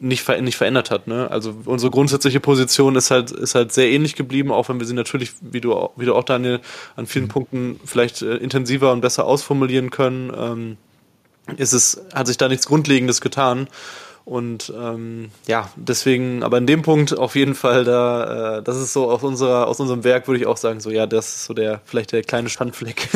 nicht, 0.00 0.22
ver 0.22 0.40
nicht 0.42 0.56
verändert 0.56 0.90
hat. 0.90 1.06
Ne? 1.06 1.30
Also 1.30 1.54
unsere 1.64 1.90
grundsätzliche 1.90 2.40
Position 2.40 2.96
ist 2.96 3.10
halt, 3.10 3.30
ist 3.30 3.54
halt 3.54 3.72
sehr 3.72 3.90
ähnlich 3.90 4.16
geblieben, 4.16 4.52
auch 4.52 4.68
wenn 4.68 4.78
wir 4.78 4.86
sie 4.86 4.94
natürlich, 4.94 5.32
wie 5.40 5.60
du, 5.60 5.90
wie 5.96 6.04
du 6.04 6.14
auch, 6.14 6.24
Daniel, 6.24 6.60
an 6.96 7.06
vielen 7.06 7.26
mhm. 7.26 7.30
Punkten 7.30 7.80
vielleicht 7.84 8.20
äh, 8.20 8.36
intensiver 8.36 8.92
und 8.92 9.00
besser 9.00 9.24
ausformulieren 9.24 9.90
können. 9.90 10.32
Ähm, 10.36 10.76
ist 11.56 11.72
es, 11.72 12.00
hat 12.12 12.26
sich 12.26 12.36
da 12.36 12.48
nichts 12.48 12.66
Grundlegendes 12.66 13.20
getan. 13.20 13.68
Und 14.26 14.72
ähm, 14.76 15.30
ja, 15.46 15.70
deswegen, 15.76 16.42
aber 16.42 16.58
in 16.58 16.66
dem 16.66 16.82
Punkt 16.82 17.16
auf 17.16 17.36
jeden 17.36 17.54
Fall, 17.54 17.84
da, 17.84 18.58
äh, 18.58 18.62
das 18.64 18.76
ist 18.76 18.92
so 18.92 19.08
aus 19.08 19.22
unserer, 19.22 19.68
aus 19.68 19.78
unserem 19.78 20.02
Werk 20.02 20.26
würde 20.26 20.40
ich 20.40 20.48
auch 20.48 20.56
sagen, 20.56 20.80
so 20.80 20.90
ja, 20.90 21.06
das 21.06 21.36
ist 21.36 21.44
so 21.44 21.54
der, 21.54 21.80
vielleicht 21.84 22.10
der 22.10 22.24
kleine 22.24 22.48
Schandfleck. 22.48 23.08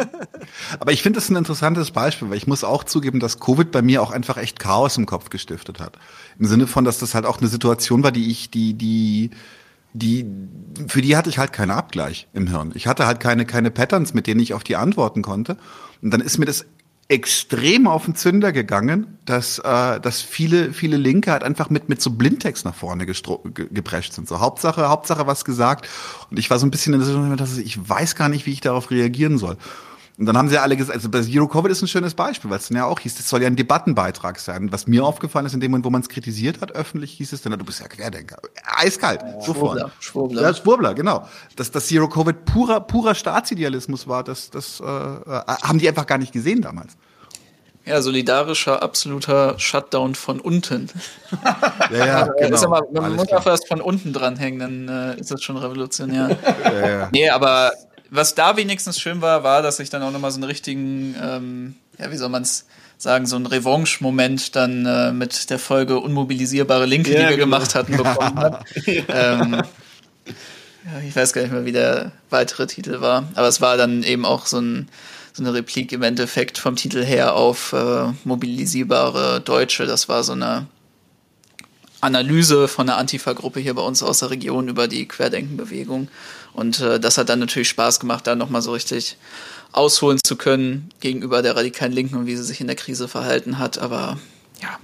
aber 0.80 0.90
ich 0.90 1.02
finde 1.04 1.20
das 1.20 1.30
ein 1.30 1.36
interessantes 1.36 1.92
Beispiel, 1.92 2.30
weil 2.30 2.36
ich 2.36 2.48
muss 2.48 2.64
auch 2.64 2.82
zugeben, 2.82 3.20
dass 3.20 3.38
Covid 3.38 3.70
bei 3.70 3.80
mir 3.80 4.02
auch 4.02 4.10
einfach 4.10 4.36
echt 4.36 4.58
Chaos 4.58 4.96
im 4.96 5.06
Kopf 5.06 5.30
gestiftet 5.30 5.78
hat. 5.78 5.98
Im 6.36 6.46
Sinne 6.46 6.66
von, 6.66 6.84
dass 6.84 6.98
das 6.98 7.14
halt 7.14 7.26
auch 7.26 7.38
eine 7.38 7.46
Situation 7.46 8.02
war, 8.02 8.10
die 8.10 8.32
ich, 8.32 8.50
die, 8.50 8.74
die, 8.74 9.30
die, 9.92 10.26
für 10.88 11.00
die 11.00 11.16
hatte 11.16 11.30
ich 11.30 11.38
halt 11.38 11.52
keinen 11.52 11.70
Abgleich 11.70 12.26
im 12.32 12.48
Hirn. 12.48 12.72
Ich 12.74 12.88
hatte 12.88 13.06
halt 13.06 13.20
keine, 13.20 13.46
keine 13.46 13.70
Patterns, 13.70 14.14
mit 14.14 14.26
denen 14.26 14.40
ich 14.40 14.52
auf 14.52 14.64
die 14.64 14.74
antworten 14.74 15.22
konnte. 15.22 15.56
Und 16.02 16.10
dann 16.10 16.20
ist 16.20 16.38
mir 16.38 16.46
das 16.46 16.66
extrem 17.08 17.86
auf 17.86 18.06
den 18.06 18.14
Zünder 18.14 18.52
gegangen, 18.52 19.18
dass, 19.26 19.58
äh, 19.58 20.00
dass 20.00 20.22
viele, 20.22 20.72
viele 20.72 20.96
Linke 20.96 21.32
halt 21.32 21.42
einfach 21.42 21.68
mit, 21.68 21.88
mit 21.88 22.00
so 22.00 22.10
Blindtext 22.10 22.64
nach 22.64 22.74
vorne 22.74 23.04
ge 23.04 23.14
geprescht 23.70 24.14
sind. 24.14 24.26
So 24.26 24.40
Hauptsache, 24.40 24.88
Hauptsache 24.88 25.26
was 25.26 25.44
gesagt. 25.44 25.88
Und 26.30 26.38
ich 26.38 26.48
war 26.48 26.58
so 26.58 26.66
ein 26.66 26.70
bisschen 26.70 26.94
in 26.94 27.00
der 27.00 27.06
Situation, 27.06 27.36
dass 27.36 27.58
ich 27.58 27.88
weiß 27.88 28.16
gar 28.16 28.28
nicht, 28.28 28.46
wie 28.46 28.52
ich 28.52 28.60
darauf 28.60 28.90
reagieren 28.90 29.36
soll. 29.38 29.58
Und 30.16 30.26
dann 30.26 30.38
haben 30.38 30.48
sie 30.48 30.54
ja 30.54 30.62
alle 30.62 30.76
gesagt, 30.76 30.96
also 30.96 31.08
bei 31.08 31.22
Zero 31.22 31.48
Covid 31.48 31.72
ist 31.72 31.82
ein 31.82 31.88
schönes 31.88 32.14
Beispiel, 32.14 32.48
weil 32.48 32.58
es 32.58 32.68
dann 32.68 32.76
ja 32.76 32.84
auch 32.84 33.00
hieß, 33.00 33.16
das 33.16 33.28
soll 33.28 33.42
ja 33.42 33.48
ein 33.48 33.56
Debattenbeitrag 33.56 34.38
sein. 34.38 34.70
Was 34.70 34.86
mir 34.86 35.04
aufgefallen 35.04 35.44
ist, 35.46 35.54
in 35.54 35.60
dem 35.60 35.72
Moment, 35.72 35.84
wo 35.84 35.90
man 35.90 36.02
es 36.02 36.08
kritisiert 36.08 36.60
hat, 36.60 36.70
öffentlich 36.70 37.12
hieß 37.14 37.32
es 37.32 37.42
dann, 37.42 37.58
du 37.58 37.64
bist 37.64 37.80
ja 37.80 37.88
Querdenker. 37.88 38.38
Eiskalt, 38.76 39.22
ja, 39.22 39.40
sofort. 39.40 39.78
Schwurbler, 39.78 39.90
Schwurbler. 39.98 40.42
Ja, 40.42 40.54
Schwurbler, 40.54 40.94
genau. 40.94 41.28
Dass 41.56 41.72
das 41.72 41.88
Zero 41.88 42.08
Covid 42.08 42.44
purer, 42.44 42.80
purer 42.80 43.16
Staatsidealismus 43.16 44.06
war, 44.06 44.22
das, 44.22 44.50
das 44.50 44.78
äh, 44.78 44.84
äh, 44.84 45.42
haben 45.64 45.80
die 45.80 45.88
einfach 45.88 46.06
gar 46.06 46.18
nicht 46.18 46.32
gesehen 46.32 46.62
damals. 46.62 46.96
Ja, 47.84 48.00
solidarischer, 48.00 48.82
absoluter 48.82 49.58
Shutdown 49.58 50.14
von 50.14 50.40
unten. 50.40 50.90
Ja, 51.90 52.06
ja, 52.06 52.28
genau. 52.38 52.68
Mal, 52.68 52.82
man 52.92 53.04
Alles 53.04 53.16
muss 53.16 53.26
klar. 53.26 53.40
auch 53.40 53.46
erst 53.46 53.68
von 53.68 53.80
unten 53.80 54.12
dranhängen, 54.12 54.58
dann 54.58 54.88
äh, 54.88 55.20
ist 55.20 55.30
das 55.30 55.42
schon 55.42 55.56
revolutionär. 55.56 56.36
ja, 56.64 56.88
ja. 56.88 57.08
Nee, 57.12 57.28
aber 57.28 57.72
was 58.14 58.34
da 58.34 58.56
wenigstens 58.56 59.00
schön 59.00 59.20
war, 59.20 59.42
war, 59.42 59.62
dass 59.62 59.80
ich 59.80 59.90
dann 59.90 60.02
auch 60.02 60.12
nochmal 60.12 60.30
so 60.30 60.36
einen 60.36 60.44
richtigen, 60.44 61.16
ähm, 61.20 61.74
ja, 61.98 62.10
wie 62.10 62.16
soll 62.16 62.28
man 62.28 62.42
es 62.42 62.66
sagen, 62.96 63.26
so 63.26 63.36
einen 63.36 63.46
Revanche-Moment 63.46 64.54
dann 64.54 64.86
äh, 64.86 65.12
mit 65.12 65.50
der 65.50 65.58
Folge 65.58 65.98
Unmobilisierbare 65.98 66.86
Linke, 66.86 67.12
ja, 67.12 67.16
die 67.16 67.24
wir 67.24 67.36
genau. 67.36 67.44
gemacht 67.44 67.74
hatten, 67.74 67.96
bekommen 67.96 68.38
habe. 68.38 68.64
ähm, 68.86 69.62
ja, 70.84 71.00
ich 71.06 71.14
weiß 71.14 71.32
gar 71.32 71.42
nicht 71.42 71.52
mehr, 71.52 71.64
wie 71.64 71.72
der 71.72 72.12
weitere 72.30 72.66
Titel 72.66 73.00
war, 73.00 73.28
aber 73.34 73.48
es 73.48 73.60
war 73.60 73.76
dann 73.76 74.02
eben 74.02 74.24
auch 74.24 74.46
so, 74.46 74.60
ein, 74.60 74.88
so 75.32 75.42
eine 75.42 75.52
Replik 75.52 75.92
im 75.92 76.02
Endeffekt 76.02 76.58
vom 76.58 76.76
Titel 76.76 77.04
her 77.04 77.34
auf 77.34 77.72
äh, 77.72 78.12
mobilisierbare 78.24 79.40
Deutsche. 79.40 79.86
Das 79.86 80.08
war 80.08 80.22
so 80.22 80.32
eine 80.32 80.66
Analyse 82.00 82.68
von 82.68 82.88
einer 82.88 82.98
Antifa-Gruppe 82.98 83.60
hier 83.60 83.74
bei 83.74 83.82
uns 83.82 84.02
aus 84.02 84.20
der 84.20 84.30
Region 84.30 84.68
über 84.68 84.88
die 84.88 85.08
Querdenkenbewegung. 85.08 86.08
Und 86.54 86.80
äh, 86.80 86.98
das 86.98 87.18
hat 87.18 87.28
dann 87.28 87.40
natürlich 87.40 87.68
Spaß 87.68 88.00
gemacht, 88.00 88.26
da 88.26 88.34
nochmal 88.34 88.62
so 88.62 88.72
richtig 88.72 89.16
ausholen 89.72 90.18
zu 90.24 90.36
können 90.36 90.90
gegenüber 91.00 91.42
der 91.42 91.56
radikalen 91.56 91.92
Linken 91.92 92.16
und 92.16 92.26
wie 92.26 92.36
sie 92.36 92.44
sich 92.44 92.60
in 92.60 92.68
der 92.68 92.76
Krise 92.76 93.08
verhalten 93.08 93.58
hat. 93.58 93.78
Aber 93.78 94.18
ja, 94.62 94.78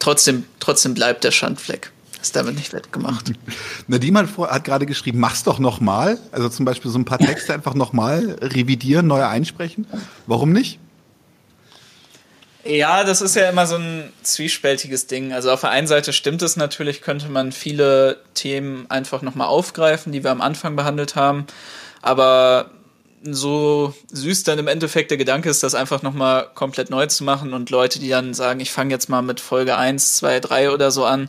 trotzdem, 0.00 0.44
trotzdem 0.60 0.94
bleibt 0.94 1.24
der 1.24 1.30
Schandfleck. 1.30 1.92
Ist 2.20 2.34
damit 2.34 2.56
nicht 2.56 2.72
wettgemacht. 2.72 3.32
Nadine 3.86 4.18
hat, 4.18 4.38
hat 4.38 4.64
gerade 4.64 4.86
geschrieben, 4.86 5.20
mach's 5.20 5.44
doch 5.44 5.58
nochmal. 5.58 6.18
Also 6.32 6.48
zum 6.48 6.64
Beispiel 6.64 6.90
so 6.90 6.98
ein 6.98 7.04
paar 7.04 7.18
Texte 7.18 7.52
einfach 7.52 7.74
nochmal 7.74 8.38
revidieren, 8.40 9.06
neu 9.06 9.22
einsprechen. 9.22 9.86
Warum 10.26 10.52
nicht? 10.52 10.80
Ja, 12.66 13.04
das 13.04 13.20
ist 13.20 13.36
ja 13.36 13.48
immer 13.50 13.66
so 13.66 13.76
ein 13.76 14.10
zwiespältiges 14.22 15.06
Ding. 15.06 15.34
Also 15.34 15.50
auf 15.50 15.60
der 15.60 15.70
einen 15.70 15.86
Seite 15.86 16.14
stimmt 16.14 16.40
es 16.40 16.56
natürlich, 16.56 17.02
könnte 17.02 17.28
man 17.28 17.52
viele 17.52 18.20
Themen 18.32 18.90
einfach 18.90 19.20
nochmal 19.20 19.48
aufgreifen, 19.48 20.12
die 20.12 20.24
wir 20.24 20.30
am 20.30 20.40
Anfang 20.40 20.74
behandelt 20.74 21.14
haben. 21.14 21.46
Aber 22.00 22.70
so 23.22 23.94
süß 24.12 24.44
dann 24.44 24.58
im 24.58 24.68
Endeffekt 24.68 25.10
der 25.10 25.18
Gedanke 25.18 25.50
ist, 25.50 25.62
das 25.62 25.74
einfach 25.74 26.02
nochmal 26.02 26.48
komplett 26.54 26.88
neu 26.88 27.06
zu 27.06 27.24
machen 27.24 27.52
und 27.52 27.68
Leute, 27.68 27.98
die 27.98 28.08
dann 28.08 28.32
sagen, 28.32 28.60
ich 28.60 28.72
fange 28.72 28.92
jetzt 28.92 29.08
mal 29.08 29.22
mit 29.22 29.40
Folge 29.40 29.76
1, 29.76 30.16
2, 30.16 30.40
3 30.40 30.70
oder 30.70 30.90
so 30.90 31.04
an, 31.04 31.28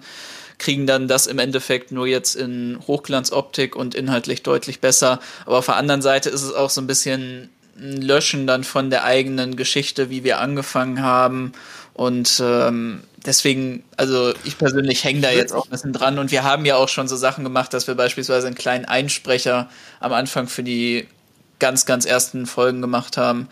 kriegen 0.58 0.88
dann 0.88 1.08
das 1.10 1.28
im 1.28 1.40
Endeffekt 1.40 1.92
nur 1.92 2.08
jetzt 2.08 2.36
in 2.36 2.80
Hochglanzoptik 2.88 3.76
und 3.76 3.94
inhaltlich 3.94 4.44
deutlich 4.44 4.80
besser. 4.80 5.20
Aber 5.46 5.58
auf 5.58 5.66
der 5.66 5.76
anderen 5.76 6.02
Seite 6.02 6.30
ist 6.30 6.44
es 6.44 6.54
auch 6.54 6.70
so 6.70 6.80
ein 6.80 6.88
bisschen 6.88 7.50
Löschen 7.78 8.48
dann 8.48 8.64
von 8.64 8.90
der 8.90 9.04
eigenen 9.04 9.56
Geschichte, 9.56 10.10
wie 10.10 10.24
wir 10.24 10.40
angefangen 10.40 11.02
haben. 11.02 11.52
Und 11.94 12.42
ähm, 12.44 13.02
deswegen, 13.26 13.84
also 13.98 14.34
ich 14.44 14.58
persönlich 14.58 15.04
hänge 15.04 15.22
da 15.22 15.32
jetzt 15.32 15.54
auch 15.54 15.66
ein 15.66 15.72
bisschen 15.72 15.94
dran. 15.94 16.20
Und 16.20 16.32
wir 16.32 16.44
haben 16.44 16.66
ja 16.66 16.76
auch 16.76 16.90
schon 16.90 17.08
so 17.08 17.16
Sachen 17.16 17.44
gemacht, 17.44 17.74
dass 17.74 17.88
wir 17.88 17.96
beispielsweise 17.96 18.48
einen 18.48 18.56
kleinen 18.56 18.86
Einsprecher 18.86 19.70
am 20.00 20.14
Anfang 20.14 20.48
für 20.48 20.64
die 20.64 21.08
ganz, 21.60 21.86
ganz 21.86 22.06
ersten 22.06 22.46
Folgen 22.46 22.82
gemacht 22.82 23.18
haben, 23.18 23.48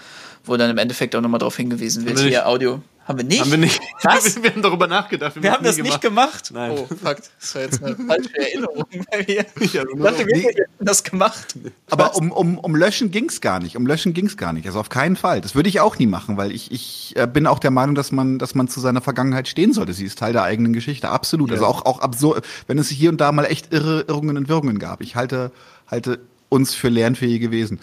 wo 0.45 0.57
dann 0.57 0.69
im 0.69 0.77
Endeffekt 0.77 1.15
auch 1.15 1.21
nochmal 1.21 1.39
darauf 1.39 1.55
hingewiesen 1.55 2.05
wird, 2.05 2.19
hier 2.19 2.47
Audio. 2.47 2.81
Haben 3.05 3.17
wir 3.17 3.25
nicht? 3.25 3.41
Haben 3.41 3.51
wir 3.51 3.57
nicht. 3.57 3.81
Was? 4.03 4.41
wir 4.43 4.51
haben 4.51 4.61
darüber 4.61 4.87
nachgedacht. 4.87 5.35
Wir, 5.35 5.43
wir 5.43 5.51
haben 5.51 5.63
das 5.63 5.75
gemacht. 5.75 5.91
nicht 5.91 6.01
gemacht. 6.01 6.51
Nein. 6.53 6.71
Oh, 6.71 6.87
fuck. 6.87 7.17
Das 7.39 7.55
war 7.55 7.61
jetzt 7.61 7.83
eine 7.83 7.95
falsche 8.07 8.37
Erinnerung 8.37 8.85
bei 9.11 9.25
mir. 9.27 9.45
Ich 9.59 9.71
dachte, 9.73 10.27
wir 10.27 10.37
hätten 10.37 10.63
das 10.79 11.03
gemacht. 11.03 11.55
Aber 11.89 12.15
um, 12.15 12.31
um, 12.31 12.57
um 12.57 12.75
Löschen 12.75 13.11
ging's 13.11 13.41
gar 13.41 13.59
nicht. 13.59 13.75
Um 13.75 13.85
Löschen 13.85 14.13
ging's 14.13 14.37
gar 14.37 14.53
nicht. 14.53 14.67
Also 14.67 14.79
auf 14.79 14.89
keinen 14.89 15.15
Fall. 15.15 15.41
Das 15.41 15.55
würde 15.55 15.69
ich 15.69 15.79
auch 15.79 15.97
nie 15.97 16.05
machen, 16.05 16.37
weil 16.37 16.51
ich, 16.51 16.71
ich 16.71 17.13
äh, 17.15 17.27
bin 17.27 17.47
auch 17.47 17.59
der 17.59 17.71
Meinung, 17.71 17.95
dass 17.95 18.11
man, 18.11 18.39
dass 18.39 18.55
man 18.55 18.67
zu 18.67 18.79
seiner 18.79 19.01
Vergangenheit 19.01 19.47
stehen 19.47 19.73
sollte. 19.73 19.93
Sie 19.93 20.05
ist 20.05 20.19
Teil 20.19 20.33
der 20.33 20.43
eigenen 20.43 20.73
Geschichte. 20.73 21.09
Absolut. 21.09 21.49
Ja. 21.49 21.55
Also 21.55 21.65
auch, 21.65 21.85
auch 21.85 21.99
absurd, 21.99 22.45
wenn 22.67 22.77
es 22.77 22.89
hier 22.89 23.09
und 23.09 23.19
da 23.19 23.31
mal 23.31 23.45
echt 23.45 23.73
irre 23.73 24.05
Irrungen 24.07 24.37
und 24.37 24.47
Wirrungen 24.47 24.79
gab. 24.79 25.01
Ich 25.01 25.15
halte, 25.15 25.51
halte 25.87 26.19
uns 26.49 26.73
für 26.73 26.89
lernfähige 26.89 27.51
Wesen. 27.51 27.79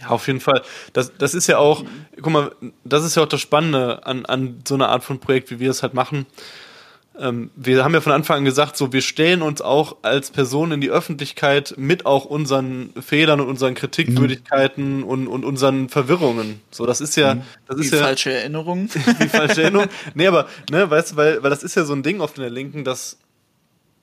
Ja, 0.00 0.08
auf 0.08 0.26
jeden 0.26 0.40
Fall. 0.40 0.62
Das, 0.92 1.16
das 1.16 1.34
ist 1.34 1.46
ja 1.46 1.58
auch, 1.58 1.84
guck 2.20 2.32
mal, 2.32 2.52
das 2.84 3.04
ist 3.04 3.16
ja 3.16 3.22
auch 3.22 3.28
das 3.28 3.40
Spannende 3.40 4.06
an, 4.06 4.26
an 4.26 4.60
so 4.66 4.74
einer 4.74 4.90
Art 4.90 5.04
von 5.04 5.20
Projekt, 5.20 5.50
wie 5.50 5.58
wir 5.58 5.70
es 5.70 5.82
halt 5.82 5.94
machen. 5.94 6.26
Ähm, 7.18 7.50
wir 7.56 7.82
haben 7.82 7.94
ja 7.94 8.00
von 8.00 8.12
Anfang 8.12 8.38
an 8.38 8.44
gesagt, 8.44 8.76
so 8.76 8.92
wir 8.92 9.00
stellen 9.00 9.40
uns 9.40 9.62
auch 9.62 9.96
als 10.02 10.30
Person 10.30 10.72
in 10.72 10.80
die 10.80 10.90
Öffentlichkeit 10.90 11.74
mit 11.78 12.04
auch 12.04 12.26
unseren 12.26 12.92
Fehlern 13.00 13.40
und 13.40 13.48
unseren 13.48 13.74
Kritikwürdigkeiten 13.74 14.98
mhm. 14.98 15.04
und, 15.04 15.26
und 15.28 15.44
unseren 15.44 15.88
Verwirrungen. 15.88 16.60
So, 16.70 16.84
das 16.84 17.00
ist 17.00 17.16
ja, 17.16 17.36
mhm. 17.36 17.42
das 17.66 17.78
ist 17.78 17.92
die 17.92 17.96
ja 17.96 18.02
falsche 18.02 18.32
Erinnerung. 18.32 18.88
die 18.88 19.28
falsche 19.28 19.62
Erinnerung. 19.62 19.88
Nee, 20.14 20.26
aber, 20.26 20.46
ne, 20.70 20.90
weißt 20.90 21.12
du, 21.12 21.16
weil, 21.16 21.42
weil 21.42 21.50
das 21.50 21.62
ist 21.62 21.74
ja 21.74 21.84
so 21.84 21.94
ein 21.94 22.02
Ding 22.02 22.20
oft 22.20 22.36
in 22.36 22.42
der 22.42 22.50
Linken, 22.50 22.84
dass 22.84 23.16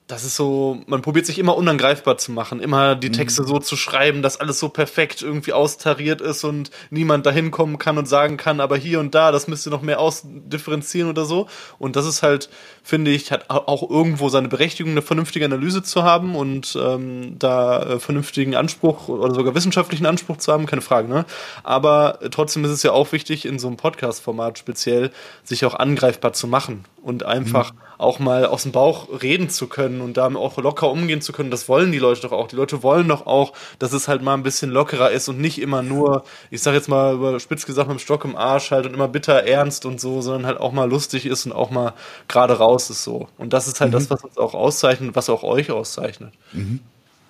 das 0.06 0.24
ist 0.24 0.36
so, 0.36 0.82
man 0.86 1.00
probiert 1.00 1.24
sich 1.24 1.38
immer 1.38 1.56
unangreifbar 1.56 2.18
zu 2.18 2.30
machen, 2.30 2.60
immer 2.60 2.94
die 2.94 3.08
mhm. 3.08 3.14
Texte 3.14 3.42
mhm. 3.42 3.46
so 3.46 3.58
zu 3.58 3.74
schreiben, 3.74 4.20
dass 4.20 4.38
alles 4.38 4.58
so 4.58 4.68
perfekt 4.68 5.22
irgendwie 5.22 5.54
austariert 5.54 6.20
ist 6.20 6.44
und 6.44 6.70
niemand 6.90 7.24
dahin 7.24 7.50
kommen 7.50 7.78
kann 7.78 7.96
und 7.96 8.06
sagen 8.06 8.36
kann, 8.36 8.60
aber 8.60 8.76
hier 8.76 9.00
und 9.00 9.14
da, 9.14 9.32
das 9.32 9.48
müsst 9.48 9.66
ihr 9.66 9.70
noch 9.70 9.80
mehr 9.80 10.00
ausdifferenzieren 10.00 11.08
oder 11.08 11.24
so. 11.24 11.48
Und 11.78 11.96
das 11.96 12.04
ist 12.04 12.22
halt, 12.22 12.50
finde 12.82 13.12
ich, 13.12 13.32
hat 13.32 13.48
auch 13.48 13.88
irgendwo 13.88 14.28
seine 14.28 14.48
Berechtigung, 14.48 14.92
eine 14.92 15.00
vernünftige 15.00 15.46
Analyse 15.46 15.82
zu 15.82 16.02
haben 16.02 16.36
und 16.36 16.78
ähm, 16.78 17.38
da 17.38 17.82
äh, 17.82 17.98
vernünftigen 17.98 18.56
Anspruch 18.56 19.08
oder 19.08 19.34
sogar 19.34 19.54
wissenschaftlichen 19.54 20.04
Anspruch 20.04 20.36
zu 20.36 20.52
haben, 20.52 20.66
keine 20.66 20.82
Frage, 20.82 21.08
ne? 21.08 21.24
Aber 21.62 22.18
trotzdem 22.30 22.62
ist 22.66 22.72
es 22.72 22.82
ja 22.82 22.92
auch 22.92 23.12
wichtig, 23.12 23.46
in 23.46 23.58
so 23.58 23.68
einem 23.68 23.78
Podcast-Format 23.78 24.58
speziell, 24.58 25.12
sich 25.44 25.64
auch 25.64 25.74
angreifbar 25.74 26.34
zu 26.34 26.46
machen 26.46 26.84
und 27.02 27.24
einfach 27.24 27.72
mhm. 27.72 27.78
Auch 27.98 28.18
mal 28.18 28.46
aus 28.46 28.62
dem 28.64 28.72
Bauch 28.72 29.08
reden 29.22 29.48
zu 29.48 29.66
können 29.66 30.00
und 30.00 30.16
damit 30.16 30.38
auch 30.38 30.56
locker 30.58 30.90
umgehen 30.90 31.20
zu 31.20 31.32
können. 31.32 31.50
Das 31.50 31.68
wollen 31.68 31.92
die 31.92 31.98
Leute 31.98 32.22
doch 32.22 32.32
auch. 32.32 32.48
Die 32.48 32.56
Leute 32.56 32.82
wollen 32.82 33.08
doch 33.08 33.26
auch, 33.26 33.52
dass 33.78 33.92
es 33.92 34.08
halt 34.08 34.22
mal 34.22 34.34
ein 34.34 34.42
bisschen 34.42 34.70
lockerer 34.70 35.10
ist 35.10 35.28
und 35.28 35.38
nicht 35.38 35.60
immer 35.60 35.82
nur, 35.82 36.24
ich 36.50 36.62
sag 36.62 36.74
jetzt 36.74 36.88
mal 36.88 37.14
über 37.14 37.38
spitz 37.40 37.66
gesagt, 37.66 37.88
mit 37.88 37.98
dem 37.98 38.00
Stock 38.00 38.24
im 38.24 38.36
Arsch 38.36 38.70
halt 38.70 38.86
und 38.86 38.94
immer 38.94 39.08
bitter 39.08 39.44
ernst 39.44 39.86
und 39.86 40.00
so, 40.00 40.20
sondern 40.20 40.46
halt 40.46 40.58
auch 40.58 40.72
mal 40.72 40.88
lustig 40.88 41.26
ist 41.26 41.46
und 41.46 41.52
auch 41.52 41.70
mal 41.70 41.94
gerade 42.28 42.54
raus 42.54 42.90
ist 42.90 43.04
so. 43.04 43.28
Und 43.38 43.52
das 43.52 43.68
ist 43.68 43.80
halt 43.80 43.90
mhm. 43.90 43.94
das, 43.94 44.10
was 44.10 44.24
uns 44.24 44.38
auch 44.38 44.54
auszeichnet, 44.54 45.14
was 45.14 45.28
auch 45.28 45.42
euch 45.42 45.70
auszeichnet. 45.70 46.32
Mhm. 46.52 46.80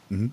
Mhm. 0.08 0.32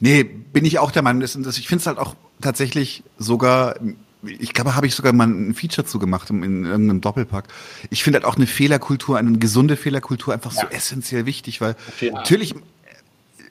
Nee, 0.00 0.24
bin 0.24 0.64
ich 0.64 0.78
auch 0.78 0.90
der 0.90 1.02
Meinung. 1.02 1.22
Ich 1.22 1.32
finde 1.32 1.48
es 1.48 1.86
halt 1.86 1.98
auch 1.98 2.14
tatsächlich 2.40 3.02
sogar 3.18 3.76
ich 4.22 4.52
glaube, 4.52 4.74
habe 4.74 4.86
ich 4.86 4.94
sogar 4.94 5.12
mal 5.12 5.26
ein 5.26 5.54
Feature 5.54 5.86
zu 5.86 5.98
gemacht 5.98 6.30
in, 6.30 6.42
in 6.42 6.64
irgendeinem 6.64 7.00
Doppelpack. 7.00 7.44
Ich 7.90 8.02
finde 8.02 8.18
halt 8.18 8.24
auch 8.26 8.36
eine 8.36 8.46
Fehlerkultur, 8.46 9.16
eine 9.18 9.38
gesunde 9.38 9.76
Fehlerkultur 9.76 10.34
einfach 10.34 10.52
ja. 10.54 10.62
so 10.62 10.66
essentiell 10.68 11.26
wichtig, 11.26 11.60
weil 11.60 11.76
natürlich 12.12 12.54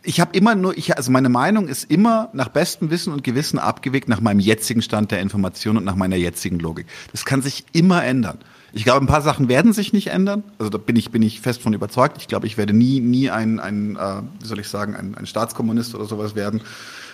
ich 0.03 0.21
habe 0.21 0.35
immer 0.37 0.55
nur, 0.55 0.77
ich, 0.77 0.95
also 0.95 1.11
meine 1.11 1.27
Meinung 1.27 1.67
ist 1.67 1.91
immer 1.91 2.29
nach 2.31 2.47
bestem 2.47 2.89
Wissen 2.89 3.11
und 3.11 3.25
Gewissen 3.25 3.59
abgewegt 3.59 4.07
nach 4.07 4.21
meinem 4.21 4.39
jetzigen 4.39 4.81
Stand 4.81 5.11
der 5.11 5.19
Information 5.19 5.75
und 5.75 5.83
nach 5.83 5.95
meiner 5.95 6.15
jetzigen 6.15 6.59
Logik. 6.59 6.87
Das 7.11 7.25
kann 7.25 7.41
sich 7.41 7.65
immer 7.73 8.05
ändern. 8.05 8.37
Ich 8.71 8.85
glaube, 8.85 9.03
ein 9.03 9.07
paar 9.07 9.21
Sachen 9.21 9.49
werden 9.49 9.73
sich 9.73 9.91
nicht 9.91 10.07
ändern. 10.07 10.43
Also 10.59 10.69
da 10.69 10.77
bin 10.77 10.95
ich, 10.95 11.11
bin 11.11 11.21
ich 11.23 11.41
fest 11.41 11.61
von 11.61 11.73
überzeugt. 11.73 12.17
Ich 12.19 12.27
glaube, 12.29 12.47
ich 12.47 12.57
werde 12.57 12.73
nie, 12.73 13.01
nie 13.01 13.29
ein, 13.29 13.59
ein 13.59 13.97
äh, 13.97 14.21
wie 14.39 14.45
soll 14.45 14.59
ich 14.59 14.69
sagen, 14.69 14.95
ein, 14.95 15.15
ein 15.15 15.25
Staatskommunist 15.25 15.93
oder 15.93 16.05
sowas 16.05 16.35
werden. 16.35 16.61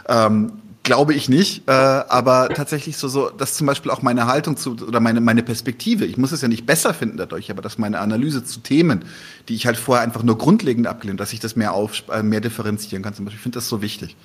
Ähm, 0.07 0.51
Glaube 0.83 1.13
ich 1.13 1.29
nicht, 1.29 1.67
äh, 1.69 1.71
aber 1.71 2.49
tatsächlich 2.49 2.97
so, 2.97 3.07
so, 3.07 3.29
dass 3.29 3.53
zum 3.53 3.67
Beispiel 3.67 3.89
auch 3.89 4.01
meine 4.01 4.27
Haltung 4.27 4.57
zu 4.57 4.75
oder 4.85 4.99
meine 4.99 5.21
meine 5.21 5.41
Perspektive, 5.41 6.03
ich 6.05 6.17
muss 6.17 6.33
es 6.33 6.41
ja 6.41 6.49
nicht 6.49 6.65
besser 6.65 6.93
finden 6.93 7.15
dadurch, 7.15 7.49
aber 7.49 7.61
dass 7.61 7.77
meine 7.77 7.99
Analyse 7.99 8.43
zu 8.43 8.59
Themen, 8.59 9.05
die 9.47 9.55
ich 9.55 9.65
halt 9.65 9.77
vorher 9.77 10.03
einfach 10.03 10.23
nur 10.23 10.37
grundlegend 10.37 10.87
abgelehnt, 10.87 11.21
dass 11.21 11.31
ich 11.31 11.39
das 11.39 11.55
mehr 11.55 11.71
auf 11.71 12.03
äh, 12.09 12.21
mehr 12.21 12.41
differenzieren 12.41 13.01
kann. 13.01 13.13
Zum 13.13 13.23
Beispiel, 13.23 13.37
ich 13.37 13.43
finde 13.43 13.59
das 13.59 13.69
so 13.69 13.81
wichtig. 13.81 14.17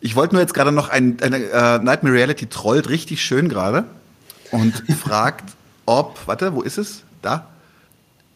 Ich 0.00 0.14
wollte 0.14 0.34
nur 0.34 0.42
jetzt 0.42 0.54
gerade 0.54 0.70
noch 0.70 0.90
ein 0.90 1.18
äh, 1.18 1.28
Nightmare 1.78 2.14
Reality 2.14 2.46
trollt 2.46 2.88
richtig 2.88 3.24
schön 3.24 3.48
gerade 3.48 3.84
und 4.52 4.84
fragt, 4.96 5.50
ob, 5.86 6.20
warte, 6.26 6.54
wo 6.54 6.62
ist 6.62 6.78
es? 6.78 7.02
Da 7.20 7.48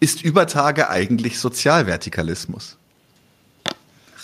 ist 0.00 0.22
Übertage 0.22 0.90
eigentlich 0.90 1.38
Sozialvertikalismus? 1.38 2.76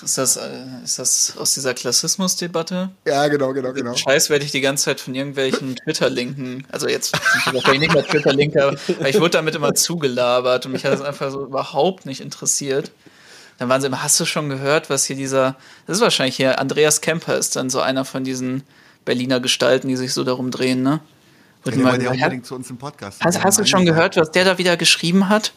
Ist 0.03 0.19
das, 0.19 0.37
äh, 0.37 0.51
ist 0.83 0.99
das 0.99 1.35
aus 1.37 1.55
dieser 1.55 1.75
Klassismusdebatte? 1.75 2.91
Ja, 3.07 3.29
genau, 3.29 3.53
genau, 3.53 3.73
genau. 3.73 3.95
Scheiß 3.95 4.31
werde 4.31 4.45
ich 4.45 4.51
die 4.51 4.61
ganze 4.61 4.85
Zeit 4.85 5.01
von 5.01 5.15
irgendwelchen 5.15 5.77
Twitter-Linken, 5.85 6.67
also 6.71 6.89
jetzt 6.89 7.15
sind 7.15 7.23
ich 7.47 7.55
wahrscheinlich 7.55 7.81
nicht 7.81 7.95
mehr 7.95 8.07
Twitter-Linker, 8.07 8.77
weil 8.99 9.11
ich 9.11 9.21
wurde 9.21 9.31
damit 9.31 9.55
immer 9.55 9.75
zugelabert 9.75 10.67
und 10.67 10.73
mich 10.73 10.85
hat 10.85 10.93
das 10.93 11.03
einfach 11.03 11.31
so 11.31 11.45
überhaupt 11.45 12.07
nicht 12.07 12.21
interessiert. 12.21 12.91
Dann 13.59 13.69
waren 13.69 13.81
sie 13.81 13.89
immer, 13.89 14.03
hast 14.03 14.19
du 14.19 14.25
schon 14.25 14.49
gehört, 14.49 14.89
was 14.89 15.05
hier 15.05 15.17
dieser, 15.17 15.57
das 15.87 15.99
ist 15.99 16.03
wahrscheinlich 16.03 16.37
hier, 16.37 16.59
Andreas 16.59 17.03
Kemper 17.03 17.37
ist 17.37 17.57
dann 17.57 17.69
so 17.69 17.81
einer 17.81 18.07
von 18.07 18.25
diesen 18.25 18.63
Berliner 19.05 19.41
Gestalten, 19.41 19.89
die 19.89 19.97
sich 19.97 20.15
so 20.15 20.25
darum 20.25 20.51
drehen, 20.51 20.83
ne? 20.83 21.01
Ja, 21.67 21.97
der 21.99 22.11
unbedingt 22.11 22.47
zu 22.47 22.55
uns 22.55 22.71
im 22.71 22.79
Podcast. 22.79 23.23
Hast, 23.23 23.45
hast 23.45 23.59
du 23.59 23.67
schon 23.67 23.85
gehört, 23.85 24.17
was 24.17 24.31
der 24.31 24.47
da 24.47 24.57
wieder 24.57 24.79
geschrieben 24.79 25.29
hat? 25.29 25.53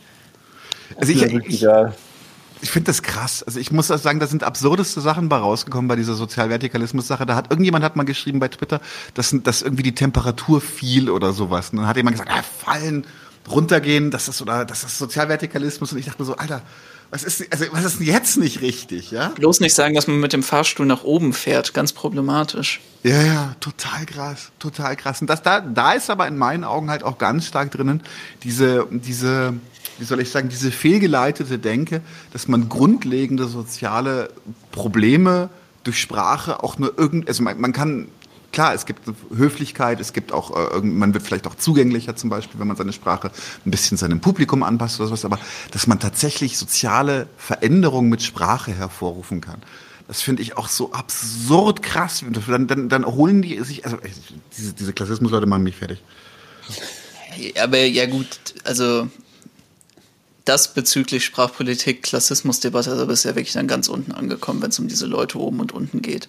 Also 0.98 1.14
ich, 1.14 1.24
ich, 1.24 1.66
ich 2.64 2.72
finde 2.72 2.88
das 2.88 3.04
krass. 3.04 3.44
Also 3.44 3.60
ich 3.60 3.72
muss 3.72 3.88
sagen, 3.88 4.22
da 4.22 4.28
sind 4.28 4.44
absurdeste 4.44 5.02
Sachen 5.02 5.28
bei 5.28 5.36
rausgekommen 5.36 5.90
bei 5.90 5.98
dieser 5.98 6.14
Sozialvertikalismus-Sache. 6.14 7.26
Da 7.26 7.36
hat 7.36 7.52
irgendjemand 7.52 7.84
hat 7.84 7.98
mal 7.98 8.04
geschrieben 8.04 8.40
bei 8.40 8.48
Twitter, 8.48 8.80
dass, 9.14 9.36
dass 9.44 9.62
irgendwie 9.62 9.84
die 9.84 9.94
Temperatur 9.94 10.62
fiel 10.62 11.10
oder 11.10 11.34
sowas. 11.34 11.72
Und 11.72 11.80
dann 11.80 11.88
hat 11.88 11.98
jemand 11.98 12.16
gesagt, 12.16 12.32
ah, 12.32 12.42
fallen, 12.42 13.06
runtergehen, 13.50 14.12
das 14.12 14.30
ist 14.30 14.42
oder 14.42 14.64
das 14.64 14.86
ist 14.86 14.98
Sozialvertikalismus. 14.98 15.92
Und 15.92 16.00
ich 16.00 16.06
dachte 16.06 16.24
so, 16.24 16.38
Alter, 16.38 16.62
was 17.14 17.24
ist, 17.24 17.46
also 17.54 17.66
was 17.72 17.86
ist 17.86 18.00
denn 18.00 18.08
jetzt 18.08 18.38
nicht 18.38 18.62
richtig, 18.62 19.12
ja? 19.12 19.28
Bloß 19.30 19.60
nicht 19.60 19.76
sagen, 19.76 19.94
dass 19.94 20.08
man 20.08 20.20
mit 20.20 20.34
dem 20.34 20.42
Fahrstuhl 20.42 20.88
nach 20.88 21.04
oben 21.04 21.34
fährt, 21.34 21.76
ganz 21.76 21.94
problematisch. 21.94 22.82
Ja, 23.04 23.22
ja, 23.22 23.56
total 23.60 24.08
krass, 24.08 24.52
total 24.58 24.96
krass. 24.96 25.22
Und 25.22 25.30
das 25.30 25.44
da, 25.44 25.62
da 25.62 25.92
ist 25.92 26.10
aber 26.10 26.28
in 26.28 26.38
meinen 26.38 26.64
Augen 26.64 26.90
halt 26.90 27.04
auch 27.04 27.20
ganz 27.20 27.46
stark 27.46 27.70
drinnen 27.70 28.02
diese, 28.44 28.88
diese 28.90 29.54
wie 30.00 30.06
soll 30.06 30.22
ich 30.22 30.32
sagen, 30.32 30.50
diese 30.50 30.72
fehlgeleitete 30.72 31.60
Denke, 31.60 32.02
dass 32.32 32.48
man 32.48 32.68
grundlegende 32.68 33.46
soziale 33.46 34.30
Probleme 34.72 35.50
durch 35.84 36.00
Sprache 36.00 36.64
auch 36.64 36.80
nur 36.80 36.98
irgend, 36.98 37.28
also 37.28 37.44
man, 37.44 37.62
man 37.62 37.74
kann 37.74 38.08
klar, 38.54 38.74
es 38.74 38.86
gibt 38.86 39.02
Höflichkeit, 39.36 40.00
es 40.00 40.14
gibt 40.14 40.32
auch, 40.32 40.76
äh, 40.76 40.80
man 40.82 41.14
wird 41.14 41.24
vielleicht 41.26 41.46
auch 41.48 41.56
zugänglicher 41.56 42.16
zum 42.16 42.30
Beispiel, 42.30 42.60
wenn 42.60 42.68
man 42.68 42.78
seine 42.78 42.94
Sprache 42.94 43.32
ein 43.66 43.72
bisschen 43.72 43.98
seinem 43.98 44.22
Publikum 44.22 44.64
anpasst 44.64 45.00
oder 45.00 45.08
sowas, 45.08 45.26
aber 45.26 45.40
dass 45.72 45.88
man 45.88 46.00
tatsächlich 46.00 46.58
soziale 46.58 47.28
Veränderungen 47.38 48.10
mit 48.10 48.24
Sprache 48.24 48.72
hervorrufen 48.72 49.42
kann. 49.42 49.62
Das 50.08 50.22
finde 50.22 50.42
ich 50.42 50.58
auch 50.58 50.68
so 50.68 50.92
absurd 50.92 51.82
krass. 51.82 52.24
Dann, 52.48 52.68
dann, 52.68 52.90
dann 52.90 53.06
holen 53.06 53.42
die 53.42 53.60
sich, 53.64 53.86
also 53.86 53.98
diese, 54.58 54.74
diese 54.74 54.94
Klassismus-Leute 54.94 55.46
machen 55.46 55.64
mich 55.64 55.78
fertig. 55.78 56.02
Aber 57.60 57.80
ja 57.80 58.06
gut, 58.06 58.28
also 58.64 59.10
das 60.46 60.74
bezüglich 60.74 61.24
Sprachpolitik, 61.24 62.04
Klassismusdebatte, 62.04 62.92
also 62.92 63.08
bist 63.08 63.26
ja 63.26 63.36
wirklich 63.36 63.54
dann 63.54 63.68
ganz 63.68 63.88
unten 63.88 64.12
angekommen, 64.12 64.62
wenn 64.62 64.70
es 64.70 64.80
um 64.80 64.88
diese 64.88 65.06
Leute 65.06 65.40
oben 65.40 65.62
und 65.62 65.72
unten 65.72 66.02
geht. 66.02 66.28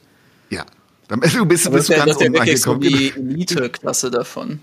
Ja. 0.51 0.65
Du 1.09 1.17
bist, 1.47 1.67
du 1.67 1.71
bist 1.71 1.91
das 1.91 1.97
ganz 1.97 2.17
unten 2.17 2.39
angekommen. 2.39 2.57
So 2.57 2.75
die 2.77 3.11
Elite-Klasse 3.11 4.11
davon. 4.11 4.61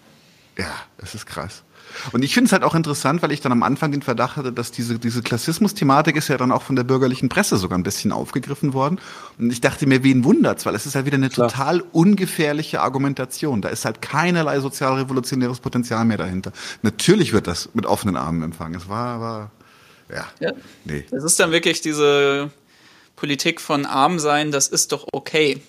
Ja, 0.57 0.71
das 0.97 1.15
ist 1.15 1.25
krass. 1.25 1.63
Und 2.11 2.23
ich 2.23 2.33
finde 2.33 2.47
es 2.47 2.51
halt 2.53 2.63
auch 2.63 2.75
interessant, 2.75 3.21
weil 3.21 3.31
ich 3.31 3.41
dann 3.41 3.51
am 3.51 3.63
Anfang 3.63 3.91
den 3.91 4.01
Verdacht 4.01 4.37
hatte, 4.37 4.51
dass 4.51 4.71
diese, 4.71 4.97
diese 4.99 5.21
Klassismus-Thematik 5.21 6.15
ist 6.15 6.29
ja 6.29 6.37
dann 6.37 6.51
auch 6.51 6.61
von 6.61 6.75
der 6.75 6.83
bürgerlichen 6.83 7.29
Presse 7.29 7.57
sogar 7.57 7.77
ein 7.77 7.83
bisschen 7.83 8.11
aufgegriffen 8.11 8.73
worden. 8.73 8.99
Und 9.37 9.51
ich 9.51 9.61
dachte 9.61 9.85
mir, 9.87 10.03
wen 10.03 10.23
wundert's, 10.23 10.65
weil 10.65 10.75
es 10.75 10.85
ist 10.85 10.95
halt 10.95 11.05
wieder 11.05 11.17
eine 11.17 11.29
Klar. 11.29 11.49
total 11.49 11.83
ungefährliche 11.91 12.81
Argumentation. 12.81 13.61
Da 13.61 13.69
ist 13.69 13.85
halt 13.85 14.01
keinerlei 14.01 14.59
sozialrevolutionäres 14.59 15.59
Potenzial 15.59 16.05
mehr 16.05 16.17
dahinter. 16.17 16.51
Natürlich 16.81 17.33
wird 17.33 17.47
das 17.47 17.69
mit 17.73 17.85
offenen 17.85 18.17
Armen 18.17 18.41
empfangen. 18.41 18.75
Es 18.75 18.87
war, 18.87 19.19
war, 19.19 19.51
ja. 20.09 20.27
ja. 20.39 20.51
Nee. 20.85 21.05
Das 21.11 21.23
ist 21.23 21.39
dann 21.39 21.51
wirklich 21.51 21.81
diese 21.81 22.51
Politik 23.15 23.61
von 23.61 23.85
arm 23.85 24.19
sein, 24.19 24.51
das 24.51 24.67
ist 24.67 24.91
doch 24.91 25.07
okay. 25.11 25.61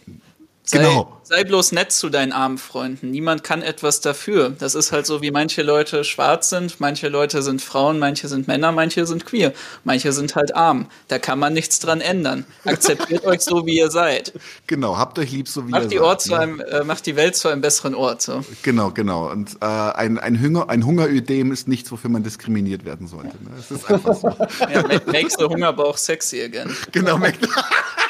Sei, 0.65 0.79
genau. 0.79 1.21
sei 1.25 1.43
bloß 1.43 1.73
nett 1.73 1.91
zu 1.91 2.09
deinen 2.09 2.31
armen 2.31 2.57
Freunden. 2.57 3.11
Niemand 3.11 3.43
kann 3.43 3.63
etwas 3.63 4.01
dafür. 4.01 4.51
Das 4.51 4.77
ist 4.77 4.93
halt 4.93 5.07
so, 5.07 5.21
wie 5.21 5.33
manche 5.33 5.63
Leute 5.63 6.05
schwarz 6.05 6.51
sind, 6.51 6.79
manche 6.79 7.09
Leute 7.09 7.43
sind 7.43 7.61
Frauen, 7.61 7.99
manche 7.99 8.29
sind 8.29 8.47
Männer, 8.47 8.71
manche 8.71 9.05
sind 9.05 9.27
queer, 9.27 9.53
manche 9.83 10.13
sind 10.13 10.37
halt 10.37 10.55
arm. 10.55 10.87
Da 11.09 11.19
kann 11.19 11.41
man 11.41 11.53
nichts 11.53 11.81
dran 11.81 12.01
ändern. 12.01 12.45
Akzeptiert 12.65 13.25
euch 13.27 13.41
so, 13.41 13.67
wie 13.67 13.77
ihr 13.77 13.91
seid. 13.91 14.33
Genau, 14.69 14.97
habt 14.97 15.19
euch 15.19 15.33
lieb, 15.33 15.49
so 15.49 15.67
wie 15.67 15.73
macht 15.73 15.83
ihr 15.85 15.89
die 15.89 15.97
seid. 15.97 16.05
Ort 16.05 16.21
zu 16.23 16.31
ne? 16.31 16.39
einem, 16.39 16.61
äh, 16.61 16.85
macht 16.85 17.07
die 17.07 17.17
Welt 17.17 17.35
zu 17.35 17.49
einem 17.49 17.61
besseren 17.61 17.97
Ort. 17.97 18.23
So. 18.23 18.45
Genau, 18.63 18.93
genau. 18.93 19.33
Und 19.33 19.57
äh, 19.61 19.67
ein, 19.67 20.19
ein, 20.19 20.41
Hunger, 20.41 20.69
ein 20.69 20.87
Hungerödem 20.87 21.51
ist 21.51 21.67
nichts, 21.67 21.91
wofür 21.91 22.09
man 22.09 22.23
diskriminiert 22.23 22.85
werden 22.85 23.09
sollte. 23.09 23.37
Ne? 23.43 23.51
Das 23.57 23.71
ist 23.73 23.91
einfach 23.91 24.15
so. 24.15 24.29
ja, 24.73 24.85
makes 25.07 25.35
the 25.39 25.45
Hungerbauch 25.45 25.97
sexy 25.97 26.41
again. 26.41 26.71
Genau, 26.93 27.19
make 27.19 27.39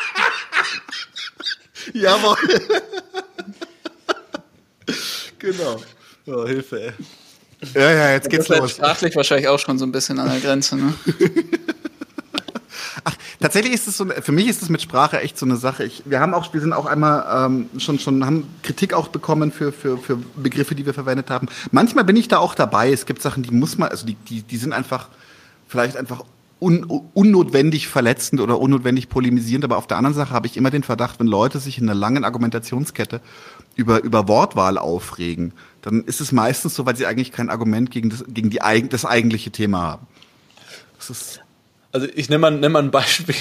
Jawohl. 1.93 2.37
genau. 5.39 5.83
Oh, 6.27 6.47
Hilfe, 6.47 6.81
ey. 6.81 6.93
Ja, 7.75 7.91
ja, 7.91 8.13
jetzt 8.13 8.29
geht's 8.29 8.47
das 8.49 8.59
los. 8.59 8.71
Ist 8.71 8.77
sprachlich 8.77 9.17
wahrscheinlich 9.17 9.49
auch 9.49 9.59
schon 9.59 9.79
so 9.79 9.85
ein 9.87 9.93
bisschen 9.93 10.19
an 10.19 10.29
der 10.29 10.41
Grenze, 10.41 10.77
ne? 10.77 10.95
Ach, 13.05 13.15
tatsächlich 13.41 13.73
ist 13.73 13.89
es 13.89 13.97
so, 13.97 14.07
für 14.07 14.33
mich 14.33 14.49
ist 14.49 14.63
es 14.63 14.69
mit 14.69 14.83
Sprache 14.83 15.21
echt 15.21 15.39
so 15.39 15.47
eine 15.47 15.57
Sache. 15.57 15.85
Ich, 15.85 16.03
wir 16.05 16.21
haben 16.21 16.35
auch, 16.35 16.53
wir 16.53 16.61
sind 16.61 16.73
auch 16.73 16.87
einmal 16.87 17.47
ähm, 17.47 17.69
schon, 17.79 17.99
schon, 17.99 18.25
haben 18.25 18.49
Kritik 18.63 18.95
auch 18.95 19.09
bekommen 19.09 19.53
für, 19.53 19.73
für, 19.73 19.99
für 19.99 20.17
Begriffe, 20.37 20.75
die 20.75 20.87
wir 20.87 20.95
verwendet 20.95 21.31
haben. 21.31 21.49
Manchmal 21.71 22.05
bin 22.05 22.17
ich 22.17 22.29
da 22.29 22.39
auch 22.39 22.55
dabei. 22.55 22.93
Es 22.93 23.07
gibt 23.07 23.23
Sachen, 23.23 23.43
die 23.43 23.51
muss 23.51 23.79
man, 23.79 23.89
also 23.89 24.07
die, 24.07 24.15
die, 24.15 24.43
die 24.43 24.57
sind 24.57 24.73
einfach, 24.73 25.09
vielleicht 25.69 25.97
einfach 25.97 26.23
un, 26.63 26.85
unnotwendig 27.13 27.89
verletzend 27.89 28.41
oder 28.41 28.61
unnotwendig 28.61 29.09
polemisierend, 29.09 29.65
aber 29.65 29.77
auf 29.77 29.87
der 29.87 29.97
anderen 29.97 30.15
Sache 30.15 30.33
habe 30.33 30.47
ich 30.47 30.57
immer 30.57 30.71
den 30.71 30.83
Verdacht, 30.83 31.21
wenn 31.21 31.27
Leute 31.27 31.59
sich 31.59 31.79
in 31.79 31.85
einer 31.85 31.99
langen 31.99 32.25
Argumentationskette 32.25 33.21
über, 33.75 34.03
über 34.03 34.29
Wortwahl 34.29 34.79
aufregen, 34.79 35.53
dann 35.83 36.05
ist 36.05 36.21
es 36.21 36.33
meistens 36.33 36.75
so, 36.75 36.87
weil 36.87 36.97
sie 36.97 37.07
eigentlich 37.07 37.33
kein 37.33 37.51
Argument 37.51 37.91
gegen 37.91 38.11
das, 38.11 38.25
gegen 38.29 38.51
die, 38.51 38.61
das 38.89 39.05
eigentliche 39.05 39.51
Thema 39.51 39.81
haben. 39.81 40.07
Das 40.99 41.11
ist 41.11 41.43
also 41.93 42.07
ich 42.15 42.31
nenne 42.31 42.39
mal, 42.39 42.51
nenn 42.51 42.73
mal 42.73 42.83
ein 42.83 42.91
Beispiel. 42.91 43.35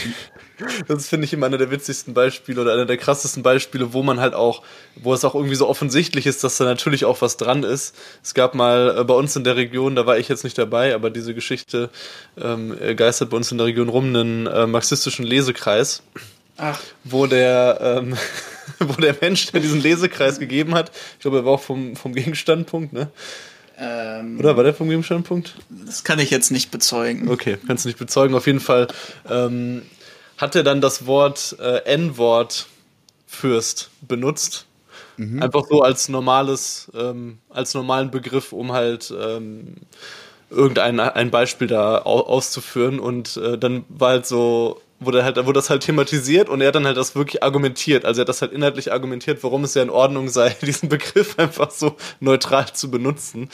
Das 0.87 1.07
finde 1.07 1.25
ich 1.25 1.33
immer 1.33 1.45
einer 1.45 1.57
der 1.57 1.71
witzigsten 1.71 2.13
Beispiele 2.13 2.61
oder 2.61 2.73
einer 2.73 2.85
der 2.85 2.97
krassesten 2.97 3.43
Beispiele, 3.43 3.93
wo 3.93 4.03
man 4.03 4.19
halt 4.19 4.33
auch, 4.33 4.63
wo 4.95 5.13
es 5.13 5.23
auch 5.25 5.35
irgendwie 5.35 5.55
so 5.55 5.67
offensichtlich 5.67 6.25
ist, 6.25 6.43
dass 6.43 6.57
da 6.57 6.65
natürlich 6.65 7.05
auch 7.05 7.21
was 7.21 7.37
dran 7.37 7.63
ist. 7.63 7.95
Es 8.23 8.33
gab 8.33 8.55
mal 8.55 8.97
äh, 8.97 9.03
bei 9.03 9.13
uns 9.13 9.35
in 9.35 9.43
der 9.43 9.55
Region, 9.55 9.95
da 9.95 10.05
war 10.05 10.17
ich 10.17 10.27
jetzt 10.29 10.43
nicht 10.43 10.57
dabei, 10.57 10.93
aber 10.95 11.09
diese 11.09 11.33
Geschichte 11.33 11.89
ähm, 12.41 12.75
geistert 12.95 13.29
bei 13.29 13.37
uns 13.37 13.51
in 13.51 13.57
der 13.57 13.67
Region 13.67 13.89
rum, 13.89 14.07
einen 14.07 14.47
äh, 14.47 14.67
marxistischen 14.67 15.25
Lesekreis. 15.25 16.03
Ach. 16.57 16.79
Wo 17.03 17.25
der, 17.25 17.79
ähm, 17.81 18.17
wo 18.79 18.93
der 19.01 19.15
Mensch, 19.19 19.51
der 19.51 19.61
diesen 19.61 19.81
Lesekreis 19.81 20.39
gegeben 20.39 20.75
hat, 20.75 20.91
ich 21.13 21.19
glaube, 21.21 21.37
er 21.37 21.45
war 21.45 21.53
auch 21.53 21.61
vom, 21.61 21.95
vom 21.95 22.13
Gegenstandpunkt, 22.13 22.93
ne? 22.93 23.09
Ähm, 23.81 24.37
Oder 24.37 24.55
war 24.55 24.63
der 24.63 24.75
vom 24.75 24.89
Gegenstandpunkt? 24.89 25.55
Das 25.69 26.03
kann 26.03 26.19
ich 26.19 26.29
jetzt 26.29 26.51
nicht 26.51 26.69
bezeugen. 26.69 27.29
Okay, 27.29 27.57
kannst 27.65 27.83
du 27.83 27.89
nicht 27.89 27.97
bezeugen. 27.97 28.35
Auf 28.35 28.45
jeden 28.45 28.59
Fall 28.59 28.87
ähm, 29.27 29.81
hat 30.41 30.55
er 30.55 30.63
dann 30.63 30.81
das 30.81 31.05
Wort 31.05 31.55
äh, 31.59 31.83
N-Wort 31.85 32.67
Fürst 33.27 33.91
benutzt. 34.01 34.65
Mhm. 35.17 35.41
Einfach 35.41 35.63
so 35.69 35.81
als 35.83 36.09
normales, 36.09 36.91
ähm, 36.95 37.37
als 37.49 37.75
normalen 37.75 38.11
Begriff, 38.11 38.51
um 38.51 38.73
halt 38.73 39.13
ähm, 39.17 39.75
irgendein 40.49 40.99
ein 40.99 41.31
Beispiel 41.31 41.67
da 41.67 41.99
auszuführen. 41.99 42.99
Und 42.99 43.37
äh, 43.37 43.57
dann 43.57 43.85
war 43.87 44.09
halt 44.09 44.25
so, 44.25 44.81
wurde 44.99 45.23
halt, 45.23 45.37
wurde 45.37 45.53
das 45.53 45.69
halt 45.69 45.83
thematisiert 45.83 46.49
und 46.49 46.59
er 46.59 46.67
hat 46.67 46.75
dann 46.75 46.85
halt 46.85 46.97
das 46.97 47.15
wirklich 47.15 47.43
argumentiert. 47.43 48.03
Also 48.03 48.19
er 48.19 48.23
hat 48.23 48.29
das 48.29 48.41
halt 48.41 48.51
inhaltlich 48.51 48.91
argumentiert, 48.91 49.43
warum 49.43 49.63
es 49.63 49.75
ja 49.75 49.83
in 49.83 49.89
Ordnung 49.89 50.27
sei, 50.27 50.49
diesen 50.61 50.89
Begriff 50.89 51.37
einfach 51.37 51.71
so 51.71 51.95
neutral 52.19 52.73
zu 52.73 52.89
benutzen. 52.91 53.49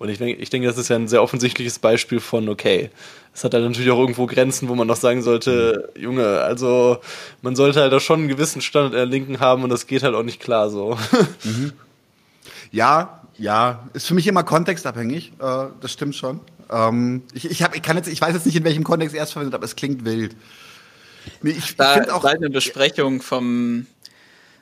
Und 0.00 0.08
ich 0.08 0.16
denke, 0.16 0.40
ich 0.40 0.48
denke, 0.48 0.66
das 0.66 0.78
ist 0.78 0.88
ja 0.88 0.96
ein 0.96 1.08
sehr 1.08 1.22
offensichtliches 1.22 1.78
Beispiel 1.78 2.20
von, 2.20 2.48
okay, 2.48 2.88
es 3.34 3.44
hat 3.44 3.52
halt 3.52 3.64
natürlich 3.64 3.90
auch 3.90 3.98
irgendwo 3.98 4.24
Grenzen, 4.24 4.70
wo 4.70 4.74
man 4.74 4.86
noch 4.86 4.96
sagen 4.96 5.20
sollte, 5.20 5.92
Junge, 5.94 6.40
also 6.40 6.96
man 7.42 7.54
sollte 7.54 7.82
halt 7.82 7.92
auch 7.92 8.00
schon 8.00 8.20
einen 8.20 8.28
gewissen 8.28 8.62
Standard 8.62 8.94
in 8.94 8.96
der 8.96 9.04
Linken 9.04 9.40
haben 9.40 9.62
und 9.62 9.68
das 9.68 9.86
geht 9.86 10.02
halt 10.02 10.14
auch 10.14 10.22
nicht 10.22 10.40
klar 10.40 10.70
so. 10.70 10.98
Mhm. 11.44 11.72
Ja, 12.72 13.20
ja, 13.36 13.88
ist 13.92 14.06
für 14.06 14.14
mich 14.14 14.26
immer 14.26 14.42
kontextabhängig, 14.42 15.32
äh, 15.38 15.66
das 15.80 15.92
stimmt 15.92 16.14
schon. 16.14 16.40
Ähm, 16.70 17.24
ich, 17.34 17.50
ich, 17.50 17.62
hab, 17.62 17.76
ich, 17.76 17.82
kann 17.82 17.96
jetzt, 17.98 18.08
ich 18.08 18.22
weiß 18.22 18.32
jetzt 18.32 18.46
nicht, 18.46 18.56
in 18.56 18.64
welchem 18.64 18.84
Kontext 18.84 19.14
er 19.14 19.24
es 19.24 19.32
verwendet, 19.32 19.54
aber 19.54 19.64
es 19.64 19.76
klingt 19.76 20.06
wild. 20.06 20.34
Nee, 21.42 21.50
ich, 21.50 21.76
da 21.76 22.00
ich 22.00 22.10
auch 22.10 22.24
eine 22.24 22.48
Besprechung 22.48 23.20
vom 23.20 23.86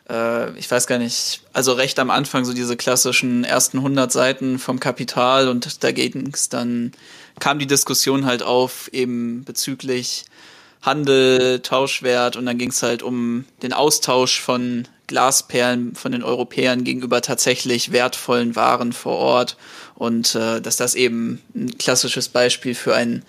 äh, 0.08 0.56
ich 0.58 0.70
weiß 0.70 0.86
gar 0.86 0.98
nicht, 0.98 1.42
also 1.52 1.72
recht 1.72 1.98
am 1.98 2.10
Anfang 2.10 2.44
so 2.44 2.52
diese 2.52 2.76
klassischen 2.76 3.44
ersten 3.44 3.78
100 3.78 4.10
Seiten 4.10 4.58
vom 4.58 4.80
Kapital 4.80 5.48
und 5.48 5.82
da 5.84 5.92
ging 5.92 6.30
es 6.32 6.48
dann, 6.48 6.92
kam 7.38 7.58
die 7.58 7.66
Diskussion 7.66 8.26
halt 8.26 8.42
auf 8.42 8.88
eben 8.92 9.44
bezüglich 9.44 10.24
Handel, 10.82 11.60
Tauschwert 11.60 12.36
und 12.36 12.46
dann 12.46 12.58
ging 12.58 12.70
es 12.70 12.82
halt 12.82 13.02
um 13.02 13.44
den 13.62 13.72
Austausch 13.72 14.40
von 14.40 14.86
Glasperlen 15.08 15.94
von 15.94 16.12
den 16.12 16.22
Europäern 16.22 16.84
gegenüber 16.84 17.22
tatsächlich 17.22 17.92
wertvollen 17.92 18.56
Waren 18.56 18.92
vor 18.92 19.16
Ort 19.16 19.56
und 19.94 20.34
äh, 20.34 20.60
dass 20.60 20.76
das 20.76 20.94
eben 20.94 21.42
ein 21.54 21.78
klassisches 21.78 22.28
Beispiel 22.28 22.74
für 22.74 22.94
ein 22.94 23.24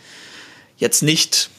jetzt 0.77 1.03
nicht 1.03 1.49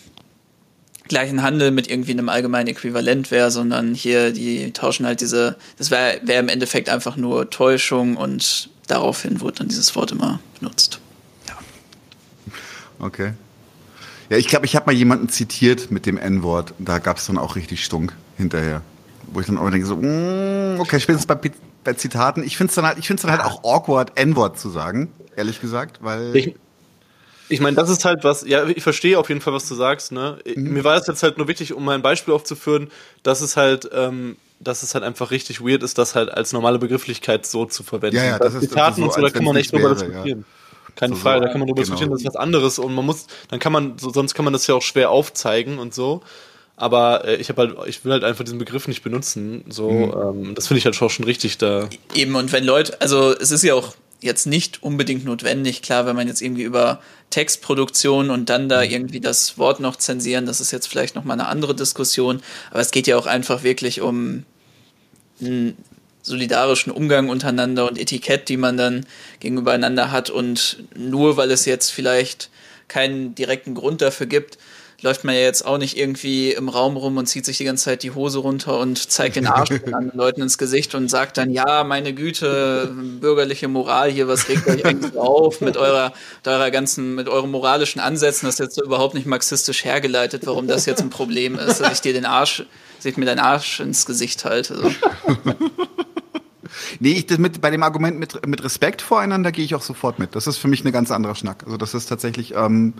gleichen 1.10 1.42
Handel 1.42 1.72
mit 1.72 1.90
irgendwie 1.90 2.12
einem 2.12 2.28
allgemeinen 2.28 2.68
Äquivalent 2.68 3.30
wäre, 3.30 3.50
sondern 3.50 3.94
hier, 3.94 4.32
die 4.32 4.72
tauschen 4.72 5.04
halt 5.04 5.20
diese, 5.20 5.56
das 5.76 5.90
wäre 5.90 6.20
wär 6.24 6.40
im 6.40 6.48
Endeffekt 6.48 6.88
einfach 6.88 7.16
nur 7.16 7.50
Täuschung 7.50 8.16
und 8.16 8.70
daraufhin 8.86 9.40
wurde 9.40 9.58
dann 9.58 9.68
dieses 9.68 9.94
Wort 9.96 10.12
immer 10.12 10.40
benutzt. 10.58 11.00
Ja. 11.48 11.56
Okay. 13.00 13.32
Ja, 14.30 14.36
ich 14.36 14.46
glaube, 14.46 14.66
ich 14.66 14.76
habe 14.76 14.86
mal 14.86 14.92
jemanden 14.96 15.28
zitiert 15.28 15.90
mit 15.90 16.06
dem 16.06 16.16
N-Wort. 16.16 16.74
Da 16.78 17.00
gab 17.00 17.16
es 17.16 17.26
dann 17.26 17.38
auch 17.38 17.56
richtig 17.56 17.84
Stunk 17.84 18.14
hinterher. 18.36 18.82
Wo 19.26 19.40
ich 19.40 19.46
dann 19.46 19.58
auch 19.58 19.68
denke, 19.68 19.86
so, 19.86 19.96
mm, 19.96 20.78
okay, 20.78 21.00
spätestens 21.00 21.26
bei, 21.26 21.50
bei 21.82 21.92
Zitaten. 21.94 22.44
Ich 22.44 22.56
finde 22.56 22.70
es 22.70 22.76
dann, 22.76 22.86
halt, 22.86 22.98
ich 22.98 23.08
find's 23.08 23.22
dann 23.22 23.32
halt 23.32 23.42
auch 23.42 23.64
awkward, 23.64 24.16
N-Wort 24.16 24.60
zu 24.60 24.70
sagen, 24.70 25.08
ehrlich 25.34 25.60
gesagt, 25.60 25.98
weil. 26.02 26.36
Ich 26.36 26.54
ich 27.50 27.60
meine, 27.60 27.76
das 27.76 27.90
ist 27.90 28.04
halt 28.04 28.24
was, 28.24 28.46
ja, 28.46 28.66
ich 28.66 28.82
verstehe 28.82 29.18
auf 29.18 29.28
jeden 29.28 29.40
Fall, 29.40 29.52
was 29.52 29.68
du 29.68 29.74
sagst, 29.74 30.12
ne? 30.12 30.38
Mhm. 30.56 30.72
Mir 30.72 30.84
war 30.84 30.96
es 30.96 31.06
jetzt 31.06 31.22
halt 31.22 31.36
nur 31.36 31.48
wichtig, 31.48 31.74
um 31.74 31.88
ein 31.88 32.00
Beispiel 32.00 32.32
aufzuführen, 32.32 32.90
dass 33.22 33.40
es 33.40 33.56
halt, 33.56 33.90
ähm, 33.92 34.36
dass 34.60 34.82
es 34.82 34.94
halt 34.94 35.04
einfach 35.04 35.30
richtig 35.30 35.60
weird 35.60 35.82
ist, 35.82 35.98
das 35.98 36.14
halt 36.14 36.30
als 36.30 36.52
normale 36.52 36.78
Begrifflichkeit 36.78 37.46
so 37.46 37.66
zu 37.66 37.82
verwenden. 37.82 38.16
Ja, 38.16 38.24
ja, 38.24 38.38
das 38.38 38.54
ist 38.54 38.68
Zitaten 38.70 39.02
so, 39.02 39.02
und 39.04 39.14
so, 39.14 39.20
da 39.20 39.30
kann 39.30 39.44
man 39.44 39.56
echt 39.56 39.72
drüber 39.72 39.90
diskutieren. 39.90 40.44
Ja. 40.48 40.92
Keine 40.94 41.14
so, 41.14 41.20
Frage, 41.20 41.40
da 41.40 41.48
kann 41.48 41.60
man 41.60 41.68
drüber 41.68 41.82
genau. 41.82 41.94
diskutieren, 41.96 42.10
das 42.10 42.20
ist 42.20 42.26
was 42.26 42.36
anderes 42.36 42.78
und 42.78 42.94
man 42.94 43.04
muss, 43.04 43.26
dann 43.48 43.58
kann 43.58 43.72
man, 43.72 43.98
so, 43.98 44.10
sonst 44.10 44.34
kann 44.34 44.44
man 44.44 44.52
das 44.52 44.66
ja 44.66 44.74
auch 44.74 44.82
schwer 44.82 45.10
aufzeigen 45.10 45.78
und 45.78 45.92
so. 45.94 46.22
Aber 46.76 47.26
äh, 47.26 47.36
ich 47.36 47.50
habe 47.50 47.60
halt, 47.60 47.88
ich 47.88 48.04
will 48.04 48.12
halt 48.12 48.24
einfach 48.24 48.44
diesen 48.44 48.58
Begriff 48.58 48.88
nicht 48.88 49.02
benutzen. 49.02 49.64
So, 49.68 49.90
mhm. 49.90 50.46
ähm, 50.46 50.54
das 50.54 50.68
finde 50.68 50.78
ich 50.78 50.84
halt 50.86 51.00
auch 51.02 51.10
schon 51.10 51.26
richtig 51.26 51.58
da. 51.58 51.88
Eben, 52.14 52.34
und 52.36 52.52
wenn 52.52 52.64
Leute, 52.64 52.98
also 53.02 53.36
es 53.36 53.50
ist 53.50 53.62
ja 53.62 53.74
auch 53.74 53.92
jetzt 54.22 54.46
nicht 54.46 54.82
unbedingt 54.82 55.24
notwendig. 55.24 55.82
Klar, 55.82 56.06
wenn 56.06 56.16
man 56.16 56.28
jetzt 56.28 56.42
irgendwie 56.42 56.62
über 56.62 57.00
Textproduktion 57.30 58.30
und 58.30 58.50
dann 58.50 58.68
da 58.68 58.84
mhm. 58.84 58.90
irgendwie 58.90 59.20
das 59.20 59.58
Wort 59.58 59.80
noch 59.80 59.96
zensieren, 59.96 60.46
das 60.46 60.60
ist 60.60 60.70
jetzt 60.70 60.86
vielleicht 60.86 61.14
nochmal 61.14 61.38
eine 61.38 61.48
andere 61.48 61.74
Diskussion. 61.74 62.42
Aber 62.70 62.80
es 62.80 62.90
geht 62.90 63.06
ja 63.06 63.16
auch 63.16 63.26
einfach 63.26 63.62
wirklich 63.62 64.00
um 64.00 64.44
einen 65.40 65.76
solidarischen 66.22 66.92
Umgang 66.92 67.28
untereinander 67.28 67.88
und 67.88 67.98
Etikett, 67.98 68.48
die 68.48 68.56
man 68.56 68.76
dann 68.76 69.06
gegenübereinander 69.40 70.10
hat. 70.10 70.28
Und 70.30 70.84
nur 70.94 71.36
weil 71.36 71.50
es 71.50 71.64
jetzt 71.64 71.90
vielleicht 71.90 72.50
keinen 72.88 73.34
direkten 73.34 73.74
Grund 73.74 74.02
dafür 74.02 74.26
gibt, 74.26 74.58
läuft 75.02 75.24
man 75.24 75.34
ja 75.34 75.40
jetzt 75.40 75.64
auch 75.64 75.78
nicht 75.78 75.96
irgendwie 75.96 76.52
im 76.52 76.68
Raum 76.68 76.96
rum 76.96 77.16
und 77.16 77.26
zieht 77.26 77.44
sich 77.44 77.58
die 77.58 77.64
ganze 77.64 77.84
Zeit 77.84 78.02
die 78.02 78.10
Hose 78.12 78.38
runter 78.38 78.78
und 78.78 79.10
zeigt 79.10 79.36
den 79.36 79.46
Arsch 79.46 79.70
anderen 79.92 80.16
Leuten 80.18 80.42
ins 80.42 80.58
Gesicht 80.58 80.94
und 80.94 81.08
sagt 81.08 81.38
dann, 81.38 81.50
ja, 81.50 81.84
meine 81.84 82.12
Güte, 82.12 82.94
bürgerliche 83.20 83.68
Moral 83.68 84.10
hier, 84.10 84.28
was 84.28 84.48
regt 84.48 84.66
euch 84.66 84.84
eigentlich 84.84 85.16
auf 85.16 85.60
mit 85.60 85.76
eurer, 85.76 86.12
mit 86.44 86.48
eurer 86.48 86.70
ganzen, 86.70 87.14
mit 87.14 87.28
euren 87.28 87.50
moralischen 87.50 88.00
Ansätzen, 88.00 88.46
das 88.46 88.56
ist 88.56 88.60
jetzt 88.60 88.74
so 88.76 88.84
überhaupt 88.84 89.14
nicht 89.14 89.26
marxistisch 89.26 89.84
hergeleitet, 89.84 90.46
warum 90.46 90.66
das 90.66 90.86
jetzt 90.86 91.00
ein 91.00 91.10
Problem 91.10 91.58
ist, 91.58 91.80
dass 91.80 91.92
ich 91.94 92.00
dir 92.00 92.12
den 92.12 92.26
Arsch, 92.26 92.64
dass 92.96 93.04
ich 93.06 93.16
mir 93.16 93.26
deinen 93.26 93.40
Arsch 93.40 93.80
ins 93.80 94.06
Gesicht 94.06 94.44
halte. 94.44 94.76
So. 94.76 94.90
Nee, 96.98 97.12
ich, 97.12 97.26
das 97.26 97.38
mit, 97.38 97.60
bei 97.60 97.70
dem 97.70 97.82
Argument 97.82 98.18
mit, 98.18 98.46
mit 98.46 98.62
Respekt 98.62 99.02
voreinander 99.02 99.52
gehe 99.52 99.64
ich 99.64 99.74
auch 99.74 99.82
sofort 99.82 100.18
mit. 100.18 100.34
Das 100.34 100.46
ist 100.46 100.58
für 100.58 100.68
mich 100.68 100.84
ein 100.84 100.92
ganz 100.92 101.10
anderer 101.10 101.34
Schnack. 101.34 101.64
Also 101.64 101.76
das 101.76 101.94
ist 101.94 102.06
tatsächlich, 102.06 102.54
ähm, 102.54 102.94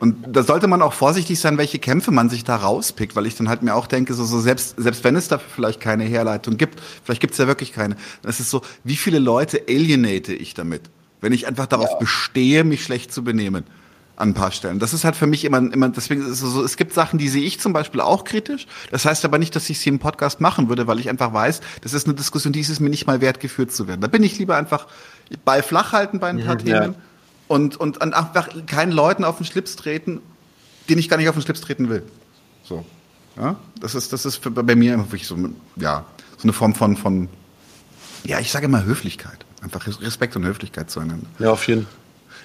und 0.00 0.16
da 0.28 0.44
sollte 0.44 0.68
man 0.68 0.80
auch 0.80 0.92
vorsichtig 0.92 1.40
sein, 1.40 1.58
welche 1.58 1.78
Kämpfe 1.78 2.12
man 2.12 2.30
sich 2.30 2.44
da 2.44 2.56
rauspickt, 2.56 3.16
weil 3.16 3.26
ich 3.26 3.36
dann 3.36 3.48
halt 3.48 3.62
mir 3.62 3.74
auch 3.74 3.88
denke, 3.88 4.14
so, 4.14 4.24
so 4.24 4.38
selbst, 4.40 4.74
selbst 4.76 5.02
wenn 5.02 5.16
es 5.16 5.26
dafür 5.26 5.48
vielleicht 5.52 5.80
keine 5.80 6.04
Herleitung 6.04 6.56
gibt, 6.56 6.80
vielleicht 7.02 7.20
gibt 7.20 7.32
es 7.32 7.38
ja 7.38 7.48
wirklich 7.48 7.72
keine, 7.72 7.96
dann 8.22 8.30
ist 8.30 8.38
es 8.38 8.48
so, 8.48 8.62
wie 8.84 8.96
viele 8.96 9.18
Leute 9.18 9.62
alienate 9.68 10.34
ich 10.34 10.54
damit, 10.54 10.82
wenn 11.20 11.32
ich 11.32 11.48
einfach 11.48 11.66
darauf 11.66 11.90
ja. 11.90 11.96
bestehe, 11.96 12.62
mich 12.62 12.84
schlecht 12.84 13.12
zu 13.12 13.24
benehmen 13.24 13.64
an 14.14 14.30
ein 14.30 14.34
paar 14.34 14.50
Stellen. 14.50 14.78
Das 14.78 14.94
ist 14.94 15.04
halt 15.04 15.16
für 15.16 15.26
mich 15.26 15.44
immer, 15.44 15.58
immer 15.58 15.88
deswegen 15.88 16.22
ist 16.22 16.28
es 16.28 16.40
so, 16.40 16.64
es 16.64 16.76
gibt 16.76 16.92
Sachen, 16.92 17.18
die 17.18 17.28
sehe 17.28 17.44
ich 17.44 17.60
zum 17.60 17.72
Beispiel 17.72 18.00
auch 18.00 18.24
kritisch. 18.24 18.66
Das 18.90 19.04
heißt 19.04 19.24
aber 19.24 19.38
nicht, 19.38 19.54
dass 19.54 19.70
ich 19.70 19.78
sie 19.78 19.90
im 19.90 20.00
Podcast 20.00 20.40
machen 20.40 20.68
würde, 20.68 20.88
weil 20.88 20.98
ich 20.98 21.08
einfach 21.08 21.32
weiß, 21.32 21.60
das 21.82 21.92
ist 21.92 22.06
eine 22.06 22.14
Diskussion, 22.14 22.52
die 22.52 22.60
ist 22.60 22.68
es 22.68 22.80
mir 22.80 22.90
nicht 22.90 23.06
mal 23.06 23.20
wert, 23.20 23.38
geführt 23.38 23.70
zu 23.70 23.86
werden. 23.86 24.00
Da 24.00 24.08
bin 24.08 24.24
ich 24.24 24.36
lieber 24.38 24.56
einfach 24.56 24.88
Ball 25.44 25.62
flach 25.62 25.92
halten 25.92 26.18
bei 26.18 26.30
ein 26.30 26.44
paar 26.44 26.54
mhm, 26.54 26.64
Themen. 26.64 26.92
Ja 26.92 27.07
und, 27.48 27.76
und 27.76 28.02
einfach 28.02 28.48
keinen 28.66 28.92
Leuten 28.92 29.24
auf 29.24 29.38
den 29.38 29.46
Schlips 29.46 29.76
treten, 29.76 30.20
den 30.88 30.98
ich 30.98 31.08
gar 31.08 31.16
nicht 31.16 31.28
auf 31.28 31.34
den 31.34 31.42
Schlips 31.42 31.60
treten 31.60 31.88
will. 31.88 32.02
So. 32.62 32.84
Ja, 33.36 33.56
das 33.80 33.94
ist, 33.94 34.12
das 34.12 34.24
ist 34.26 34.40
bei 34.42 34.74
mir 34.74 34.94
immer 34.94 35.04
wirklich 35.04 35.26
so, 35.26 35.36
ja, 35.76 36.04
so 36.36 36.42
eine 36.42 36.52
Form 36.52 36.74
von, 36.74 36.96
von, 36.96 37.28
ja, 38.24 38.40
ich 38.40 38.50
sage 38.50 38.66
immer 38.66 38.84
Höflichkeit. 38.84 39.44
Einfach 39.62 39.86
Respekt 39.86 40.36
und 40.36 40.44
Höflichkeit 40.44 40.90
zueinander. 40.90 41.26
Ja, 41.38 41.50
auf 41.50 41.66
jeden 41.66 41.82
Fall. 41.82 41.92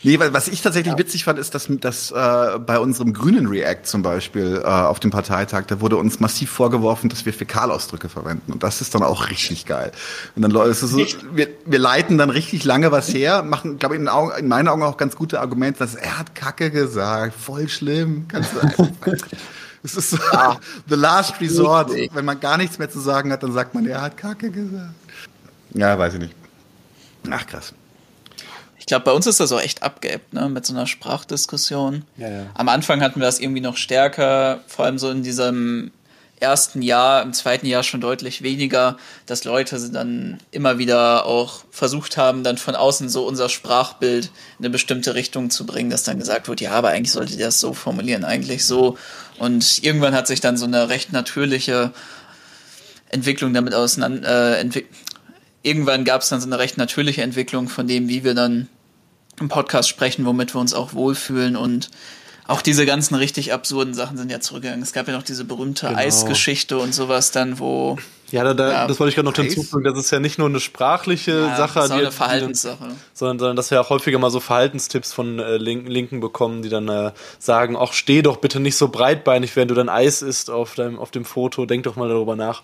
Nee, 0.04 0.20
weil 0.20 0.34
was 0.34 0.49
ich 0.49 0.62
tatsächlich 0.62 0.91
ja. 0.91 0.99
witzig 0.99 1.24
fand, 1.24 1.39
ist, 1.39 1.56
dass, 1.56 1.68
dass 1.70 2.12
äh, 2.12 2.60
bei 2.60 2.78
unserem 2.78 3.14
grünen 3.14 3.47
React 3.47 3.84
zum 3.84 4.01
Beispiel 4.01 4.62
äh, 4.64 4.68
auf 4.68 4.99
dem 4.99 5.12
Parteitag, 5.12 5.64
da 5.68 5.80
wurde 5.80 5.95
uns 5.95 6.20
massiv 6.20 6.49
vorgeworfen, 6.49 7.10
dass 7.10 7.26
wir 7.26 7.34
Fäkalausdrücke 7.34 8.10
verwenden. 8.10 8.51
Und 8.51 8.64
das 8.64 8.82
ist 8.82 8.93
dann 8.93 9.04
auch 9.04 9.30
richtig 9.30 9.66
geil. 9.66 9.91
Und 10.36 10.41
dann 10.41 10.51
Leute, 10.51 10.74
so, 10.74 10.97
wir, 10.97 11.47
wir 11.66 11.80
leiten 11.80 12.18
dann 12.18 12.30
richtig 12.30 12.66
lange 12.66 12.91
was 12.91 13.14
her, 13.14 13.43
machen, 13.43 13.80
glaube 13.80 13.95
ich, 13.95 14.01
in, 14.01 14.10
Augen, 14.10 14.32
in 14.38 14.47
meinen 14.47 14.68
Augen 14.68 14.84
auch 14.84 14.97
ganz 14.97 15.16
gute 15.16 15.39
Argumente, 15.39 15.80
dass 15.80 15.95
er 15.95 16.20
hat 16.20 16.36
Kacke 16.36 16.70
gesagt, 16.70 17.34
voll 17.36 17.70
schlimm. 17.70 18.26
Kannst 18.28 18.51
du 18.54 18.88
Es 19.84 19.95
ist 19.95 20.12
so 20.12 20.18
ja. 20.32 20.58
the 20.88 20.95
last 20.95 21.39
resort. 21.41 21.91
Wenn 21.91 22.26
man 22.26 22.39
gar 22.39 22.58
nichts 22.58 22.80
mehr 22.80 22.89
zu 22.89 22.99
sagen 22.99 23.32
hat, 23.32 23.43
dann 23.43 23.51
sagt 23.51 23.74
man, 23.76 23.86
er 23.86 24.01
hat 24.01 24.18
Kacke 24.18 24.49
gesagt. 24.49 24.93
Ja, 25.74 25.97
weiß 25.97 26.14
ich 26.14 26.20
nicht. 26.20 26.36
Ach, 27.30 27.45
krass. 27.45 27.74
Ich 28.84 28.88
glaube, 28.88 29.06
bei 29.06 29.14
uns 29.14 29.28
ist 29.28 29.40
das 29.40 29.54
auch 29.54 29.62
echt 29.62 29.82
abgeebbt, 29.82 30.34
ne, 30.34 30.50
mit 30.50 30.66
so 30.66 30.74
einer 30.74 30.88
Sprachdiskussion. 30.88 32.04
Ja, 32.18 32.28
ja. 32.28 32.46
Am 32.54 32.68
Anfang 32.68 33.00
hatten 33.00 33.22
wir 33.22 33.26
das 33.26 33.40
irgendwie 33.40 33.62
noch 33.62 33.78
stärker, 33.78 34.60
vor 34.68 34.84
allem 34.84 35.00
so 35.00 35.10
in 35.10 35.24
diesem 35.24 35.92
ersten 36.42 36.82
Jahr, 36.82 37.24
im 37.24 37.32
zweiten 37.32 37.66
Jahr 37.66 37.84
schon 37.84 38.02
deutlich 38.02 38.42
weniger, 38.42 38.98
dass 39.26 39.46
Leute 39.46 39.80
dann 39.90 40.40
immer 40.52 40.80
wieder 40.80 41.26
auch 41.26 41.64
versucht 41.72 42.18
haben, 42.18 42.44
dann 42.44 42.58
von 42.58 42.76
außen 42.76 43.08
so 43.08 43.26
unser 43.26 43.48
Sprachbild 43.48 44.26
in 44.60 44.66
eine 44.66 44.70
bestimmte 44.70 45.16
Richtung 45.16 45.50
zu 45.50 45.66
bringen, 45.66 45.90
dass 45.90 46.04
dann 46.04 46.20
gesagt 46.20 46.50
wird, 46.50 46.60
ja, 46.60 46.72
aber 46.72 46.90
eigentlich 46.90 47.14
solltet 47.14 47.40
ihr 47.40 47.46
das 47.46 47.62
so 47.62 47.74
formulieren, 47.74 48.26
eigentlich 48.26 48.66
so. 48.66 48.98
Und 49.40 49.82
irgendwann 49.82 50.14
hat 50.14 50.28
sich 50.28 50.42
dann 50.42 50.58
so 50.58 50.66
eine 50.66 50.90
recht 50.90 51.14
natürliche 51.14 51.94
Entwicklung 53.08 53.54
damit 53.54 53.74
auseinander, 53.74 54.58
äh, 54.58 54.60
entwickelt 54.60 54.92
irgendwann 55.64 56.04
gab 56.04 56.22
es 56.22 56.30
dann 56.30 56.42
so 56.42 56.48
eine 56.48 56.60
recht 56.60 56.78
natürliche 56.78 57.24
Entwicklung 57.24 57.68
von 57.70 57.88
dem, 57.88 58.08
wie 58.10 58.24
wir 58.24 58.36
dann 58.36 58.68
im 59.40 59.50
Podcast 59.50 59.90
sprechen, 59.90 60.26
womit 60.26 60.54
wir 60.54 60.62
uns 60.62 60.74
auch 60.74 60.94
wohlfühlen 60.94 61.56
und 61.56 61.90
auch 62.46 62.62
diese 62.62 62.86
ganzen 62.86 63.16
richtig 63.16 63.54
absurden 63.54 63.94
Sachen 63.94 64.18
sind 64.18 64.30
ja 64.30 64.40
zurückgegangen. 64.42 64.84
Es 64.84 64.92
gab 64.92 65.08
ja 65.08 65.14
noch 65.14 65.24
diese 65.24 65.46
berühmte 65.46 65.88
genau. 65.88 66.00
Eisgeschichte 66.00 66.78
und 66.78 66.94
sowas 66.94 67.32
dann, 67.32 67.58
wo. 67.58 67.98
Ja, 68.32 68.44
da, 68.44 68.54
da, 68.54 68.72
ja, 68.72 68.88
das 68.88 69.00
wollte 69.00 69.10
ich 69.10 69.16
gerade 69.16 69.30
noch 69.30 69.36
hinzufügen. 69.36 69.84
Das 69.84 69.98
ist 69.98 70.12
ja 70.12 70.20
nicht 70.20 70.40
nur 70.40 70.50
eine 70.50 70.60
sprachliche 70.60 71.32
ja, 71.32 71.56
Sache, 71.56 71.76
das 71.76 71.86
ist 71.86 71.92
auch 71.92 71.98
eine 71.98 72.12
Verhaltenssache. 72.12 72.90
sondern, 73.14 73.40
sondern 73.40 73.56
dass 73.56 73.72
wir 73.72 73.80
auch 73.80 73.90
häufiger 73.90 74.20
mal 74.20 74.32
so 74.32 74.40
Verhaltenstipps 74.40 75.14
von 75.14 75.40
äh, 75.40 75.58
Linken, 75.58 75.88
Linken 75.88 76.20
bekommen, 76.20 76.64
die 76.64 76.70
dann 76.70 76.90
äh, 76.90 77.12
sagen, 77.40 77.78
ach, 77.80 77.94
steh 77.94 78.24
doch 78.24 78.38
bitte 78.38 78.60
nicht 78.60 78.76
so 78.76 78.90
breitbeinig, 78.90 79.56
während 79.56 79.72
du 79.72 79.76
dein 79.76 79.90
Eis 79.90 80.22
isst 80.22 80.50
auf, 80.50 80.76
deinem, 80.76 81.00
auf 81.00 81.12
dem 81.12 81.26
Foto. 81.26 81.66
Denk 81.66 81.84
doch 81.84 81.96
mal 81.96 82.10
darüber 82.10 82.36
nach. 82.36 82.64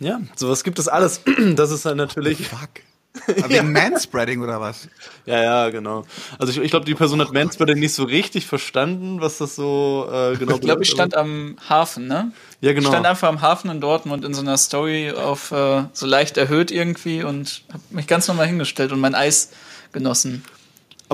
Ja, 0.00 0.20
sowas 0.34 0.64
gibt 0.64 0.78
es 0.78 0.88
alles. 0.88 1.22
Das 1.54 1.70
ist 1.70 1.86
dann 1.86 1.96
natürlich. 1.96 2.40
Oh, 2.52 2.56
fuck. 2.56 2.70
Wegen 3.26 3.72
Manspreading 3.72 4.42
oder 4.42 4.60
was? 4.60 4.88
Ja, 5.24 5.42
ja, 5.42 5.70
genau. 5.70 6.04
Also 6.38 6.52
ich, 6.52 6.58
ich 6.58 6.70
glaube, 6.70 6.84
die 6.84 6.94
Person 6.94 7.20
hat 7.20 7.32
Manspreading 7.32 7.78
nicht 7.78 7.94
so 7.94 8.04
richtig 8.04 8.46
verstanden, 8.46 9.20
was 9.20 9.38
das 9.38 9.54
so 9.54 10.08
äh, 10.10 10.36
genau 10.36 10.56
Ich 10.56 10.60
glaube, 10.60 10.82
ich 10.82 10.90
stand 10.90 11.14
am 11.14 11.56
Hafen, 11.68 12.08
ne? 12.08 12.32
Ja, 12.60 12.72
genau. 12.72 12.88
Ich 12.88 12.88
stand 12.88 13.06
einfach 13.06 13.28
am 13.28 13.40
Hafen 13.40 13.70
in 13.70 13.80
Dortmund 13.80 14.24
in 14.24 14.34
so 14.34 14.40
einer 14.40 14.56
Story 14.56 15.12
auf 15.12 15.52
äh, 15.52 15.84
so 15.92 16.06
leicht 16.06 16.36
erhöht 16.36 16.72
irgendwie 16.72 17.22
und 17.22 17.62
habe 17.72 17.82
mich 17.90 18.08
ganz 18.08 18.26
normal 18.26 18.46
hingestellt 18.46 18.90
und 18.90 18.98
mein 18.98 19.14
Eis 19.14 19.50
genossen. 19.92 20.44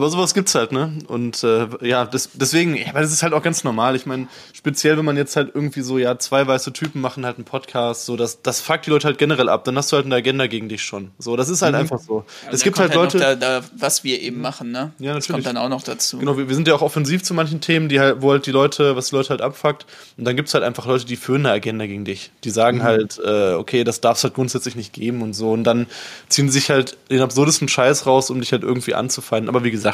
Aber 0.01 0.09
sowas 0.09 0.33
gibt's 0.33 0.55
halt, 0.55 0.73
ne? 0.73 0.95
Und 1.09 1.45
äh, 1.45 1.67
ja, 1.83 2.07
das, 2.07 2.31
deswegen, 2.33 2.75
ja, 2.75 2.95
weil 2.95 3.03
das 3.03 3.13
ist 3.13 3.23
halt 3.23 3.35
auch 3.35 3.43
ganz 3.43 3.65
normal. 3.65 3.97
Ich 3.97 4.07
meine, 4.07 4.29
speziell, 4.55 4.97
wenn 4.97 5.05
man 5.05 5.19
jetzt 5.19 5.37
halt 5.37 5.51
irgendwie 5.55 5.83
so, 5.83 5.99
ja, 5.99 6.19
zwei 6.19 6.47
weiße 6.47 6.73
Typen 6.73 7.03
machen 7.03 7.27
halt 7.27 7.37
einen 7.37 7.45
Podcast, 7.45 8.07
so, 8.07 8.17
das, 8.17 8.41
das 8.41 8.63
fuckt 8.63 8.87
die 8.87 8.91
Leute 8.91 9.07
halt 9.07 9.19
generell 9.19 9.51
ab. 9.51 9.65
Dann 9.65 9.77
hast 9.77 9.93
du 9.93 9.97
halt 9.97 10.07
eine 10.07 10.15
Agenda 10.15 10.47
gegen 10.47 10.71
dich 10.71 10.83
schon. 10.83 11.11
So, 11.19 11.37
das 11.37 11.51
ist 11.51 11.61
halt 11.61 11.75
mhm. 11.75 11.81
einfach 11.81 11.99
so. 11.99 12.25
Ja, 12.47 12.51
es 12.51 12.63
gibt 12.63 12.79
halt, 12.79 12.97
halt 12.97 13.13
Leute. 13.13 13.19
Da, 13.19 13.35
da, 13.35 13.61
was 13.77 14.03
wir 14.03 14.23
eben 14.23 14.41
machen, 14.41 14.71
ne? 14.71 14.93
Ja, 14.99 15.09
natürlich. 15.09 15.27
Das 15.27 15.35
kommt 15.35 15.47
dann 15.47 15.59
auch 15.59 15.69
noch 15.69 15.83
dazu. 15.83 16.17
Genau, 16.17 16.39
wir, 16.39 16.49
wir 16.49 16.55
sind 16.55 16.67
ja 16.67 16.75
auch 16.75 16.81
offensiv 16.81 17.23
zu 17.23 17.35
manchen 17.35 17.61
Themen, 17.61 17.91
die 17.91 18.01
halt, 18.01 18.23
wo 18.23 18.31
halt 18.31 18.47
die 18.47 18.53
Leute, 18.53 18.97
was 18.97 19.11
die 19.11 19.17
Leute 19.17 19.29
halt 19.29 19.43
abfuckt. 19.43 19.85
Und 20.17 20.25
dann 20.25 20.35
gibt's 20.35 20.55
halt 20.55 20.65
einfach 20.65 20.87
Leute, 20.87 21.05
die 21.05 21.17
führen 21.17 21.45
eine 21.45 21.55
Agenda 21.55 21.85
gegen 21.85 22.07
dich. 22.07 22.31
Die 22.45 22.51
sagen 22.51 22.79
mhm. 22.79 22.85
halt, 22.85 23.21
äh, 23.23 23.53
okay, 23.53 23.85
das 23.85 24.01
darf's 24.01 24.25
halt 24.25 24.33
grundsätzlich 24.33 24.77
nicht 24.77 24.95
geben 24.95 25.21
und 25.21 25.35
so. 25.35 25.53
Und 25.53 25.65
dann 25.65 25.89
ziehen 26.31 26.49
sie 26.49 26.59
sich 26.59 26.71
halt 26.71 26.97
den 27.11 27.21
absurdesten 27.21 27.69
Scheiß 27.69 28.07
raus, 28.07 28.31
um 28.31 28.41
dich 28.41 28.53
halt 28.53 28.63
irgendwie 28.63 28.95
anzufeinden. 28.95 29.51
Aber 29.51 29.63
wie 29.63 29.71
gesagt, 29.71 29.90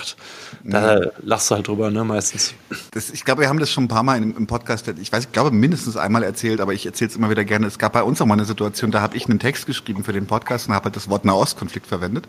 da 0.65 0.99
ja. 0.99 1.11
lachst 1.23 1.51
du 1.51 1.55
halt 1.55 1.69
drüber, 1.69 1.91
ne, 1.91 2.05
meistens. 2.05 2.55
Das, 2.93 3.11
ich 3.11 3.25
glaube, 3.25 3.43
wir 3.43 3.49
haben 3.49 3.59
das 3.59 3.71
schon 3.71 3.85
ein 3.85 3.89
paar 3.89 4.03
Mal 4.03 4.23
im, 4.23 4.37
im 4.37 4.47
Podcast, 4.47 4.89
ich 4.89 5.13
weiß, 5.13 5.25
ich 5.25 5.33
glaube, 5.33 5.51
mindestens 5.51 5.97
einmal 5.97 6.23
erzählt, 6.23 6.61
aber 6.61 6.73
ich 6.75 6.87
erzähle 6.87 7.11
es 7.11 7.17
immer 7.17 7.31
wieder 7.31 7.45
gerne. 7.45 7.67
Es 7.67 7.79
gab 7.79 7.93
bei 7.93 8.03
uns 8.03 8.21
auch 8.21 8.27
mal 8.27 8.35
eine 8.35 8.45
Situation, 8.45 8.91
da 8.91 9.01
habe 9.01 9.17
ich 9.17 9.29
einen 9.29 9.39
Text 9.39 9.67
geschrieben 9.67 10.05
für 10.05 10.13
den 10.13 10.27
Podcast 10.27 10.69
und 10.69 10.75
habe 10.75 10.87
halt 10.87 10.97
das 10.97 11.09
Wort 11.09 11.25
Nahostkonflikt 11.25 11.87
verwendet. 11.87 12.27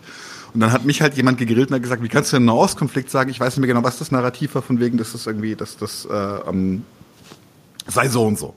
Und 0.54 0.62
dann 0.62 0.72
hat 0.72 0.86
mich 0.86 1.02
halt 1.02 1.16
jemand 1.16 1.38
gegrillt 1.38 1.70
und 1.70 1.76
hat 1.76 1.84
gesagt, 1.84 2.04
wie 2.04 2.10
kannst 2.10 2.32
du 2.32 2.38
einen 2.38 2.46
Nahostkonflikt 2.46 3.10
sagen? 3.10 3.30
Ich 3.30 3.40
weiß 3.40 3.56
nicht 3.56 3.62
mehr 3.62 3.68
genau, 3.68 3.84
was 3.84 4.00
das 4.00 4.12
Narrativ 4.12 4.56
war, 4.56 4.62
von 4.62 4.80
wegen, 4.80 4.98
dass 4.98 5.12
das 5.12 5.28
irgendwie, 5.28 5.56
dass 5.56 5.78
das 5.78 6.06
äh, 6.06 6.14
ähm, 6.14 6.84
sei 7.88 8.10
so 8.10 8.26
und 8.26 8.40
so. 8.40 8.56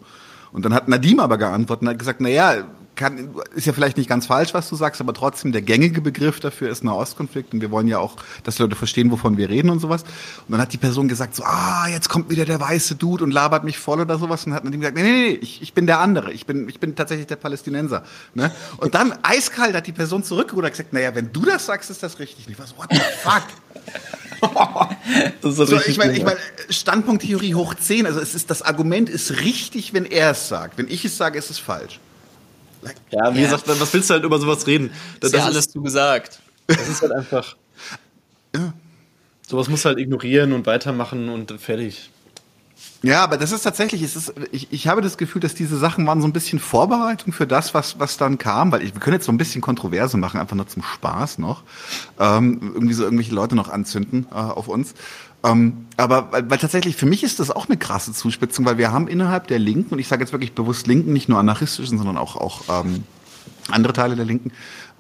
Und 0.53 0.65
dann 0.65 0.75
hat 0.75 0.89
Nadim 0.89 1.21
aber 1.21 1.39
geantwortet 1.39 1.83
und 1.83 1.89
hat 1.89 1.99
gesagt, 1.99 2.21
na 2.21 2.29
ja, 2.29 2.65
kann, 3.01 3.35
ist 3.55 3.67
ja 3.67 3.73
vielleicht 3.73 3.97
nicht 3.97 4.09
ganz 4.09 4.27
falsch, 4.27 4.53
was 4.53 4.69
du 4.69 4.77
sagst, 4.77 5.01
aber 5.01 5.15
trotzdem 5.15 5.53
der 5.53 5.63
gängige 5.63 6.03
Begriff 6.03 6.39
dafür 6.39 6.71
ist 6.71 6.85
Nahostkonflikt 6.85 7.55
und 7.55 7.63
wir 7.63 7.71
wollen 7.71 7.89
ja 7.89 7.99
auch, 7.99 8.17
dass 8.45 8.59
Leute 8.59 8.77
verstehen, 8.77 9.11
wovon 9.11 9.39
wir 9.39 9.49
reden 9.49 9.71
und 9.71 9.81
sowas. 9.81 10.03
Und 10.47 10.53
dann 10.53 10.61
hat 10.61 10.73
die 10.75 10.79
Person 10.79 11.09
gesagt 11.09 11.35
so, 11.35 11.43
ah, 11.43 11.89
jetzt 11.89 12.11
kommt 12.11 12.29
wieder 12.29 12.45
der 12.45 12.61
weiße 12.61 12.97
Dude 12.97 13.25
und 13.25 13.31
labert 13.33 13.65
mich 13.65 13.79
voll 13.79 14.01
oder 14.01 14.19
sowas 14.19 14.47
und 14.47 14.53
hat 14.53 14.65
Nadim 14.65 14.81
gesagt, 14.81 14.97
nee, 14.97 15.03
nee, 15.03 15.29
nee, 15.31 15.39
ich, 15.41 15.63
ich 15.63 15.73
bin 15.73 15.87
der 15.87 15.99
andere, 15.99 16.31
ich 16.31 16.45
bin, 16.45 16.69
ich 16.69 16.79
bin 16.79 16.95
tatsächlich 16.95 17.27
der 17.27 17.37
Palästinenser. 17.37 18.05
Ne? 18.35 18.53
Und 18.77 18.95
dann 18.95 19.15
eiskalt 19.23 19.75
hat 19.75 19.87
die 19.87 19.93
Person 19.93 20.23
zurückgerudert 20.23 20.73
und 20.73 20.77
gesagt, 20.77 20.93
naja, 20.93 21.15
wenn 21.15 21.33
du 21.33 21.47
das 21.47 21.65
sagst, 21.65 21.91
ist 21.91 22.03
das 22.03 22.19
richtig. 22.19 22.47
Und 22.47 22.53
ich 22.53 22.59
war 22.59 22.67
so, 22.67 22.77
what 22.77 22.89
the 22.91 23.01
fuck? 23.23 23.45
so, 25.43 25.81
ich 25.87 25.97
meine, 25.97 26.13
ich 26.13 26.25
mein, 26.25 26.37
Standpunkttheorie 26.69 27.55
hoch 27.55 27.75
10, 27.75 28.05
also 28.07 28.21
es 28.21 28.35
ist, 28.35 28.51
das 28.51 28.61
Argument 28.61 29.09
ist 29.09 29.41
richtig, 29.41 29.95
wenn 29.95 30.05
er 30.05 30.33
es 30.33 30.49
sagt. 30.49 30.77
Wenn 30.77 30.89
ich 30.89 31.05
es 31.07 31.17
sage, 31.17 31.39
ist 31.39 31.51
es 31.51 31.59
falsch. 31.59 31.99
Ja, 33.11 33.35
wie 33.35 33.41
ja. 33.41 33.45
gesagt, 33.45 33.65
was 33.67 33.93
willst 33.93 34.11
du 34.11 34.15
halt 34.15 34.25
über 34.25 34.39
sowas 34.39 34.67
reden? 34.67 34.91
Das, 35.21 35.33
ist 35.33 35.39
ja 35.39 35.45
alles 35.45 35.69
zu 35.69 35.83
gesagt. 35.83 36.41
Das 36.67 36.89
ist 36.89 37.03
halt 37.03 37.13
einfach. 37.13 37.57
Ja. 38.55 38.73
Sowas 39.47 39.69
muss 39.69 39.85
halt 39.85 39.99
ignorieren 39.99 40.53
und 40.53 40.67
weitermachen 40.67 41.29
und 41.29 41.53
fertig. 41.61 42.11
Ja, 43.03 43.25
aber 43.25 43.39
das 43.39 43.51
ist 43.51 43.63
tatsächlich, 43.63 44.03
es 44.03 44.15
ist, 44.15 44.35
ich, 44.53 44.71
ich 44.73 44.87
habe 44.87 45.01
das 45.01 45.17
Gefühl, 45.17 45.41
dass 45.41 45.55
diese 45.55 45.79
Sachen 45.79 46.07
waren 46.07 46.21
so 46.21 46.29
ein 46.29 46.35
bisschen 46.35 46.59
Vorbereitung 46.59 47.33
für 47.33 47.47
das, 47.47 47.73
was, 47.73 47.99
was 47.99 48.19
dann 48.19 48.37
kam, 48.37 48.73
weil 48.73 48.83
ich, 48.83 48.93
wir 48.93 49.01
können 49.01 49.15
jetzt 49.15 49.25
so 49.25 49.33
ein 49.33 49.39
bisschen 49.39 49.63
Kontroverse 49.63 50.19
machen, 50.19 50.39
einfach 50.39 50.55
nur 50.55 50.69
zum 50.69 50.83
Spaß 50.83 51.39
noch. 51.39 51.63
Ähm, 52.19 52.59
irgendwie 52.75 52.93
so 52.93 53.05
irgendwelche 53.05 53.35
Leute 53.35 53.57
noch 53.57 53.71
anzünden 53.71 54.27
äh, 54.31 54.35
auf 54.35 54.69
uns. 54.69 54.95
Ähm, 55.43 55.87
aber 55.97 56.33
weil, 56.33 56.51
weil 56.51 56.59
tatsächlich 56.59 56.97
für 56.97 57.07
mich 57.07 57.23
ist 57.23 57.41
das 57.41 57.51
auch 57.51 57.69
eine 57.69 57.79
krasse 57.79 58.13
Zuspitzung, 58.13 58.65
weil 58.67 58.79
wir 58.79 58.93
haben 58.93 59.09
innerhalb 59.09 59.47
der 59.47 59.59
Linken, 59.59 59.95
und 59.95 59.99
ich 59.99 60.09
sage 60.09 60.23
jetzt 60.23 60.33
wirklich 60.33 60.53
bewusst 60.53 60.87
Linken, 60.87 61.13
nicht 61.13 61.29
nur 61.29 61.39
anarchistischen, 61.39 61.99
sondern 61.99 62.19
auch, 62.19 62.37
auch 62.37 62.85
ähm, 62.85 63.05
andere 63.71 63.93
Teile 63.93 64.17
der 64.17 64.25
Linken, 64.25 64.53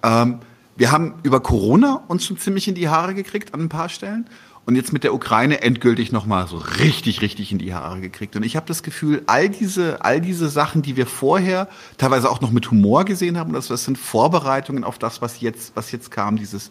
ähm, 0.02 0.40
wir 0.76 0.92
haben 0.92 1.14
über 1.24 1.40
Corona 1.40 2.04
uns 2.08 2.24
schon 2.24 2.38
ziemlich 2.38 2.66
in 2.66 2.74
die 2.74 2.88
Haare 2.88 3.14
gekriegt 3.14 3.52
an 3.52 3.60
ein 3.60 3.68
paar 3.68 3.90
Stellen 3.90 4.26
und 4.64 4.76
jetzt 4.76 4.92
mit 4.92 5.04
der 5.04 5.12
Ukraine 5.12 5.62
endgültig 5.62 6.12
nochmal 6.12 6.46
so 6.46 6.56
richtig, 6.56 7.20
richtig 7.20 7.52
in 7.52 7.58
die 7.58 7.74
Haare 7.74 8.00
gekriegt. 8.00 8.36
Und 8.36 8.44
ich 8.44 8.56
habe 8.56 8.66
das 8.66 8.82
Gefühl, 8.82 9.22
all 9.26 9.48
diese, 9.48 10.02
all 10.04 10.20
diese 10.20 10.48
Sachen, 10.48 10.80
die 10.80 10.96
wir 10.96 11.06
vorher 11.06 11.68
teilweise 11.98 12.30
auch 12.30 12.40
noch 12.40 12.50
mit 12.50 12.70
Humor 12.70 13.04
gesehen 13.04 13.36
haben, 13.36 13.52
das, 13.52 13.68
das 13.68 13.84
sind 13.84 13.98
Vorbereitungen 13.98 14.84
auf 14.84 14.98
das, 14.98 15.20
was 15.20 15.40
jetzt, 15.40 15.72
was 15.74 15.92
jetzt 15.92 16.10
kam, 16.10 16.36
dieses, 16.36 16.70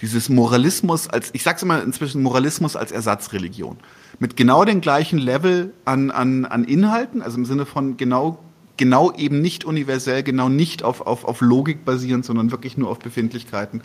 dieses 0.00 0.28
Moralismus 0.28 1.08
als, 1.08 1.30
ich 1.32 1.42
sag's 1.42 1.62
immer 1.62 1.82
inzwischen 1.82 2.22
Moralismus 2.22 2.76
als 2.76 2.92
Ersatzreligion. 2.92 3.76
Mit 4.18 4.36
genau 4.36 4.64
dem 4.64 4.80
gleichen 4.80 5.18
Level 5.18 5.72
an, 5.84 6.10
an, 6.10 6.44
an 6.46 6.64
Inhalten, 6.64 7.22
also 7.22 7.38
im 7.38 7.44
Sinne 7.44 7.66
von 7.66 7.96
genau, 7.96 8.38
genau 8.76 9.12
eben 9.12 9.40
nicht 9.40 9.64
universell, 9.64 10.22
genau 10.22 10.48
nicht 10.48 10.82
auf, 10.82 11.02
auf, 11.02 11.24
auf 11.24 11.40
Logik 11.40 11.84
basierend, 11.84 12.24
sondern 12.24 12.50
wirklich 12.50 12.76
nur 12.76 12.88
auf 12.90 12.98
Befindlichkeiten, 12.98 13.82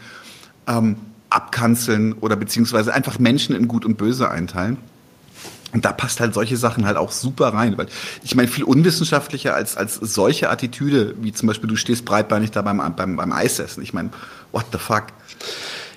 ähm, 0.67 0.97
abkanzeln 1.29 2.13
oder 2.13 2.35
beziehungsweise 2.35 2.93
einfach 2.93 3.19
Menschen 3.19 3.55
in 3.55 3.67
Gut 3.67 3.85
und 3.85 3.97
Böse 3.97 4.29
einteilen. 4.29 4.77
Und 5.73 5.83
da 5.83 5.91
passt 5.91 6.21
halt 6.21 6.33
solche 6.33 6.55
Sachen 6.55 6.85
halt 6.85 6.95
auch 6.95 7.11
super 7.11 7.49
rein, 7.49 7.77
weil 7.77 7.87
ich 8.23 8.33
meine, 8.35 8.47
viel 8.47 8.63
unwissenschaftlicher 8.63 9.53
als, 9.53 9.75
als 9.75 9.95
solche 9.95 10.49
Attitüde, 10.49 11.15
wie 11.19 11.33
zum 11.33 11.47
Beispiel 11.47 11.67
du 11.67 11.75
stehst 11.75 12.05
breitbeinig 12.05 12.51
da 12.51 12.61
beim, 12.61 12.77
beim, 12.95 13.17
beim 13.17 13.33
Eisessen. 13.33 13.83
Ich 13.83 13.93
meine, 13.93 14.11
what 14.53 14.67
the 14.71 14.77
fuck? 14.77 15.07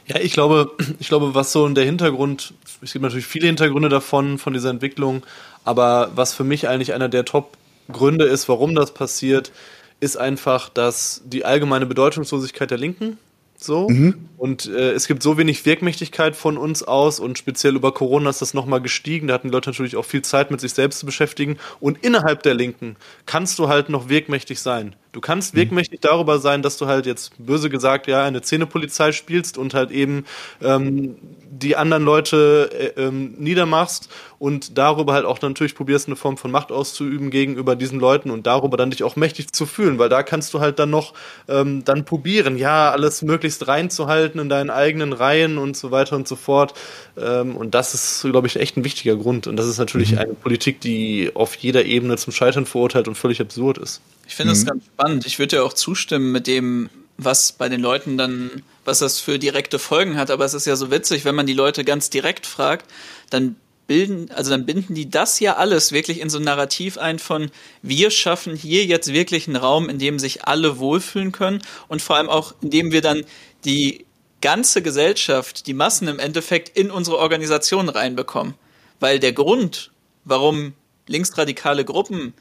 Ja, 0.08 0.18
ich 0.20 0.32
glaube, 0.32 0.72
ich 0.98 1.08
glaube, 1.08 1.34
was 1.34 1.52
so 1.52 1.66
in 1.66 1.74
der 1.74 1.84
Hintergrund, 1.84 2.54
es 2.82 2.92
gibt 2.92 3.02
natürlich 3.02 3.26
viele 3.26 3.46
Hintergründe 3.46 3.88
davon, 3.88 4.38
von 4.38 4.52
dieser 4.52 4.70
Entwicklung, 4.70 5.22
aber 5.64 6.10
was 6.14 6.34
für 6.34 6.44
mich 6.44 6.68
eigentlich 6.68 6.94
einer 6.94 7.08
der 7.08 7.24
Top-Gründe 7.24 8.24
ist, 8.24 8.48
warum 8.48 8.74
das 8.74 8.94
passiert, 8.94 9.52
ist 10.00 10.16
einfach, 10.16 10.68
dass 10.68 11.22
die 11.24 11.44
allgemeine 11.44 11.86
Bedeutungslosigkeit 11.86 12.70
der 12.70 12.78
Linken 12.78 13.18
so. 13.60 13.88
Mhm. 13.88 14.28
Und 14.36 14.66
äh, 14.66 14.92
es 14.92 15.08
gibt 15.08 15.22
so 15.22 15.36
wenig 15.36 15.66
Wirkmächtigkeit 15.66 16.36
von 16.36 16.56
uns 16.56 16.84
aus 16.84 17.18
und 17.18 17.38
speziell 17.38 17.74
über 17.74 17.92
Corona 17.92 18.30
ist 18.30 18.40
das 18.40 18.54
nochmal 18.54 18.80
gestiegen. 18.80 19.26
Da 19.26 19.34
hatten 19.34 19.48
die 19.48 19.52
Leute 19.52 19.70
natürlich 19.70 19.96
auch 19.96 20.04
viel 20.04 20.22
Zeit 20.22 20.52
mit 20.52 20.60
sich 20.60 20.72
selbst 20.72 21.00
zu 21.00 21.06
beschäftigen. 21.06 21.58
Und 21.80 21.98
innerhalb 22.04 22.44
der 22.44 22.54
Linken 22.54 22.96
kannst 23.26 23.58
du 23.58 23.68
halt 23.68 23.88
noch 23.88 24.08
wirkmächtig 24.08 24.60
sein. 24.60 24.94
Du 25.18 25.22
kannst 25.22 25.52
mhm. 25.52 25.58
wirkmächtig 25.58 25.98
darüber 26.00 26.38
sein, 26.38 26.62
dass 26.62 26.76
du 26.76 26.86
halt 26.86 27.04
jetzt 27.04 27.32
böse 27.44 27.70
gesagt 27.70 28.06
ja 28.06 28.22
eine 28.22 28.40
Zähnepolizei 28.40 29.10
spielst 29.10 29.58
und 29.58 29.74
halt 29.74 29.90
eben 29.90 30.24
ähm, 30.62 31.16
die 31.50 31.74
anderen 31.74 32.04
Leute 32.04 32.70
äh, 32.96 33.02
ähm, 33.02 33.34
niedermachst 33.36 34.10
und 34.38 34.78
darüber 34.78 35.14
halt 35.14 35.24
auch 35.24 35.40
natürlich 35.42 35.74
probierst, 35.74 36.06
eine 36.06 36.14
Form 36.14 36.36
von 36.36 36.52
Macht 36.52 36.70
auszuüben 36.70 37.30
gegenüber 37.30 37.74
diesen 37.74 37.98
Leuten 37.98 38.30
und 38.30 38.46
darüber 38.46 38.76
dann 38.76 38.90
dich 38.92 39.02
auch 39.02 39.16
mächtig 39.16 39.52
zu 39.52 39.66
fühlen, 39.66 39.98
weil 39.98 40.08
da 40.08 40.22
kannst 40.22 40.54
du 40.54 40.60
halt 40.60 40.78
dann 40.78 40.90
noch 40.90 41.14
ähm, 41.48 41.84
dann 41.84 42.04
probieren, 42.04 42.56
ja, 42.56 42.92
alles 42.92 43.22
möglichst 43.22 43.66
reinzuhalten 43.66 44.40
in 44.40 44.48
deinen 44.48 44.70
eigenen 44.70 45.12
Reihen 45.12 45.58
und 45.58 45.76
so 45.76 45.90
weiter 45.90 46.14
und 46.14 46.28
so 46.28 46.36
fort. 46.36 46.74
Ähm, 47.20 47.56
und 47.56 47.74
das 47.74 47.94
ist, 47.94 48.22
glaube 48.22 48.46
ich, 48.46 48.54
echt 48.54 48.76
ein 48.76 48.84
wichtiger 48.84 49.16
Grund. 49.16 49.48
Und 49.48 49.56
das 49.56 49.66
ist 49.66 49.78
natürlich 49.78 50.12
mhm. 50.12 50.18
eine 50.18 50.34
Politik, 50.34 50.80
die 50.80 51.32
auf 51.34 51.56
jeder 51.56 51.84
Ebene 51.84 52.16
zum 52.18 52.32
Scheitern 52.32 52.66
verurteilt 52.66 53.08
und 53.08 53.16
völlig 53.16 53.40
absurd 53.40 53.78
ist. 53.78 54.00
Ich 54.28 54.36
finde 54.36 54.52
das 54.52 54.62
mhm. 54.62 54.66
ganz 54.66 54.84
spannend. 54.84 55.07
Ich 55.24 55.38
würde 55.38 55.56
ja 55.56 55.62
auch 55.62 55.72
zustimmen 55.72 56.32
mit 56.32 56.46
dem, 56.46 56.90
was 57.16 57.52
bei 57.52 57.68
den 57.68 57.80
Leuten 57.80 58.16
dann, 58.16 58.62
was 58.84 59.00
das 59.00 59.20
für 59.20 59.38
direkte 59.38 59.78
Folgen 59.78 60.16
hat. 60.16 60.30
Aber 60.30 60.44
es 60.44 60.54
ist 60.54 60.66
ja 60.66 60.76
so 60.76 60.90
witzig, 60.90 61.24
wenn 61.24 61.34
man 61.34 61.46
die 61.46 61.54
Leute 61.54 61.84
ganz 61.84 62.10
direkt 62.10 62.46
fragt, 62.46 62.90
dann 63.30 63.56
bilden, 63.88 64.30
also 64.30 64.50
dann 64.50 64.66
binden 64.66 64.94
die 64.94 65.10
das 65.10 65.40
ja 65.40 65.56
alles 65.56 65.92
wirklich 65.92 66.20
in 66.20 66.30
so 66.30 66.38
ein 66.38 66.44
Narrativ 66.44 66.98
ein 66.98 67.18
von, 67.18 67.50
wir 67.82 68.10
schaffen 68.10 68.54
hier 68.54 68.84
jetzt 68.84 69.12
wirklich 69.12 69.48
einen 69.48 69.56
Raum, 69.56 69.88
in 69.88 69.98
dem 69.98 70.18
sich 70.18 70.46
alle 70.46 70.78
wohlfühlen 70.78 71.32
können 71.32 71.62
und 71.88 72.02
vor 72.02 72.16
allem 72.16 72.28
auch, 72.28 72.54
in 72.60 72.70
dem 72.70 72.92
wir 72.92 73.00
dann 73.00 73.24
die 73.64 74.04
ganze 74.40 74.82
Gesellschaft, 74.82 75.66
die 75.66 75.74
Massen 75.74 76.06
im 76.06 76.18
Endeffekt 76.18 76.76
in 76.76 76.90
unsere 76.90 77.18
Organisation 77.18 77.88
reinbekommen. 77.88 78.54
Weil 79.00 79.18
der 79.18 79.32
Grund, 79.32 79.90
warum 80.24 80.74
linksradikale 81.06 81.84
Gruppen 81.84 82.34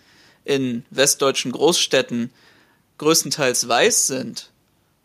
in 0.43 0.85
westdeutschen 0.91 1.51
Großstädten 1.51 2.31
größtenteils 2.97 3.67
weiß 3.67 4.07
sind 4.07 4.49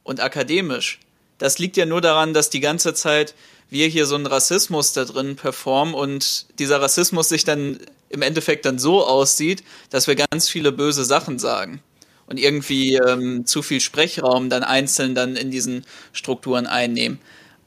und 0.02 0.20
akademisch, 0.20 1.00
das 1.38 1.58
liegt 1.58 1.76
ja 1.76 1.86
nur 1.86 2.00
daran, 2.00 2.34
dass 2.34 2.50
die 2.50 2.60
ganze 2.60 2.94
Zeit 2.94 3.34
wir 3.68 3.88
hier 3.88 4.06
so 4.06 4.14
einen 4.14 4.26
Rassismus 4.26 4.92
da 4.92 5.04
drin 5.04 5.34
performen 5.34 5.94
und 5.94 6.46
dieser 6.58 6.80
Rassismus 6.80 7.30
sich 7.30 7.44
dann 7.44 7.80
im 8.10 8.22
Endeffekt 8.22 8.66
dann 8.66 8.78
so 8.78 9.04
aussieht, 9.04 9.64
dass 9.90 10.06
wir 10.06 10.14
ganz 10.14 10.48
viele 10.48 10.72
böse 10.72 11.04
Sachen 11.04 11.38
sagen 11.38 11.82
und 12.26 12.38
irgendwie 12.38 12.96
ähm, 12.96 13.46
zu 13.46 13.62
viel 13.62 13.80
Sprechraum 13.80 14.50
dann 14.50 14.62
einzeln 14.62 15.14
dann 15.14 15.36
in 15.36 15.50
diesen 15.50 15.84
Strukturen 16.12 16.66
einnehmen. 16.66 17.18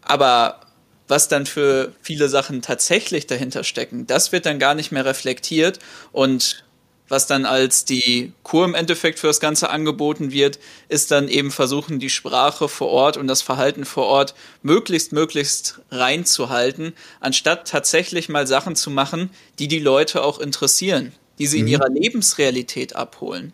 Aber 0.02 0.62
was 1.08 1.28
dann 1.28 1.46
für 1.46 1.94
viele 2.02 2.30
Sachen 2.30 2.62
tatsächlich 2.62 3.28
dahinter 3.28 3.64
stecken, 3.64 4.08
das 4.08 4.32
wird 4.32 4.46
dann 4.46 4.60
gar 4.60 4.76
nicht 4.76 4.92
mehr 4.92 5.06
reflektiert 5.06 5.80
und 6.12 6.65
was 7.08 7.28
dann 7.28 7.46
als 7.46 7.86
die 7.86 8.34
Kur 8.44 8.66
im 8.66 8.74
Endeffekt 8.74 9.20
für 9.20 9.28
das 9.28 9.40
Ganze 9.40 9.70
angeboten 9.70 10.32
wird, 10.32 10.60
ist 10.90 11.12
dann 11.12 11.28
eben 11.28 11.52
versuchen, 11.52 12.00
die 12.00 12.10
Sprache 12.10 12.68
vor 12.68 12.90
Ort 12.90 13.18
und 13.18 13.28
das 13.28 13.42
Verhalten 13.42 13.86
vor 13.86 14.06
Ort 14.06 14.34
möglichst, 14.64 15.12
möglichst 15.12 15.82
reinzuhalten, 15.92 16.94
anstatt 17.20 17.68
tatsächlich 17.68 18.28
mal 18.28 18.48
Sachen 18.48 18.76
zu 18.76 18.90
machen, 18.90 19.30
die 19.60 19.68
die 19.68 19.80
Leute 19.80 20.24
auch 20.24 20.40
interessieren, 20.40 21.12
die 21.38 21.48
sie 21.48 21.60
mhm. 21.60 21.68
in 21.68 21.72
ihrer 21.74 21.90
Lebensrealität 21.90 22.96
abholen. 22.96 23.54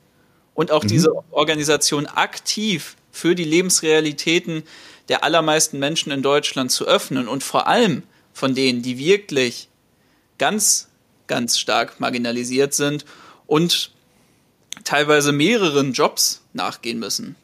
Und 0.54 0.72
auch 0.72 0.84
mhm. 0.84 0.90
diese 0.90 1.12
Organisation 1.32 2.06
aktiv 2.06 2.96
für 3.12 3.36
die 3.36 3.44
Lebensrealitäten 3.44 4.64
der 5.10 5.26
allermeisten 5.26 5.78
Menschen 5.78 6.12
in 6.12 6.22
Deutschland 6.22 6.72
zu 6.72 6.88
öffnen 6.88 7.28
und 7.28 7.44
vor 7.44 7.68
allem 7.68 8.04
von 8.32 8.56
denen, 8.56 8.82
die 8.82 8.98
wirklich 8.98 9.68
ganz, 10.38 10.88
ganz 11.28 11.60
stark 11.60 12.00
marginalisiert 12.00 12.74
sind 12.74 13.04
und 13.52 13.92
teilweise 14.86 15.34
mehreren 15.34 15.92
Jobs 15.92 16.42
nachgehen 16.54 17.00
müssen. 17.00 17.36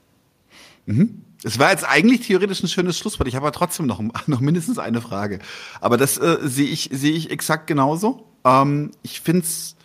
Mhm. 0.86 1.22
Es 1.44 1.60
war 1.60 1.70
jetzt 1.72 1.84
eigentlich 1.84 2.22
theoretisch 2.22 2.64
ein 2.64 2.70
schönes 2.70 2.98
Schlusswort. 2.98 3.28
Ich 3.28 3.36
habe 3.36 3.46
aber 3.46 3.54
trotzdem 3.54 3.88
noch, 3.88 4.02
noch 4.28 4.40
mindestens 4.40 4.80
eine 4.80 5.02
Frage. 5.02 5.40
Aber 5.82 5.98
das 5.98 6.18
äh, 6.18 6.38
sehe 6.44 6.68
ich, 6.70 6.90
sehe 6.94 7.12
ich 7.12 7.30
exakt 7.30 7.68
genauso. 7.68 8.26
Ähm, 8.46 8.92
ich 9.04 9.20
finde 9.20 9.42
es, 9.42 9.76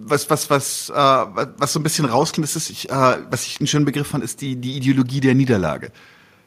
was, 0.00 0.30
was, 0.30 0.48
was, 0.48 0.88
äh, 0.88 0.94
was 0.94 1.74
so 1.74 1.78
ein 1.78 1.82
bisschen 1.82 2.06
rausklingt, 2.06 2.48
ist, 2.56 2.70
ich, 2.70 2.88
äh, 2.88 3.18
was 3.28 3.44
ich 3.44 3.60
einen 3.60 3.66
schönen 3.66 3.84
Begriff 3.84 4.06
fand, 4.06 4.24
ist 4.24 4.40
die, 4.40 4.56
die 4.56 4.78
Ideologie 4.78 5.20
der 5.20 5.34
Niederlage. 5.34 5.92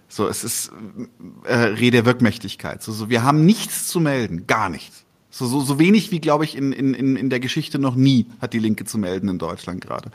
So, 0.08 0.28
es 0.28 0.44
ist 0.44 0.72
äh, 1.44 1.54
Rede 1.56 1.98
der 1.98 2.06
Wirkmächtigkeit. 2.06 2.82
So, 2.82 2.94
so, 2.94 3.10
wir 3.10 3.22
haben 3.22 3.46
nichts 3.46 3.88
zu 3.88 4.00
melden, 4.00 4.48
gar 4.48 4.70
nichts. 4.70 5.06
So, 5.32 5.46
so, 5.46 5.62
so 5.62 5.78
wenig 5.78 6.12
wie, 6.12 6.20
glaube 6.20 6.44
ich, 6.44 6.58
in, 6.58 6.74
in, 6.74 7.16
in 7.16 7.30
der 7.30 7.40
Geschichte 7.40 7.78
noch 7.78 7.96
nie 7.96 8.26
hat 8.42 8.54
die 8.54 8.60
Linke 8.60 8.86
zu 8.86 8.98
melden 8.98 9.30
in 9.30 9.38
Deutschland 9.38 9.80
gerade. 9.82 10.10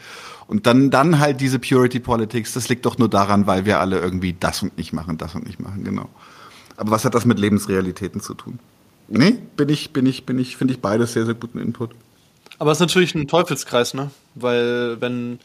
Und 0.48 0.66
dann, 0.66 0.90
dann 0.90 1.20
halt 1.20 1.40
diese 1.40 1.60
Purity 1.60 2.00
Politics, 2.00 2.52
das 2.52 2.68
liegt 2.68 2.84
doch 2.84 2.98
nur 2.98 3.08
daran, 3.08 3.46
weil 3.46 3.64
wir 3.64 3.78
alle 3.78 4.00
irgendwie 4.00 4.34
das 4.38 4.62
und 4.62 4.76
nicht 4.76 4.92
machen, 4.92 5.16
das 5.16 5.34
und 5.36 5.46
nicht 5.46 5.60
machen, 5.60 5.84
genau. 5.84 6.08
Aber 6.76 6.90
was 6.90 7.04
hat 7.04 7.14
das 7.14 7.24
mit 7.24 7.38
Lebensrealitäten 7.38 8.20
zu 8.20 8.34
tun? 8.34 8.58
Nee, 9.06 9.38
bin 9.56 9.68
ich, 9.68 9.92
bin 9.92 10.06
ich, 10.06 10.26
bin 10.26 10.38
ich, 10.38 10.56
finde 10.56 10.74
ich 10.74 10.80
beides 10.80 11.12
sehr, 11.12 11.26
sehr 11.26 11.34
guten 11.34 11.58
Input. 11.58 11.90
Aber 12.58 12.72
es 12.72 12.78
ist 12.78 12.80
natürlich 12.80 13.14
ein 13.14 13.28
Teufelskreis, 13.28 13.94
ne? 13.94 14.10
Weil 14.34 15.00
wenn, 15.00 15.38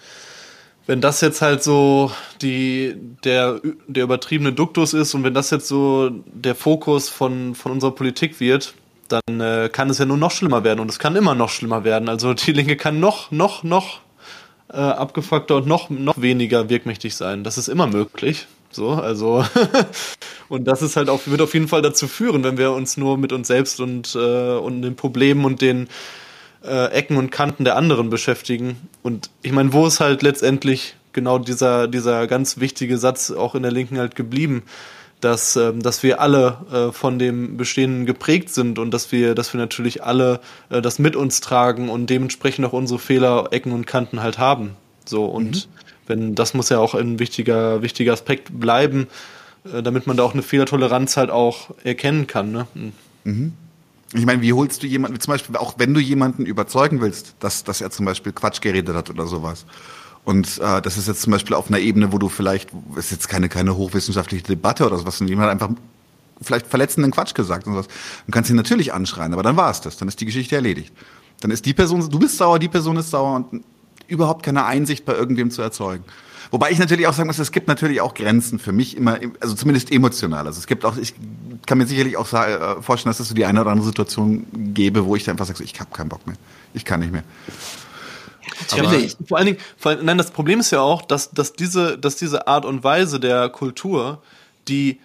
wenn 0.87 1.01
das 1.01 1.21
jetzt 1.21 1.41
halt 1.41 1.61
so 1.61 2.11
die, 2.41 2.95
der, 3.23 3.61
der 3.87 4.03
übertriebene 4.03 4.53
Duktus 4.53 4.93
ist 4.93 5.13
und 5.13 5.23
wenn 5.23 5.33
das 5.33 5.51
jetzt 5.51 5.67
so 5.67 6.09
der 6.25 6.55
Fokus 6.55 7.09
von, 7.09 7.53
von 7.53 7.71
unserer 7.71 7.91
Politik 7.91 8.39
wird, 8.39 8.73
dann 9.11 9.41
äh, 9.41 9.69
kann 9.71 9.89
es 9.89 9.97
ja 9.97 10.05
nur 10.05 10.17
noch 10.17 10.31
schlimmer 10.31 10.63
werden 10.63 10.79
und 10.79 10.89
es 10.89 10.99
kann 10.99 11.15
immer 11.15 11.35
noch 11.35 11.49
schlimmer 11.49 11.83
werden. 11.83 12.09
Also 12.09 12.33
die 12.33 12.51
Linke 12.51 12.77
kann 12.77 12.99
noch, 12.99 13.31
noch, 13.31 13.63
noch 13.63 14.01
äh, 14.71 14.77
abgefuckter 14.77 15.57
und 15.57 15.67
noch, 15.67 15.89
noch 15.89 16.21
weniger 16.21 16.69
wirkmächtig 16.69 17.15
sein. 17.15 17.43
Das 17.43 17.57
ist 17.57 17.67
immer 17.67 17.87
möglich. 17.87 18.47
So, 18.71 18.91
also 18.91 19.43
und 20.49 20.65
das 20.65 20.81
ist 20.81 20.95
halt 20.95 21.09
auch, 21.09 21.21
wird 21.25 21.41
auf 21.41 21.53
jeden 21.53 21.67
Fall 21.67 21.81
dazu 21.81 22.07
führen, 22.07 22.43
wenn 22.43 22.57
wir 22.57 22.71
uns 22.71 22.97
nur 22.97 23.17
mit 23.17 23.33
uns 23.33 23.47
selbst 23.47 23.79
und, 23.79 24.15
äh, 24.15 24.57
und 24.57 24.83
den 24.83 24.95
Problemen 24.95 25.43
und 25.45 25.61
den 25.61 25.87
äh, 26.63 26.91
Ecken 26.91 27.17
und 27.17 27.31
Kanten 27.31 27.63
der 27.63 27.75
anderen 27.75 28.09
beschäftigen. 28.09 28.77
Und 29.01 29.29
ich 29.41 29.51
meine, 29.51 29.73
wo 29.73 29.87
ist 29.87 29.99
halt 29.99 30.21
letztendlich 30.21 30.95
genau 31.13 31.39
dieser, 31.39 31.87
dieser 31.87 32.27
ganz 32.27 32.59
wichtige 32.59 32.97
Satz 32.97 33.31
auch 33.31 33.55
in 33.55 33.63
der 33.63 33.71
Linken 33.71 33.97
halt 33.97 34.15
geblieben? 34.15 34.63
Dass, 35.21 35.55
ähm, 35.55 35.81
dass 35.81 36.03
wir 36.03 36.21
alle 36.21 36.57
äh, 36.71 36.91
von 36.93 37.19
dem 37.19 37.57
Bestehenden 37.57 38.05
geprägt 38.05 38.53
sind 38.53 38.79
und 38.79 38.91
dass 38.91 39.11
wir, 39.11 39.35
dass 39.35 39.53
wir 39.53 39.59
natürlich 39.59 40.03
alle 40.03 40.39
äh, 40.69 40.81
das 40.81 40.99
mit 40.99 41.15
uns 41.15 41.41
tragen 41.41 41.89
und 41.89 42.09
dementsprechend 42.09 42.65
auch 42.65 42.73
unsere 42.73 42.99
Fehler, 42.99 43.49
Ecken 43.51 43.71
und 43.71 43.85
Kanten 43.85 44.21
halt 44.21 44.37
haben. 44.37 44.75
So 45.05 45.25
und 45.25 45.67
mhm. 45.67 45.71
wenn 46.07 46.35
das 46.35 46.53
muss 46.53 46.69
ja 46.69 46.79
auch 46.79 46.95
ein 46.95 47.19
wichtiger, 47.19 47.81
wichtiger 47.81 48.13
Aspekt 48.13 48.59
bleiben, 48.59 49.07
äh, 49.73 49.83
damit 49.83 50.07
man 50.07 50.15
da 50.15 50.23
auch 50.23 50.33
eine 50.33 50.43
Fehlertoleranz 50.43 51.17
halt 51.17 51.29
auch 51.29 51.71
erkennen 51.83 52.27
kann. 52.27 52.51
Ne? 52.51 52.67
Mhm. 52.73 52.93
mhm. 53.23 53.53
Ich 54.15 54.25
meine, 54.25 54.41
wie 54.41 54.53
holst 54.53 54.81
du 54.81 54.87
jemanden, 54.87 55.19
zum 55.19 55.33
Beispiel, 55.33 55.55
auch 55.55 55.75
wenn 55.77 55.93
du 55.93 55.99
jemanden 55.99 56.47
überzeugen 56.47 56.99
willst, 56.99 57.35
dass, 57.41 57.63
dass 57.63 57.79
er 57.79 57.91
zum 57.91 58.07
Beispiel 58.07 58.31
Quatsch 58.31 58.59
geredet 58.59 58.95
hat 58.95 59.11
oder 59.11 59.27
sowas, 59.27 59.67
und 60.25 60.59
äh, 60.59 60.81
das 60.81 60.97
ist 60.97 61.07
jetzt 61.07 61.21
zum 61.21 61.31
Beispiel 61.31 61.55
auf 61.55 61.69
einer 61.69 61.79
Ebene, 61.79 62.11
wo 62.11 62.17
du 62.17 62.29
vielleicht, 62.29 62.69
ist 62.95 63.11
jetzt 63.11 63.29
keine, 63.29 63.49
keine 63.49 63.75
hochwissenschaftliche 63.75 64.43
Debatte 64.43 64.85
oder 64.85 64.97
sowas, 64.97 65.17
sondern 65.17 65.29
jemand 65.29 65.49
hat 65.49 65.61
einfach 65.61 65.81
vielleicht 66.41 66.67
verletzenden 66.67 67.11
Quatsch 67.11 67.33
gesagt 67.33 67.67
und 67.67 67.73
sowas. 67.73 67.87
Du 68.25 68.31
kannst 68.31 68.49
ihn 68.49 68.55
natürlich 68.55 68.93
anschreien, 68.93 69.33
aber 69.33 69.43
dann 69.43 69.57
war 69.57 69.71
es 69.71 69.81
das, 69.81 69.97
dann 69.97 70.07
ist 70.07 70.19
die 70.21 70.25
Geschichte 70.25 70.55
erledigt. 70.55 70.93
Dann 71.41 71.51
ist 71.51 71.65
die 71.65 71.73
Person, 71.73 72.09
du 72.09 72.19
bist 72.19 72.37
sauer, 72.37 72.59
die 72.59 72.67
Person 72.67 72.97
ist 72.97 73.11
sauer 73.11 73.35
und 73.35 73.63
überhaupt 74.07 74.43
keine 74.43 74.65
Einsicht 74.65 75.05
bei 75.05 75.13
irgendwem 75.13 75.51
zu 75.51 75.61
erzeugen. 75.61 76.03
Wobei 76.51 76.71
ich 76.71 76.79
natürlich 76.79 77.05
auch 77.05 77.13
sagen 77.13 77.27
muss, 77.27 77.37
es 77.37 77.51
gibt 77.51 77.67
natürlich 77.67 78.01
auch 78.01 78.15
Grenzen 78.15 78.57
für 78.57 78.71
mich 78.71 78.97
immer, 78.97 79.19
also 79.39 79.53
zumindest 79.53 79.91
emotional. 79.91 80.47
Also 80.47 80.59
es 80.59 80.65
gibt 80.65 80.83
auch, 80.83 80.97
ich 80.97 81.13
kann 81.67 81.77
mir 81.77 81.85
sicherlich 81.85 82.17
auch 82.17 82.31
äh, 82.33 82.81
vorstellen, 82.81 83.11
dass 83.11 83.19
es 83.19 83.29
so 83.29 83.35
die 83.35 83.45
eine 83.45 83.61
oder 83.61 83.69
andere 83.69 83.85
Situation 83.85 84.47
gäbe, 84.73 85.05
wo 85.05 85.15
ich 85.15 85.23
dann 85.23 85.33
einfach 85.33 85.45
sage, 85.45 85.63
ich 85.63 85.79
habe 85.79 85.91
keinen 85.91 86.09
Bock 86.09 86.25
mehr, 86.25 86.37
ich 86.73 86.85
kann 86.85 87.01
nicht 87.01 87.11
mehr. 87.11 87.23
Aber 88.71 88.91
vor 89.27 89.37
allen 89.37 89.47
Dingen, 89.47 89.59
vor 89.77 89.91
allen, 89.91 90.05
nein, 90.05 90.17
das 90.17 90.31
Problem 90.31 90.59
ist 90.59 90.71
ja 90.71 90.81
auch, 90.81 91.01
dass, 91.01 91.31
dass, 91.31 91.53
diese, 91.53 91.97
dass 91.97 92.15
diese 92.15 92.47
Art 92.47 92.65
und 92.65 92.83
Weise 92.83 93.19
der 93.19 93.49
Kultur, 93.49 94.21
die 94.67 94.99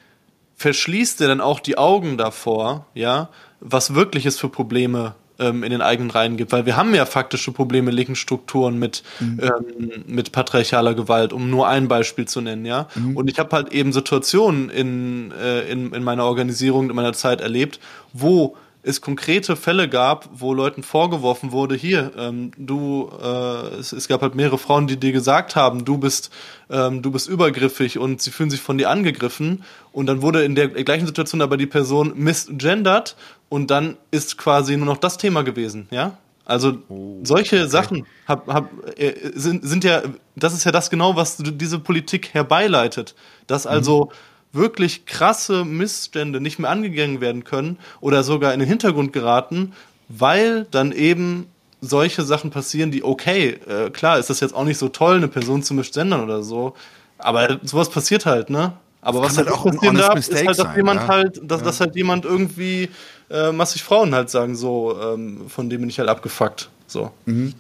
verschließt 0.57 1.21
ja 1.21 1.29
dann 1.29 1.41
auch 1.41 1.61
die 1.61 1.79
Augen 1.79 2.17
davor, 2.17 2.87
ja, 2.95 3.29
was 3.61 3.95
wirklich 3.95 4.27
es 4.27 4.39
für 4.39 4.49
Probleme 4.49 5.15
ähm, 5.39 5.63
in 5.63 5.71
den 5.71 5.83
eigenen 5.83 6.11
Reihen 6.11 6.37
gibt, 6.37 6.53
weil 6.53 6.67
wir 6.67 6.77
haben 6.77 6.95
ja 6.95 7.07
faktische 7.07 7.53
Probleme, 7.53 7.91
linken 7.91 8.15
Strukturen 8.15 8.79
mit, 8.79 9.03
mhm. 9.21 9.41
ähm, 9.43 10.05
mit 10.07 10.33
patriarchaler 10.33 10.95
Gewalt, 10.95 11.33
um 11.33 11.51
nur 11.51 11.69
ein 11.69 11.89
Beispiel 11.89 12.27
zu 12.27 12.41
nennen, 12.41 12.65
ja. 12.65 12.89
Mhm. 12.95 13.17
Und 13.17 13.31
ich 13.31 13.39
habe 13.39 13.55
halt 13.57 13.73
eben 13.73 13.93
Situationen 13.93 14.71
in, 14.71 15.33
äh, 15.33 15.63
in, 15.71 15.93
in 15.93 16.05
meiner 16.05 16.25
Organisierung, 16.25 16.89
in 16.89 16.97
meiner 16.97 17.15
Zeit 17.15 17.41
erlebt, 17.41 17.81
wo 18.13 18.57
es 18.85 19.01
konkrete 19.01 19.57
Fälle 19.57 19.89
gab, 19.89 20.29
wo 20.35 20.53
Leuten 20.53 20.83
vorgeworfen 20.83 21.53
wurde, 21.53 21.75
hier, 21.75 22.13
ähm, 22.19 22.51
du, 22.59 23.11
äh, 23.21 23.79
es, 23.79 23.93
es, 23.93 24.09
gab 24.09 24.21
halt 24.21 24.35
mehrere 24.35 24.59
Frauen, 24.59 24.87
die 24.87 24.99
dir 24.99 25.13
gesagt 25.13 25.57
haben, 25.57 25.87
du 25.87 25.97
bist, 25.97 26.31
ähm, 26.71 27.01
du 27.01 27.11
bist 27.11 27.27
übergriffig 27.27 27.99
und 27.99 28.21
sie 28.21 28.31
fühlen 28.31 28.51
sich 28.51 28.61
von 28.61 28.77
dir 28.77 28.91
angegriffen 28.91 29.65
und 29.91 30.07
dann 30.07 30.21
wurde 30.21 30.45
in 30.45 30.55
der 30.55 30.69
gleichen 30.69 31.07
Situation 31.07 31.41
aber 31.41 31.57
die 31.57 31.67
Person 31.67 32.13
misgendert 32.15 33.17
und 33.49 33.71
dann 33.71 33.97
ist 34.11 34.37
quasi 34.37 34.77
nur 34.77 34.87
noch 34.87 34.99
das 34.99 35.17
Thema 35.17 35.43
gewesen, 35.43 35.89
ja? 35.91 36.19
Also 36.47 36.77
oh, 36.91 37.21
solche 37.23 37.61
okay. 37.61 37.69
Sachen 37.69 38.07
hab, 38.29 38.47
hab, 38.49 38.69
äh, 38.99 39.15
sind, 39.35 39.67
sind 39.67 39.83
ja, 39.83 40.03
das 40.37 40.53
ist 40.53 40.65
ja 40.65 40.73
das 40.73 40.91
genau, 40.91 41.17
was 41.17 41.39
diese 41.39 41.79
Politik 41.79 42.35
herbeileitet, 42.35 43.15
dass 43.47 43.67
also 43.67 44.11
mhm 44.11 44.34
wirklich 44.55 45.07
krasse 45.07 45.65
Missstände 45.65 46.41
nicht 46.41 46.59
mehr 46.59 46.71
angegangen 46.71 47.21
werden 47.21 47.45
können 47.45 47.79
oder 48.01 48.23
sogar 48.23 48.55
in 48.55 48.61
den 48.61 48.69
Hintergrund 48.69 49.13
geraten, 49.13 49.73
weil 50.09 50.67
dann 50.71 50.93
eben 50.93 51.47
solche 51.81 52.23
Sachen 52.23 52.51
passieren, 52.51 52.91
die 52.91 53.05
okay, 53.05 53.59
äh, 53.69 53.91
klar 53.91 54.19
ist 54.19 54.31
das 54.31 54.41
jetzt 54.41 54.55
auch 54.55 54.65
nicht 54.65 54.79
so 54.79 54.89
toll, 54.89 55.17
eine 55.17 55.29
Person 55.29 55.63
zu 55.63 55.75
misgendern 55.75 56.23
oder 56.23 56.43
so, 56.43 56.75
aber 57.19 57.61
sowas 57.63 57.91
passiert 57.91 58.27
halt, 58.27 58.51
ne? 58.51 58.73
Aber 59.01 59.21
was 59.21 59.37
halt 59.37 59.49
auch 59.49 59.65
passieren 59.65 59.97
darf, 59.97 60.19
ist 60.19 60.35
halt, 60.35 60.49
dass 60.49 60.57
sein, 60.57 60.77
jemand 60.77 61.03
ja? 61.03 61.09
halt, 61.09 61.41
dass, 61.43 61.61
ja. 61.61 61.67
dass 61.67 61.81
halt 61.81 61.95
jemand 61.95 62.25
irgendwie 62.25 62.89
äh, 63.31 63.53
massig 63.53 63.83
Frauen 63.83 64.15
halt 64.15 64.31
sagen, 64.31 64.57
so, 64.57 64.99
ähm, 64.99 65.43
von 65.49 65.69
dem 65.69 65.83
bin 65.83 65.91
ich 65.91 65.99
halt 65.99 66.09
abgefuckt. 66.09 66.71
So. 66.87 67.11
Mhm. 67.27 67.53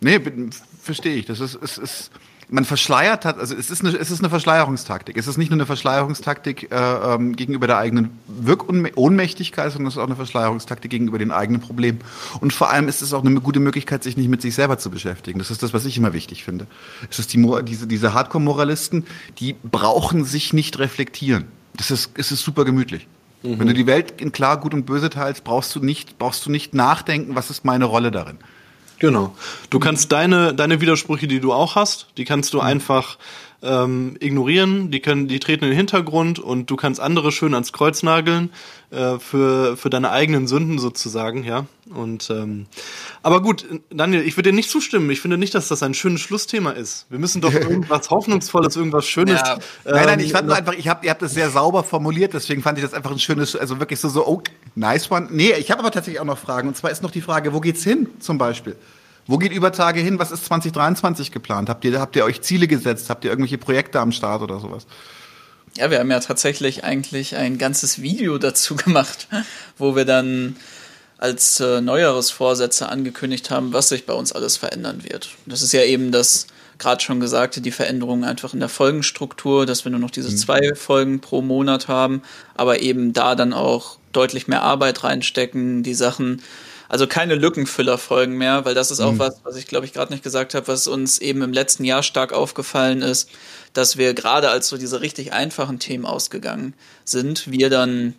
Nee, 0.00 0.20
verstehe 0.82 1.16
ich. 1.16 1.24
Das 1.24 1.40
ist, 1.40 1.54
ist, 1.54 1.78
ist 1.78 2.10
man 2.50 2.64
verschleiert 2.64 3.24
hat, 3.24 3.38
also 3.38 3.54
es 3.54 3.70
ist 3.70 3.84
eine, 3.84 3.96
es 3.96 4.10
ist 4.10 4.20
eine 4.20 4.30
Verschleierungstaktik. 4.30 5.16
Es 5.16 5.26
ist 5.26 5.36
nicht 5.36 5.50
nur 5.50 5.56
eine 5.56 5.66
Verschleierungstaktik 5.66 6.72
äh, 6.72 6.76
ähm, 6.76 7.36
gegenüber 7.36 7.66
der 7.66 7.78
eigenen 7.78 8.10
Wirkohnmächtigkeit, 8.26 9.70
sondern 9.72 9.88
es 9.88 9.94
ist 9.94 9.98
auch 9.98 10.06
eine 10.06 10.16
Verschleierungstaktik 10.16 10.90
gegenüber 10.90 11.18
den 11.18 11.30
eigenen 11.30 11.60
Problemen. 11.60 12.00
Und 12.40 12.52
vor 12.52 12.70
allem 12.70 12.88
ist 12.88 13.02
es 13.02 13.12
auch 13.12 13.24
eine 13.24 13.40
gute 13.40 13.60
Möglichkeit, 13.60 14.02
sich 14.02 14.16
nicht 14.16 14.28
mit 14.28 14.40
sich 14.40 14.54
selber 14.54 14.78
zu 14.78 14.90
beschäftigen. 14.90 15.38
Das 15.38 15.50
ist 15.50 15.62
das, 15.62 15.74
was 15.74 15.84
ich 15.84 15.98
immer 15.98 16.12
wichtig 16.14 16.44
finde. 16.44 16.66
Es 17.10 17.18
ist 17.18 17.32
die, 17.34 17.46
diese, 17.64 17.86
diese 17.86 18.14
Hardcore-Moralisten, 18.14 19.04
die 19.38 19.54
brauchen 19.62 20.24
sich 20.24 20.52
nicht 20.54 20.78
reflektieren. 20.78 21.44
Das 21.76 21.90
ist, 21.90 22.12
es 22.14 22.32
ist 22.32 22.42
super 22.42 22.64
gemütlich. 22.64 23.06
Mhm. 23.42 23.58
Wenn 23.58 23.66
du 23.68 23.74
die 23.74 23.86
Welt 23.86 24.20
in 24.20 24.32
klar, 24.32 24.58
gut 24.58 24.72
und 24.72 24.86
böse 24.86 25.10
teilst, 25.10 25.44
brauchst 25.44 25.74
du 25.76 25.80
nicht, 25.80 26.18
brauchst 26.18 26.46
du 26.46 26.50
nicht 26.50 26.74
nachdenken, 26.74 27.34
was 27.34 27.50
ist 27.50 27.64
meine 27.64 27.84
Rolle 27.84 28.10
darin. 28.10 28.38
Genau. 28.98 29.34
Du 29.70 29.78
kannst 29.78 30.10
deine, 30.12 30.54
deine 30.54 30.80
Widersprüche, 30.80 31.28
die 31.28 31.40
du 31.40 31.52
auch 31.52 31.76
hast, 31.76 32.06
die 32.16 32.24
kannst 32.24 32.52
du 32.54 32.58
mhm. 32.58 32.64
einfach 32.64 33.18
ähm, 33.60 34.16
ignorieren, 34.20 34.90
die 34.90 35.00
können, 35.00 35.26
die 35.26 35.40
treten 35.40 35.64
in 35.64 35.70
den 35.70 35.76
Hintergrund 35.76 36.38
und 36.38 36.70
du 36.70 36.76
kannst 36.76 37.00
andere 37.00 37.32
schön 37.32 37.54
ans 37.54 37.72
Kreuz 37.72 38.04
nageln 38.04 38.50
äh, 38.90 39.18
für, 39.18 39.76
für 39.76 39.90
deine 39.90 40.10
eigenen 40.10 40.46
Sünden 40.46 40.78
sozusagen, 40.78 41.42
ja. 41.42 41.66
Und 41.92 42.30
ähm, 42.30 42.66
aber 43.22 43.42
gut, 43.42 43.66
Daniel, 43.90 44.22
ich 44.22 44.36
würde 44.36 44.50
dir 44.50 44.56
nicht 44.56 44.70
zustimmen. 44.70 45.10
Ich 45.10 45.20
finde 45.20 45.38
nicht, 45.38 45.54
dass 45.54 45.68
das 45.68 45.82
ein 45.82 45.94
schönes 45.94 46.20
Schlussthema 46.20 46.70
ist. 46.70 47.06
Wir 47.10 47.18
müssen 47.18 47.40
doch 47.40 47.52
irgendwas 47.54 48.10
Hoffnungsvolles, 48.10 48.76
irgendwas 48.76 49.06
Schönes. 49.06 49.40
Ja. 49.40 49.54
Ähm, 49.54 49.60
nein, 49.86 50.06
nein, 50.06 50.20
ich 50.20 50.32
fand 50.32 50.46
nur 50.46 50.56
einfach, 50.56 50.74
ich 50.74 50.86
hab, 50.86 51.02
ihr 51.02 51.10
habt 51.10 51.22
das 51.22 51.34
sehr 51.34 51.50
sauber 51.50 51.82
formuliert, 51.82 52.34
deswegen 52.34 52.62
fand 52.62 52.78
ich 52.78 52.84
das 52.84 52.94
einfach 52.94 53.10
ein 53.10 53.18
schönes, 53.18 53.56
also 53.56 53.80
wirklich 53.80 53.98
so, 53.98 54.08
so, 54.08 54.24
oh, 54.26 54.42
nice 54.76 55.10
one. 55.10 55.28
Nee, 55.30 55.54
ich 55.58 55.70
habe 55.72 55.80
aber 55.80 55.90
tatsächlich 55.90 56.20
auch 56.20 56.24
noch 56.24 56.38
Fragen. 56.38 56.68
Und 56.68 56.76
zwar 56.76 56.92
ist 56.92 57.02
noch 57.02 57.10
die 57.10 57.22
Frage, 57.22 57.52
wo 57.52 57.60
geht's 57.60 57.82
hin, 57.82 58.08
zum 58.20 58.38
Beispiel? 58.38 58.76
Wo 59.28 59.36
geht 59.36 59.52
Übertage 59.52 60.00
hin? 60.00 60.18
Was 60.18 60.30
ist 60.30 60.46
2023 60.46 61.30
geplant? 61.30 61.68
Habt 61.68 61.84
ihr, 61.84 62.00
habt 62.00 62.16
ihr 62.16 62.24
euch 62.24 62.40
Ziele 62.40 62.66
gesetzt? 62.66 63.10
Habt 63.10 63.24
ihr 63.24 63.30
irgendwelche 63.30 63.58
Projekte 63.58 64.00
am 64.00 64.10
Start 64.10 64.40
oder 64.40 64.58
sowas? 64.58 64.86
Ja, 65.76 65.90
wir 65.90 65.98
haben 65.98 66.10
ja 66.10 66.18
tatsächlich 66.18 66.82
eigentlich 66.82 67.36
ein 67.36 67.58
ganzes 67.58 68.00
Video 68.00 68.38
dazu 68.38 68.74
gemacht, 68.84 69.28
wo 69.76 69.94
wir 69.94 70.06
dann 70.06 70.56
als 71.18 71.60
äh, 71.60 71.80
neueres 71.82 72.30
Vorsätze 72.30 72.88
angekündigt 72.88 73.50
haben, 73.50 73.72
was 73.72 73.90
sich 73.90 74.06
bei 74.06 74.14
uns 74.14 74.32
alles 74.32 74.56
verändern 74.56 75.04
wird. 75.04 75.30
Das 75.46 75.62
ist 75.62 75.72
ja 75.72 75.82
eben 75.82 76.10
das 76.10 76.46
gerade 76.78 77.02
schon 77.02 77.20
gesagte, 77.20 77.60
die 77.60 77.72
Veränderung 77.72 78.24
einfach 78.24 78.54
in 78.54 78.60
der 78.60 78.68
Folgenstruktur, 78.68 79.66
dass 79.66 79.84
wir 79.84 79.90
nur 79.90 80.00
noch 80.00 80.12
diese 80.12 80.30
mhm. 80.30 80.36
zwei 80.36 80.74
Folgen 80.74 81.20
pro 81.20 81.42
Monat 81.42 81.88
haben, 81.88 82.22
aber 82.54 82.80
eben 82.80 83.12
da 83.12 83.34
dann 83.34 83.52
auch 83.52 83.98
deutlich 84.12 84.48
mehr 84.48 84.62
Arbeit 84.62 85.04
reinstecken, 85.04 85.82
die 85.82 85.94
Sachen 85.94 86.40
also 86.88 87.06
keine 87.06 87.34
Lückenfüllerfolgen 87.34 88.36
mehr, 88.36 88.64
weil 88.64 88.74
das 88.74 88.90
ist 88.90 89.00
auch 89.00 89.12
mhm. 89.12 89.18
was, 89.18 89.40
was 89.44 89.56
ich 89.56 89.66
glaube 89.66 89.86
ich 89.86 89.92
gerade 89.92 90.12
nicht 90.12 90.22
gesagt 90.22 90.54
habe, 90.54 90.68
was 90.68 90.86
uns 90.86 91.18
eben 91.18 91.42
im 91.42 91.52
letzten 91.52 91.84
Jahr 91.84 92.02
stark 92.02 92.32
aufgefallen 92.32 93.02
ist, 93.02 93.30
dass 93.74 93.96
wir 93.96 94.14
gerade 94.14 94.50
als 94.50 94.68
so 94.68 94.78
diese 94.78 95.00
richtig 95.00 95.32
einfachen 95.32 95.78
Themen 95.78 96.06
ausgegangen 96.06 96.74
sind, 97.04 97.50
wir 97.50 97.70
dann 97.70 98.14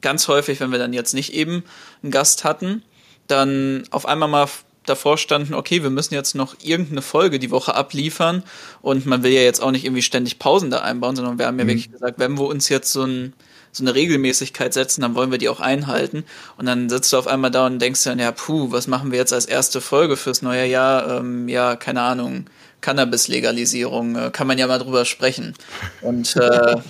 ganz 0.00 0.28
häufig, 0.28 0.60
wenn 0.60 0.70
wir 0.70 0.78
dann 0.78 0.92
jetzt 0.92 1.14
nicht 1.14 1.32
eben 1.32 1.64
einen 2.02 2.12
Gast 2.12 2.44
hatten, 2.44 2.82
dann 3.26 3.84
auf 3.90 4.06
einmal 4.06 4.28
mal 4.28 4.48
davor 4.88 5.18
standen, 5.18 5.54
okay, 5.54 5.82
wir 5.82 5.90
müssen 5.90 6.14
jetzt 6.14 6.34
noch 6.34 6.56
irgendeine 6.62 7.02
Folge 7.02 7.38
die 7.38 7.50
Woche 7.50 7.74
abliefern 7.74 8.42
und 8.80 9.06
man 9.06 9.22
will 9.22 9.32
ja 9.32 9.42
jetzt 9.42 9.62
auch 9.62 9.70
nicht 9.70 9.84
irgendwie 9.84 10.02
ständig 10.02 10.38
Pausen 10.38 10.70
da 10.70 10.78
einbauen, 10.80 11.16
sondern 11.16 11.38
wir 11.38 11.46
haben 11.46 11.58
ja 11.58 11.64
mhm. 11.64 11.68
wirklich 11.68 11.92
gesagt, 11.92 12.18
wenn 12.18 12.38
wir 12.38 12.46
uns 12.46 12.68
jetzt 12.68 12.92
so 12.92 13.04
ein 13.04 13.34
so 13.72 13.84
eine 13.84 13.94
Regelmäßigkeit 13.94 14.72
setzen, 14.74 15.02
dann 15.02 15.14
wollen 15.14 15.30
wir 15.30 15.38
die 15.38 15.48
auch 15.48 15.60
einhalten. 15.60 16.24
Und 16.56 16.66
dann 16.66 16.88
sitzt 16.88 17.12
du 17.12 17.18
auf 17.18 17.26
einmal 17.26 17.50
da 17.50 17.66
und 17.66 17.80
denkst 17.80 18.04
dann, 18.04 18.18
ja, 18.18 18.32
puh, 18.32 18.72
was 18.72 18.86
machen 18.86 19.12
wir 19.12 19.18
jetzt 19.18 19.32
als 19.32 19.46
erste 19.46 19.80
Folge 19.80 20.16
fürs 20.16 20.42
neue 20.42 20.66
Jahr? 20.66 21.18
Ähm, 21.18 21.48
ja, 21.48 21.76
keine 21.76 22.02
Ahnung, 22.02 22.46
Cannabis-Legalisierung, 22.80 24.16
äh, 24.16 24.30
kann 24.30 24.46
man 24.46 24.58
ja 24.58 24.66
mal 24.66 24.78
drüber 24.78 25.04
sprechen. 25.04 25.54
Und 26.02 26.36
äh, 26.36 26.76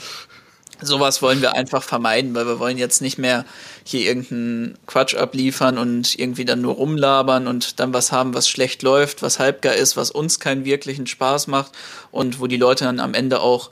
sowas 0.80 1.22
wollen 1.22 1.42
wir 1.42 1.54
einfach 1.54 1.82
vermeiden, 1.82 2.34
weil 2.34 2.46
wir 2.46 2.58
wollen 2.58 2.78
jetzt 2.78 3.02
nicht 3.02 3.18
mehr 3.18 3.44
hier 3.84 4.02
irgendeinen 4.02 4.78
Quatsch 4.86 5.14
abliefern 5.14 5.78
und 5.78 6.18
irgendwie 6.18 6.44
dann 6.44 6.60
nur 6.60 6.74
rumlabern 6.74 7.46
und 7.46 7.80
dann 7.80 7.92
was 7.92 8.12
haben, 8.12 8.34
was 8.34 8.48
schlecht 8.48 8.82
läuft, 8.82 9.22
was 9.22 9.38
halbgar 9.38 9.74
ist, 9.74 9.96
was 9.96 10.10
uns 10.10 10.40
keinen 10.40 10.64
wirklichen 10.64 11.06
Spaß 11.06 11.46
macht 11.48 11.72
und 12.10 12.40
wo 12.40 12.46
die 12.46 12.56
Leute 12.56 12.84
dann 12.84 13.00
am 13.00 13.14
Ende 13.14 13.40
auch 13.40 13.70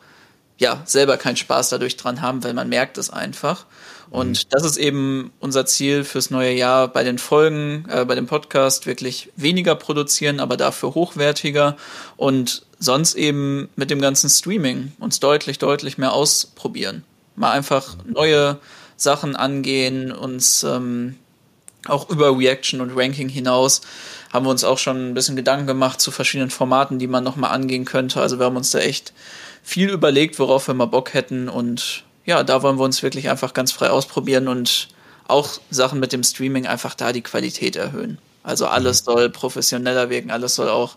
ja 0.58 0.82
selber 0.86 1.16
keinen 1.16 1.36
Spaß 1.36 1.68
dadurch 1.70 1.96
dran 1.96 2.22
haben, 2.22 2.42
weil 2.44 2.54
man 2.54 2.68
merkt 2.68 2.98
es 2.98 3.10
einfach. 3.10 3.66
Und 4.10 4.44
mhm. 4.44 4.48
das 4.50 4.64
ist 4.64 4.76
eben 4.76 5.32
unser 5.40 5.66
Ziel 5.66 6.04
fürs 6.04 6.30
neue 6.30 6.52
Jahr 6.52 6.88
bei 6.88 7.02
den 7.04 7.18
Folgen, 7.18 7.86
äh, 7.88 8.04
bei 8.04 8.14
dem 8.14 8.26
Podcast 8.26 8.86
wirklich 8.86 9.30
weniger 9.36 9.74
produzieren, 9.74 10.40
aber 10.40 10.56
dafür 10.56 10.94
hochwertiger 10.94 11.76
und 12.16 12.64
sonst 12.78 13.14
eben 13.14 13.68
mit 13.76 13.90
dem 13.90 14.00
ganzen 14.00 14.30
Streaming 14.30 14.92
uns 15.00 15.20
deutlich, 15.20 15.58
deutlich 15.58 15.98
mehr 15.98 16.12
ausprobieren. 16.12 17.04
Mal 17.34 17.52
einfach 17.52 17.96
neue 18.06 18.58
Sachen 18.96 19.36
angehen, 19.36 20.12
uns 20.12 20.62
ähm, 20.62 21.16
auch 21.86 22.08
über 22.08 22.36
Reaction 22.36 22.80
und 22.80 22.96
Ranking 22.96 23.28
hinaus 23.28 23.82
haben 24.32 24.44
wir 24.46 24.50
uns 24.50 24.64
auch 24.64 24.78
schon 24.78 25.10
ein 25.10 25.14
bisschen 25.14 25.36
Gedanken 25.36 25.66
gemacht 25.66 26.00
zu 26.00 26.10
verschiedenen 26.10 26.50
Formaten, 26.50 26.98
die 26.98 27.06
man 27.06 27.24
nochmal 27.24 27.52
angehen 27.52 27.84
könnte. 27.84 28.20
Also 28.20 28.38
wir 28.38 28.46
haben 28.46 28.56
uns 28.56 28.70
da 28.70 28.80
echt 28.80 29.12
viel 29.66 29.90
überlegt, 29.90 30.38
worauf 30.38 30.68
wir 30.68 30.74
mal 30.74 30.86
Bock 30.86 31.12
hätten 31.12 31.48
und 31.48 32.04
ja, 32.24 32.44
da 32.44 32.62
wollen 32.62 32.78
wir 32.78 32.84
uns 32.84 33.02
wirklich 33.02 33.28
einfach 33.28 33.52
ganz 33.52 33.72
frei 33.72 33.90
ausprobieren 33.90 34.46
und 34.46 34.86
auch 35.26 35.58
Sachen 35.70 35.98
mit 35.98 36.12
dem 36.12 36.22
Streaming 36.22 36.68
einfach 36.68 36.94
da 36.94 37.12
die 37.12 37.22
Qualität 37.22 37.74
erhöhen. 37.74 38.18
Also 38.44 38.68
alles 38.68 39.02
mhm. 39.02 39.04
soll 39.04 39.30
professioneller 39.30 40.08
wirken, 40.08 40.30
alles 40.30 40.54
soll 40.54 40.68
auch 40.68 40.96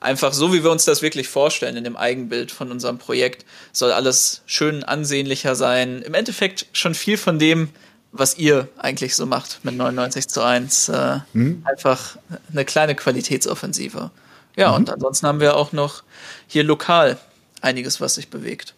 einfach 0.00 0.32
so, 0.32 0.54
wie 0.54 0.64
wir 0.64 0.70
uns 0.70 0.86
das 0.86 1.02
wirklich 1.02 1.28
vorstellen 1.28 1.76
in 1.76 1.84
dem 1.84 1.98
Eigenbild 1.98 2.50
von 2.50 2.72
unserem 2.72 2.96
Projekt, 2.96 3.44
soll 3.72 3.92
alles 3.92 4.40
schön 4.46 4.84
ansehnlicher 4.84 5.54
sein. 5.54 6.00
Im 6.00 6.14
Endeffekt 6.14 6.64
schon 6.72 6.94
viel 6.94 7.18
von 7.18 7.38
dem, 7.38 7.68
was 8.12 8.38
ihr 8.38 8.68
eigentlich 8.78 9.16
so 9.16 9.26
macht 9.26 9.60
mit 9.64 9.76
99 9.76 10.28
zu 10.28 10.42
1. 10.42 10.88
Äh, 10.88 11.18
mhm. 11.34 11.62
Einfach 11.66 12.16
eine 12.50 12.64
kleine 12.64 12.94
Qualitätsoffensive. 12.94 14.10
Ja, 14.56 14.70
mhm. 14.70 14.76
und 14.76 14.90
ansonsten 14.90 15.26
haben 15.26 15.40
wir 15.40 15.58
auch 15.58 15.72
noch 15.72 16.04
hier 16.46 16.64
lokal 16.64 17.18
einiges, 17.60 18.00
was 18.00 18.14
sich 18.16 18.28
bewegt. 18.28 18.74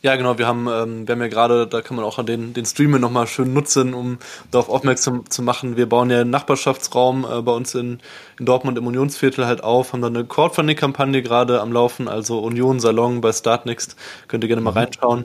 Ja, 0.00 0.14
genau, 0.14 0.38
wir 0.38 0.46
haben, 0.46 0.68
ähm, 0.68 1.08
wir 1.08 1.14
haben 1.14 1.20
ja 1.20 1.26
gerade, 1.26 1.66
da 1.66 1.80
kann 1.80 1.96
man 1.96 2.04
auch 2.04 2.20
an 2.20 2.26
den, 2.26 2.54
den 2.54 2.64
Streamer 2.64 3.00
nochmal 3.00 3.26
schön 3.26 3.52
nutzen, 3.52 3.94
um 3.94 4.18
darauf 4.52 4.68
aufmerksam 4.68 5.28
zu 5.28 5.42
machen. 5.42 5.76
Wir 5.76 5.88
bauen 5.88 6.08
ja 6.08 6.20
einen 6.20 6.30
Nachbarschaftsraum 6.30 7.24
äh, 7.28 7.42
bei 7.42 7.50
uns 7.50 7.74
in, 7.74 7.98
in 8.38 8.46
Dortmund 8.46 8.78
im 8.78 8.86
Unionsviertel 8.86 9.44
halt 9.46 9.64
auf, 9.64 9.92
haben 9.92 10.00
da 10.00 10.06
eine 10.06 10.24
Crowdfunding-Kampagne 10.24 11.20
gerade 11.20 11.60
am 11.60 11.72
Laufen, 11.72 12.06
also 12.06 12.38
Union 12.38 12.78
Salon 12.78 13.20
bei 13.20 13.32
Startnext, 13.32 13.96
könnt 14.28 14.44
ihr 14.44 14.48
gerne 14.48 14.62
mal 14.62 14.70
mhm. 14.70 14.78
reinschauen. 14.78 15.24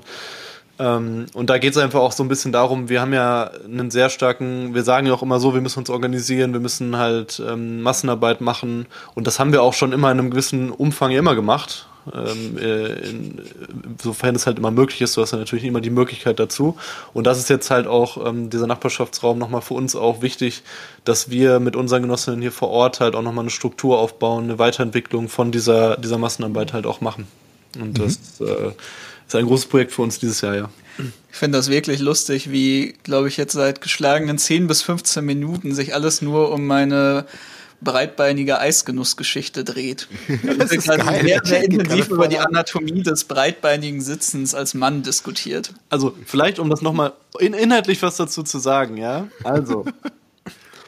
Ähm, 0.79 1.27
und 1.35 1.51
da 1.51 1.59
geht 1.59 1.73
es 1.73 1.77
einfach 1.77 1.99
auch 1.99 2.11
so 2.11 2.23
ein 2.23 2.27
bisschen 2.27 2.51
darum, 2.51 2.89
wir 2.89 2.99
haben 2.99 3.13
ja 3.13 3.51
einen 3.65 3.91
sehr 3.91 4.09
starken, 4.09 4.73
wir 4.73 4.81
sagen 4.81 5.05
ja 5.05 5.13
auch 5.13 5.21
immer 5.21 5.39
so, 5.39 5.53
wir 5.53 5.61
müssen 5.61 5.77
uns 5.77 5.91
organisieren, 5.91 6.51
wir 6.51 6.59
müssen 6.59 6.97
halt 6.97 7.39
ähm, 7.47 7.83
Massenarbeit 7.83 8.41
machen 8.41 8.87
und 9.13 9.27
das 9.27 9.37
haben 9.37 9.51
wir 9.51 9.61
auch 9.61 9.73
schon 9.73 9.91
immer 9.91 10.11
in 10.11 10.17
einem 10.17 10.31
gewissen 10.31 10.71
Umfang 10.71 11.11
ja 11.11 11.19
immer 11.19 11.35
gemacht 11.35 11.87
ähm, 12.11 12.57
äh, 12.57 12.93
in, 13.09 13.41
sofern 14.01 14.35
es 14.35 14.45
halt 14.45 14.57
immer 14.57 14.71
möglich 14.71 15.01
ist, 15.01 15.15
du 15.15 15.21
hast 15.21 15.31
ja 15.31 15.37
natürlich 15.37 15.65
immer 15.65 15.81
die 15.81 15.89
Möglichkeit 15.89 16.39
dazu. 16.39 16.77
Und 17.13 17.25
das 17.25 17.37
ist 17.37 17.49
jetzt 17.49 17.71
halt 17.71 17.87
auch 17.87 18.25
ähm, 18.25 18.49
dieser 18.49 18.67
Nachbarschaftsraum 18.67 19.37
nochmal 19.37 19.61
für 19.61 19.73
uns 19.75 19.95
auch 19.95 20.21
wichtig, 20.21 20.63
dass 21.05 21.29
wir 21.29 21.59
mit 21.59 21.75
unseren 21.75 22.01
Genossinnen 22.01 22.41
hier 22.41 22.51
vor 22.51 22.69
Ort 22.69 22.99
halt 22.99 23.15
auch 23.15 23.21
nochmal 23.21 23.43
eine 23.43 23.51
Struktur 23.51 23.99
aufbauen, 23.99 24.45
eine 24.45 24.59
Weiterentwicklung 24.59 25.29
von 25.29 25.51
dieser, 25.51 25.97
dieser 25.97 26.17
Massenarbeit 26.17 26.73
halt 26.73 26.85
auch 26.85 27.01
machen. 27.01 27.27
Und 27.79 27.97
mhm. 27.97 28.03
das 28.03 28.17
äh, 28.41 28.71
ist 29.27 29.35
ein 29.35 29.45
großes 29.45 29.67
Projekt 29.67 29.91
für 29.91 30.01
uns 30.01 30.19
dieses 30.19 30.41
Jahr, 30.41 30.55
ja. 30.55 30.69
Ich 31.31 31.37
finde 31.37 31.57
das 31.57 31.69
wirklich 31.69 31.99
lustig, 31.99 32.51
wie, 32.51 32.93
glaube 33.03 33.27
ich, 33.27 33.37
jetzt 33.37 33.53
seit 33.53 33.81
geschlagenen 33.81 34.37
10 34.37 34.67
bis 34.67 34.83
15 34.83 35.25
Minuten 35.25 35.73
sich 35.73 35.95
alles 35.95 36.21
nur 36.21 36.51
um 36.51 36.67
meine 36.67 37.25
breitbeinige 37.83 38.59
Eisgenussgeschichte 38.59 39.63
dreht. 39.63 40.07
Das 40.57 40.71
ist 40.71 40.87
geil. 40.87 41.21
sehr, 41.23 41.41
sehr 41.43 41.63
intensiv 41.69 42.09
über 42.09 42.27
die 42.27 42.39
Anatomie 42.39 43.03
des 43.03 43.25
breitbeinigen 43.25 44.01
Sitzens 44.01 44.55
als 44.55 44.73
Mann 44.73 45.03
diskutiert. 45.03 45.73
Also 45.89 46.15
vielleicht, 46.25 46.59
um 46.59 46.69
das 46.69 46.81
nochmal 46.81 47.13
in, 47.39 47.53
inhaltlich 47.53 48.01
was 48.01 48.17
dazu 48.17 48.43
zu 48.43 48.59
sagen, 48.59 48.97
ja. 48.97 49.27
Also, 49.43 49.85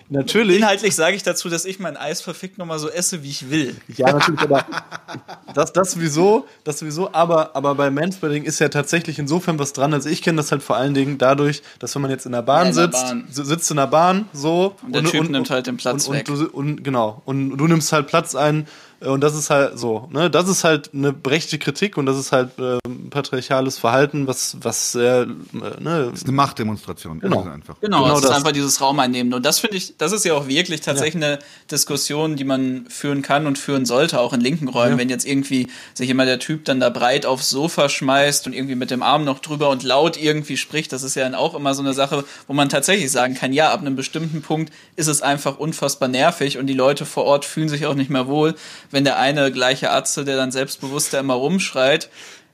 Natürlich. 0.10 0.57
Inhaltlich 0.57 0.95
sage 0.95 1.15
ich 1.15 1.23
dazu, 1.23 1.49
dass 1.49 1.65
ich 1.65 1.80
mein 1.80 1.98
Eis 1.98 2.22
verfickt 2.22 2.60
nochmal 2.60 2.77
so 2.77 2.90
esse, 2.90 3.23
wie 3.23 3.30
ich 3.30 3.49
will. 3.49 3.76
Ja, 3.95 4.11
natürlich, 4.11 4.40
aber 4.41 4.64
das, 5.56 5.73
das 5.73 5.91
sowieso, 5.91 6.48
das 6.64 6.80
sowieso, 6.80 7.11
aber, 7.11 7.56
aber 7.56 7.73
bei 7.73 7.90
Manspreading 7.90 8.44
ist 8.44 8.60
ja 8.60 8.69
tatsächlich 8.69 9.18
insofern 9.18 9.57
was 9.57 9.73
dran. 9.73 9.94
Also 9.94 10.10
ich 10.10 10.22
kenne 10.22 10.38
das 10.38 10.52
halt 10.52 10.61
vor 10.61 10.76
allen 10.76 10.94
Dingen 10.94 11.18
dadurch, 11.18 11.64
dass 11.80 11.95
wenn 11.95 12.03
man 12.03 12.11
jetzt 12.11 12.27
in 12.27 12.34
der 12.34 12.44
Bahn 12.44 12.64
ja, 12.64 12.68
in 12.68 12.73
sitzt, 12.73 13.03
Bahn. 13.03 13.27
sitzt 13.30 13.72
in 13.72 13.77
der 13.77 13.88
Bahn, 13.88 14.30
so. 14.32 14.76
Und 14.84 14.94
der 14.94 15.02
und, 15.02 15.10
Typ 15.10 15.22
und, 15.22 15.32
nimmt 15.32 15.49
halt 15.49 15.65
den 15.65 15.77
Platz 15.77 16.07
und, 16.07 16.15
weg. 16.15 16.26
Du, 16.26 16.45
und, 16.45 16.84
genau. 16.84 17.23
Und 17.26 17.57
du 17.57 17.68
nimmst 17.68 17.91
halt 17.91 18.06
Platz 18.07 18.36
ein, 18.36 18.68
und 19.06 19.22
das 19.22 19.36
ist 19.36 19.49
halt 19.49 19.77
so, 19.77 20.07
ne? 20.11 20.30
Das 20.30 20.48
ist 20.48 20.64
halt 20.64 20.94
eine 20.94 21.14
berechtigte 21.14 21.60
Kritik 21.60 21.98
und 21.98 22.06
das 22.06 22.18
ist 22.18 22.32
halt 22.32 22.57
äh, 22.60 22.77
patriarchales 23.10 23.77
Verhalten, 23.77 24.27
was, 24.27 24.57
was 24.61 24.91
sehr, 24.91 25.22
äh, 25.23 25.82
ne? 25.82 26.10
Das 26.11 26.22
ist 26.22 26.23
eine 26.23 26.34
Machtdemonstration. 26.34 27.19
Genau. 27.19 27.44
Einfach. 27.44 27.80
Genau, 27.82 28.03
genau, 28.03 28.14
das, 28.14 28.22
das 28.22 28.32
ist 28.32 28.38
einfach 28.38 28.52
dieses 28.52 28.82
Raum 28.82 28.99
einnehmen. 28.99 29.34
Und 29.34 29.45
das 29.45 29.60
finde 29.60 29.77
ich, 29.77 29.98
das 29.98 30.11
ist 30.11 30.26
ja 30.26 30.34
auch 30.34 30.48
wirklich 30.48 30.82
tatsächlich 30.82 31.22
ja. 31.22 31.30
eine 31.30 31.40
Diskussion, 31.69 32.36
die 32.36 32.44
man 32.44 32.86
führen 32.90 33.22
kann 33.22 33.48
und 33.48 33.57
führen 33.57 33.86
sollte, 33.86 34.19
auch 34.19 34.34
in 34.34 34.41
linken 34.41 34.68
Räumen, 34.68 34.94
ja. 34.94 34.98
wenn 34.98 35.10
jetzt 35.10 35.26
irgendwie 35.26 35.68
sich 35.94 36.10
immer 36.10 36.26
der 36.26 36.40
Typ 36.40 36.65
dann 36.65 36.80
da 36.80 36.90
breit 36.90 37.26
aufs 37.26 37.49
Sofa 37.49 37.90
schmeißt 37.90 38.48
und 38.48 38.53
irgendwie 38.53 38.76
mit 38.76 38.91
dem 38.91 39.03
Arm 39.03 39.23
noch 39.26 39.40
drüber 39.40 39.69
und 39.69 39.84
laut 39.84 40.18
irgendwie 40.22 40.57
spricht, 40.57 40.91
das 40.91 41.03
ist 41.03 41.15
ja 41.15 41.23
dann 41.23 41.36
auch 41.36 41.56
immer 41.56 41.73
so 41.73 41.82
eine 41.82 41.94
Sache, 41.94 42.23
wo 42.48 42.53
man 42.53 42.69
tatsächlich 42.69 43.11
sagen 43.11 43.36
kann, 43.36 43.53
ja, 43.53 43.72
ab 43.72 43.82
einem 43.82 43.95
bestimmten 43.95 44.41
Punkt 44.41 44.73
ist 44.95 45.07
es 45.07 45.22
einfach 45.22 45.57
unfassbar 45.57 46.10
nervig 46.10 46.57
und 46.57 46.68
die 46.68 46.73
Leute 46.73 47.06
vor 47.06 47.26
Ort 47.26 47.45
fühlen 47.45 47.69
sich 47.69 47.86
auch 47.86 47.95
nicht 47.95 48.10
mehr 48.10 48.27
wohl 48.27 48.56
wenn 48.96 49.04
der 49.04 49.20
eine 49.20 49.52
gleiche 49.52 49.92
Atze, 49.92 50.24
der 50.24 50.38
dann 50.38 50.54
selbstbewusst 50.54 51.14
da 51.14 51.20
immer 51.20 51.34
rumschreit, 51.34 52.10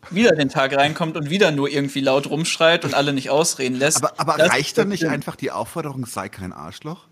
wieder 0.09 0.31
den 0.31 0.49
Tag 0.49 0.75
reinkommt 0.75 1.15
und 1.15 1.29
wieder 1.29 1.51
nur 1.51 1.69
irgendwie 1.69 1.99
laut 1.99 2.27
rumschreit 2.27 2.83
und 2.83 2.95
alle 2.95 3.13
nicht 3.13 3.29
ausreden 3.29 3.75
lässt. 3.75 4.03
Aber, 4.03 4.19
aber 4.19 4.49
reicht 4.49 4.75
dann 4.79 4.89
nicht 4.89 5.05
einfach 5.05 5.35
die 5.35 5.51
Aufforderung, 5.51 6.07
sei 6.07 6.29
kein 6.29 6.51
Arschloch? 6.51 7.05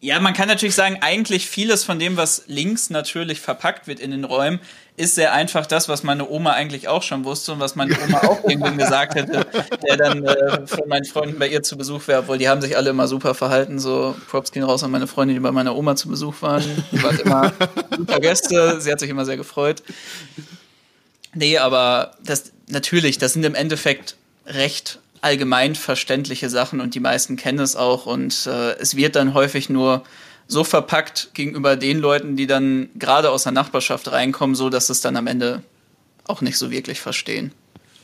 Ja, 0.00 0.20
man 0.20 0.32
kann 0.32 0.46
natürlich 0.46 0.76
sagen, 0.76 0.98
eigentlich 1.00 1.48
vieles 1.48 1.82
von 1.82 1.98
dem, 1.98 2.16
was 2.16 2.44
links 2.46 2.88
natürlich 2.88 3.40
verpackt 3.40 3.88
wird 3.88 3.98
in 3.98 4.12
den 4.12 4.22
Räumen, 4.22 4.60
ist 4.96 5.16
sehr 5.16 5.32
einfach 5.32 5.66
das, 5.66 5.88
was 5.88 6.04
meine 6.04 6.28
Oma 6.28 6.52
eigentlich 6.52 6.86
auch 6.86 7.02
schon 7.02 7.24
wusste 7.24 7.52
und 7.52 7.60
was 7.60 7.74
meine 7.74 7.96
Oma 8.04 8.18
auch 8.28 8.44
irgendwann 8.44 8.78
gesagt 8.78 9.16
hätte, 9.16 9.44
der 9.84 9.96
dann 9.96 10.24
äh, 10.24 10.66
von 10.68 10.88
meinen 10.88 11.04
Freunden 11.04 11.40
bei 11.40 11.48
ihr 11.48 11.64
zu 11.64 11.76
Besuch 11.76 12.06
wäre, 12.06 12.20
obwohl 12.20 12.38
die 12.38 12.48
haben 12.48 12.60
sich 12.60 12.76
alle 12.76 12.90
immer 12.90 13.08
super 13.08 13.34
verhalten. 13.34 13.80
So 13.80 14.14
Props 14.28 14.52
gehen 14.52 14.62
raus 14.62 14.84
an 14.84 14.92
meine 14.92 15.08
Freunde, 15.08 15.34
die 15.34 15.40
bei 15.40 15.50
meiner 15.50 15.74
Oma 15.74 15.96
zu 15.96 16.08
Besuch 16.08 16.42
waren. 16.42 16.62
Die 16.92 17.02
waren 17.02 17.18
immer 17.18 17.52
super 17.96 18.20
Gäste, 18.20 18.80
sie 18.80 18.92
hat 18.92 19.00
sich 19.00 19.10
immer 19.10 19.24
sehr 19.24 19.36
gefreut. 19.36 19.82
Nee, 21.34 21.58
aber 21.58 22.12
das 22.22 22.52
natürlich, 22.68 23.18
das 23.18 23.32
sind 23.32 23.44
im 23.44 23.56
Endeffekt 23.56 24.16
recht 24.46 25.00
allgemein 25.22 25.74
verständliche 25.74 26.50
Sachen 26.50 26.80
und 26.80 26.94
die 26.94 27.00
meisten 27.00 27.36
kennen 27.36 27.60
es 27.60 27.76
auch 27.76 28.06
und 28.06 28.46
äh, 28.46 28.72
es 28.78 28.96
wird 28.96 29.16
dann 29.16 29.34
häufig 29.34 29.68
nur 29.68 30.02
so 30.46 30.64
verpackt 30.64 31.30
gegenüber 31.34 31.76
den 31.76 31.98
Leuten, 31.98 32.36
die 32.36 32.46
dann 32.46 32.88
gerade 32.98 33.30
aus 33.30 33.42
der 33.42 33.52
Nachbarschaft 33.52 34.10
reinkommen, 34.10 34.56
so 34.56 34.70
dass 34.70 34.88
es 34.88 35.00
dann 35.00 35.16
am 35.16 35.26
Ende 35.26 35.62
auch 36.26 36.40
nicht 36.40 36.56
so 36.56 36.70
wirklich 36.70 37.00
verstehen. 37.00 37.52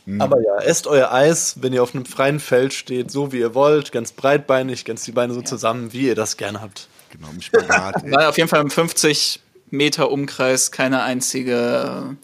Mhm. 0.07 0.21
Aber 0.21 0.41
ja, 0.43 0.59
esst 0.59 0.87
euer 0.87 1.13
Eis, 1.13 1.57
wenn 1.63 1.73
ihr 1.73 1.83
auf 1.83 1.95
einem 1.95 2.05
freien 2.05 2.41
Feld 2.41 2.75
steht, 2.75 3.11
so 3.11 3.33
wie 3.33 3.39
ihr 3.39 3.55
wollt, 3.55 3.93
ganz 3.93 4.13
breitbeinig, 4.13 4.85
ganz 4.85 5.05
die 5.05 5.13
Beine 5.13 5.33
so 5.33 5.41
ja. 5.41 5.47
zusammen, 5.47 5.93
wie 5.93 6.09
ihr 6.09 6.15
das 6.15 6.37
gerne 6.37 6.61
habt. 6.61 6.89
Genau, 7.11 7.29
im 7.31 7.41
Spagat. 7.41 8.03
War 8.11 8.29
auf 8.29 8.37
jeden 8.37 8.49
Fall 8.49 8.61
im 8.61 8.71
50 8.71 9.41
Meter 9.71 10.11
Umkreis 10.11 10.71
keine 10.71 11.03
einzige 11.03 12.15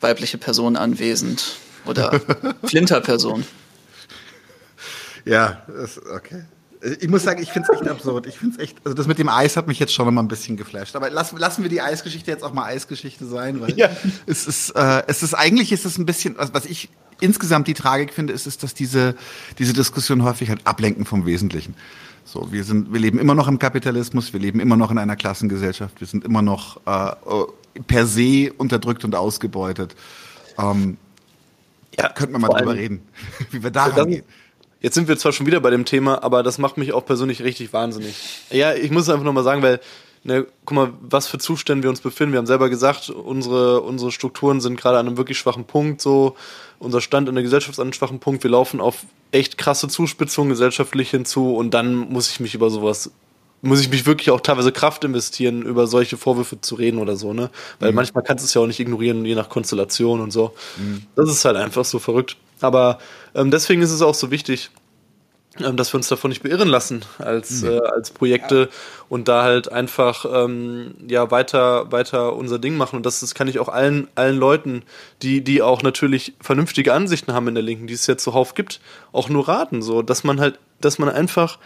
äh, 0.00 0.02
weibliche 0.02 0.38
Person 0.38 0.76
anwesend 0.76 1.56
oder 1.86 2.20
Flinterperson. 2.64 3.44
Ja, 5.24 5.62
das, 5.66 6.00
okay. 6.06 6.44
Ich 7.00 7.08
muss 7.08 7.24
sagen, 7.24 7.42
ich 7.42 7.52
finde 7.52 7.68
es 7.70 7.80
echt 7.80 7.90
absurd. 7.90 8.26
Ich 8.26 8.38
finde 8.38 8.56
es 8.56 8.62
echt, 8.62 8.78
also 8.84 8.94
das 8.94 9.06
mit 9.06 9.18
dem 9.18 9.28
Eis 9.28 9.56
hat 9.56 9.66
mich 9.66 9.78
jetzt 9.78 9.92
schon 9.92 10.12
mal 10.14 10.22
ein 10.22 10.28
bisschen 10.28 10.56
geflasht. 10.56 10.96
Aber 10.96 11.10
lassen, 11.10 11.36
lassen 11.36 11.62
wir 11.62 11.68
die 11.68 11.82
Eisgeschichte 11.82 12.30
jetzt 12.30 12.42
auch 12.42 12.54
mal 12.54 12.64
Eisgeschichte 12.64 13.26
sein, 13.26 13.60
weil 13.60 13.76
ja. 13.76 13.90
es 14.26 14.46
ist, 14.46 14.70
äh, 14.70 15.02
es 15.06 15.22
ist 15.22 15.34
eigentlich 15.34 15.72
ist 15.72 15.84
es 15.84 15.98
ein 15.98 16.06
bisschen, 16.06 16.36
was 16.38 16.64
ich 16.64 16.88
insgesamt 17.20 17.68
die 17.68 17.74
Tragik 17.74 18.14
finde, 18.14 18.32
ist, 18.32 18.46
ist, 18.46 18.62
dass 18.62 18.72
diese 18.72 19.14
diese 19.58 19.74
Diskussion 19.74 20.24
häufig 20.24 20.48
halt 20.48 20.66
ablenken 20.66 21.04
vom 21.04 21.26
Wesentlichen. 21.26 21.74
So, 22.24 22.52
wir 22.52 22.64
sind, 22.64 22.92
wir 22.92 23.00
leben 23.00 23.18
immer 23.18 23.34
noch 23.34 23.48
im 23.48 23.58
Kapitalismus, 23.58 24.32
wir 24.32 24.40
leben 24.40 24.60
immer 24.60 24.76
noch 24.76 24.90
in 24.90 24.98
einer 24.98 25.16
Klassengesellschaft, 25.16 26.00
wir 26.00 26.06
sind 26.06 26.24
immer 26.24 26.42
noch 26.42 26.80
äh, 26.86 27.82
per 27.86 28.06
se 28.06 28.52
unterdrückt 28.56 29.04
und 29.04 29.14
ausgebeutet. 29.14 29.94
Ähm, 30.58 30.96
ja, 31.98 32.08
könnten 32.08 32.34
wir 32.34 32.38
mal 32.38 32.48
drüber 32.48 32.74
reden, 32.74 33.02
wie 33.50 33.62
wir 33.62 33.70
da 33.70 33.86
rangehen. 33.86 34.24
Jetzt 34.80 34.94
sind 34.94 35.08
wir 35.08 35.18
zwar 35.18 35.32
schon 35.32 35.46
wieder 35.46 35.60
bei 35.60 35.70
dem 35.70 35.84
Thema, 35.84 36.22
aber 36.22 36.42
das 36.42 36.58
macht 36.58 36.76
mich 36.76 36.92
auch 36.92 37.04
persönlich 37.04 37.42
richtig 37.42 37.72
wahnsinnig. 37.72 38.14
Ja, 38.50 38.74
ich 38.74 38.90
muss 38.90 39.04
es 39.04 39.08
einfach 39.10 39.24
nochmal 39.24 39.44
sagen, 39.44 39.62
weil 39.62 39.80
ne, 40.24 40.46
guck 40.64 40.74
mal, 40.74 40.92
was 41.00 41.26
für 41.26 41.38
Zustände 41.38 41.84
wir 41.84 41.90
uns 41.90 42.00
befinden. 42.00 42.32
Wir 42.32 42.38
haben 42.38 42.46
selber 42.46 42.70
gesagt, 42.70 43.10
unsere, 43.10 43.82
unsere 43.82 44.10
Strukturen 44.10 44.60
sind 44.60 44.80
gerade 44.80 44.98
an 44.98 45.06
einem 45.06 45.16
wirklich 45.16 45.38
schwachen 45.38 45.64
Punkt, 45.64 46.00
so 46.00 46.36
unser 46.78 47.00
Stand 47.00 47.28
in 47.28 47.34
der 47.34 47.44
Gesellschaft 47.44 47.72
ist 47.72 47.78
an 47.78 47.88
einem 47.88 47.92
schwachen 47.92 48.20
Punkt. 48.20 48.42
Wir 48.42 48.50
laufen 48.50 48.80
auf 48.80 49.04
echt 49.32 49.58
krasse 49.58 49.88
Zuspitzungen 49.88 50.50
gesellschaftlich 50.50 51.10
hinzu 51.10 51.54
und 51.54 51.72
dann 51.72 51.94
muss 51.94 52.30
ich 52.30 52.40
mich 52.40 52.54
über 52.54 52.70
sowas 52.70 53.10
muss 53.62 53.80
ich 53.80 53.90
mich 53.90 54.06
wirklich 54.06 54.30
auch 54.30 54.40
teilweise 54.40 54.72
Kraft 54.72 55.04
investieren, 55.04 55.62
über 55.62 55.86
solche 55.86 56.16
Vorwürfe 56.16 56.60
zu 56.60 56.74
reden 56.74 56.98
oder 56.98 57.16
so, 57.16 57.32
ne? 57.32 57.50
Weil 57.78 57.90
mhm. 57.90 57.96
manchmal 57.96 58.24
kannst 58.24 58.44
du 58.44 58.46
es 58.46 58.54
ja 58.54 58.62
auch 58.62 58.66
nicht 58.66 58.80
ignorieren, 58.80 59.24
je 59.24 59.34
nach 59.34 59.48
Konstellation 59.48 60.20
und 60.20 60.30
so. 60.30 60.54
Mhm. 60.78 61.02
Das 61.16 61.30
ist 61.30 61.44
halt 61.44 61.56
einfach 61.56 61.84
so 61.84 61.98
verrückt. 61.98 62.36
Aber 62.60 62.98
ähm, 63.34 63.50
deswegen 63.50 63.82
ist 63.82 63.90
es 63.90 64.02
auch 64.02 64.14
so 64.14 64.30
wichtig, 64.30 64.70
ähm, 65.58 65.76
dass 65.76 65.92
wir 65.92 65.96
uns 65.96 66.08
davon 66.08 66.30
nicht 66.30 66.42
beirren 66.42 66.68
lassen 66.68 67.04
als, 67.18 67.62
mhm. 67.62 67.70
äh, 67.70 67.78
als 67.80 68.10
Projekte 68.12 68.60
ja. 68.60 68.68
und 69.08 69.28
da 69.28 69.42
halt 69.42 69.70
einfach 69.70 70.24
ähm, 70.32 70.94
ja 71.08 71.30
weiter, 71.30 71.90
weiter 71.90 72.36
unser 72.36 72.58
Ding 72.58 72.76
machen. 72.76 72.96
Und 72.96 73.06
das, 73.06 73.20
das 73.20 73.34
kann 73.34 73.48
ich 73.48 73.58
auch 73.58 73.68
allen, 73.68 74.08
allen 74.14 74.38
Leuten, 74.38 74.82
die, 75.22 75.42
die 75.42 75.60
auch 75.60 75.82
natürlich 75.82 76.34
vernünftige 76.40 76.94
Ansichten 76.94 77.32
haben 77.32 77.48
in 77.48 77.54
der 77.54 77.64
Linken, 77.64 77.86
die 77.86 77.94
es 77.94 78.06
jetzt 78.06 78.22
zuhauf 78.22 78.54
gibt, 78.54 78.80
auch 79.12 79.28
nur 79.28 79.48
raten, 79.48 79.82
so, 79.82 80.02
dass 80.02 80.24
man 80.24 80.40
halt, 80.40 80.58
dass 80.80 80.98
man 80.98 81.08
einfach 81.08 81.58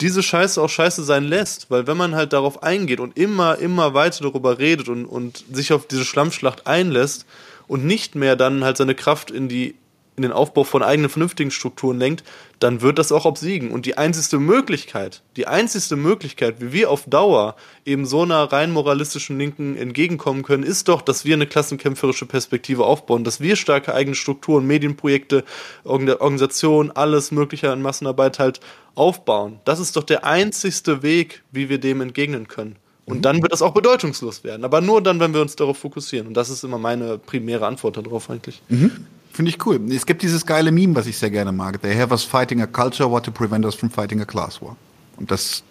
diese 0.00 0.22
Scheiße 0.22 0.60
auch 0.60 0.68
scheiße 0.68 1.04
sein 1.04 1.24
lässt, 1.24 1.70
weil 1.70 1.86
wenn 1.86 1.96
man 1.96 2.14
halt 2.14 2.32
darauf 2.32 2.62
eingeht 2.62 3.00
und 3.00 3.16
immer, 3.16 3.58
immer 3.58 3.94
weiter 3.94 4.24
darüber 4.24 4.58
redet 4.58 4.88
und, 4.88 5.06
und 5.06 5.44
sich 5.50 5.72
auf 5.72 5.86
diese 5.86 6.04
Schlammschlacht 6.04 6.66
einlässt 6.66 7.24
und 7.66 7.84
nicht 7.84 8.14
mehr 8.14 8.36
dann 8.36 8.62
halt 8.64 8.76
seine 8.76 8.94
Kraft 8.94 9.30
in 9.30 9.48
die 9.48 9.74
in 10.16 10.22
den 10.22 10.32
Aufbau 10.32 10.64
von 10.64 10.82
eigenen 10.82 11.10
vernünftigen 11.10 11.50
Strukturen 11.50 11.98
lenkt, 11.98 12.24
dann 12.58 12.80
wird 12.80 12.98
das 12.98 13.12
auch 13.12 13.26
obsiegen. 13.26 13.70
Und 13.70 13.86
die 13.86 13.98
einzigste 13.98 14.38
Möglichkeit, 14.38 15.22
die 15.36 15.46
einzigste 15.46 15.96
Möglichkeit, 15.96 16.60
wie 16.60 16.72
wir 16.72 16.90
auf 16.90 17.04
Dauer 17.04 17.56
eben 17.84 18.06
so 18.06 18.22
einer 18.22 18.44
rein 18.44 18.72
moralistischen 18.72 19.38
Linken 19.38 19.76
entgegenkommen 19.76 20.42
können, 20.42 20.62
ist 20.62 20.88
doch, 20.88 21.02
dass 21.02 21.24
wir 21.24 21.34
eine 21.34 21.46
klassenkämpferische 21.46 22.26
Perspektive 22.26 22.84
aufbauen, 22.84 23.24
dass 23.24 23.40
wir 23.40 23.56
starke 23.56 23.94
eigene 23.94 24.16
Strukturen, 24.16 24.66
Medienprojekte, 24.66 25.44
Organisationen, 25.84 26.90
alles 26.90 27.30
Mögliche 27.30 27.70
an 27.70 27.82
Massenarbeit 27.82 28.38
halt 28.38 28.60
aufbauen. 28.94 29.60
Das 29.64 29.78
ist 29.78 29.96
doch 29.96 30.04
der 30.04 30.24
einzigste 30.24 31.02
Weg, 31.02 31.42
wie 31.52 31.68
wir 31.68 31.78
dem 31.78 32.00
entgegnen 32.00 32.48
können. 32.48 32.76
Und 33.06 33.24
dann 33.24 33.40
wird 33.40 33.52
das 33.52 33.62
auch 33.62 33.72
bedeutungslos 33.72 34.42
werden. 34.42 34.64
Aber 34.64 34.80
nur 34.80 35.00
dann, 35.00 35.20
wenn 35.20 35.32
wir 35.32 35.40
uns 35.40 35.54
darauf 35.54 35.78
fokussieren. 35.78 36.26
Und 36.26 36.34
das 36.34 36.50
ist 36.50 36.64
immer 36.64 36.78
meine 36.78 37.18
primäre 37.18 37.64
Antwort 37.64 37.96
darauf 37.96 38.28
eigentlich. 38.28 38.60
Mhm. 38.68 39.06
Finde 39.36 39.50
ich 39.50 39.66
cool. 39.66 39.78
Es 39.92 40.06
gibt 40.06 40.22
dieses 40.22 40.46
geile 40.46 40.72
Meme, 40.72 40.94
was 40.94 41.06
ich 41.06 41.18
sehr 41.18 41.28
gerne 41.28 41.52
mag. 41.52 41.82
They 41.82 41.94
have 41.94 42.10
us 42.10 42.24
fighting 42.24 42.62
a 42.62 42.66
culture 42.66 43.12
war 43.12 43.22
to 43.22 43.30
prevent 43.30 43.66
us 43.66 43.74
from 43.74 43.90
fighting 43.90 44.18
a 44.22 44.24
class 44.24 44.62
war. 44.62 44.76
Und 45.18 45.30
das 45.30 45.62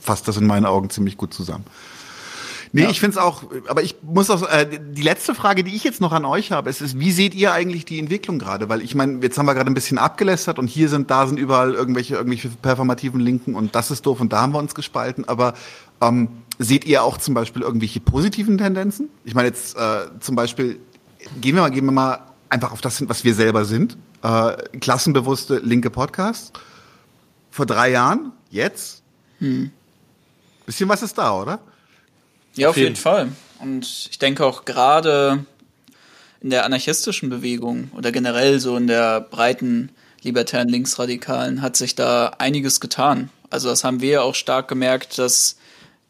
fasst 0.00 0.28
das 0.28 0.36
in 0.36 0.46
meinen 0.46 0.66
Augen 0.66 0.88
ziemlich 0.88 1.16
gut 1.16 1.34
zusammen. 1.34 1.64
Nee, 2.70 2.82
ja. 2.82 2.90
ich 2.90 3.00
finde 3.00 3.18
es 3.18 3.20
auch, 3.20 3.42
aber 3.66 3.82
ich 3.82 3.96
muss 4.02 4.30
auch, 4.30 4.48
äh, 4.48 4.68
die 4.70 5.02
letzte 5.02 5.34
Frage, 5.34 5.64
die 5.64 5.74
ich 5.74 5.82
jetzt 5.82 6.00
noch 6.00 6.12
an 6.12 6.24
euch 6.24 6.52
habe, 6.52 6.70
ist, 6.70 6.80
ist 6.80 6.96
wie 6.96 7.10
seht 7.10 7.34
ihr 7.34 7.52
eigentlich 7.52 7.86
die 7.86 7.98
Entwicklung 7.98 8.38
gerade? 8.38 8.68
Weil 8.68 8.82
ich 8.82 8.94
meine, 8.94 9.20
jetzt 9.20 9.36
haben 9.36 9.46
wir 9.46 9.54
gerade 9.54 9.68
ein 9.68 9.74
bisschen 9.74 9.98
abgelästert 9.98 10.60
und 10.60 10.68
hier 10.68 10.88
sind, 10.88 11.10
da 11.10 11.26
sind 11.26 11.40
überall 11.40 11.74
irgendwelche, 11.74 12.14
irgendwelche 12.14 12.50
performativen 12.50 13.18
Linken 13.18 13.56
und 13.56 13.74
das 13.74 13.90
ist 13.90 14.06
doof 14.06 14.20
und 14.20 14.32
da 14.32 14.42
haben 14.42 14.52
wir 14.52 14.60
uns 14.60 14.76
gespalten, 14.76 15.24
aber 15.26 15.54
ähm, 16.00 16.28
seht 16.60 16.84
ihr 16.84 17.02
auch 17.02 17.18
zum 17.18 17.34
Beispiel 17.34 17.62
irgendwelche 17.62 17.98
positiven 17.98 18.58
Tendenzen? 18.58 19.08
Ich 19.24 19.34
meine 19.34 19.48
jetzt 19.48 19.76
äh, 19.76 20.06
zum 20.20 20.36
Beispiel, 20.36 20.78
gehen 21.40 21.56
wir 21.56 21.62
mal, 21.62 21.70
gehen 21.70 21.86
wir 21.86 21.92
mal 21.92 22.29
einfach 22.50 22.72
auf 22.72 22.80
das 22.80 22.96
sind, 22.96 23.08
was 23.08 23.24
wir 23.24 23.34
selber 23.34 23.64
sind. 23.64 23.96
Äh, 24.22 24.56
klassenbewusste 24.78 25.58
linke 25.58 25.90
Podcast. 25.90 26.52
Vor 27.50 27.66
drei 27.66 27.90
Jahren, 27.90 28.32
jetzt. 28.50 29.02
Hm. 29.38 29.70
Bisschen 30.66 30.88
was 30.88 31.02
ist 31.02 31.16
da, 31.16 31.32
oder? 31.34 31.60
Ja, 32.54 32.68
auf, 32.68 32.72
auf 32.72 32.76
jeden, 32.76 32.88
jeden 32.88 32.96
Fall. 32.96 33.28
Und 33.60 34.08
ich 34.10 34.18
denke 34.18 34.44
auch 34.44 34.64
gerade 34.64 35.44
in 36.40 36.50
der 36.50 36.64
anarchistischen 36.64 37.28
Bewegung 37.28 37.90
oder 37.96 38.12
generell 38.12 38.60
so 38.60 38.76
in 38.76 38.86
der 38.86 39.20
breiten 39.20 39.90
libertären 40.22 40.68
Linksradikalen 40.68 41.62
hat 41.62 41.76
sich 41.76 41.94
da 41.94 42.32
einiges 42.38 42.80
getan. 42.80 43.30
Also 43.50 43.68
das 43.68 43.84
haben 43.84 44.00
wir 44.00 44.10
ja 44.10 44.22
auch 44.22 44.34
stark 44.34 44.68
gemerkt, 44.68 45.18
dass 45.18 45.56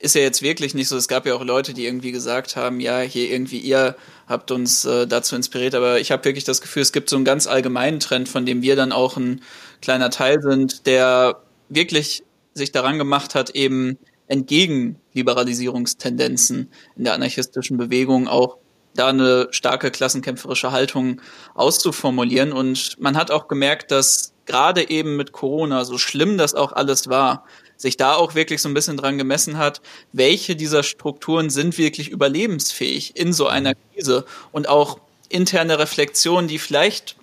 ist 0.00 0.14
ja 0.14 0.22
jetzt 0.22 0.40
wirklich 0.42 0.74
nicht 0.74 0.88
so. 0.88 0.96
Es 0.96 1.08
gab 1.08 1.26
ja 1.26 1.34
auch 1.34 1.44
Leute, 1.44 1.74
die 1.74 1.84
irgendwie 1.84 2.10
gesagt 2.10 2.56
haben, 2.56 2.80
ja, 2.80 3.00
hier 3.00 3.30
irgendwie 3.30 3.58
ihr 3.58 3.96
habt 4.26 4.50
uns 4.50 4.84
äh, 4.86 5.06
dazu 5.06 5.36
inspiriert, 5.36 5.74
aber 5.74 6.00
ich 6.00 6.10
habe 6.10 6.24
wirklich 6.24 6.44
das 6.44 6.62
Gefühl, 6.62 6.82
es 6.82 6.92
gibt 6.92 7.10
so 7.10 7.16
einen 7.16 7.26
ganz 7.26 7.46
allgemeinen 7.46 8.00
Trend, 8.00 8.28
von 8.28 8.46
dem 8.46 8.62
wir 8.62 8.76
dann 8.76 8.92
auch 8.92 9.18
ein 9.18 9.42
kleiner 9.82 10.10
Teil 10.10 10.40
sind, 10.40 10.86
der 10.86 11.42
wirklich 11.68 12.24
sich 12.54 12.72
daran 12.72 12.98
gemacht 12.98 13.34
hat, 13.34 13.50
eben 13.50 13.98
entgegen 14.26 14.96
Liberalisierungstendenzen 15.12 16.70
in 16.96 17.04
der 17.04 17.14
anarchistischen 17.14 17.76
Bewegung 17.76 18.26
auch 18.26 18.56
da 18.94 19.08
eine 19.08 19.48
starke 19.50 19.90
klassenkämpferische 19.90 20.72
Haltung 20.72 21.20
auszuformulieren. 21.54 22.52
Und 22.52 22.96
man 22.98 23.16
hat 23.16 23.30
auch 23.30 23.48
gemerkt, 23.48 23.90
dass 23.90 24.32
gerade 24.46 24.88
eben 24.90 25.16
mit 25.16 25.32
Corona, 25.32 25.84
so 25.84 25.98
schlimm 25.98 26.38
das 26.38 26.54
auch 26.54 26.72
alles 26.72 27.08
war, 27.08 27.44
sich 27.80 27.96
da 27.96 28.14
auch 28.14 28.34
wirklich 28.34 28.60
so 28.60 28.68
ein 28.68 28.74
bisschen 28.74 28.98
dran 28.98 29.16
gemessen 29.16 29.56
hat, 29.56 29.80
welche 30.12 30.54
dieser 30.54 30.82
Strukturen 30.82 31.48
sind 31.48 31.78
wirklich 31.78 32.10
überlebensfähig 32.10 33.16
in 33.16 33.32
so 33.32 33.46
einer 33.46 33.74
Krise 33.74 34.26
und 34.52 34.68
auch 34.68 34.98
interne 35.30 35.78
Reflexion, 35.78 36.46
die 36.46 36.58
vielleicht 36.58 37.16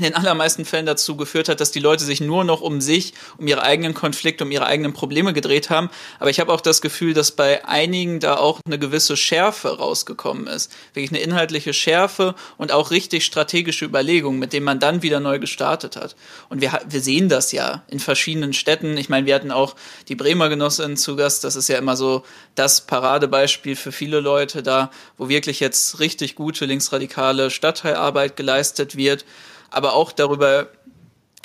in 0.00 0.04
den 0.04 0.14
allermeisten 0.14 0.64
Fällen 0.64 0.86
dazu 0.86 1.16
geführt 1.16 1.48
hat, 1.48 1.60
dass 1.60 1.70
die 1.70 1.78
Leute 1.78 2.04
sich 2.04 2.20
nur 2.20 2.42
noch 2.44 2.62
um 2.62 2.80
sich, 2.80 3.12
um 3.36 3.46
ihre 3.46 3.62
eigenen 3.62 3.92
Konflikte, 3.92 4.44
um 4.44 4.50
ihre 4.50 4.66
eigenen 4.66 4.94
Probleme 4.94 5.34
gedreht 5.34 5.68
haben. 5.68 5.90
Aber 6.18 6.30
ich 6.30 6.40
habe 6.40 6.52
auch 6.52 6.62
das 6.62 6.80
Gefühl, 6.80 7.12
dass 7.12 7.32
bei 7.32 7.66
einigen 7.66 8.18
da 8.18 8.36
auch 8.36 8.60
eine 8.64 8.78
gewisse 8.78 9.16
Schärfe 9.16 9.76
rausgekommen 9.76 10.46
ist. 10.46 10.72
Wirklich 10.94 11.10
eine 11.10 11.20
inhaltliche 11.20 11.74
Schärfe 11.74 12.34
und 12.56 12.72
auch 12.72 12.90
richtig 12.90 13.26
strategische 13.26 13.84
Überlegungen, 13.84 14.38
mit 14.38 14.54
denen 14.54 14.64
man 14.64 14.80
dann 14.80 15.02
wieder 15.02 15.20
neu 15.20 15.38
gestartet 15.38 15.96
hat. 15.96 16.16
Und 16.48 16.62
wir, 16.62 16.80
wir 16.88 17.00
sehen 17.02 17.28
das 17.28 17.52
ja 17.52 17.82
in 17.88 18.00
verschiedenen 18.00 18.54
Städten. 18.54 18.96
Ich 18.96 19.10
meine, 19.10 19.26
wir 19.26 19.34
hatten 19.34 19.50
auch 19.50 19.76
die 20.08 20.14
Bremer 20.16 20.48
Genossinnen 20.48 20.96
zu 20.96 21.14
Gast. 21.16 21.44
Das 21.44 21.56
ist 21.56 21.68
ja 21.68 21.76
immer 21.76 21.96
so 21.96 22.24
das 22.54 22.80
Paradebeispiel 22.86 23.76
für 23.76 23.92
viele 23.92 24.20
Leute 24.20 24.62
da, 24.62 24.90
wo 25.18 25.28
wirklich 25.28 25.60
jetzt 25.60 26.00
richtig 26.00 26.36
gute 26.36 26.64
linksradikale 26.64 27.50
Stadtteilarbeit 27.50 28.36
geleistet 28.36 28.96
wird 28.96 29.26
aber 29.70 29.94
auch 29.94 30.12
darüber 30.12 30.68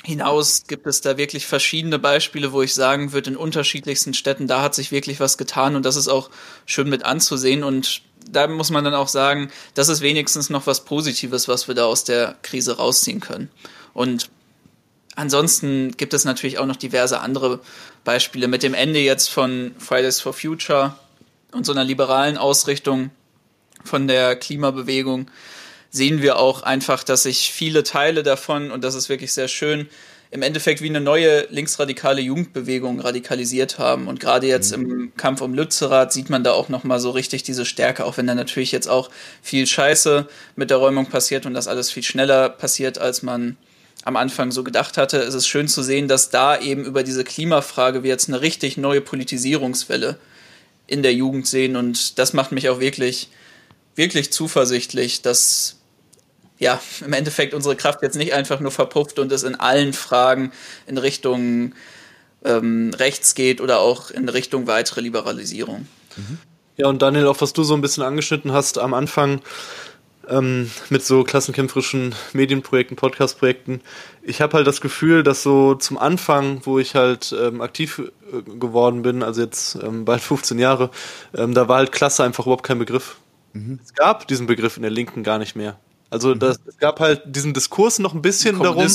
hinaus 0.04 0.64
gibt 0.68 0.86
es 0.86 1.00
da 1.00 1.16
wirklich 1.16 1.46
verschiedene 1.46 1.98
Beispiele, 1.98 2.52
wo 2.52 2.62
ich 2.62 2.74
sagen 2.74 3.12
würde, 3.12 3.30
in 3.30 3.36
unterschiedlichsten 3.36 4.14
Städten, 4.14 4.46
da 4.46 4.62
hat 4.62 4.74
sich 4.74 4.92
wirklich 4.92 5.18
was 5.18 5.36
getan 5.36 5.74
und 5.74 5.84
das 5.84 5.96
ist 5.96 6.08
auch 6.08 6.30
schön 6.64 6.88
mit 6.88 7.04
anzusehen 7.04 7.64
und 7.64 8.02
da 8.30 8.46
muss 8.46 8.70
man 8.70 8.84
dann 8.84 8.94
auch 8.94 9.08
sagen, 9.08 9.50
das 9.74 9.88
ist 9.88 10.00
wenigstens 10.00 10.50
noch 10.50 10.66
was 10.66 10.84
Positives, 10.84 11.48
was 11.48 11.68
wir 11.68 11.74
da 11.74 11.84
aus 11.84 12.04
der 12.04 12.36
Krise 12.42 12.76
rausziehen 12.76 13.20
können. 13.20 13.50
Und 13.94 14.30
ansonsten 15.14 15.96
gibt 15.96 16.14
es 16.14 16.24
natürlich 16.24 16.58
auch 16.58 16.66
noch 16.66 16.76
diverse 16.76 17.20
andere 17.20 17.60
Beispiele. 18.04 18.48
Mit 18.48 18.62
dem 18.62 18.74
Ende 18.74 19.00
jetzt 19.00 19.28
von 19.28 19.74
Fridays 19.78 20.20
for 20.20 20.32
Future 20.32 20.94
und 21.52 21.66
so 21.66 21.72
einer 21.72 21.84
liberalen 21.84 22.36
Ausrichtung 22.36 23.10
von 23.84 24.08
der 24.08 24.36
Klimabewegung 24.36 25.30
sehen 25.96 26.22
wir 26.22 26.38
auch 26.38 26.62
einfach, 26.62 27.02
dass 27.02 27.24
sich 27.24 27.50
viele 27.52 27.82
Teile 27.82 28.22
davon, 28.22 28.70
und 28.70 28.84
das 28.84 28.94
ist 28.94 29.08
wirklich 29.08 29.32
sehr 29.32 29.48
schön, 29.48 29.88
im 30.30 30.42
Endeffekt 30.42 30.82
wie 30.82 30.88
eine 30.88 31.00
neue 31.00 31.46
linksradikale 31.50 32.20
Jugendbewegung 32.20 33.00
radikalisiert 33.00 33.78
haben. 33.78 34.08
Und 34.08 34.20
gerade 34.20 34.46
jetzt 34.46 34.76
mhm. 34.76 34.90
im 34.90 35.16
Kampf 35.16 35.40
um 35.40 35.54
Lützerath 35.54 36.12
sieht 36.12 36.30
man 36.30 36.44
da 36.44 36.52
auch 36.52 36.68
nochmal 36.68 37.00
so 37.00 37.10
richtig 37.10 37.42
diese 37.42 37.64
Stärke, 37.64 38.04
auch 38.04 38.16
wenn 38.16 38.26
da 38.26 38.34
natürlich 38.34 38.72
jetzt 38.72 38.88
auch 38.88 39.10
viel 39.40 39.66
Scheiße 39.66 40.28
mit 40.56 40.70
der 40.70 40.78
Räumung 40.78 41.06
passiert 41.06 41.46
und 41.46 41.54
das 41.54 41.68
alles 41.68 41.90
viel 41.90 42.02
schneller 42.02 42.48
passiert, 42.48 42.98
als 42.98 43.22
man 43.22 43.56
am 44.04 44.16
Anfang 44.16 44.50
so 44.50 44.62
gedacht 44.62 44.98
hatte. 44.98 45.18
Es 45.18 45.34
ist 45.34 45.46
schön 45.46 45.68
zu 45.68 45.82
sehen, 45.82 46.06
dass 46.06 46.30
da 46.30 46.60
eben 46.60 46.84
über 46.84 47.02
diese 47.02 47.24
Klimafrage 47.24 48.02
wir 48.02 48.10
jetzt 48.10 48.28
eine 48.28 48.40
richtig 48.40 48.76
neue 48.76 49.00
Politisierungswelle 49.00 50.18
in 50.86 51.02
der 51.02 51.14
Jugend 51.14 51.46
sehen. 51.46 51.76
Und 51.76 52.18
das 52.18 52.32
macht 52.32 52.52
mich 52.52 52.68
auch 52.68 52.80
wirklich, 52.80 53.28
wirklich 53.94 54.32
zuversichtlich, 54.32 55.22
dass 55.22 55.75
ja, 56.58 56.80
im 57.04 57.12
Endeffekt 57.12 57.54
unsere 57.54 57.76
Kraft 57.76 58.02
jetzt 58.02 58.16
nicht 58.16 58.32
einfach 58.32 58.60
nur 58.60 58.70
verpufft 58.70 59.18
und 59.18 59.30
es 59.32 59.42
in 59.42 59.54
allen 59.54 59.92
Fragen 59.92 60.52
in 60.86 60.98
Richtung 60.98 61.74
ähm, 62.44 62.92
rechts 62.96 63.34
geht 63.34 63.60
oder 63.60 63.80
auch 63.80 64.10
in 64.10 64.28
Richtung 64.28 64.66
weitere 64.66 65.00
Liberalisierung. 65.00 65.86
Ja, 66.76 66.88
und 66.88 67.02
Daniel, 67.02 67.26
auch 67.26 67.40
was 67.40 67.52
du 67.52 67.62
so 67.62 67.74
ein 67.74 67.80
bisschen 67.80 68.02
angeschnitten 68.02 68.52
hast 68.52 68.78
am 68.78 68.94
Anfang 68.94 69.40
ähm, 70.28 70.70
mit 70.90 71.04
so 71.04 71.24
klassenkämpferischen 71.24 72.14
Medienprojekten, 72.32 72.96
Podcastprojekten. 72.96 73.80
Ich 74.22 74.40
habe 74.40 74.54
halt 74.54 74.66
das 74.66 74.80
Gefühl, 74.80 75.22
dass 75.22 75.42
so 75.42 75.74
zum 75.74 75.98
Anfang, 75.98 76.60
wo 76.64 76.78
ich 76.78 76.94
halt 76.94 77.34
ähm, 77.38 77.60
aktiv 77.60 78.00
äh, 78.00 78.42
geworden 78.58 79.02
bin, 79.02 79.22
also 79.22 79.42
jetzt 79.42 79.76
ähm, 79.82 80.04
bald 80.04 80.20
15 80.20 80.58
Jahre, 80.58 80.90
ähm, 81.36 81.54
da 81.54 81.68
war 81.68 81.78
halt 81.78 81.92
Klasse 81.92 82.24
einfach 82.24 82.46
überhaupt 82.46 82.64
kein 82.64 82.78
Begriff. 82.78 83.16
Mhm. 83.52 83.78
Es 83.84 83.94
gab 83.94 84.26
diesen 84.28 84.46
Begriff 84.46 84.76
in 84.76 84.82
der 84.82 84.90
Linken 84.90 85.22
gar 85.22 85.38
nicht 85.38 85.56
mehr. 85.56 85.78
Also 86.10 86.34
mhm. 86.34 86.38
das, 86.38 86.58
es 86.66 86.78
gab 86.78 87.00
halt 87.00 87.22
diesen 87.26 87.54
Diskurs 87.54 87.98
noch 87.98 88.14
ein 88.14 88.22
bisschen 88.22 88.58
darum. 88.58 88.86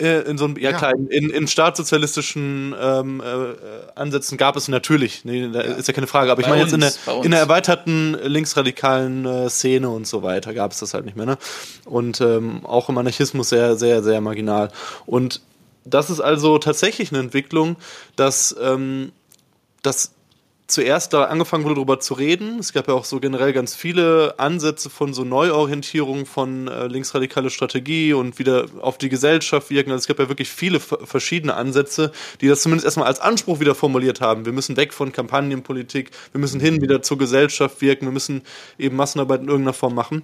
Äh, 0.00 0.22
in 0.22 0.38
so 0.38 0.46
einem, 0.46 0.56
ja, 0.56 0.70
ja. 0.70 0.78
klar, 0.78 0.94
in, 0.94 1.28
in 1.28 1.46
staatssozialistischen 1.46 2.74
ähm, 2.80 3.20
äh, 3.20 3.54
Ansätzen 3.94 4.38
gab 4.38 4.56
es 4.56 4.66
natürlich, 4.68 5.26
nee, 5.26 5.50
da 5.52 5.62
ja. 5.62 5.72
ist 5.74 5.88
ja 5.88 5.94
keine 5.94 6.06
Frage, 6.06 6.32
aber 6.32 6.40
bei 6.40 6.46
ich 6.46 6.48
meine 6.48 6.62
jetzt 6.62 6.72
in 6.72 6.80
der, 6.80 6.92
in 7.22 7.30
der 7.30 7.40
erweiterten 7.40 8.14
linksradikalen 8.14 9.26
äh, 9.26 9.50
Szene 9.50 9.90
und 9.90 10.06
so 10.06 10.22
weiter 10.22 10.54
gab 10.54 10.72
es 10.72 10.78
das 10.78 10.94
halt 10.94 11.04
nicht 11.04 11.18
mehr, 11.18 11.26
ne? 11.26 11.38
Und 11.84 12.22
ähm, 12.22 12.64
auch 12.64 12.88
im 12.88 12.96
Anarchismus 12.96 13.50
sehr, 13.50 13.76
sehr, 13.76 14.02
sehr 14.02 14.22
marginal. 14.22 14.70
Und 15.04 15.42
das 15.84 16.08
ist 16.08 16.20
also 16.20 16.56
tatsächlich 16.56 17.10
eine 17.10 17.20
Entwicklung, 17.20 17.76
dass, 18.16 18.56
ähm, 18.58 19.12
dass 19.82 20.12
zuerst 20.70 21.12
da 21.12 21.24
angefangen 21.24 21.64
wurde, 21.64 21.74
darüber 21.76 22.00
zu 22.00 22.14
reden. 22.14 22.58
Es 22.58 22.72
gab 22.72 22.88
ja 22.88 22.94
auch 22.94 23.04
so 23.04 23.20
generell 23.20 23.52
ganz 23.52 23.74
viele 23.74 24.34
Ansätze 24.38 24.90
von 24.90 25.12
so 25.12 25.24
Neuorientierung 25.24 26.26
von 26.26 26.68
äh, 26.68 26.86
linksradikale 26.86 27.50
Strategie 27.50 28.12
und 28.12 28.38
wieder 28.38 28.66
auf 28.80 28.98
die 28.98 29.08
Gesellschaft 29.08 29.70
wirken. 29.70 29.90
Also 29.90 30.02
es 30.02 30.08
gab 30.08 30.18
ja 30.18 30.28
wirklich 30.28 30.48
viele 30.48 30.80
verschiedene 30.80 31.54
Ansätze, 31.54 32.12
die 32.40 32.48
das 32.48 32.62
zumindest 32.62 32.84
erstmal 32.84 33.06
als 33.06 33.20
Anspruch 33.20 33.60
wieder 33.60 33.74
formuliert 33.74 34.20
haben. 34.20 34.44
Wir 34.46 34.52
müssen 34.52 34.76
weg 34.76 34.92
von 34.92 35.12
Kampagnenpolitik, 35.12 36.10
wir 36.32 36.40
müssen 36.40 36.60
hin 36.60 36.80
wieder 36.80 37.02
zur 37.02 37.18
Gesellschaft 37.18 37.80
wirken, 37.80 38.06
wir 38.06 38.12
müssen 38.12 38.42
eben 38.78 38.96
Massenarbeit 38.96 39.42
in 39.42 39.48
irgendeiner 39.48 39.74
Form 39.74 39.94
machen. 39.94 40.22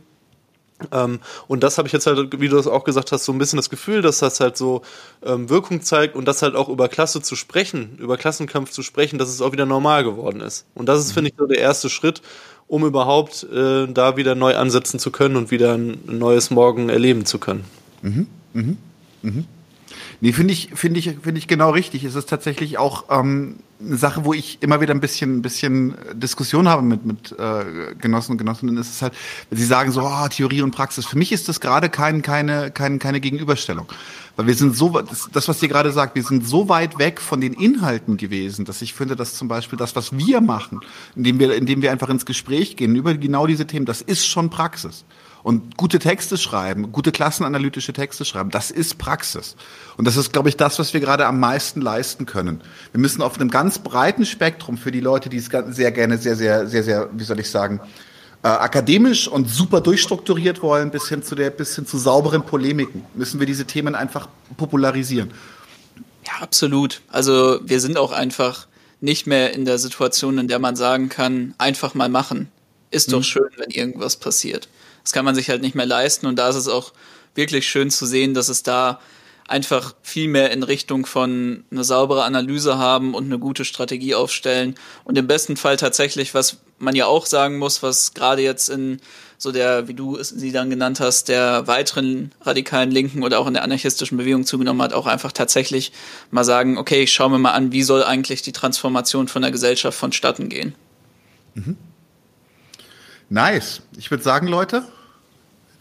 Ähm, 0.93 1.21
und 1.49 1.63
das 1.63 1.79
habe 1.79 1.89
ich 1.89 1.93
jetzt 1.93 2.07
halt, 2.07 2.41
wie 2.41 2.49
du 2.49 2.57
das 2.57 2.67
auch 2.67 2.85
gesagt 2.85 3.13
hast, 3.13 3.25
so 3.25 3.33
ein 3.33 3.39
bisschen 3.39 3.57
das 3.57 3.71
Gefühl, 3.71 4.03
dass 4.03 4.19
das 4.19 4.41
halt 4.41 4.57
so 4.57 4.83
ähm, 5.25 5.49
Wirkung 5.49 5.83
zeigt 5.83 6.15
und 6.15 6.27
das 6.27 6.43
halt 6.43 6.55
auch 6.55 6.69
über 6.69 6.89
Klasse 6.89 7.23
zu 7.23 7.35
sprechen, 7.35 7.97
über 7.99 8.17
Klassenkampf 8.17 8.71
zu 8.71 8.83
sprechen, 8.83 9.19
dass 9.19 9.29
es 9.29 9.41
auch 9.41 9.53
wieder 9.53 9.67
normal 9.67 10.05
geworden 10.05 10.41
ist. 10.41 10.67
Und 10.75 10.87
das 10.87 11.01
ist, 11.01 11.13
finde 11.13 11.31
ich, 11.31 11.37
so 11.39 11.47
der 11.47 11.59
erste 11.59 11.89
Schritt, 11.89 12.21
um 12.69 12.85
überhaupt 12.85 13.45
äh, 13.45 13.87
da 13.87 14.17
wieder 14.17 14.35
neu 14.35 14.57
ansetzen 14.57 14.99
zu 14.99 15.11
können 15.11 15.37
und 15.37 15.51
wieder 15.51 15.75
ein 15.75 15.99
neues 16.07 16.51
Morgen 16.51 16.89
erleben 16.89 17.25
zu 17.25 17.39
können. 17.39 17.65
Mhm. 18.03 18.27
Mhm. 18.53 18.77
Mhm. 19.23 19.45
Nee, 20.21 20.33
finde 20.33 20.53
ich, 20.53 20.71
finde 20.75 20.99
ich, 20.99 21.17
finde 21.23 21.39
ich 21.39 21.49
genau 21.49 21.71
richtig. 21.71 22.05
Es 22.05 22.15
ist 22.15 22.29
tatsächlich 22.29 22.79
auch 22.79 23.05
ähm, 23.11 23.57
eine 23.79 23.97
Sache, 23.97 24.25
wo 24.25 24.33
ich 24.33 24.59
immer 24.63 24.81
wieder 24.81 24.95
ein 24.95 25.01
bisschen, 25.01 25.39
ein 25.39 25.43
bisschen 25.43 25.95
Diskussion 26.15 26.69
habe 26.69 26.83
mit, 26.83 27.05
mit 27.05 27.33
äh, 27.39 27.95
Genossen 28.01 28.33
und 28.33 28.39
Genossinnen. 28.39 28.79
Es 28.79 28.89
ist 28.89 29.03
halt, 29.03 29.13
sie 29.51 29.65
sagen 29.65 29.93
so, 29.93 30.03
oh, 30.03 30.29
Theorie 30.29 30.63
und 30.63 30.71
Praxis. 30.71 31.05
Für 31.05 31.19
mich 31.19 31.33
ist 31.33 31.49
das 31.49 31.61
gerade 31.61 31.91
kein, 31.91 32.23
keine, 32.23 32.71
keine, 32.71 32.99
keine 32.99 33.21
Gegenüberstellung. 33.21 33.87
Weil 34.37 34.47
wir 34.47 34.55
sind 34.55 34.77
so, 34.77 34.91
das, 35.01 35.29
das, 35.33 35.49
was 35.49 35.63
ihr 35.63 35.69
gerade 35.69 35.93
sagt, 35.93 36.15
wir 36.15 36.23
sind 36.23 36.47
so 36.47 36.69
weit 36.69 36.99
weg 36.99 37.21
von 37.21 37.41
den 37.41 37.53
Inhalten 37.53 38.17
gewesen, 38.17 38.65
dass 38.65 38.83
ich 38.83 38.95
finde, 38.95 39.17
dass 39.17 39.35
zum 39.35 39.49
Beispiel 39.49 39.79
das, 39.79 39.97
was 39.97 40.17
wir 40.17 40.41
machen, 40.41 40.81
indem 41.15 41.39
wir, 41.39 41.55
indem 41.55 41.83
wir 41.83 41.93
einfach 41.93 42.09
ins 42.09 42.27
Gespräch 42.27 42.77
gehen 42.77 42.97
über 42.97 43.15
genau 43.15 43.47
diese 43.47 43.67
Themen, 43.67 43.87
das 43.87 44.01
ist 44.01 44.27
schon 44.27 44.51
Praxis. 44.51 45.05
Und 45.47 45.77
gute 45.77 46.01
Texte 46.01 46.39
schreiben, 46.39 46.91
gute 46.91 47.13
klassenanalytische 47.13 47.93
Texte 47.93 48.25
schreiben, 48.25 48.51
das 48.51 48.73
ist 48.73 48.99
Praxis. 48.99 49.55
Und 49.97 50.05
das 50.05 50.17
ist, 50.17 50.33
glaube 50.33 50.49
ich, 50.49 50.57
das, 50.57 50.81
was 50.81 50.93
wir 50.93 50.99
gerade 50.99 51.25
am 51.25 51.39
meisten 51.39 51.81
leisten 51.81 52.27
können. 52.27 52.61
Wir 52.91 52.99
müssen 53.01 53.23
auf 53.23 53.39
einem 53.39 53.49
ganz 53.49 53.79
breiten 53.79 54.27
Spektrum 54.27 54.77
für 54.77 54.91
die 54.91 54.99
Leute, 54.99 55.29
die 55.29 55.37
es 55.37 55.49
sehr 55.69 55.93
gerne, 55.93 56.19
sehr, 56.19 56.35
sehr, 56.35 56.67
sehr, 56.67 56.83
sehr, 56.83 57.11
wie 57.13 57.23
soll 57.23 57.39
ich 57.39 57.49
sagen, 57.49 57.81
äh, 58.43 58.49
akademisch 58.49 59.29
und 59.29 59.49
super 59.49 59.81
durchstrukturiert 59.81 60.63
wollen, 60.63 60.91
bis 60.91 61.09
hin 61.09 61.23
zu 61.23 61.37
der, 61.37 61.51
bis 61.51 61.77
hin 61.77 61.87
zu 61.87 61.97
sauberen 61.97 62.45
Polemiken, 62.45 63.05
müssen 63.15 63.39
wir 63.39 63.47
diese 63.47 63.67
Themen 63.67 63.95
einfach 63.95 64.29
popularisieren. 64.57 65.31
Ja, 66.27 66.43
absolut. 66.43 67.03
Also 67.07 67.61
wir 67.63 67.79
sind 67.79 67.99
auch 67.99 68.11
einfach 68.11 68.67
nicht 69.01 69.29
mehr 69.29 69.55
in 69.55 69.65
der 69.65 69.79
Situation, 69.79 70.39
in 70.39 70.49
der 70.49 70.59
man 70.59 70.75
sagen 70.75 71.09
kann, 71.09 71.55
einfach 71.59 71.95
mal 71.95 72.09
machen. 72.09 72.49
Ist 72.91 73.13
doch 73.13 73.19
mhm. 73.19 73.23
schön, 73.23 73.51
wenn 73.59 73.71
irgendwas 73.71 74.17
passiert. 74.17 74.69
Das 75.07 75.13
kann 75.13 75.25
man 75.25 75.37
sich 75.37 75.49
halt 75.49 75.63
nicht 75.63 75.77
mehr 75.77 75.87
leisten 75.87 76.27
und 76.27 76.35
da 76.35 76.49
ist 76.49 76.57
es 76.57 76.67
auch 76.67 76.93
wirklich 77.37 77.69
schön 77.69 77.93
zu 77.93 78.07
sehen, 78.07 78.35
dass 78.35 78.49
es 78.49 78.65
da 78.65 78.99
einfach 79.47 79.95
viel 80.03 80.27
mehr 80.27 80.51
in 80.51 80.65
Richtung 80.65 81.07
von 81.07 81.63
eine 81.71 81.85
saubere 81.85 82.25
Analyse 82.25 82.79
haben 82.79 83.15
und 83.15 83.27
eine 83.27 83.39
gute 83.39 83.65
Strategie 83.65 84.17
aufstellen 84.17 84.75
und 85.05 85.17
im 85.17 85.29
besten 85.29 85.57
Fall 85.57 85.77
tatsächlich, 85.77 86.35
was 86.35 86.57
man 86.81 86.97
ja 86.97 87.07
auch 87.07 87.25
sagen 87.25 87.57
muss, 87.59 87.85
was 87.85 88.15
gerade 88.15 88.43
jetzt 88.43 88.69
in 88.69 89.01
so 89.39 89.53
der, 89.53 89.87
wie 89.87 89.95
du 89.95 90.21
sie 90.21 90.51
dann 90.51 90.71
genannt 90.71 90.99
hast, 90.99 91.29
der 91.29 91.69
weiteren 91.69 92.33
radikalen 92.41 92.91
Linken 92.91 93.23
oder 93.23 93.39
auch 93.39 93.47
in 93.47 93.55
der 93.55 93.63
anarchistischen 93.63 94.19
Bewegung 94.19 94.45
zugenommen 94.45 94.83
hat, 94.83 94.93
auch 94.93 95.07
einfach 95.07 95.31
tatsächlich 95.31 95.93
mal 96.33 96.43
sagen, 96.43 96.79
okay, 96.79 97.05
ich 97.05 97.13
schaue 97.13 97.31
mir 97.31 97.39
mal 97.39 97.53
an, 97.53 97.71
wie 97.71 97.85
soll 97.85 98.03
eigentlich 98.03 98.43
die 98.43 98.51
Transformation 98.51 99.29
von 99.29 99.43
der 99.43 99.53
Gesellschaft 99.53 99.97
vonstatten 99.97 100.49
gehen. 100.49 100.75
Mhm. 101.55 101.77
Nice. 103.29 103.83
Ich 103.97 104.11
würde 104.11 104.25
sagen, 104.25 104.49
Leute, 104.49 104.85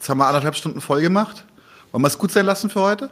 Jetzt 0.05 0.09
haben 0.11 0.19
wir 0.19 0.27
anderthalb 0.27 0.55
Stunden 0.55 0.81
voll 0.81 1.01
gemacht. 1.01 1.45
Wollen 1.91 2.03
wir 2.03 2.07
es 2.09 2.19
gut 2.19 2.31
sein 2.31 2.45
lassen 2.45 2.69
für 2.69 2.79
heute? 2.79 3.09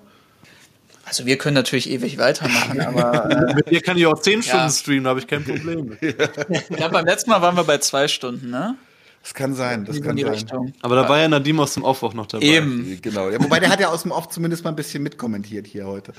Also 1.06 1.26
wir 1.26 1.40
können 1.40 1.56
natürlich 1.56 1.90
ewig 1.90 2.20
weitermachen, 2.20 2.80
aber 2.86 3.32
äh, 3.32 3.56
mit 3.56 3.72
dir 3.72 3.82
kann 3.82 3.98
ich 3.98 4.06
auch 4.06 4.20
zehn 4.20 4.44
Stunden 4.44 4.66
ja. 4.68 4.70
streamen, 4.70 5.06
da 5.06 5.10
habe 5.10 5.20
ich 5.20 5.26
kein 5.26 5.44
Problem. 5.44 5.98
ja, 6.78 6.88
beim 6.90 7.04
letzten 7.04 7.32
Mal 7.32 7.42
waren 7.42 7.56
wir 7.56 7.64
bei 7.64 7.80
zwei 7.80 8.08
Stunden, 8.08 8.52
ne? 8.52 8.76
Das 9.24 9.34
kann 9.34 9.56
sein, 9.56 9.86
das 9.86 10.04
kann 10.04 10.16
sein. 10.16 10.28
Richtung. 10.28 10.74
Aber 10.84 10.96
da 10.96 11.10
war 11.10 11.18
ja 11.18 11.28
Nadim 11.28 11.60
aus 11.60 11.74
dem 11.74 11.82
Off 11.82 12.04
auch 12.04 12.14
noch 12.14 12.28
dabei. 12.28 12.46
Eben. 12.46 13.00
Genau. 13.02 13.32
Ja, 13.32 13.42
wobei 13.42 13.60
der 13.60 13.70
hat 13.70 13.80
ja 13.80 13.88
aus 13.88 14.04
dem 14.04 14.12
Off 14.12 14.30
zumindest 14.30 14.64
mal 14.64 14.70
ein 14.70 14.76
bisschen 14.76 15.02
mitkommentiert 15.02 15.66
hier 15.66 15.88
heute. 15.88 16.14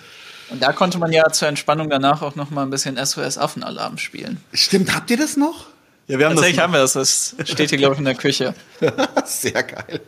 Und 0.51 0.61
da 0.61 0.73
konnte 0.73 0.99
man 0.99 1.13
ja 1.13 1.31
zur 1.31 1.47
Entspannung 1.47 1.89
danach 1.89 2.21
auch 2.21 2.35
noch 2.35 2.51
mal 2.51 2.65
ein 2.65 2.71
bisschen 2.71 2.97
SOS 2.97 3.39
Affenalarm 3.39 3.97
spielen. 3.97 4.41
Stimmt, 4.53 4.93
habt 4.93 5.09
ihr 5.13 5.19
das 5.19 5.37
noch? 5.37 5.67
Ja, 6.09 6.19
wir 6.19 6.27
haben 6.27 6.35
Tatsächlich 6.35 6.57
das 6.57 6.65
haben 6.65 6.73
wir 6.73 6.81
das. 6.81 6.95
Das 7.39 7.49
steht 7.49 7.71
hier, 7.71 7.79
glaube 7.79 7.95
ich, 7.95 8.01
in 8.01 8.07
der 8.07 8.17
Küche. 8.17 8.57
Sehr 9.25 9.63
geil. 9.63 10.01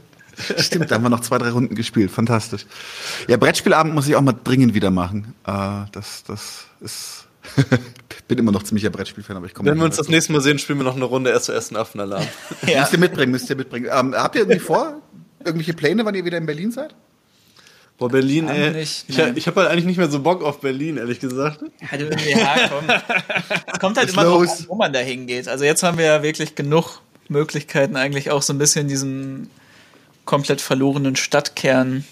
Stimmt, 0.59 0.91
da 0.91 0.97
haben 0.97 1.03
wir 1.03 1.11
noch 1.11 1.21
zwei, 1.21 1.39
drei 1.39 1.51
Runden 1.51 1.75
gespielt. 1.75 2.11
Fantastisch. 2.11 2.67
Ja, 3.29 3.37
Brettspielabend 3.37 3.95
muss 3.95 4.07
ich 4.07 4.17
auch 4.17 4.21
mal 4.21 4.35
dringend 4.45 4.75
wieder 4.75 4.91
machen. 4.91 5.35
Äh, 5.47 5.87
das, 5.93 6.25
das 6.25 6.67
ist. 6.81 7.27
bin 8.29 8.39
immer 8.39 8.53
noch 8.53 8.65
ziemlicher 8.65 8.91
Brettspielfan, 8.91 9.37
aber 9.37 9.47
ich 9.47 9.55
komme. 9.55 9.71
Wenn 9.71 9.79
wir 9.79 9.85
uns 9.85 9.97
das 9.97 10.09
nächste 10.09 10.33
Mal 10.33 10.41
sehen, 10.41 10.59
spielen 10.59 10.79
wir 10.79 10.85
noch 10.85 10.97
eine 10.97 11.05
Runde 11.05 11.39
SOS 11.39 11.71
und 11.71 11.77
Affenalarm. 11.77 12.27
ja. 12.67 12.81
Müsst 12.81 12.93
ihr 12.93 12.99
mitbringen, 12.99 13.33
müsst 13.33 13.49
ihr 13.49 13.57
mitbringen. 13.57 13.89
Ähm, 13.93 14.15
habt 14.15 14.35
ihr 14.35 14.43
irgendwie 14.43 14.59
vor, 14.59 15.01
irgendwelche 15.45 15.75
Pläne, 15.75 16.05
wann 16.05 16.15
ihr 16.15 16.25
wieder 16.25 16.39
in 16.39 16.47
Berlin 16.47 16.73
seid? 16.73 16.95
Boah, 17.99 18.11
Berlin, 18.11 18.49
ey. 18.49 18.73
Nicht, 18.73 19.07
ich, 19.09 19.19
ich 19.19 19.47
habe 19.47 19.61
halt 19.61 19.71
eigentlich 19.71 19.87
nicht 19.87 19.97
mehr 19.97 20.11
so 20.11 20.21
Bock 20.21 20.43
auf 20.43 20.61
Berlin, 20.61 20.99
ehrlich 20.99 21.19
gesagt. 21.19 21.61
Ja, 21.81 21.97
du, 21.97 22.11
ja 22.29 22.69
komm. 22.69 22.85
Es 23.73 23.79
kommt 23.79 23.97
halt 23.97 24.11
immer 24.11 24.25
drauf 24.25 24.43
an, 24.43 24.65
wo 24.69 24.75
man 24.75 24.93
da 24.93 24.99
hingeht. 24.99 25.49
Also 25.49 25.65
jetzt 25.65 25.83
haben 25.83 25.97
wir 25.97 26.05
ja 26.05 26.23
wirklich 26.23 26.55
genug 26.55 27.01
Möglichkeiten, 27.29 27.97
eigentlich 27.97 28.31
auch 28.31 28.43
so 28.43 28.53
ein 28.53 28.59
bisschen 28.59 28.87
diesem 28.89 29.49
komplett 30.27 30.61
verlorenen 30.61 31.17
Stadtkern 31.17 32.05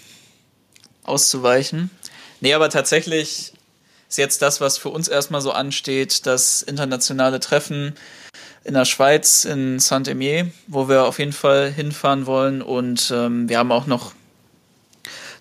auszuweichen. 1.03 1.91
Nee, 2.41 2.53
aber 2.53 2.69
tatsächlich 2.69 3.53
ist 4.09 4.17
jetzt 4.17 4.41
das, 4.41 4.61
was 4.61 4.77
für 4.77 4.89
uns 4.89 5.07
erstmal 5.07 5.41
so 5.41 5.51
ansteht, 5.51 6.25
das 6.25 6.61
internationale 6.61 7.39
Treffen 7.39 7.93
in 8.63 8.73
der 8.73 8.85
Schweiz, 8.85 9.45
in 9.45 9.79
Saint-Emier, 9.79 10.51
wo 10.67 10.89
wir 10.89 11.05
auf 11.05 11.19
jeden 11.19 11.33
Fall 11.33 11.71
hinfahren 11.71 12.25
wollen. 12.25 12.61
Und 12.61 13.11
ähm, 13.15 13.47
wir 13.47 13.59
haben 13.59 13.71
auch 13.71 13.85
noch 13.85 14.13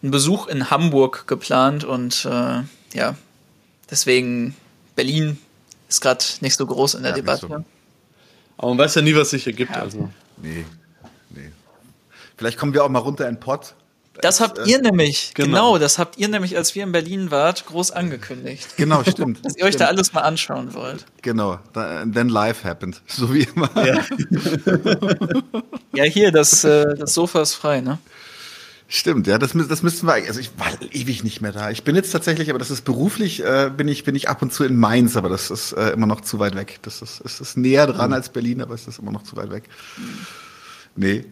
einen 0.03 0.11
Besuch 0.11 0.47
in 0.47 0.71
Hamburg 0.71 1.27
geplant. 1.27 1.85
Und 1.85 2.27
äh, 2.27 2.63
ja, 2.93 3.17
deswegen 3.91 4.55
Berlin 4.95 5.39
ist 5.89 6.03
gerade 6.03 6.25
nicht 6.41 6.57
so 6.57 6.67
groß 6.67 6.95
in 6.95 7.03
der 7.03 7.13
ja, 7.13 7.17
Debatte. 7.17 7.47
So. 7.49 7.65
Aber 8.59 8.69
man 8.69 8.79
weiß 8.79 8.97
ja 8.97 9.03
nie, 9.03 9.15
was 9.15 9.31
sich 9.31 9.47
ergibt. 9.47 9.71
Ja. 9.75 9.83
Also. 9.83 10.11
Nee. 10.37 10.65
Vielleicht 12.37 12.59
kommen 12.59 12.75
wir 12.75 12.85
auch 12.85 12.89
mal 12.89 12.99
runter 12.99 13.29
in 13.29 13.39
Pott. 13.41 13.75
Das 14.21 14.41
habt 14.41 14.59
äh, 14.59 14.65
ihr 14.65 14.81
nämlich, 14.81 15.33
genau. 15.35 15.49
genau. 15.49 15.79
das 15.79 15.99
habt 15.99 16.19
ihr 16.19 16.29
nämlich, 16.29 16.57
als 16.57 16.75
wir 16.75 16.85
in 16.85 16.93
Berlin 16.93 17.31
wart, 17.31 17.67
groß 17.67 17.91
angekündigt. 17.91 18.77
Genau, 18.77 19.03
stimmt. 19.03 19.45
Dass 19.45 19.57
ihr 19.57 19.65
euch 19.65 19.71
stimmt. 19.71 19.81
da 19.83 19.87
alles 19.87 20.13
mal 20.13 20.21
anschauen 20.21 20.73
wollt. 20.75 21.05
Genau, 21.23 21.59
then 21.73 22.29
life 22.29 22.67
happened, 22.67 23.03
so 23.07 23.35
wie 23.35 23.43
immer. 23.43 23.71
Ja, 23.85 24.05
ja 25.95 26.05
hier, 26.05 26.31
das, 26.31 26.63
äh, 26.65 26.95
das 26.97 27.15
Sofa 27.15 27.43
ist 27.43 27.55
frei, 27.55 27.81
ne? 27.81 27.99
Stimmt, 28.87 29.27
ja, 29.27 29.39
das, 29.39 29.53
das 29.55 29.83
müssten 29.83 30.07
wir, 30.07 30.13
also 30.13 30.39
ich 30.39 30.51
war 30.59 30.71
ewig 30.93 31.25
nicht 31.25 31.41
mehr 31.41 31.53
da. 31.53 31.71
Ich 31.71 31.83
bin 31.83 31.97
jetzt 31.97 32.13
tatsächlich, 32.13 32.51
aber 32.51 32.59
das 32.59 32.71
ist 32.71 32.83
beruflich, 32.83 33.43
äh, 33.43 33.71
bin 33.75 33.89
ich, 33.89 34.05
bin 34.05 34.15
ich 34.15 34.29
ab 34.29 34.43
und 34.43 34.53
zu 34.53 34.63
in 34.63 34.77
Mainz, 34.77 35.17
aber 35.17 35.29
das 35.31 35.51
ist 35.51 35.73
äh, 35.73 35.91
immer 35.91 36.07
noch 36.07 36.21
zu 36.21 36.39
weit 36.39 36.55
weg. 36.55 36.79
Das 36.83 37.03
ist, 37.03 37.21
ist, 37.21 37.41
ist 37.41 37.57
näher 37.57 37.87
dran 37.87 38.11
mhm. 38.11 38.15
als 38.15 38.29
Berlin, 38.29 38.63
aber 38.63 38.75
es 38.75 38.87
ist 38.87 38.99
immer 38.99 39.11
noch 39.11 39.25
zu 39.25 39.37
weit 39.37 39.51
weg. 39.51 39.65
Nee, 40.97 41.25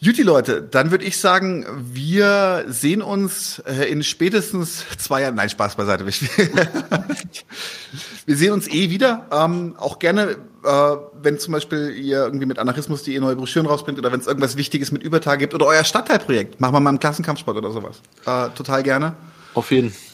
Juti 0.00 0.22
Leute, 0.22 0.62
dann 0.62 0.92
würde 0.92 1.04
ich 1.04 1.18
sagen, 1.18 1.66
wir 1.92 2.66
sehen 2.68 3.02
uns 3.02 3.58
äh, 3.66 3.90
in 3.90 4.04
spätestens 4.04 4.84
zwei 4.96 5.22
Jahren. 5.22 5.34
Nein, 5.34 5.48
Spaß 5.48 5.74
beiseite. 5.74 6.06
wir 8.26 8.36
sehen 8.36 8.52
uns 8.52 8.68
eh 8.68 8.90
wieder. 8.90 9.26
Ähm, 9.32 9.74
auch 9.76 9.98
gerne, 9.98 10.36
äh, 10.64 10.96
wenn 11.20 11.40
zum 11.40 11.52
Beispiel 11.52 11.90
ihr 11.90 12.18
irgendwie 12.18 12.46
mit 12.46 12.60
Anarchismus 12.60 13.02
die 13.02 13.18
neue 13.18 13.34
Broschüren 13.34 13.66
rausbringt 13.66 13.98
oder 13.98 14.12
wenn 14.12 14.20
es 14.20 14.28
irgendwas 14.28 14.56
Wichtiges 14.56 14.92
mit 14.92 15.02
Übertag 15.02 15.40
gibt 15.40 15.52
oder 15.52 15.66
euer 15.66 15.82
Stadtteilprojekt. 15.82 16.60
Machen 16.60 16.74
wir 16.74 16.80
mal 16.80 16.90
im 16.90 17.00
Klassenkampfsport 17.00 17.56
oder 17.56 17.72
sowas. 17.72 18.00
Äh, 18.24 18.50
total 18.54 18.84
gerne. 18.84 19.16
Auf 19.54 19.72
jeden 19.72 19.90
Fall 19.90 20.07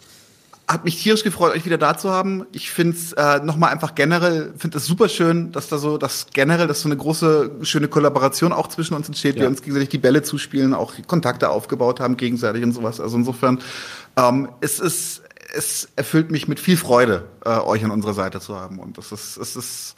hat 0.66 0.84
mich 0.84 1.02
tierisch 1.02 1.24
gefreut, 1.24 1.54
euch 1.54 1.64
wieder 1.66 1.78
da 1.78 1.96
zu 1.96 2.10
haben. 2.10 2.46
Ich 2.52 2.70
finde 2.70 2.96
es 2.96 3.12
äh, 3.12 3.40
nochmal 3.40 3.70
einfach 3.70 3.94
generell, 3.94 4.54
finde 4.56 4.78
es 4.78 4.86
super 4.86 5.08
schön, 5.08 5.52
dass 5.52 5.68
da 5.68 5.78
so, 5.78 5.98
dass 5.98 6.26
generell, 6.32 6.66
dass 6.66 6.80
so 6.80 6.88
eine 6.88 6.96
große, 6.96 7.50
schöne 7.62 7.88
Kollaboration 7.88 8.52
auch 8.52 8.68
zwischen 8.68 8.94
uns 8.94 9.06
entsteht, 9.06 9.36
ja. 9.36 9.42
wir 9.42 9.48
uns 9.48 9.60
gegenseitig 9.60 9.90
die 9.90 9.98
Bälle 9.98 10.22
zuspielen, 10.22 10.72
auch 10.72 10.94
Kontakte 11.06 11.50
aufgebaut 11.50 12.00
haben 12.00 12.16
gegenseitig 12.16 12.62
und 12.62 12.72
sowas. 12.72 13.00
Also 13.00 13.16
insofern 13.16 13.60
Ähm, 14.16 14.48
es 14.60 14.80
ist, 14.80 15.22
es 15.54 15.88
erfüllt 15.96 16.30
mich 16.30 16.48
mit 16.48 16.60
viel 16.60 16.76
Freude, 16.76 17.28
äh, 17.44 17.50
euch 17.50 17.84
an 17.84 17.90
unserer 17.90 18.14
Seite 18.14 18.40
zu 18.40 18.56
haben. 18.56 18.78
Und 18.78 18.98
es 18.98 19.12
ist, 19.12 19.36
es 19.36 19.56
ist, 19.56 19.94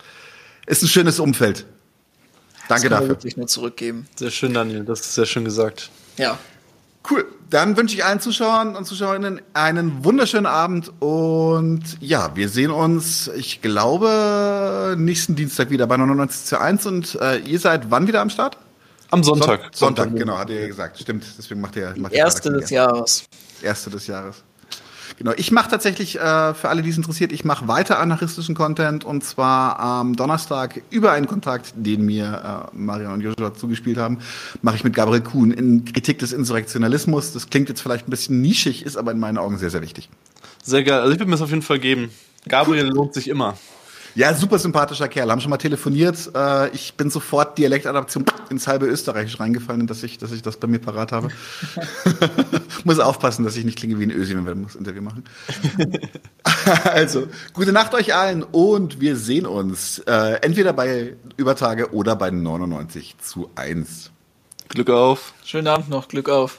ist 0.67 0.83
ein 0.83 0.89
schönes 0.89 1.21
Umfeld. 1.21 1.67
Danke 2.69 2.69
das 2.69 2.83
kann 2.83 2.91
dafür. 2.91 3.09
wirklich 3.09 3.37
nur 3.37 3.47
zurückgeben. 3.47 4.09
Sehr 4.17 4.31
schön, 4.31 4.55
Daniel. 4.55 4.85
Das 4.85 5.01
ist 5.01 5.15
sehr 5.15 5.27
schön 5.27 5.45
gesagt. 5.45 5.91
Ja. 6.17 6.39
Cool. 7.09 7.27
Dann 7.51 7.77
wünsche 7.77 7.95
ich 7.95 8.05
allen 8.05 8.19
Zuschauern 8.21 8.75
und 8.75 8.85
Zuschauerinnen 8.87 9.41
einen 9.55 10.05
wunderschönen 10.05 10.47
Abend 10.47 10.91
und 11.01 11.83
ja, 12.01 12.35
wir 12.35 12.49
sehen 12.49 12.73
uns, 12.73 13.29
ich 13.37 13.63
glaube, 13.63 14.97
nächsten 14.99 15.37
Dienstag 15.37 15.71
wieder 15.71 15.87
bei 15.87 15.97
99 15.97 16.45
zu 16.45 16.61
1 16.61 16.87
und 16.87 17.19
äh, 17.21 17.39
ihr 17.39 17.61
seid 17.61 17.91
wann 17.91 18.09
wieder 18.09 18.21
am 18.21 18.31
Start? 18.31 18.59
Am 19.11 19.23
Sonntag. 19.23 19.61
Son 19.73 19.95
Sonntag, 19.95 20.17
genau, 20.17 20.39
hat 20.39 20.51
ihr 20.51 20.63
ja 20.63 20.67
gesagt. 20.67 20.99
Stimmt, 20.99 21.25
deswegen 21.39 21.61
macht 21.61 21.77
ihr 21.77 21.95
macht 21.97 22.13
ihr 22.13 22.19
Erste 22.19 22.53
des. 22.53 22.71
Jahres. 22.71 23.25
Erste 23.63 23.91
des 23.91 24.09
Jahres. 24.09 24.43
Genau, 25.19 25.33
ich 25.37 25.51
mache 25.51 25.71
tatsächlich, 25.71 26.17
äh, 26.17 26.55
für 26.55 26.69
alle, 26.69 26.83
die 26.83 26.91
es 26.91 26.97
interessiert, 26.97 27.33
ich 27.33 27.45
mache 27.45 27.67
weiter 27.69 27.99
anarchistischen 27.99 28.55
Content 28.55 29.05
und 29.05 29.25
zwar 29.25 29.81
am 29.81 30.15
Donnerstag 30.15 30.83
über 30.91 31.13
einen 31.13 31.27
Kontakt, 31.27 31.73
den 31.75 32.05
mir 32.05 32.71
äh, 32.75 32.77
Marian 32.77 33.15
und 33.15 33.21
Joshua 33.23 33.55
zugespielt 33.55 33.97
haben, 33.97 34.19
mache 34.61 34.77
ich 34.77 34.85
mit 34.85 34.95
Gabriel 34.95 35.23
Kuhn 35.23 35.51
in 35.53 35.87
Kritik 35.87 36.19
des 36.19 36.33
Insurrektionalismus. 36.33 37.33
Das 37.33 37.49
klingt 37.49 37.71
jetzt 37.71 37.81
vielleicht 37.81 38.09
ein 38.09 38.11
bisschen 38.11 38.43
nischig, 38.43 38.85
ist 38.85 38.97
aber 38.97 39.13
in 39.13 39.19
meinen 39.19 39.39
Augen 39.39 39.57
sehr, 39.57 39.71
sehr 39.71 39.81
wichtig. 39.81 40.11
Sehr 40.63 40.83
geil. 40.83 41.01
Also 41.01 41.13
ich 41.13 41.19
würde 41.19 41.31
mir 41.31 41.37
das 41.37 41.43
auf 41.43 41.51
jeden 41.51 41.63
Fall 41.63 41.79
geben. 41.79 42.11
Gabriel 42.49 42.87
lohnt 42.87 43.15
sich 43.15 43.29
immer. 43.29 43.57
Ja, 44.17 44.33
super 44.33 44.59
sympathischer 44.59 45.09
Kerl. 45.09 45.31
Haben 45.31 45.43
schon 45.43 45.51
mal 45.51 45.59
telefoniert. 45.59 46.31
Äh, 46.35 46.71
ich 46.71 46.95
bin 46.95 47.11
sofort 47.11 47.59
Dialektadaption 47.59 48.25
ins 48.49 48.67
halbe 48.67 48.87
Österreichisch 48.87 49.39
reingefallen, 49.39 49.87
dass 49.87 50.03
ich, 50.03 50.17
dass 50.17 50.33
ich 50.33 50.41
das 50.41 50.57
bei 50.57 50.67
mir 50.67 50.79
parat 50.79 51.13
habe. 51.13 51.29
Muss 52.85 52.99
aufpassen, 52.99 53.45
dass 53.45 53.59
ich 53.59 53.67
nicht 53.67 53.77
klinge 53.77 53.99
wie 53.99 54.05
ein 54.05 54.11
Ösi, 54.11 54.35
wenn 54.35 54.47
wir 54.47 54.55
das 54.55 54.75
Interview 54.75 55.03
machen. 55.03 55.25
also, 56.85 57.29
gute 57.53 57.73
Nacht 57.73 57.93
euch 57.93 58.15
allen 58.15 58.43
und 58.43 59.03
wir 59.03 59.17
sehen 59.17 59.45
uns 59.45 59.99
äh, 60.07 60.39
entweder 60.41 60.73
bei 60.73 61.15
Übertage 61.37 61.93
oder 61.93 62.17
bei 62.17 62.31
99 62.31 63.17
zu 63.19 63.51
1. 63.55 64.13
Glück 64.71 64.89
auf. 64.89 65.35
Schönen 65.45 65.69
Abend 65.69 65.91
noch. 65.91 66.09
Glück 66.09 66.31
auf. 66.31 66.59